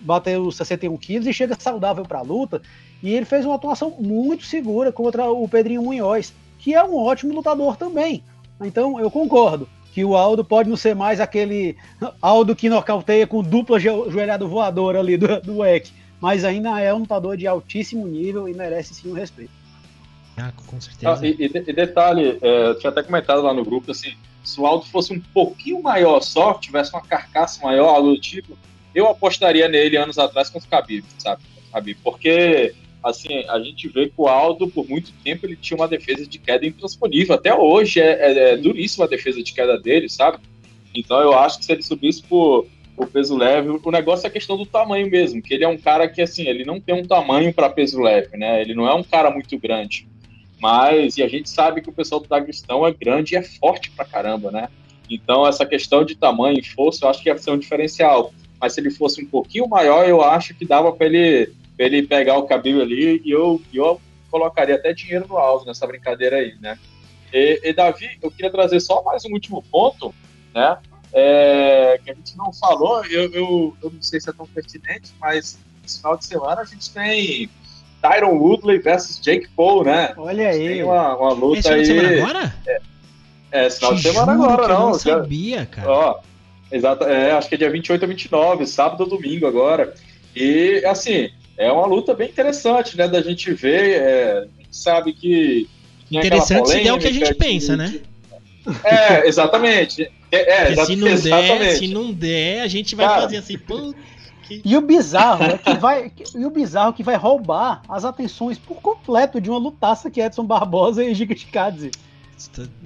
bater 0.00 0.38
os 0.38 0.56
61 0.56 0.96
quilos 0.96 1.26
e 1.26 1.32
chega 1.32 1.56
saudável 1.58 2.04
para 2.04 2.18
a 2.18 2.22
luta. 2.22 2.60
E 3.02 3.10
ele 3.10 3.24
fez 3.24 3.44
uma 3.44 3.56
atuação 3.56 3.90
muito 3.98 4.44
segura 4.44 4.92
contra 4.92 5.30
o 5.30 5.48
Pedrinho 5.48 5.82
Munhoz, 5.82 6.32
que 6.58 6.74
é 6.74 6.82
um 6.82 6.96
ótimo 6.96 7.34
lutador 7.34 7.76
também. 7.76 8.22
Então 8.60 8.98
eu 8.98 9.10
concordo 9.10 9.68
que 9.92 10.04
o 10.04 10.14
Aldo 10.14 10.44
pode 10.44 10.68
não 10.68 10.76
ser 10.76 10.94
mais 10.94 11.20
aquele 11.20 11.76
Aldo 12.20 12.54
que 12.54 12.68
nocauteia 12.68 13.26
com 13.26 13.42
dupla 13.42 13.78
joelhada 13.80 14.46
voadora 14.46 15.00
ali 15.00 15.16
do, 15.16 15.40
do 15.40 15.64
EC, 15.64 15.90
mas 16.20 16.44
ainda 16.44 16.78
é 16.80 16.92
um 16.92 16.98
lutador 16.98 17.36
de 17.36 17.46
altíssimo 17.46 18.06
nível 18.06 18.48
e 18.48 18.54
merece 18.54 18.94
sim 18.94 19.10
o 19.10 19.14
respeito. 19.14 19.65
Ah, 20.36 20.52
com 20.66 20.80
certeza. 20.80 21.12
Ah, 21.12 21.26
e, 21.26 21.36
e, 21.38 21.72
detalhe, 21.72 22.38
é, 22.40 22.74
tinha 22.74 22.90
até 22.90 23.02
comentado 23.02 23.42
lá 23.42 23.54
no 23.54 23.64
grupo, 23.64 23.90
assim, 23.90 24.14
se 24.44 24.60
o 24.60 24.66
Aldo 24.66 24.84
fosse 24.86 25.12
um 25.12 25.20
pouquinho 25.20 25.82
maior 25.82 26.20
só, 26.20 26.54
tivesse 26.54 26.92
uma 26.92 27.02
carcaça 27.02 27.64
maior, 27.64 27.88
algo 27.88 28.10
do 28.10 28.20
tipo, 28.20 28.56
eu 28.94 29.08
apostaria 29.08 29.68
nele 29.68 29.96
anos 29.96 30.18
atrás 30.18 30.50
contra 30.50 30.68
o 30.68 30.70
Khabib, 30.70 31.04
sabe? 31.18 31.42
Khabib, 31.72 31.98
porque 32.02 32.74
assim, 33.02 33.44
a 33.48 33.58
gente 33.60 33.88
vê 33.88 34.06
que 34.06 34.14
o 34.16 34.26
Aldo, 34.26 34.68
por 34.68 34.88
muito 34.88 35.12
tempo, 35.24 35.46
ele 35.46 35.56
tinha 35.56 35.76
uma 35.76 35.88
defesa 35.88 36.26
de 36.26 36.38
queda 36.38 36.66
intransponível. 36.66 37.34
Até 37.34 37.54
hoje 37.54 38.00
é, 38.00 38.10
é, 38.10 38.52
é 38.52 38.56
duríssima 38.56 39.04
a 39.04 39.08
defesa 39.08 39.42
de 39.42 39.52
queda 39.52 39.78
dele, 39.78 40.08
sabe? 40.08 40.38
Então 40.94 41.20
eu 41.20 41.38
acho 41.38 41.58
que 41.58 41.64
se 41.64 41.72
ele 41.72 41.82
subisse 41.82 42.22
por, 42.22 42.66
por 42.96 43.06
peso 43.08 43.36
leve, 43.36 43.80
o 43.82 43.90
negócio 43.90 44.26
é 44.26 44.28
a 44.28 44.32
questão 44.32 44.56
do 44.56 44.66
tamanho 44.66 45.08
mesmo, 45.10 45.42
que 45.42 45.54
ele 45.54 45.64
é 45.64 45.68
um 45.68 45.78
cara 45.78 46.08
que, 46.08 46.20
assim, 46.20 46.46
ele 46.48 46.64
não 46.64 46.80
tem 46.80 46.94
um 46.94 47.06
tamanho 47.06 47.52
para 47.52 47.70
peso 47.70 48.00
leve, 48.00 48.36
né? 48.36 48.60
Ele 48.60 48.74
não 48.74 48.88
é 48.88 48.94
um 48.94 49.04
cara 49.04 49.30
muito 49.30 49.58
grande. 49.58 50.08
Mas, 50.66 51.16
e 51.16 51.22
a 51.22 51.28
gente 51.28 51.48
sabe 51.48 51.80
que 51.80 51.88
o 51.88 51.92
pessoal 51.92 52.20
do 52.20 52.26
Daguestão 52.26 52.84
é 52.84 52.92
grande 52.92 53.34
e 53.34 53.36
é 53.36 53.42
forte 53.42 53.88
pra 53.92 54.04
caramba, 54.04 54.50
né? 54.50 54.68
Então, 55.08 55.46
essa 55.46 55.64
questão 55.64 56.04
de 56.04 56.16
tamanho 56.16 56.58
e 56.58 56.64
força, 56.64 57.04
eu 57.04 57.08
acho 57.08 57.22
que 57.22 57.28
ia 57.28 57.38
ser 57.38 57.52
um 57.52 57.58
diferencial 57.58 58.32
mas 58.60 58.72
se 58.72 58.80
ele 58.80 58.90
fosse 58.90 59.22
um 59.22 59.26
pouquinho 59.26 59.68
maior, 59.68 60.08
eu 60.08 60.22
acho 60.22 60.54
que 60.54 60.64
dava 60.64 60.92
para 60.92 61.06
ele, 61.06 61.52
ele 61.78 62.02
pegar 62.02 62.38
o 62.38 62.46
cabelo 62.46 62.80
ali 62.80 63.20
e 63.24 63.30
eu, 63.30 63.60
eu 63.72 64.00
colocaria 64.30 64.74
até 64.74 64.92
dinheiro 64.92 65.26
no 65.28 65.36
alto 65.36 65.66
nessa 65.66 65.86
brincadeira 65.86 66.36
aí, 66.36 66.56
né? 66.60 66.78
E, 67.32 67.60
e, 67.62 67.72
Davi, 67.72 68.18
eu 68.22 68.30
queria 68.30 68.50
trazer 68.50 68.80
só 68.80 69.02
mais 69.02 69.24
um 69.24 69.32
último 69.32 69.62
ponto, 69.62 70.14
né? 70.54 70.78
É, 71.12 72.00
que 72.02 72.10
a 72.10 72.14
gente 72.14 72.36
não 72.36 72.52
falou, 72.52 73.04
eu, 73.06 73.30
eu, 73.32 73.76
eu 73.82 73.90
não 73.90 74.02
sei 74.02 74.20
se 74.20 74.28
é 74.28 74.32
tão 74.32 74.46
pertinente, 74.46 75.12
mas 75.20 75.58
esse 75.84 75.98
final 75.98 76.16
de 76.16 76.24
semana 76.24 76.62
a 76.62 76.64
gente 76.64 76.90
tem 76.90 77.48
Tyron 78.08 78.38
Woodley 78.38 78.78
versus 78.78 79.20
Jake 79.20 79.48
Paul, 79.56 79.84
né? 79.84 80.12
Olha 80.16 80.48
aí. 80.48 80.68
Tem 80.68 80.82
uma, 80.82 81.16
uma 81.16 81.32
luta 81.32 81.58
esse 81.58 81.72
aí. 81.72 81.86
Semana 81.86 82.22
agora? 82.22 82.54
É, 82.66 82.80
é 83.52 83.70
final 83.70 83.94
de 83.94 84.02
semana 84.02 84.32
agora, 84.32 84.68
não. 84.68 84.74
Eu 84.74 84.86
não 84.88 84.94
sabia, 84.94 85.66
cara. 85.66 85.90
Ó, 85.90 86.20
Exato, 86.70 87.04
é, 87.04 87.32
acho 87.32 87.48
que 87.48 87.54
é 87.54 87.58
dia 87.58 87.70
28 87.70 88.04
a 88.04 88.08
29, 88.08 88.66
sábado 88.66 89.02
ou 89.02 89.08
domingo 89.08 89.46
agora. 89.46 89.94
E, 90.34 90.82
assim, 90.84 91.30
é 91.56 91.70
uma 91.70 91.86
luta 91.86 92.12
bem 92.12 92.28
interessante, 92.28 92.96
né, 92.96 93.06
da 93.06 93.22
gente 93.22 93.52
ver. 93.52 94.00
É, 94.00 94.38
a 94.38 94.62
gente 94.62 94.76
sabe 94.76 95.12
que. 95.12 95.68
Interessante 96.10 96.70
se 96.70 96.86
é 96.86 96.92
o 96.92 96.98
que 96.98 97.06
a 97.08 97.12
gente 97.12 97.34
pensa, 97.34 97.76
né? 97.76 98.00
É, 98.84 99.28
exatamente. 99.28 100.10
É, 100.30 100.72
é 100.72 100.84
se, 100.84 100.96
não. 100.96 101.14
Der, 101.14 101.76
se 101.76 101.88
não 101.88 102.12
der, 102.12 102.60
a 102.62 102.68
gente 102.68 102.94
vai 102.96 103.06
Cara, 103.06 103.22
fazer 103.22 103.36
assim, 103.38 103.56
pô. 103.56 103.94
E 104.50 104.76
o 104.76 104.80
bizarro 104.80 105.44
é 105.44 105.58
que 105.58 105.74
vai. 105.74 106.12
E 106.34 106.44
o 106.44 106.50
bizarro 106.50 106.90
é 106.90 106.92
que 106.92 107.02
vai 107.02 107.16
roubar 107.16 107.82
as 107.88 108.04
atenções 108.04 108.58
por 108.58 108.76
completo 108.76 109.40
de 109.40 109.50
uma 109.50 109.58
lutaça 109.58 110.10
que 110.10 110.20
Edson 110.20 110.44
Barbosa 110.44 111.04
e 111.04 111.14
Giga 111.14 111.36
Chikadze. 111.36 111.90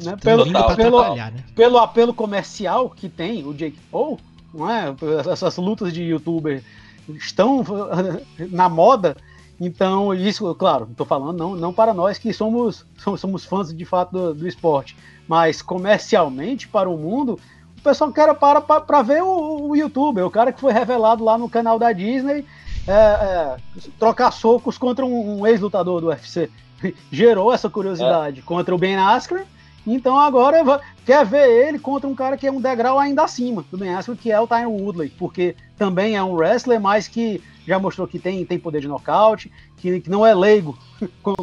Né? 0.03 0.16
Pelo, 0.23 0.45
pelo, 0.77 1.15
né? 1.15 1.45
pelo 1.57 1.78
apelo 1.78 2.15
comercial 2.15 2.89
que 2.89 3.09
tem 3.09 3.45
o 3.45 3.53
Jake 3.53 3.78
Paul, 3.91 4.19
não 4.55 4.70
é? 4.70 4.95
essas 5.31 5.57
lutas 5.57 5.93
de 5.93 6.03
youtuber 6.03 6.62
estão 7.09 7.65
na 8.51 8.69
moda, 8.69 9.16
então 9.61 10.15
isso, 10.15 10.55
claro, 10.55 10.89
estou 10.91 11.05
falando 11.05 11.37
não, 11.37 11.57
não 11.57 11.73
para 11.73 11.93
nós 11.93 12.16
que 12.16 12.32
somos, 12.32 12.87
somos 13.19 13.45
fãs 13.45 13.74
de 13.74 13.85
fato 13.85 14.12
do, 14.12 14.35
do 14.35 14.49
esporte, 14.49 14.97
mas 15.27 15.61
comercialmente 15.61 16.69
para 16.69 16.89
o 16.89 16.97
mundo, 16.97 17.39
o 17.81 17.82
pessoal 17.82 18.12
quer 18.12 18.32
para 18.35 18.61
para 18.61 19.02
ver 19.02 19.23
o, 19.23 19.70
o 19.70 19.77
youtuber, 19.77 20.24
o 20.24 20.31
cara 20.31 20.52
que 20.52 20.61
foi 20.61 20.73
revelado 20.73 21.24
lá 21.24 21.39
no 21.39 21.48
canal 21.48 21.78
da 21.78 21.93
Disney, 21.93 22.44
é, 22.86 22.93
é, 22.93 23.57
trocar 23.98 24.31
socos 24.31 24.77
contra 24.77 25.05
um, 25.05 25.40
um 25.40 25.47
ex-lutador 25.47 26.01
do 26.01 26.09
UFC 26.09 26.51
gerou 27.11 27.52
essa 27.52 27.70
curiosidade 27.70 28.40
é. 28.40 28.43
contra 28.43 28.74
o 28.74 28.78
Ben 28.78 28.97
Askren. 28.97 29.44
Então 29.86 30.19
agora 30.19 30.81
quer 31.07 31.24
ver 31.24 31.48
ele 31.48 31.78
contra 31.78 32.07
um 32.07 32.15
cara 32.15 32.36
que 32.36 32.47
é 32.47 32.52
um 32.52 32.61
degrau 32.61 32.98
ainda 32.98 33.23
acima 33.23 33.65
do 33.70 33.78
Ben 33.78 33.94
Askren, 33.94 34.16
que 34.16 34.31
é 34.31 34.39
o 34.39 34.47
Tyron 34.47 34.77
Woodley, 34.77 35.09
porque 35.19 35.57
também 35.78 36.16
é 36.16 36.23
um 36.23 36.35
wrestler, 36.35 36.78
mas 36.78 37.09
que 37.09 37.43
já 37.66 37.78
mostrou 37.78 38.07
que 38.07 38.19
tem, 38.19 38.44
tem 38.44 38.59
poder 38.59 38.81
de 38.81 38.89
nocaute, 38.89 39.51
que, 39.78 40.01
que 40.01 40.11
não 40.11 40.27
é 40.27 40.35
leigo 40.35 40.78
com, 41.23 41.35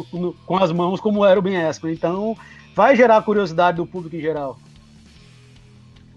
com, 0.46 0.56
as 0.56 0.70
mãos 0.70 1.00
como 1.00 1.24
era 1.24 1.38
o 1.38 1.42
Ben 1.42 1.56
Askren. 1.64 1.92
Então 1.92 2.36
vai 2.76 2.94
gerar 2.94 3.22
curiosidade 3.22 3.78
do 3.78 3.86
público 3.86 4.14
em 4.14 4.20
geral. 4.20 4.56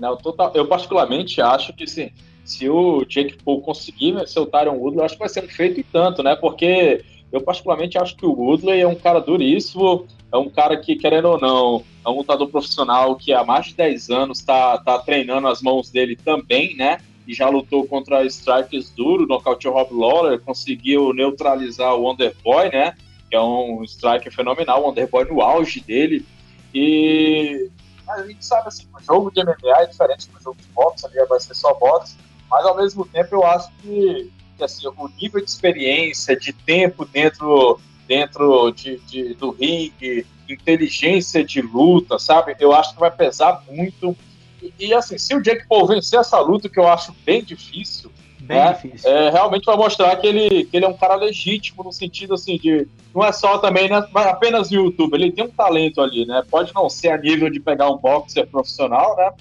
Não, 0.02 0.18
total, 0.18 0.52
eu 0.56 0.66
particularmente 0.66 1.40
acho 1.44 1.72
que 1.74 1.86
sim, 1.86 2.10
se 2.44 2.68
o 2.68 3.06
Jake 3.06 3.38
Paul 3.44 3.62
conseguir 3.62 4.14
vencer 4.14 4.42
o 4.42 4.48
Tyron 4.48 4.74
Woodley, 4.74 5.00
eu 5.00 5.06
acho 5.06 5.14
que 5.14 5.20
vai 5.20 5.30
ser 5.30 5.44
um 5.44 5.48
feito 5.48 5.80
e 5.80 5.84
tanto, 5.84 6.24
né? 6.24 6.36
Porque 6.36 7.06
eu, 7.32 7.40
particularmente, 7.40 8.00
acho 8.00 8.18
que 8.18 8.26
o 8.26 8.34
Woodley 8.34 8.82
é 8.82 8.88
um 8.88 8.96
cara 8.96 9.20
duríssimo, 9.20 10.08
é 10.34 10.38
um 10.38 10.50
cara 10.50 10.76
que, 10.76 10.96
querendo 10.96 11.26
ou 11.26 11.40
não, 11.40 11.84
é 12.04 12.10
um 12.10 12.18
lutador 12.18 12.50
profissional 12.50 13.16
que 13.16 13.32
há 13.32 13.44
mais 13.44 13.68
de 13.68 13.76
10 13.76 14.10
anos 14.10 14.40
está 14.40 14.80
tá 14.80 14.98
treinando 14.98 15.48
as 15.48 15.62
mãos 15.62 15.92
dele 15.92 16.16
também, 16.16 16.76
né? 16.76 16.98
E 17.28 17.36
já 17.36 17.48
lutou 17.48 17.86
contra 17.86 18.26
strikers 18.26 18.90
duro, 18.90 19.28
nocauteou 19.28 19.76
Rob 19.76 19.94
Lawler, 19.94 20.40
conseguiu 20.42 21.14
neutralizar 21.14 21.94
o 21.94 22.06
Wonderboy, 22.06 22.70
né? 22.72 22.96
Que 23.30 23.36
é 23.36 23.40
um 23.40 23.84
striker 23.84 24.34
fenomenal, 24.34 24.82
o 24.82 24.88
Wonderboy 24.88 25.26
no 25.26 25.44
auge 25.44 25.80
dele. 25.80 26.26
E 26.74 27.70
a 28.14 28.28
gente 28.28 28.46
sabe 28.46 28.68
assim, 28.68 28.88
o 28.94 29.04
jogo 29.04 29.32
de 29.32 29.44
MMA 29.44 29.82
é 29.82 29.86
diferente 29.86 30.30
do 30.30 30.42
jogo 30.42 30.58
de 30.62 30.68
boxe, 30.70 31.06
ali 31.06 31.26
vai 31.28 31.40
ser 31.40 31.56
só 31.56 31.74
boxe, 31.74 32.16
mas 32.50 32.66
ao 32.66 32.76
mesmo 32.76 33.06
tempo 33.06 33.36
eu 33.36 33.46
acho 33.46 33.72
que 33.82 34.32
que 34.62 34.64
assim, 34.64 34.88
o 34.88 35.08
nível 35.20 35.44
de 35.44 35.50
experiência, 35.50 36.36
de 36.36 36.54
tempo 36.54 37.04
dentro, 37.04 37.80
dentro 38.08 38.72
de, 38.72 38.98
de, 39.00 39.34
do 39.34 39.50
ringue, 39.50 40.26
inteligência 40.48 41.44
de 41.44 41.62
luta, 41.62 42.20
sabe? 42.20 42.56
Eu 42.60 42.74
acho 42.74 42.94
que 42.94 43.00
vai 43.00 43.10
pesar 43.10 43.64
muito. 43.70 44.16
E, 44.62 44.74
e, 44.78 44.94
assim, 44.94 45.18
se 45.18 45.34
o 45.34 45.42
Jake 45.42 45.68
Paul 45.68 45.88
vencer 45.88 46.20
essa 46.20 46.40
luta, 46.40 46.70
que 46.70 46.80
eu 46.80 46.88
acho 46.88 47.16
bem 47.26 47.44
difícil, 47.44 48.12
bem 48.52 48.66
né, 48.66 48.74
difícil. 48.74 49.10
É, 49.10 49.30
realmente 49.30 49.66
vai 49.66 49.78
mostrar 49.78 50.16
que 50.18 50.28
ele, 50.28 50.66
que 50.66 50.78
ele 50.78 50.86
é 50.86 50.88
um 50.88 50.98
cara 50.98 51.16
legítimo 51.16 51.84
no 51.84 51.92
sentido 51.92 52.34
assim 52.34 52.58
de 52.58 52.88
não 53.14 53.26
é 53.26 53.32
só 53.32 53.58
também 53.58 53.90
né, 53.90 54.06
apenas 54.14 54.72
no 54.72 54.86
YouTube, 54.86 55.14
ele 55.16 55.32
tem 55.32 55.46
um 55.46 55.52
talento 55.52 56.02
ali, 56.02 56.26
né? 56.26 56.44
Pode 56.50 56.74
não 56.74 56.90
ser 56.90 57.10
a 57.10 57.18
nível 57.18 57.50
de 57.50 57.60
pegar 57.60 57.90
um 57.90 57.98
boxer 57.98 58.48
profissional, 58.48 59.16
né? 59.18 59.32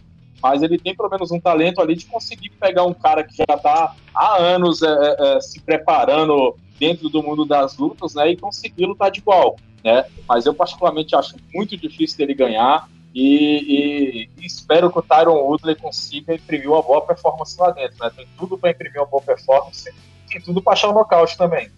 mas 0.43 0.62
ele 0.62 0.78
tem 0.78 0.95
pelo 0.95 1.09
menos 1.09 1.31
um 1.31 1.41
talento 1.41 1.81
ali 1.81 1.95
de 1.95 2.07
conseguir 2.07 2.51
pegar 2.51 2.85
um 2.85 2.95
cara 2.95 3.23
que 3.23 3.37
já 3.37 3.55
está 3.55 3.95
há 4.15 4.37
anos 4.37 4.82
é, 4.82 4.89
é, 4.89 5.37
é, 5.37 5.41
se 5.41 5.61
preparando 5.61 6.57
dentro 6.78 7.09
do 7.09 7.23
mundo 7.23 7.45
das 7.45 7.77
lutas, 7.77 8.15
né, 8.15 8.31
e 8.31 8.37
conseguir 8.37 8.87
lutar 8.87 9.11
de 9.11 9.20
igual, 9.20 9.57
né? 9.85 10.07
Mas 10.27 10.47
eu 10.47 10.55
particularmente 10.55 11.15
acho 11.15 11.37
muito 11.55 11.77
difícil 11.77 12.16
dele 12.16 12.32
ganhar 12.32 12.89
e, 13.15 13.24
e, 13.24 14.31
e 14.41 14.47
espero 14.47 14.91
que 14.91 14.99
o 14.99 15.03
Tyron 15.03 15.37
Woodley 15.43 15.74
consiga 15.77 16.35
imprimir 16.35 16.70
uma 16.70 16.82
boa 16.82 17.05
performance 17.05 17.59
lá 17.59 17.70
dentro, 17.70 17.97
né? 18.01 18.11
Tem 18.15 18.28
tudo 18.39 18.57
para 18.57 18.70
imprimir 18.70 19.01
uma 19.01 19.07
boa 19.07 19.23
performance, 19.23 19.93
tem 20.28 20.41
tudo 20.41 20.62
para 20.62 20.74
achar 20.74 20.89
o 20.89 20.91
um 20.93 20.95
nocaute 20.95 21.37
também. 21.37 21.70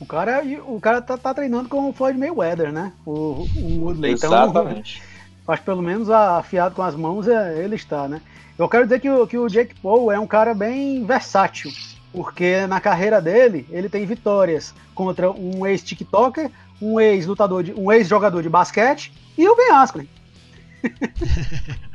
O 0.00 0.06
cara, 0.06 0.42
o 0.66 0.80
cara 0.80 1.02
tá, 1.02 1.18
tá, 1.18 1.34
treinando 1.34 1.68
com 1.68 1.88
o 1.88 1.92
Floyd 1.92 2.16
Mayweather, 2.18 2.72
né? 2.72 2.92
O, 3.04 3.46
o 3.56 3.84
Woodley. 3.84 4.12
Exatamente. 4.12 4.98
Então, 4.98 5.08
mas 5.46 5.60
pelo 5.60 5.82
menos 5.82 6.10
afiado 6.10 6.74
com 6.74 6.82
as 6.82 6.94
mãos 6.94 7.26
é, 7.26 7.64
ele 7.64 7.74
está, 7.74 8.06
né? 8.06 8.20
Eu 8.56 8.68
quero 8.68 8.84
dizer 8.84 9.00
que 9.00 9.10
o, 9.10 9.26
que 9.26 9.38
o 9.38 9.48
Jake 9.48 9.74
Paul 9.80 10.12
é 10.12 10.18
um 10.18 10.26
cara 10.26 10.52
bem 10.52 11.04
versátil, 11.04 11.70
porque 12.12 12.66
na 12.66 12.80
carreira 12.80 13.20
dele 13.20 13.66
ele 13.70 13.88
tem 13.88 14.04
vitórias 14.04 14.74
contra 14.94 15.30
um 15.30 15.66
ex-TikToker, 15.66 16.50
um 16.80 17.00
ex-lutador, 17.00 17.64
um 17.76 17.90
ex-jogador 17.90 18.42
de 18.42 18.48
basquete 18.48 19.12
e 19.36 19.48
o 19.48 19.56
Ben 19.56 19.70
Askren. 19.70 20.08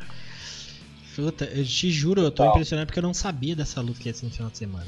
Puta, 1.15 1.45
eu 1.45 1.63
te 1.63 1.91
juro, 1.91 2.21
eu 2.21 2.31
tô 2.31 2.43
impressionado 2.45 2.87
porque 2.87 2.99
eu 2.99 3.03
não 3.03 3.13
sabia 3.13 3.55
dessa 3.55 3.79
luta 3.81 3.99
que 3.99 4.09
ia 4.09 4.13
ser 4.13 4.25
no 4.25 4.31
final 4.31 4.49
de 4.49 4.57
semana. 4.57 4.87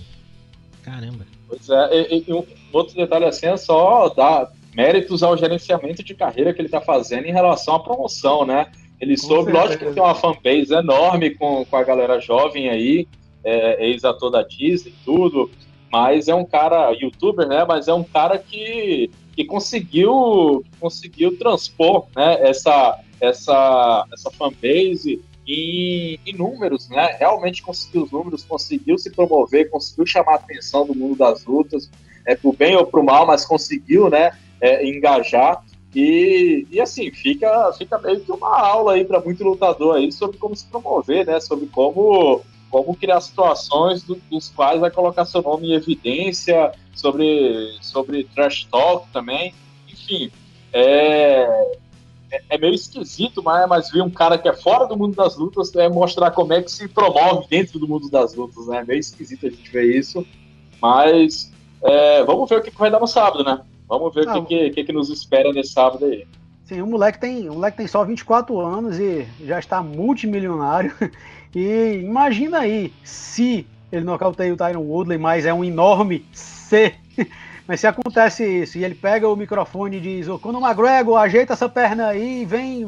Caramba. 0.81 1.25
Pois 1.47 1.69
é, 1.69 2.13
e, 2.13 2.25
e 2.27 2.33
um 2.33 2.43
outro 2.73 2.95
detalhe 2.95 3.25
assim 3.25 3.45
é 3.47 3.57
só 3.57 4.09
dar 4.09 4.51
méritos 4.73 5.23
ao 5.23 5.37
gerenciamento 5.37 6.03
de 6.03 6.13
carreira 6.13 6.53
que 6.53 6.59
ele 6.59 6.67
está 6.67 6.81
fazendo 6.81 7.25
em 7.25 7.31
relação 7.31 7.75
à 7.75 7.79
promoção, 7.79 8.45
né? 8.45 8.67
Ele 8.99 9.15
com 9.15 9.27
soube, 9.27 9.51
certeza. 9.51 9.63
lógico 9.63 9.85
que 9.85 9.93
tem 9.93 10.03
uma 10.03 10.15
fanbase 10.15 10.73
enorme 10.73 11.29
com, 11.31 11.65
com 11.65 11.75
a 11.75 11.83
galera 11.83 12.19
jovem 12.19 12.69
aí, 12.69 13.07
é, 13.43 13.85
ex-ator 13.87 14.31
da 14.31 14.41
Disney 14.41 14.91
e 14.91 15.05
tudo, 15.05 15.49
mas 15.91 16.27
é 16.27 16.35
um 16.35 16.45
cara, 16.45 16.91
youtuber, 16.91 17.47
né? 17.47 17.63
Mas 17.65 17.87
é 17.87 17.93
um 17.93 18.03
cara 18.03 18.37
que, 18.37 19.09
que 19.35 19.45
conseguiu, 19.45 20.63
conseguiu 20.79 21.37
transpor 21.37 22.07
né, 22.15 22.37
essa, 22.41 22.99
essa, 23.19 24.05
essa 24.11 24.31
fanbase 24.31 25.21
em, 25.47 26.19
em 26.25 26.33
números, 26.33 26.89
né? 26.89 27.15
Realmente 27.19 27.61
conseguiu 27.61 28.03
os 28.03 28.11
números, 28.11 28.43
conseguiu 28.43 28.97
se 28.97 29.11
promover, 29.11 29.69
conseguiu 29.69 30.05
chamar 30.05 30.33
a 30.33 30.35
atenção 30.35 30.85
do 30.85 30.95
mundo 30.95 31.17
das 31.17 31.45
lutas, 31.45 31.89
é 32.25 32.35
pro 32.35 32.51
bem 32.51 32.75
ou 32.75 32.85
pro 32.85 33.03
mal, 33.03 33.25
mas 33.25 33.45
conseguiu, 33.45 34.09
né? 34.09 34.31
É, 34.59 34.87
engajar. 34.87 35.63
E, 35.93 36.67
e 36.69 36.81
assim, 36.81 37.11
fica, 37.11 37.71
fica 37.77 37.97
meio 37.99 38.19
que 38.19 38.31
uma 38.31 38.59
aula 38.59 38.93
aí 38.93 39.05
para 39.05 39.21
muito 39.21 39.43
lutador 39.43 39.95
aí 39.95 40.11
sobre 40.11 40.37
como 40.37 40.55
se 40.55 40.65
promover, 40.67 41.25
né? 41.25 41.39
Sobre 41.39 41.67
como, 41.67 42.41
como 42.69 42.95
criar 42.95 43.21
situações 43.21 44.03
do, 44.03 44.15
dos 44.29 44.49
quais 44.49 44.79
vai 44.81 44.91
colocar 44.91 45.25
seu 45.25 45.41
nome 45.41 45.69
em 45.69 45.73
evidência, 45.73 46.73
sobre, 46.93 47.77
sobre 47.81 48.23
trash 48.35 48.65
talk 48.65 49.07
também. 49.13 49.53
Enfim, 49.87 50.31
é, 50.73 51.77
é, 52.35 52.55
é, 52.55 52.57
meio 52.57 52.73
esquisito, 52.73 53.41
mas, 53.43 53.67
mas 53.67 53.91
ver 53.91 54.01
um 54.01 54.09
cara 54.09 54.37
que 54.37 54.47
é 54.47 54.53
fora 54.53 54.85
do 54.85 54.97
mundo 54.97 55.15
das 55.15 55.37
lutas 55.37 55.73
é 55.75 55.87
mostrar 55.87 56.31
como 56.31 56.53
é 56.53 56.61
que 56.61 56.71
se 56.71 56.87
promove 56.87 57.47
dentro 57.49 57.79
do 57.79 57.87
mundo 57.87 58.09
das 58.09 58.33
lutas, 58.33 58.67
né? 58.67 58.79
É 58.79 58.85
meio 58.85 58.99
esquisito 58.99 59.47
a 59.47 59.49
gente 59.49 59.69
ver 59.71 59.95
isso. 59.95 60.25
Mas 60.81 61.51
é, 61.83 62.23
vamos 62.23 62.49
ver 62.49 62.59
o 62.59 62.61
que, 62.61 62.71
vai 62.71 62.91
dar 62.91 62.99
no 62.99 63.07
sábado, 63.07 63.43
né? 63.43 63.61
Vamos 63.87 64.13
ver 64.13 64.27
o 64.27 64.45
que, 64.45 64.69
que, 64.71 64.83
que, 64.83 64.93
nos 64.93 65.09
espera 65.09 65.51
nesse 65.53 65.71
sábado 65.71 66.05
aí. 66.05 66.27
Sim, 66.65 66.81
o 66.81 66.87
moleque, 66.87 67.19
tem, 67.19 67.47
o 67.47 67.53
moleque 67.53 67.77
tem 67.77 67.87
só 67.87 68.03
24 68.03 68.59
anos 68.59 68.99
e 68.99 69.27
já 69.45 69.59
está 69.59 69.81
multimilionário. 69.81 70.93
E 71.57 72.01
imagina 72.03 72.59
aí 72.59 72.91
se 73.01 73.65
ele 73.89 74.03
nocauteia 74.03 74.53
o 74.53 74.57
Tyron 74.57 74.81
Woodley, 74.81 75.17
mas 75.17 75.45
é 75.45 75.53
um 75.53 75.63
enorme 75.63 76.25
C 76.33 76.93
mas 77.67 77.79
se 77.79 77.87
acontece 77.87 78.45
isso, 78.45 78.77
e 78.77 78.83
ele 78.83 78.93
pega 78.93 79.27
o 79.27 79.35
microfone 79.35 79.97
e 79.97 80.01
diz, 80.01 80.27
ô 80.27 80.37
Conor 80.37 80.61
McGregor, 80.61 81.17
ajeita 81.17 81.53
essa 81.53 81.67
perna 81.67 82.07
aí 82.07 82.41
e 82.41 82.45
vem, 82.45 82.85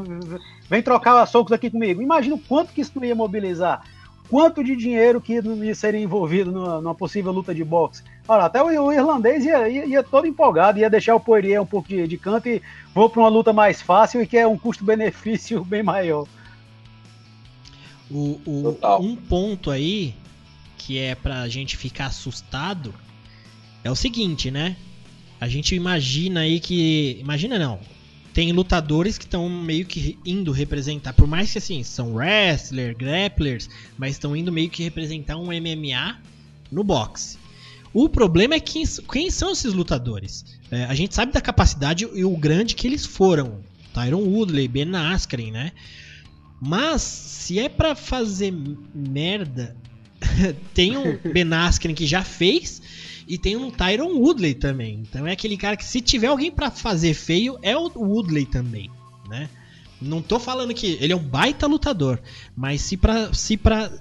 vem 0.69 0.83
trocar 0.83 1.25
socos 1.25 1.51
aqui 1.51 1.69
comigo. 1.69 2.01
Imagina 2.01 2.35
o 2.35 2.39
quanto 2.39 2.71
que 2.71 2.81
isso 2.81 2.91
não 2.95 3.03
ia 3.03 3.15
mobilizar. 3.15 3.81
Quanto 4.29 4.63
de 4.63 4.75
dinheiro 4.75 5.21
que 5.21 5.33
ia 5.33 5.75
seria 5.75 6.01
envolvido 6.01 6.51
numa, 6.51 6.81
numa 6.81 6.93
possível 6.93 7.31
luta 7.31 7.55
de 7.55 7.63
boxe. 7.63 8.03
Olha, 8.27 8.43
até 8.43 8.61
o, 8.61 8.67
o 8.67 8.91
irlandês 8.91 9.45
ia, 9.45 9.67
ia, 9.67 9.85
ia, 9.85 10.03
todo 10.03 10.27
empolgado, 10.27 10.77
ia 10.77 10.89
deixar 10.89 11.15
o 11.15 11.19
Poirier 11.19 11.61
um 11.61 11.65
pouco 11.65 11.87
de, 11.87 12.07
de 12.07 12.17
canto 12.17 12.47
e 12.47 12.61
vou 12.93 13.09
para 13.09 13.21
uma 13.21 13.29
luta 13.29 13.53
mais 13.53 13.81
fácil 13.81 14.21
e 14.21 14.27
que 14.27 14.37
é 14.37 14.45
um 14.45 14.57
custo-benefício 14.57 15.63
bem 15.65 15.81
maior. 15.81 16.27
O, 18.11 18.39
o 18.45 18.77
um 18.99 19.15
ponto 19.15 19.71
aí 19.71 20.13
que 20.77 20.99
é 20.99 21.15
pra 21.15 21.47
gente 21.47 21.75
ficar 21.75 22.07
assustado 22.07 22.93
é 23.87 23.91
o 23.91 23.95
seguinte, 23.95 24.51
né? 24.51 24.75
A 25.39 25.47
gente 25.47 25.73
imagina 25.75 26.41
aí 26.41 26.59
que. 26.59 27.17
Imagina 27.19 27.57
não. 27.57 27.79
Tem 28.33 28.51
lutadores 28.51 29.17
que 29.17 29.23
estão 29.25 29.49
meio 29.49 29.85
que 29.85 30.19
indo 30.23 30.51
representar. 30.51 31.13
Por 31.13 31.25
mais 31.25 31.51
que 31.51 31.57
assim, 31.57 31.81
são 31.83 32.13
wrestlers, 32.13 32.95
grapplers, 32.95 33.69
mas 33.97 34.11
estão 34.11 34.35
indo 34.35 34.51
meio 34.51 34.69
que 34.69 34.83
representar 34.83 35.37
um 35.37 35.45
MMA 35.45 36.19
no 36.71 36.83
boxe. 36.83 37.37
O 37.93 38.07
problema 38.07 38.53
é 38.53 38.59
quem, 38.59 38.83
quem 39.11 39.31
são 39.31 39.51
esses 39.53 39.73
lutadores. 39.73 40.45
É, 40.69 40.83
a 40.83 40.93
gente 40.93 41.15
sabe 41.15 41.31
da 41.31 41.41
capacidade 41.41 42.07
e 42.13 42.23
o 42.23 42.37
grande 42.37 42.75
que 42.75 42.85
eles 42.85 43.05
foram. 43.05 43.61
Tyron 43.93 44.21
Woodley, 44.21 44.67
Ben 44.67 44.93
Askren, 44.95 45.51
né? 45.51 45.71
Mas 46.61 47.01
se 47.01 47.57
é 47.57 47.69
para 47.69 47.95
fazer 47.95 48.53
merda, 48.93 49.75
tem 50.75 50.95
um 50.95 51.17
Ben 51.31 51.51
Askren 51.53 51.95
que 51.95 52.05
já 52.05 52.23
fez 52.23 52.81
e 53.27 53.37
tem 53.37 53.55
um 53.55 53.69
Tyron 53.69 54.13
Woodley 54.19 54.53
também. 54.53 55.03
Então 55.07 55.27
é 55.27 55.33
aquele 55.33 55.57
cara 55.57 55.75
que 55.75 55.85
se 55.85 56.01
tiver 56.01 56.27
alguém 56.27 56.51
para 56.51 56.71
fazer 56.71 57.13
feio, 57.13 57.57
é 57.61 57.75
o 57.75 57.91
Woodley 57.95 58.45
também, 58.45 58.89
né? 59.27 59.49
Não 60.01 60.21
tô 60.21 60.39
falando 60.39 60.73
que 60.73 60.97
ele 61.01 61.11
é 61.11 61.15
um 61.15 61.23
baita 61.23 61.67
lutador, 61.67 62.19
mas 62.55 62.81
se 62.81 62.95
pra, 62.95 63.33
se 63.33 63.57
pra, 63.57 63.91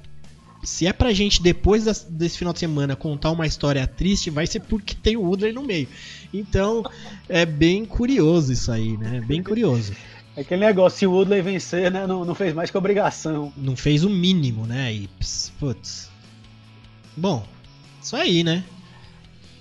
se 0.62 0.86
é 0.86 0.92
pra 0.92 1.12
gente 1.12 1.42
depois 1.42 1.84
desse 2.08 2.38
final 2.38 2.52
de 2.52 2.58
semana 2.58 2.94
contar 2.94 3.30
uma 3.30 3.46
história 3.46 3.86
triste, 3.86 4.28
vai 4.28 4.46
ser 4.46 4.60
porque 4.60 4.94
tem 4.94 5.16
o 5.16 5.22
Woodley 5.22 5.52
no 5.52 5.62
meio. 5.62 5.88
Então 6.32 6.84
é 7.28 7.46
bem 7.46 7.84
curioso 7.84 8.52
isso 8.52 8.70
aí, 8.70 8.96
né? 8.96 9.22
Bem 9.26 9.42
curioso. 9.42 9.94
É 10.36 10.42
aquele 10.42 10.66
negócio, 10.66 10.98
se 10.98 11.06
o 11.06 11.12
Woodley 11.12 11.40
vencer, 11.40 11.90
né, 11.90 12.06
não, 12.06 12.22
não 12.22 12.34
fez 12.34 12.52
mais 12.52 12.70
que 12.70 12.76
obrigação. 12.76 13.50
Não 13.56 13.74
fez 13.74 14.04
o 14.04 14.10
mínimo, 14.10 14.66
né? 14.66 14.92
E, 14.92 15.08
putz. 15.58 16.10
Bom, 17.16 17.46
isso 18.02 18.14
aí, 18.14 18.44
né? 18.44 18.62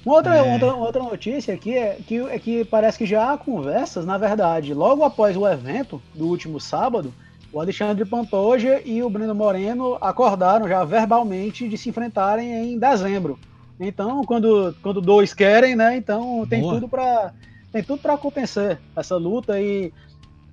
Uma 0.06 0.16
outra, 0.16 0.36
é. 0.36 0.54
outra, 0.54 0.76
outra 0.76 1.04
notícia 1.04 1.54
aqui 1.54 1.76
é 1.76 1.98
que, 2.06 2.20
é 2.20 2.38
que 2.38 2.64
parece 2.64 2.98
que 2.98 3.06
já 3.06 3.34
há 3.34 3.38
conversas, 3.38 4.06
na 4.06 4.18
verdade, 4.18 4.74
logo 4.74 5.04
após 5.04 5.36
o 5.36 5.48
evento 5.48 6.00
do 6.14 6.28
último 6.28 6.60
sábado, 6.60 7.12
o 7.52 7.60
Alexandre 7.60 8.06
Pantoja 8.06 8.82
e 8.86 9.02
o 9.02 9.10
Breno 9.10 9.34
Moreno 9.34 9.98
acordaram 10.00 10.68
já 10.68 10.84
verbalmente 10.84 11.68
de 11.68 11.78
se 11.78 11.90
enfrentarem 11.90 12.74
em 12.74 12.78
dezembro. 12.78 13.40
Então, 13.80 14.24
quando, 14.24 14.76
quando 14.82 15.02
dois 15.02 15.34
querem, 15.34 15.76
né? 15.76 15.98
Então 15.98 16.46
tem 16.48 16.62
Boa. 16.62 16.76
tudo 16.76 16.88
para 16.88 17.34
tem 17.72 17.84
tudo 17.84 18.02
para 18.02 18.14
acontecer 18.14 18.80
essa 18.96 19.18
luta 19.18 19.60
e 19.60 19.92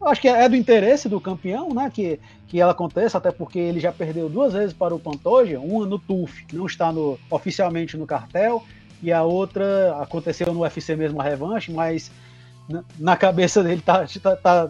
eu 0.01 0.09
acho 0.09 0.21
que 0.21 0.27
é 0.27 0.49
do 0.49 0.57
interesse 0.57 1.09
do 1.09 1.21
campeão, 1.21 1.69
né? 1.69 1.91
Que, 1.93 2.19
que 2.49 2.61
ela 2.61 2.73
aconteça, 2.73 3.19
até 3.19 3.31
porque 3.31 3.59
ele 3.59 3.79
já 3.79 3.93
perdeu 3.93 4.29
duas 4.29 4.53
vezes 4.53 4.73
para 4.73 4.95
o 4.95 4.99
Pantoja, 4.99 5.61
uma 5.61 5.87
no 5.87 5.99
TUF, 5.99 6.45
não 6.53 6.67
está 6.67 6.91
no, 6.91 7.17
oficialmente 7.31 7.97
no 7.97 8.07
cartel, 8.07 8.65
e 9.03 9.13
a 9.13 9.23
outra 9.23 9.97
aconteceu 10.01 10.53
no 10.53 10.61
UFC 10.61 10.95
mesmo 10.95 11.21
a 11.21 11.25
revanche, 11.25 11.73
mas 11.73 12.11
na, 12.99 13.17
cabeça 13.17 13.63
dele 13.63 13.83
tá, 13.83 14.07
tá, 14.23 14.37
tá 14.37 14.69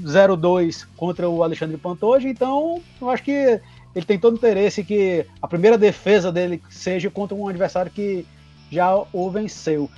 0-2 0.00 0.86
contra 0.96 1.28
o 1.28 1.42
Alexandre 1.42 1.76
Pantoja, 1.76 2.28
então 2.28 2.80
eu 3.00 3.10
acho 3.10 3.22
que 3.22 3.60
ele 3.94 4.06
tem 4.06 4.18
todo 4.18 4.36
interesse 4.36 4.84
que 4.84 5.26
a 5.42 5.48
primeira 5.48 5.76
defesa 5.76 6.32
dele 6.32 6.62
seja 6.70 7.10
contra 7.10 7.36
um 7.36 7.48
adversário 7.48 7.90
que 7.90 8.24
já 8.70 8.94
o 9.12 9.30
venceu. 9.30 9.90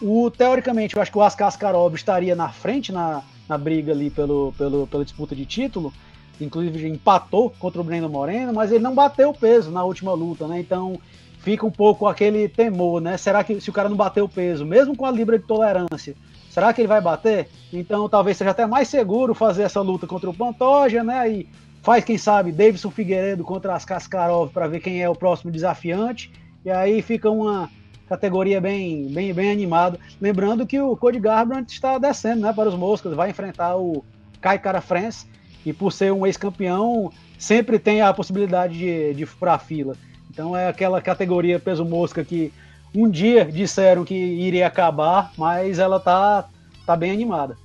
O, 0.00 0.30
teoricamente, 0.30 0.94
eu 0.94 1.02
acho 1.02 1.10
que 1.10 1.18
o 1.18 1.22
Askar 1.22 1.48
Askarov 1.48 1.94
estaria 1.94 2.36
na 2.36 2.50
frente 2.50 2.92
na, 2.92 3.22
na 3.48 3.56
briga 3.56 3.92
ali 3.92 4.10
pelo, 4.10 4.52
pelo, 4.58 4.86
pela 4.86 5.04
disputa 5.04 5.34
de 5.34 5.46
título, 5.46 5.92
inclusive 6.40 6.86
empatou 6.86 7.50
contra 7.58 7.80
o 7.80 7.84
Breno 7.84 8.08
Moreno, 8.08 8.52
mas 8.52 8.70
ele 8.70 8.82
não 8.82 8.94
bateu 8.94 9.30
o 9.30 9.34
peso 9.34 9.70
na 9.70 9.82
última 9.84 10.12
luta, 10.12 10.46
né? 10.46 10.60
Então 10.60 11.00
fica 11.46 11.64
um 11.64 11.70
pouco 11.70 12.08
aquele 12.08 12.48
temor, 12.48 13.00
né? 13.00 13.16
Será 13.16 13.44
que 13.44 13.60
se 13.60 13.70
o 13.70 13.72
cara 13.72 13.88
não 13.88 13.96
bater 13.96 14.20
o 14.20 14.28
peso, 14.28 14.66
mesmo 14.66 14.96
com 14.96 15.06
a 15.06 15.12
libra 15.12 15.38
de 15.38 15.46
tolerância, 15.46 16.16
será 16.50 16.72
que 16.72 16.80
ele 16.80 16.88
vai 16.88 17.00
bater? 17.00 17.48
Então 17.72 18.08
talvez 18.08 18.36
seja 18.36 18.50
até 18.50 18.66
mais 18.66 18.88
seguro 18.88 19.32
fazer 19.32 19.62
essa 19.62 19.80
luta 19.80 20.08
contra 20.08 20.28
o 20.28 20.34
Pantoja, 20.34 21.04
né? 21.04 21.30
E 21.30 21.48
faz, 21.84 22.04
quem 22.04 22.18
sabe, 22.18 22.50
Davidson 22.50 22.90
Figueiredo 22.90 23.44
contra 23.44 23.76
as 23.76 23.84
Kaskarov 23.84 24.50
para 24.50 24.66
ver 24.66 24.80
quem 24.80 25.00
é 25.00 25.08
o 25.08 25.14
próximo 25.14 25.52
desafiante. 25.52 26.32
E 26.64 26.70
aí 26.70 27.00
fica 27.00 27.30
uma 27.30 27.70
categoria 28.08 28.60
bem, 28.60 29.06
bem, 29.06 29.32
bem 29.32 29.52
animada. 29.52 30.00
Lembrando 30.20 30.66
que 30.66 30.80
o 30.80 30.96
Cody 30.96 31.20
Garbrandt 31.20 31.72
está 31.72 31.96
descendo 31.96 32.40
né, 32.40 32.52
para 32.52 32.68
os 32.68 32.74
moscas, 32.74 33.14
vai 33.14 33.30
enfrentar 33.30 33.76
o 33.76 34.04
Kai 34.40 34.58
Cara 34.58 34.80
France, 34.80 35.28
e 35.64 35.72
por 35.72 35.92
ser 35.92 36.12
um 36.12 36.26
ex-campeão, 36.26 37.12
sempre 37.38 37.78
tem 37.78 38.00
a 38.00 38.12
possibilidade 38.12 38.76
de, 38.76 39.14
de 39.14 39.24
furar 39.24 39.54
a 39.54 39.58
fila. 39.60 39.96
Então 40.36 40.54
é 40.54 40.68
aquela 40.68 41.00
categoria 41.00 41.58
peso 41.58 41.82
mosca 41.82 42.22
que 42.22 42.52
um 42.94 43.08
dia 43.08 43.42
disseram 43.46 44.04
que 44.04 44.14
iria 44.14 44.66
acabar, 44.66 45.32
mas 45.34 45.78
ela 45.78 45.98
tá, 45.98 46.44
tá 46.84 46.94
bem 46.94 47.10
animada. 47.10 47.56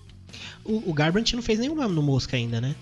O, 0.64 0.90
o 0.90 0.94
Garbrandt 0.94 1.36
não 1.36 1.44
fez 1.44 1.60
nenhum 1.60 1.76
nome 1.76 1.94
no 1.94 2.02
mosca 2.02 2.38
ainda, 2.38 2.62
né? 2.62 2.74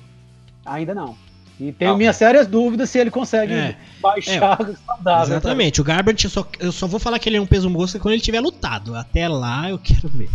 Ainda 0.63 0.93
não. 0.93 1.17
E 1.59 1.71
tenho 1.71 1.93
ah, 1.93 1.97
minhas 1.97 2.15
sérias 2.15 2.45
dúvidas 2.45 2.87
se 2.87 2.99
ele 2.99 3.09
consegue 3.09 3.51
é, 3.51 3.75
baixar 3.99 4.61
é, 4.61 4.75
saudável. 4.85 5.37
Exatamente. 5.37 5.81
O 5.81 5.83
Garbrandt, 5.83 6.23
eu 6.23 6.29
só, 6.29 6.47
eu 6.59 6.71
só 6.71 6.85
vou 6.85 6.99
falar 6.99 7.17
que 7.17 7.27
ele 7.27 7.37
é 7.37 7.41
um 7.41 7.47
peso 7.47 7.67
mosca 7.67 7.97
quando 7.97 8.13
ele 8.13 8.21
tiver 8.21 8.41
lutado. 8.41 8.93
Até 8.93 9.27
lá 9.27 9.71
eu 9.71 9.79
quero 9.79 10.07
ver. 10.07 10.29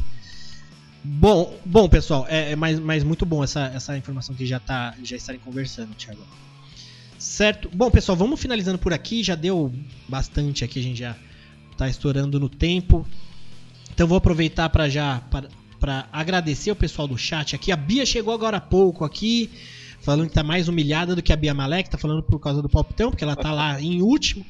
Bom, 1.04 1.54
bom 1.64 1.88
pessoal, 1.88 2.26
é, 2.28 2.50
é 2.50 2.56
mais, 2.56 2.80
mais 2.80 3.04
muito 3.04 3.24
bom 3.24 3.44
essa, 3.44 3.70
essa 3.72 3.96
informação 3.96 4.34
que 4.34 4.44
já, 4.44 4.58
tá, 4.58 4.94
já 5.04 5.14
estarem 5.14 5.40
conversando, 5.40 5.94
Thiago. 5.94 6.22
Certo? 7.24 7.70
Bom, 7.72 7.90
pessoal, 7.90 8.14
vamos 8.14 8.38
finalizando 8.38 8.78
por 8.78 8.92
aqui. 8.92 9.22
Já 9.22 9.34
deu 9.34 9.72
bastante 10.06 10.62
aqui, 10.62 10.78
a 10.78 10.82
gente 10.82 10.98
já 10.98 11.16
tá 11.76 11.88
estourando 11.88 12.38
no 12.38 12.50
tempo. 12.50 13.06
Então 13.92 14.06
vou 14.06 14.18
aproveitar 14.18 14.68
para 14.68 14.90
já 14.90 15.22
para 15.80 16.06
agradecer 16.12 16.70
o 16.70 16.76
pessoal 16.76 17.08
do 17.08 17.16
chat 17.16 17.56
aqui. 17.56 17.72
A 17.72 17.76
Bia 17.76 18.04
chegou 18.04 18.34
agora 18.34 18.58
há 18.58 18.60
pouco 18.60 19.06
aqui, 19.06 19.50
falando 20.02 20.28
que 20.28 20.34
tá 20.34 20.42
mais 20.42 20.68
humilhada 20.68 21.16
do 21.16 21.22
que 21.22 21.32
a 21.32 21.36
Bia 21.36 21.54
Malek, 21.54 21.88
tá 21.88 21.96
falando 21.96 22.22
por 22.22 22.38
causa 22.38 22.60
do 22.60 22.68
palpitão, 22.68 23.10
porque 23.10 23.24
ela 23.24 23.34
tá 23.34 23.52
lá 23.52 23.80
em 23.80 24.02
último. 24.02 24.44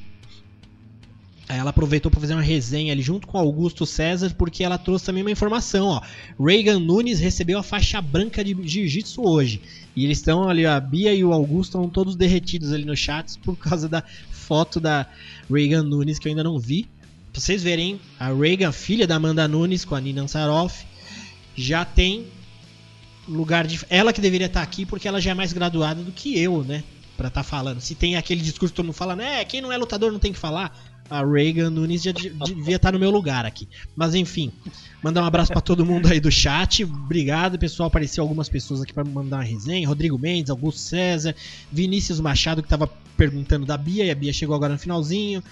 Ela 1.47 1.69
aproveitou 1.69 2.09
para 2.09 2.19
fazer 2.19 2.33
uma 2.33 2.41
resenha 2.41 2.91
ali 2.91 3.03
junto 3.03 3.27
com 3.27 3.37
Augusto 3.37 3.85
César, 3.85 4.33
porque 4.35 4.63
ela 4.63 4.79
trouxe 4.79 5.05
também 5.05 5.21
uma 5.21 5.31
informação, 5.31 5.87
ó. 5.87 6.01
Reagan 6.39 6.79
Nunes 6.79 7.19
recebeu 7.19 7.59
a 7.59 7.63
faixa 7.63 8.01
branca 8.01 8.43
de 8.43 8.55
jiu-jitsu 8.67 9.21
hoje. 9.21 9.61
E 9.95 10.03
eles 10.03 10.17
estão 10.17 10.49
ali, 10.49 10.65
a 10.65 10.79
Bia 10.79 11.13
e 11.13 11.23
o 11.23 11.31
Augusto 11.31 11.77
estão 11.77 11.87
todos 11.87 12.15
derretidos 12.15 12.73
ali 12.73 12.83
no 12.83 12.97
chat 12.97 13.37
por 13.39 13.55
causa 13.55 13.87
da 13.87 14.03
foto 14.31 14.79
da 14.79 15.05
Reagan 15.49 15.83
Nunes 15.83 16.17
que 16.17 16.27
eu 16.27 16.31
ainda 16.31 16.43
não 16.43 16.57
vi. 16.57 16.87
Pra 17.31 17.39
vocês 17.39 17.61
verem, 17.61 17.99
a 18.19 18.33
Reagan, 18.33 18.71
filha 18.71 19.05
da 19.05 19.15
Amanda 19.15 19.47
Nunes 19.47 19.85
com 19.85 19.93
a 19.93 20.01
Nina 20.01 20.23
Ansaroff, 20.23 20.83
já 21.55 21.85
tem 21.85 22.25
lugar 23.27 23.67
de. 23.67 23.79
Ela 23.87 24.11
que 24.11 24.21
deveria 24.21 24.47
estar 24.47 24.63
aqui 24.63 24.83
porque 24.83 25.07
ela 25.07 25.21
já 25.21 25.31
é 25.31 25.33
mais 25.35 25.53
graduada 25.53 26.01
do 26.01 26.11
que 26.11 26.39
eu, 26.39 26.63
né? 26.63 26.83
Pra 27.15 27.27
estar 27.27 27.43
tá 27.43 27.47
falando. 27.47 27.81
Se 27.81 27.93
tem 27.93 28.15
aquele 28.15 28.41
discurso 28.41 28.73
que 28.73 28.77
todo 28.77 28.85
mundo 28.85 28.95
fala, 28.95 29.15
né? 29.15 29.45
Quem 29.45 29.61
não 29.61 29.71
é 29.71 29.77
lutador 29.77 30.11
não 30.11 30.19
tem 30.19 30.33
que 30.33 30.39
falar 30.39 30.94
a 31.09 31.23
Reagan 31.23 31.69
Nunes 31.69 32.01
já 32.01 32.11
devia 32.11 32.77
estar 32.77 32.91
no 32.91 32.99
meu 32.99 33.11
lugar 33.11 33.45
aqui. 33.45 33.67
Mas 33.95 34.15
enfim, 34.15 34.51
mandar 35.03 35.21
um 35.21 35.25
abraço 35.25 35.51
para 35.51 35.61
todo 35.61 35.85
mundo 35.85 36.07
aí 36.07 36.19
do 36.19 36.31
chat. 36.31 36.83
Obrigado, 36.83 37.59
pessoal. 37.59 37.87
Apareceu 37.87 38.23
algumas 38.23 38.49
pessoas 38.49 38.81
aqui 38.81 38.93
para 38.93 39.03
mandar 39.03 39.37
uma 39.37 39.43
resenha. 39.43 39.87
Rodrigo 39.87 40.17
Mendes, 40.17 40.49
Augusto 40.49 40.79
César, 40.79 41.35
Vinícius 41.71 42.19
Machado 42.19 42.61
que 42.61 42.65
estava 42.65 42.87
perguntando 43.15 43.65
da 43.65 43.77
Bia 43.77 44.05
e 44.05 44.11
a 44.11 44.15
Bia 44.15 44.33
chegou 44.33 44.55
agora 44.55 44.73
no 44.73 44.79
finalzinho. 44.79 45.43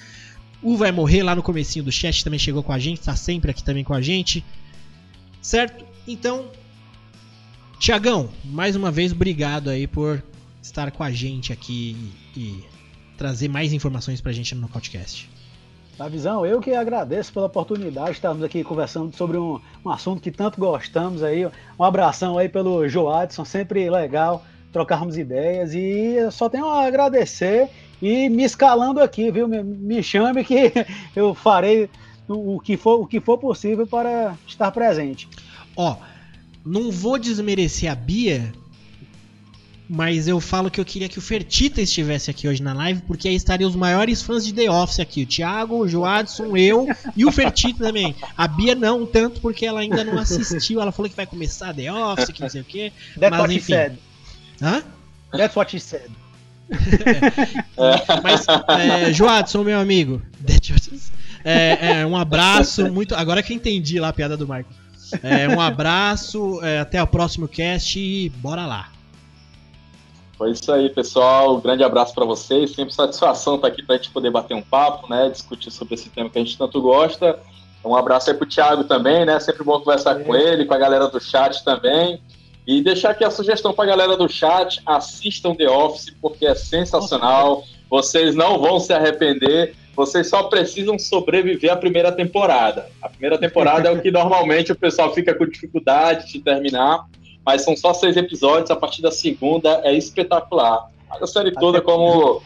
O 0.61 0.77
vai 0.77 0.91
morrer 0.91 1.23
lá 1.23 1.35
no 1.35 1.43
comecinho 1.43 1.85
do 1.85 1.91
chat 1.91 2.23
também 2.23 2.39
chegou 2.39 2.63
com 2.63 2.71
a 2.71 2.79
gente, 2.79 2.99
está 2.99 3.15
sempre 3.15 3.51
aqui 3.51 3.63
também 3.63 3.83
com 3.83 3.93
a 3.93 4.01
gente. 4.01 4.43
Certo? 5.41 5.85
Então, 6.07 6.49
Tiagão, 7.79 8.29
mais 8.45 8.75
uma 8.75 8.89
vez 8.89 9.11
obrigado 9.11 9.69
aí 9.69 9.87
por 9.87 10.23
estar 10.61 10.89
com 10.91 11.03
a 11.03 11.11
gente 11.11 11.51
aqui 11.51 12.13
e 12.35 12.63
trazer 13.17 13.49
mais 13.49 13.73
informações 13.73 14.21
pra 14.21 14.31
gente 14.31 14.55
no 14.55 14.69
podcast. 14.69 15.32
A 15.99 16.07
visão, 16.07 16.43
eu 16.43 16.59
que 16.59 16.73
agradeço 16.73 17.31
pela 17.31 17.45
oportunidade 17.45 18.11
de 18.11 18.13
estarmos 18.13 18.43
aqui 18.43 18.63
conversando 18.63 19.15
sobre 19.15 19.37
um, 19.37 19.59
um 19.85 19.89
assunto 19.91 20.21
que 20.21 20.31
tanto 20.31 20.59
gostamos 20.59 21.21
aí. 21.21 21.45
Um 21.79 21.83
abração 21.83 22.37
aí 22.37 22.49
pelo 22.49 22.87
Joadson, 22.87 23.45
sempre 23.45 23.89
legal 23.89 24.43
trocarmos 24.71 25.19
ideias 25.19 25.75
e 25.75 26.15
eu 26.15 26.31
só 26.31 26.49
tenho 26.49 26.65
a 26.65 26.85
agradecer 26.85 27.69
e 28.01 28.27
me 28.27 28.43
escalando 28.43 28.99
aqui, 29.01 29.29
viu? 29.29 29.47
Me, 29.47 29.61
me 29.61 30.01
chame 30.01 30.43
que 30.43 30.73
eu 31.15 31.35
farei 31.35 31.87
o, 32.27 32.55
o, 32.55 32.59
que 32.59 32.75
for, 32.75 32.99
o 32.99 33.05
que 33.05 33.21
for 33.21 33.37
possível 33.37 33.85
para 33.85 34.35
estar 34.47 34.71
presente. 34.71 35.29
Ó, 35.77 35.95
não 36.65 36.91
vou 36.91 37.19
desmerecer 37.19 37.91
a 37.91 37.95
Bia, 37.95 38.51
mas 39.95 40.27
eu 40.27 40.41
falo 40.41 40.71
que 40.71 40.81
eu 40.81 40.85
queria 40.85 41.07
que 41.07 41.19
o 41.19 41.21
Fertita 41.21 41.79
estivesse 41.79 42.31
aqui 42.31 42.47
hoje 42.47 42.63
na 42.63 42.73
live, 42.73 43.03
porque 43.03 43.27
aí 43.27 43.35
estariam 43.35 43.69
os 43.69 43.75
maiores 43.75 44.23
fãs 44.23 44.43
de 44.43 44.51
The 44.51 44.67
Office 44.67 44.99
aqui. 44.99 45.21
O 45.21 45.27
Thiago, 45.27 45.75
o 45.77 45.87
Joadson, 45.87 46.57
eu 46.57 46.87
e 47.15 47.23
o 47.23 47.31
Fertita 47.31 47.85
também. 47.85 48.15
A 48.35 48.47
Bia 48.47 48.73
não 48.73 49.05
tanto, 49.05 49.39
porque 49.39 49.67
ela 49.67 49.81
ainda 49.81 50.03
não 50.03 50.17
assistiu. 50.17 50.81
Ela 50.81 50.91
falou 50.91 51.11
que 51.11 51.15
vai 51.15 51.27
começar 51.27 51.75
The 51.75 51.93
Office, 51.93 52.29
que 52.29 52.41
não 52.41 52.49
sei 52.49 52.61
o 52.61 52.63
quê. 52.63 52.91
That's 53.19 53.39
mas 53.39 53.51
enfim. 53.51 53.73
Said. 53.73 53.99
Hã? 54.59 54.83
That's 55.31 55.55
what 55.55 55.69
she 55.69 55.79
said. 55.79 56.09
é, 57.77 58.17
mas, 58.23 58.47
é, 58.79 59.13
Joadson, 59.13 59.63
meu 59.63 59.79
amigo. 59.79 60.23
É, 61.45 61.99
é, 61.99 62.05
um 62.05 62.17
abraço. 62.17 62.91
muito. 62.91 63.13
Agora 63.13 63.43
que 63.43 63.53
eu 63.53 63.57
entendi 63.57 63.99
lá 63.99 64.07
a 64.07 64.13
piada 64.13 64.35
do 64.35 64.47
Marco. 64.47 64.73
É, 65.21 65.47
um 65.47 65.61
abraço, 65.61 66.59
é, 66.63 66.79
até 66.79 67.03
o 67.03 67.05
próximo 67.05 67.47
cast 67.47 67.99
e 67.99 68.29
bora 68.29 68.65
lá. 68.65 68.92
Foi 70.37 70.51
isso 70.51 70.71
aí, 70.71 70.89
pessoal. 70.89 71.55
Um 71.55 71.61
grande 71.61 71.83
abraço 71.83 72.13
para 72.13 72.25
vocês. 72.25 72.71
Sempre 72.71 72.93
satisfação 72.93 73.55
estar 73.55 73.67
aqui 73.67 73.83
para 73.83 73.95
a 73.95 73.97
gente 73.97 74.09
poder 74.09 74.31
bater 74.31 74.55
um 74.55 74.61
papo, 74.61 75.07
né? 75.09 75.29
Discutir 75.29 75.71
sobre 75.71 75.93
esse 75.93 76.09
tema 76.09 76.29
que 76.29 76.37
a 76.37 76.43
gente 76.43 76.57
tanto 76.57 76.81
gosta. 76.81 77.39
Um 77.85 77.95
abraço 77.95 78.29
aí 78.29 78.35
pro 78.35 78.47
Thiago 78.47 78.85
também, 78.85 79.25
né? 79.25 79.39
Sempre 79.39 79.63
bom 79.63 79.79
conversar 79.79 80.19
é. 80.19 80.23
com 80.23 80.35
ele, 80.35 80.65
com 80.65 80.73
a 80.73 80.77
galera 80.77 81.07
do 81.07 81.19
chat 81.19 81.63
também. 81.63 82.21
E 82.65 82.81
deixar 82.81 83.11
aqui 83.11 83.23
a 83.23 83.29
sugestão 83.29 83.73
para 83.73 83.83
a 83.83 83.87
galera 83.87 84.17
do 84.17 84.27
chat: 84.27 84.81
assistam 84.85 85.53
The 85.53 85.69
Office, 85.69 86.13
porque 86.21 86.45
é 86.45 86.55
sensacional. 86.55 87.63
Vocês 87.89 88.33
não 88.33 88.59
vão 88.59 88.79
se 88.79 88.93
arrepender. 88.93 89.75
Vocês 89.95 90.27
só 90.27 90.43
precisam 90.43 90.97
sobreviver 90.97 91.71
à 91.71 91.75
primeira 91.75 92.11
temporada. 92.11 92.89
A 92.99 93.07
primeira 93.07 93.37
temporada 93.37 93.87
é 93.89 93.91
o 93.91 94.01
que 94.01 94.09
normalmente 94.09 94.71
o 94.71 94.75
pessoal 94.75 95.13
fica 95.13 95.35
com 95.35 95.45
dificuldade 95.45 96.31
de 96.31 96.39
terminar 96.39 97.05
mas 97.45 97.63
são 97.63 97.75
só 97.75 97.93
seis 97.93 98.17
episódios, 98.17 98.71
a 98.71 98.75
partir 98.75 99.01
da 99.01 99.11
segunda 99.11 99.81
é 99.83 99.93
espetacular. 99.93 100.89
A 101.09 101.27
série 101.27 101.51
toda 101.51 101.81
como... 101.81 102.41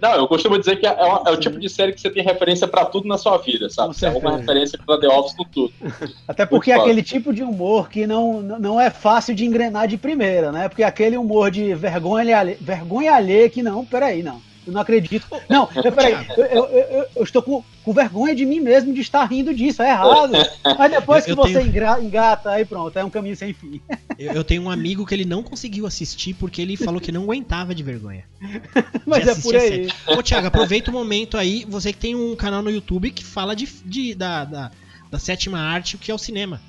Não, 0.00 0.14
eu 0.14 0.28
costumo 0.28 0.56
dizer 0.56 0.76
que 0.76 0.86
é, 0.86 0.92
uma, 0.92 1.28
é, 1.28 1.32
o 1.32 1.36
tipo 1.36 1.58
de 1.58 1.68
série 1.68 1.92
que 1.92 2.00
você 2.00 2.08
tem 2.08 2.22
referência 2.22 2.68
para 2.68 2.84
tudo 2.84 3.08
na 3.08 3.18
sua 3.18 3.36
vida, 3.38 3.68
sabe? 3.68 3.94
Você 3.94 4.06
é 4.06 4.10
uma 4.10 4.36
referência 4.36 4.78
para 4.78 5.00
The 5.00 5.08
Office 5.08 5.36
com 5.36 5.44
tudo. 5.44 5.72
Até 6.28 6.46
porque 6.46 6.70
é 6.70 6.76
aquele 6.76 7.02
tipo 7.02 7.34
de 7.34 7.42
humor 7.42 7.88
que 7.88 8.06
não, 8.06 8.40
não 8.40 8.80
é 8.80 8.90
fácil 8.90 9.34
de 9.34 9.44
engrenar 9.44 9.88
de 9.88 9.96
primeira, 9.96 10.52
né? 10.52 10.68
Porque 10.68 10.84
aquele 10.84 11.18
humor 11.18 11.50
de 11.50 11.74
vergonha, 11.74 12.56
vergonha 12.60 13.12
alheia 13.12 13.50
que 13.50 13.60
não, 13.60 13.84
peraí, 13.84 14.22
não 14.22 14.40
eu 14.66 14.72
não 14.72 14.80
acredito. 14.80 15.26
Não, 15.48 15.66
peraí, 15.66 16.26
eu, 16.36 16.44
eu, 16.44 16.64
eu, 16.66 17.06
eu, 17.16 17.24
estou 17.24 17.42
com, 17.42 17.64
com, 17.84 17.92
vergonha 17.92 18.34
de 18.34 18.44
mim 18.44 18.60
mesmo 18.60 18.92
de 18.94 19.00
estar 19.00 19.24
rindo 19.24 19.52
disso, 19.52 19.82
é 19.82 19.90
errado. 19.90 20.32
Mas 20.78 20.90
depois 20.90 21.24
que 21.24 21.34
você 21.34 21.64
tenho... 21.64 22.00
engata, 22.00 22.50
aí 22.50 22.64
pronto, 22.64 22.96
é 22.96 23.04
um 23.04 23.10
caminho 23.10 23.36
sem 23.36 23.52
fim. 23.52 23.80
Eu, 24.18 24.44
tenho 24.44 24.62
um 24.62 24.70
amigo 24.70 25.04
que 25.04 25.14
ele 25.14 25.24
não 25.24 25.42
conseguiu 25.42 25.86
assistir 25.86 26.34
porque 26.34 26.62
ele 26.62 26.76
falou 26.76 27.00
que 27.00 27.10
não 27.10 27.24
aguentava 27.24 27.74
de 27.74 27.82
vergonha. 27.82 28.24
Mas 29.04 29.26
é 29.26 29.34
por 29.34 29.56
aí. 29.56 29.88
Ô, 30.06 30.22
Thiago, 30.22 30.46
aproveita 30.46 30.90
o 30.90 30.94
momento 30.94 31.36
aí, 31.36 31.64
você 31.68 31.92
que 31.92 31.98
tem 31.98 32.14
um 32.14 32.36
canal 32.36 32.62
no 32.62 32.70
YouTube 32.70 33.10
que 33.10 33.24
fala 33.24 33.56
de, 33.56 33.66
de 33.84 34.14
da, 34.14 34.44
da, 34.44 34.70
da 35.10 35.18
sétima 35.18 35.58
arte, 35.58 35.96
o 35.96 35.98
que 35.98 36.10
é 36.10 36.14
o 36.14 36.18
cinema. 36.18 36.60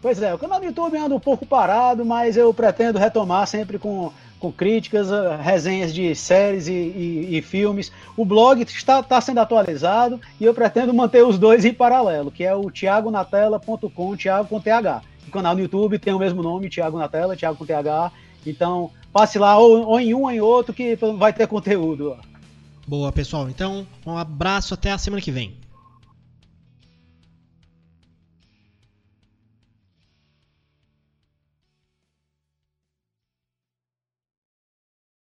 Pois 0.00 0.20
é, 0.20 0.34
o 0.34 0.38
canal 0.38 0.58
do 0.58 0.66
YouTube 0.66 0.98
anda 0.98 1.14
um 1.14 1.20
pouco 1.20 1.46
parado, 1.46 2.04
mas 2.04 2.36
eu 2.36 2.52
pretendo 2.52 2.98
retomar 2.98 3.46
sempre 3.46 3.78
com 3.78 4.12
com 4.42 4.50
críticas, 4.50 5.08
eh, 5.12 5.36
resenhas 5.40 5.94
de 5.94 6.12
séries 6.16 6.66
e, 6.66 6.72
e, 6.72 7.38
e 7.38 7.42
filmes. 7.42 7.92
O 8.16 8.24
blog 8.24 8.60
está, 8.60 8.98
está, 8.98 9.20
sendo 9.20 9.38
atualizado 9.38 10.20
e 10.40 10.44
eu 10.44 10.52
pretendo 10.52 10.92
manter 10.92 11.24
os 11.24 11.38
dois 11.38 11.64
em 11.64 11.72
paralelo, 11.72 12.28
que 12.28 12.42
é 12.42 12.52
o 12.52 12.68
thiagonatela.com, 12.68 14.16
Thiago 14.16 14.48
com 14.48 14.60
TH. 14.60 15.00
O 15.28 15.30
canal 15.30 15.54
no 15.54 15.60
YouTube 15.60 15.96
tem 15.96 16.12
o 16.12 16.18
mesmo 16.18 16.42
nome, 16.42 16.68
Thiago 16.68 16.98
na 16.98 17.08
Tela, 17.08 17.36
com 17.56 17.64
TH. 17.64 18.10
Então, 18.44 18.90
passe 19.12 19.38
lá 19.38 19.56
ou, 19.56 19.86
ou 19.86 20.00
em 20.00 20.12
um 20.12 20.22
ou 20.22 20.30
em 20.32 20.40
outro 20.40 20.74
que 20.74 20.98
vai 21.16 21.32
ter 21.32 21.46
conteúdo. 21.46 22.16
Boa, 22.84 23.12
pessoal. 23.12 23.48
Então, 23.48 23.86
um 24.04 24.18
abraço 24.18 24.74
até 24.74 24.90
a 24.90 24.98
semana 24.98 25.22
que 25.22 25.30
vem. 25.30 25.54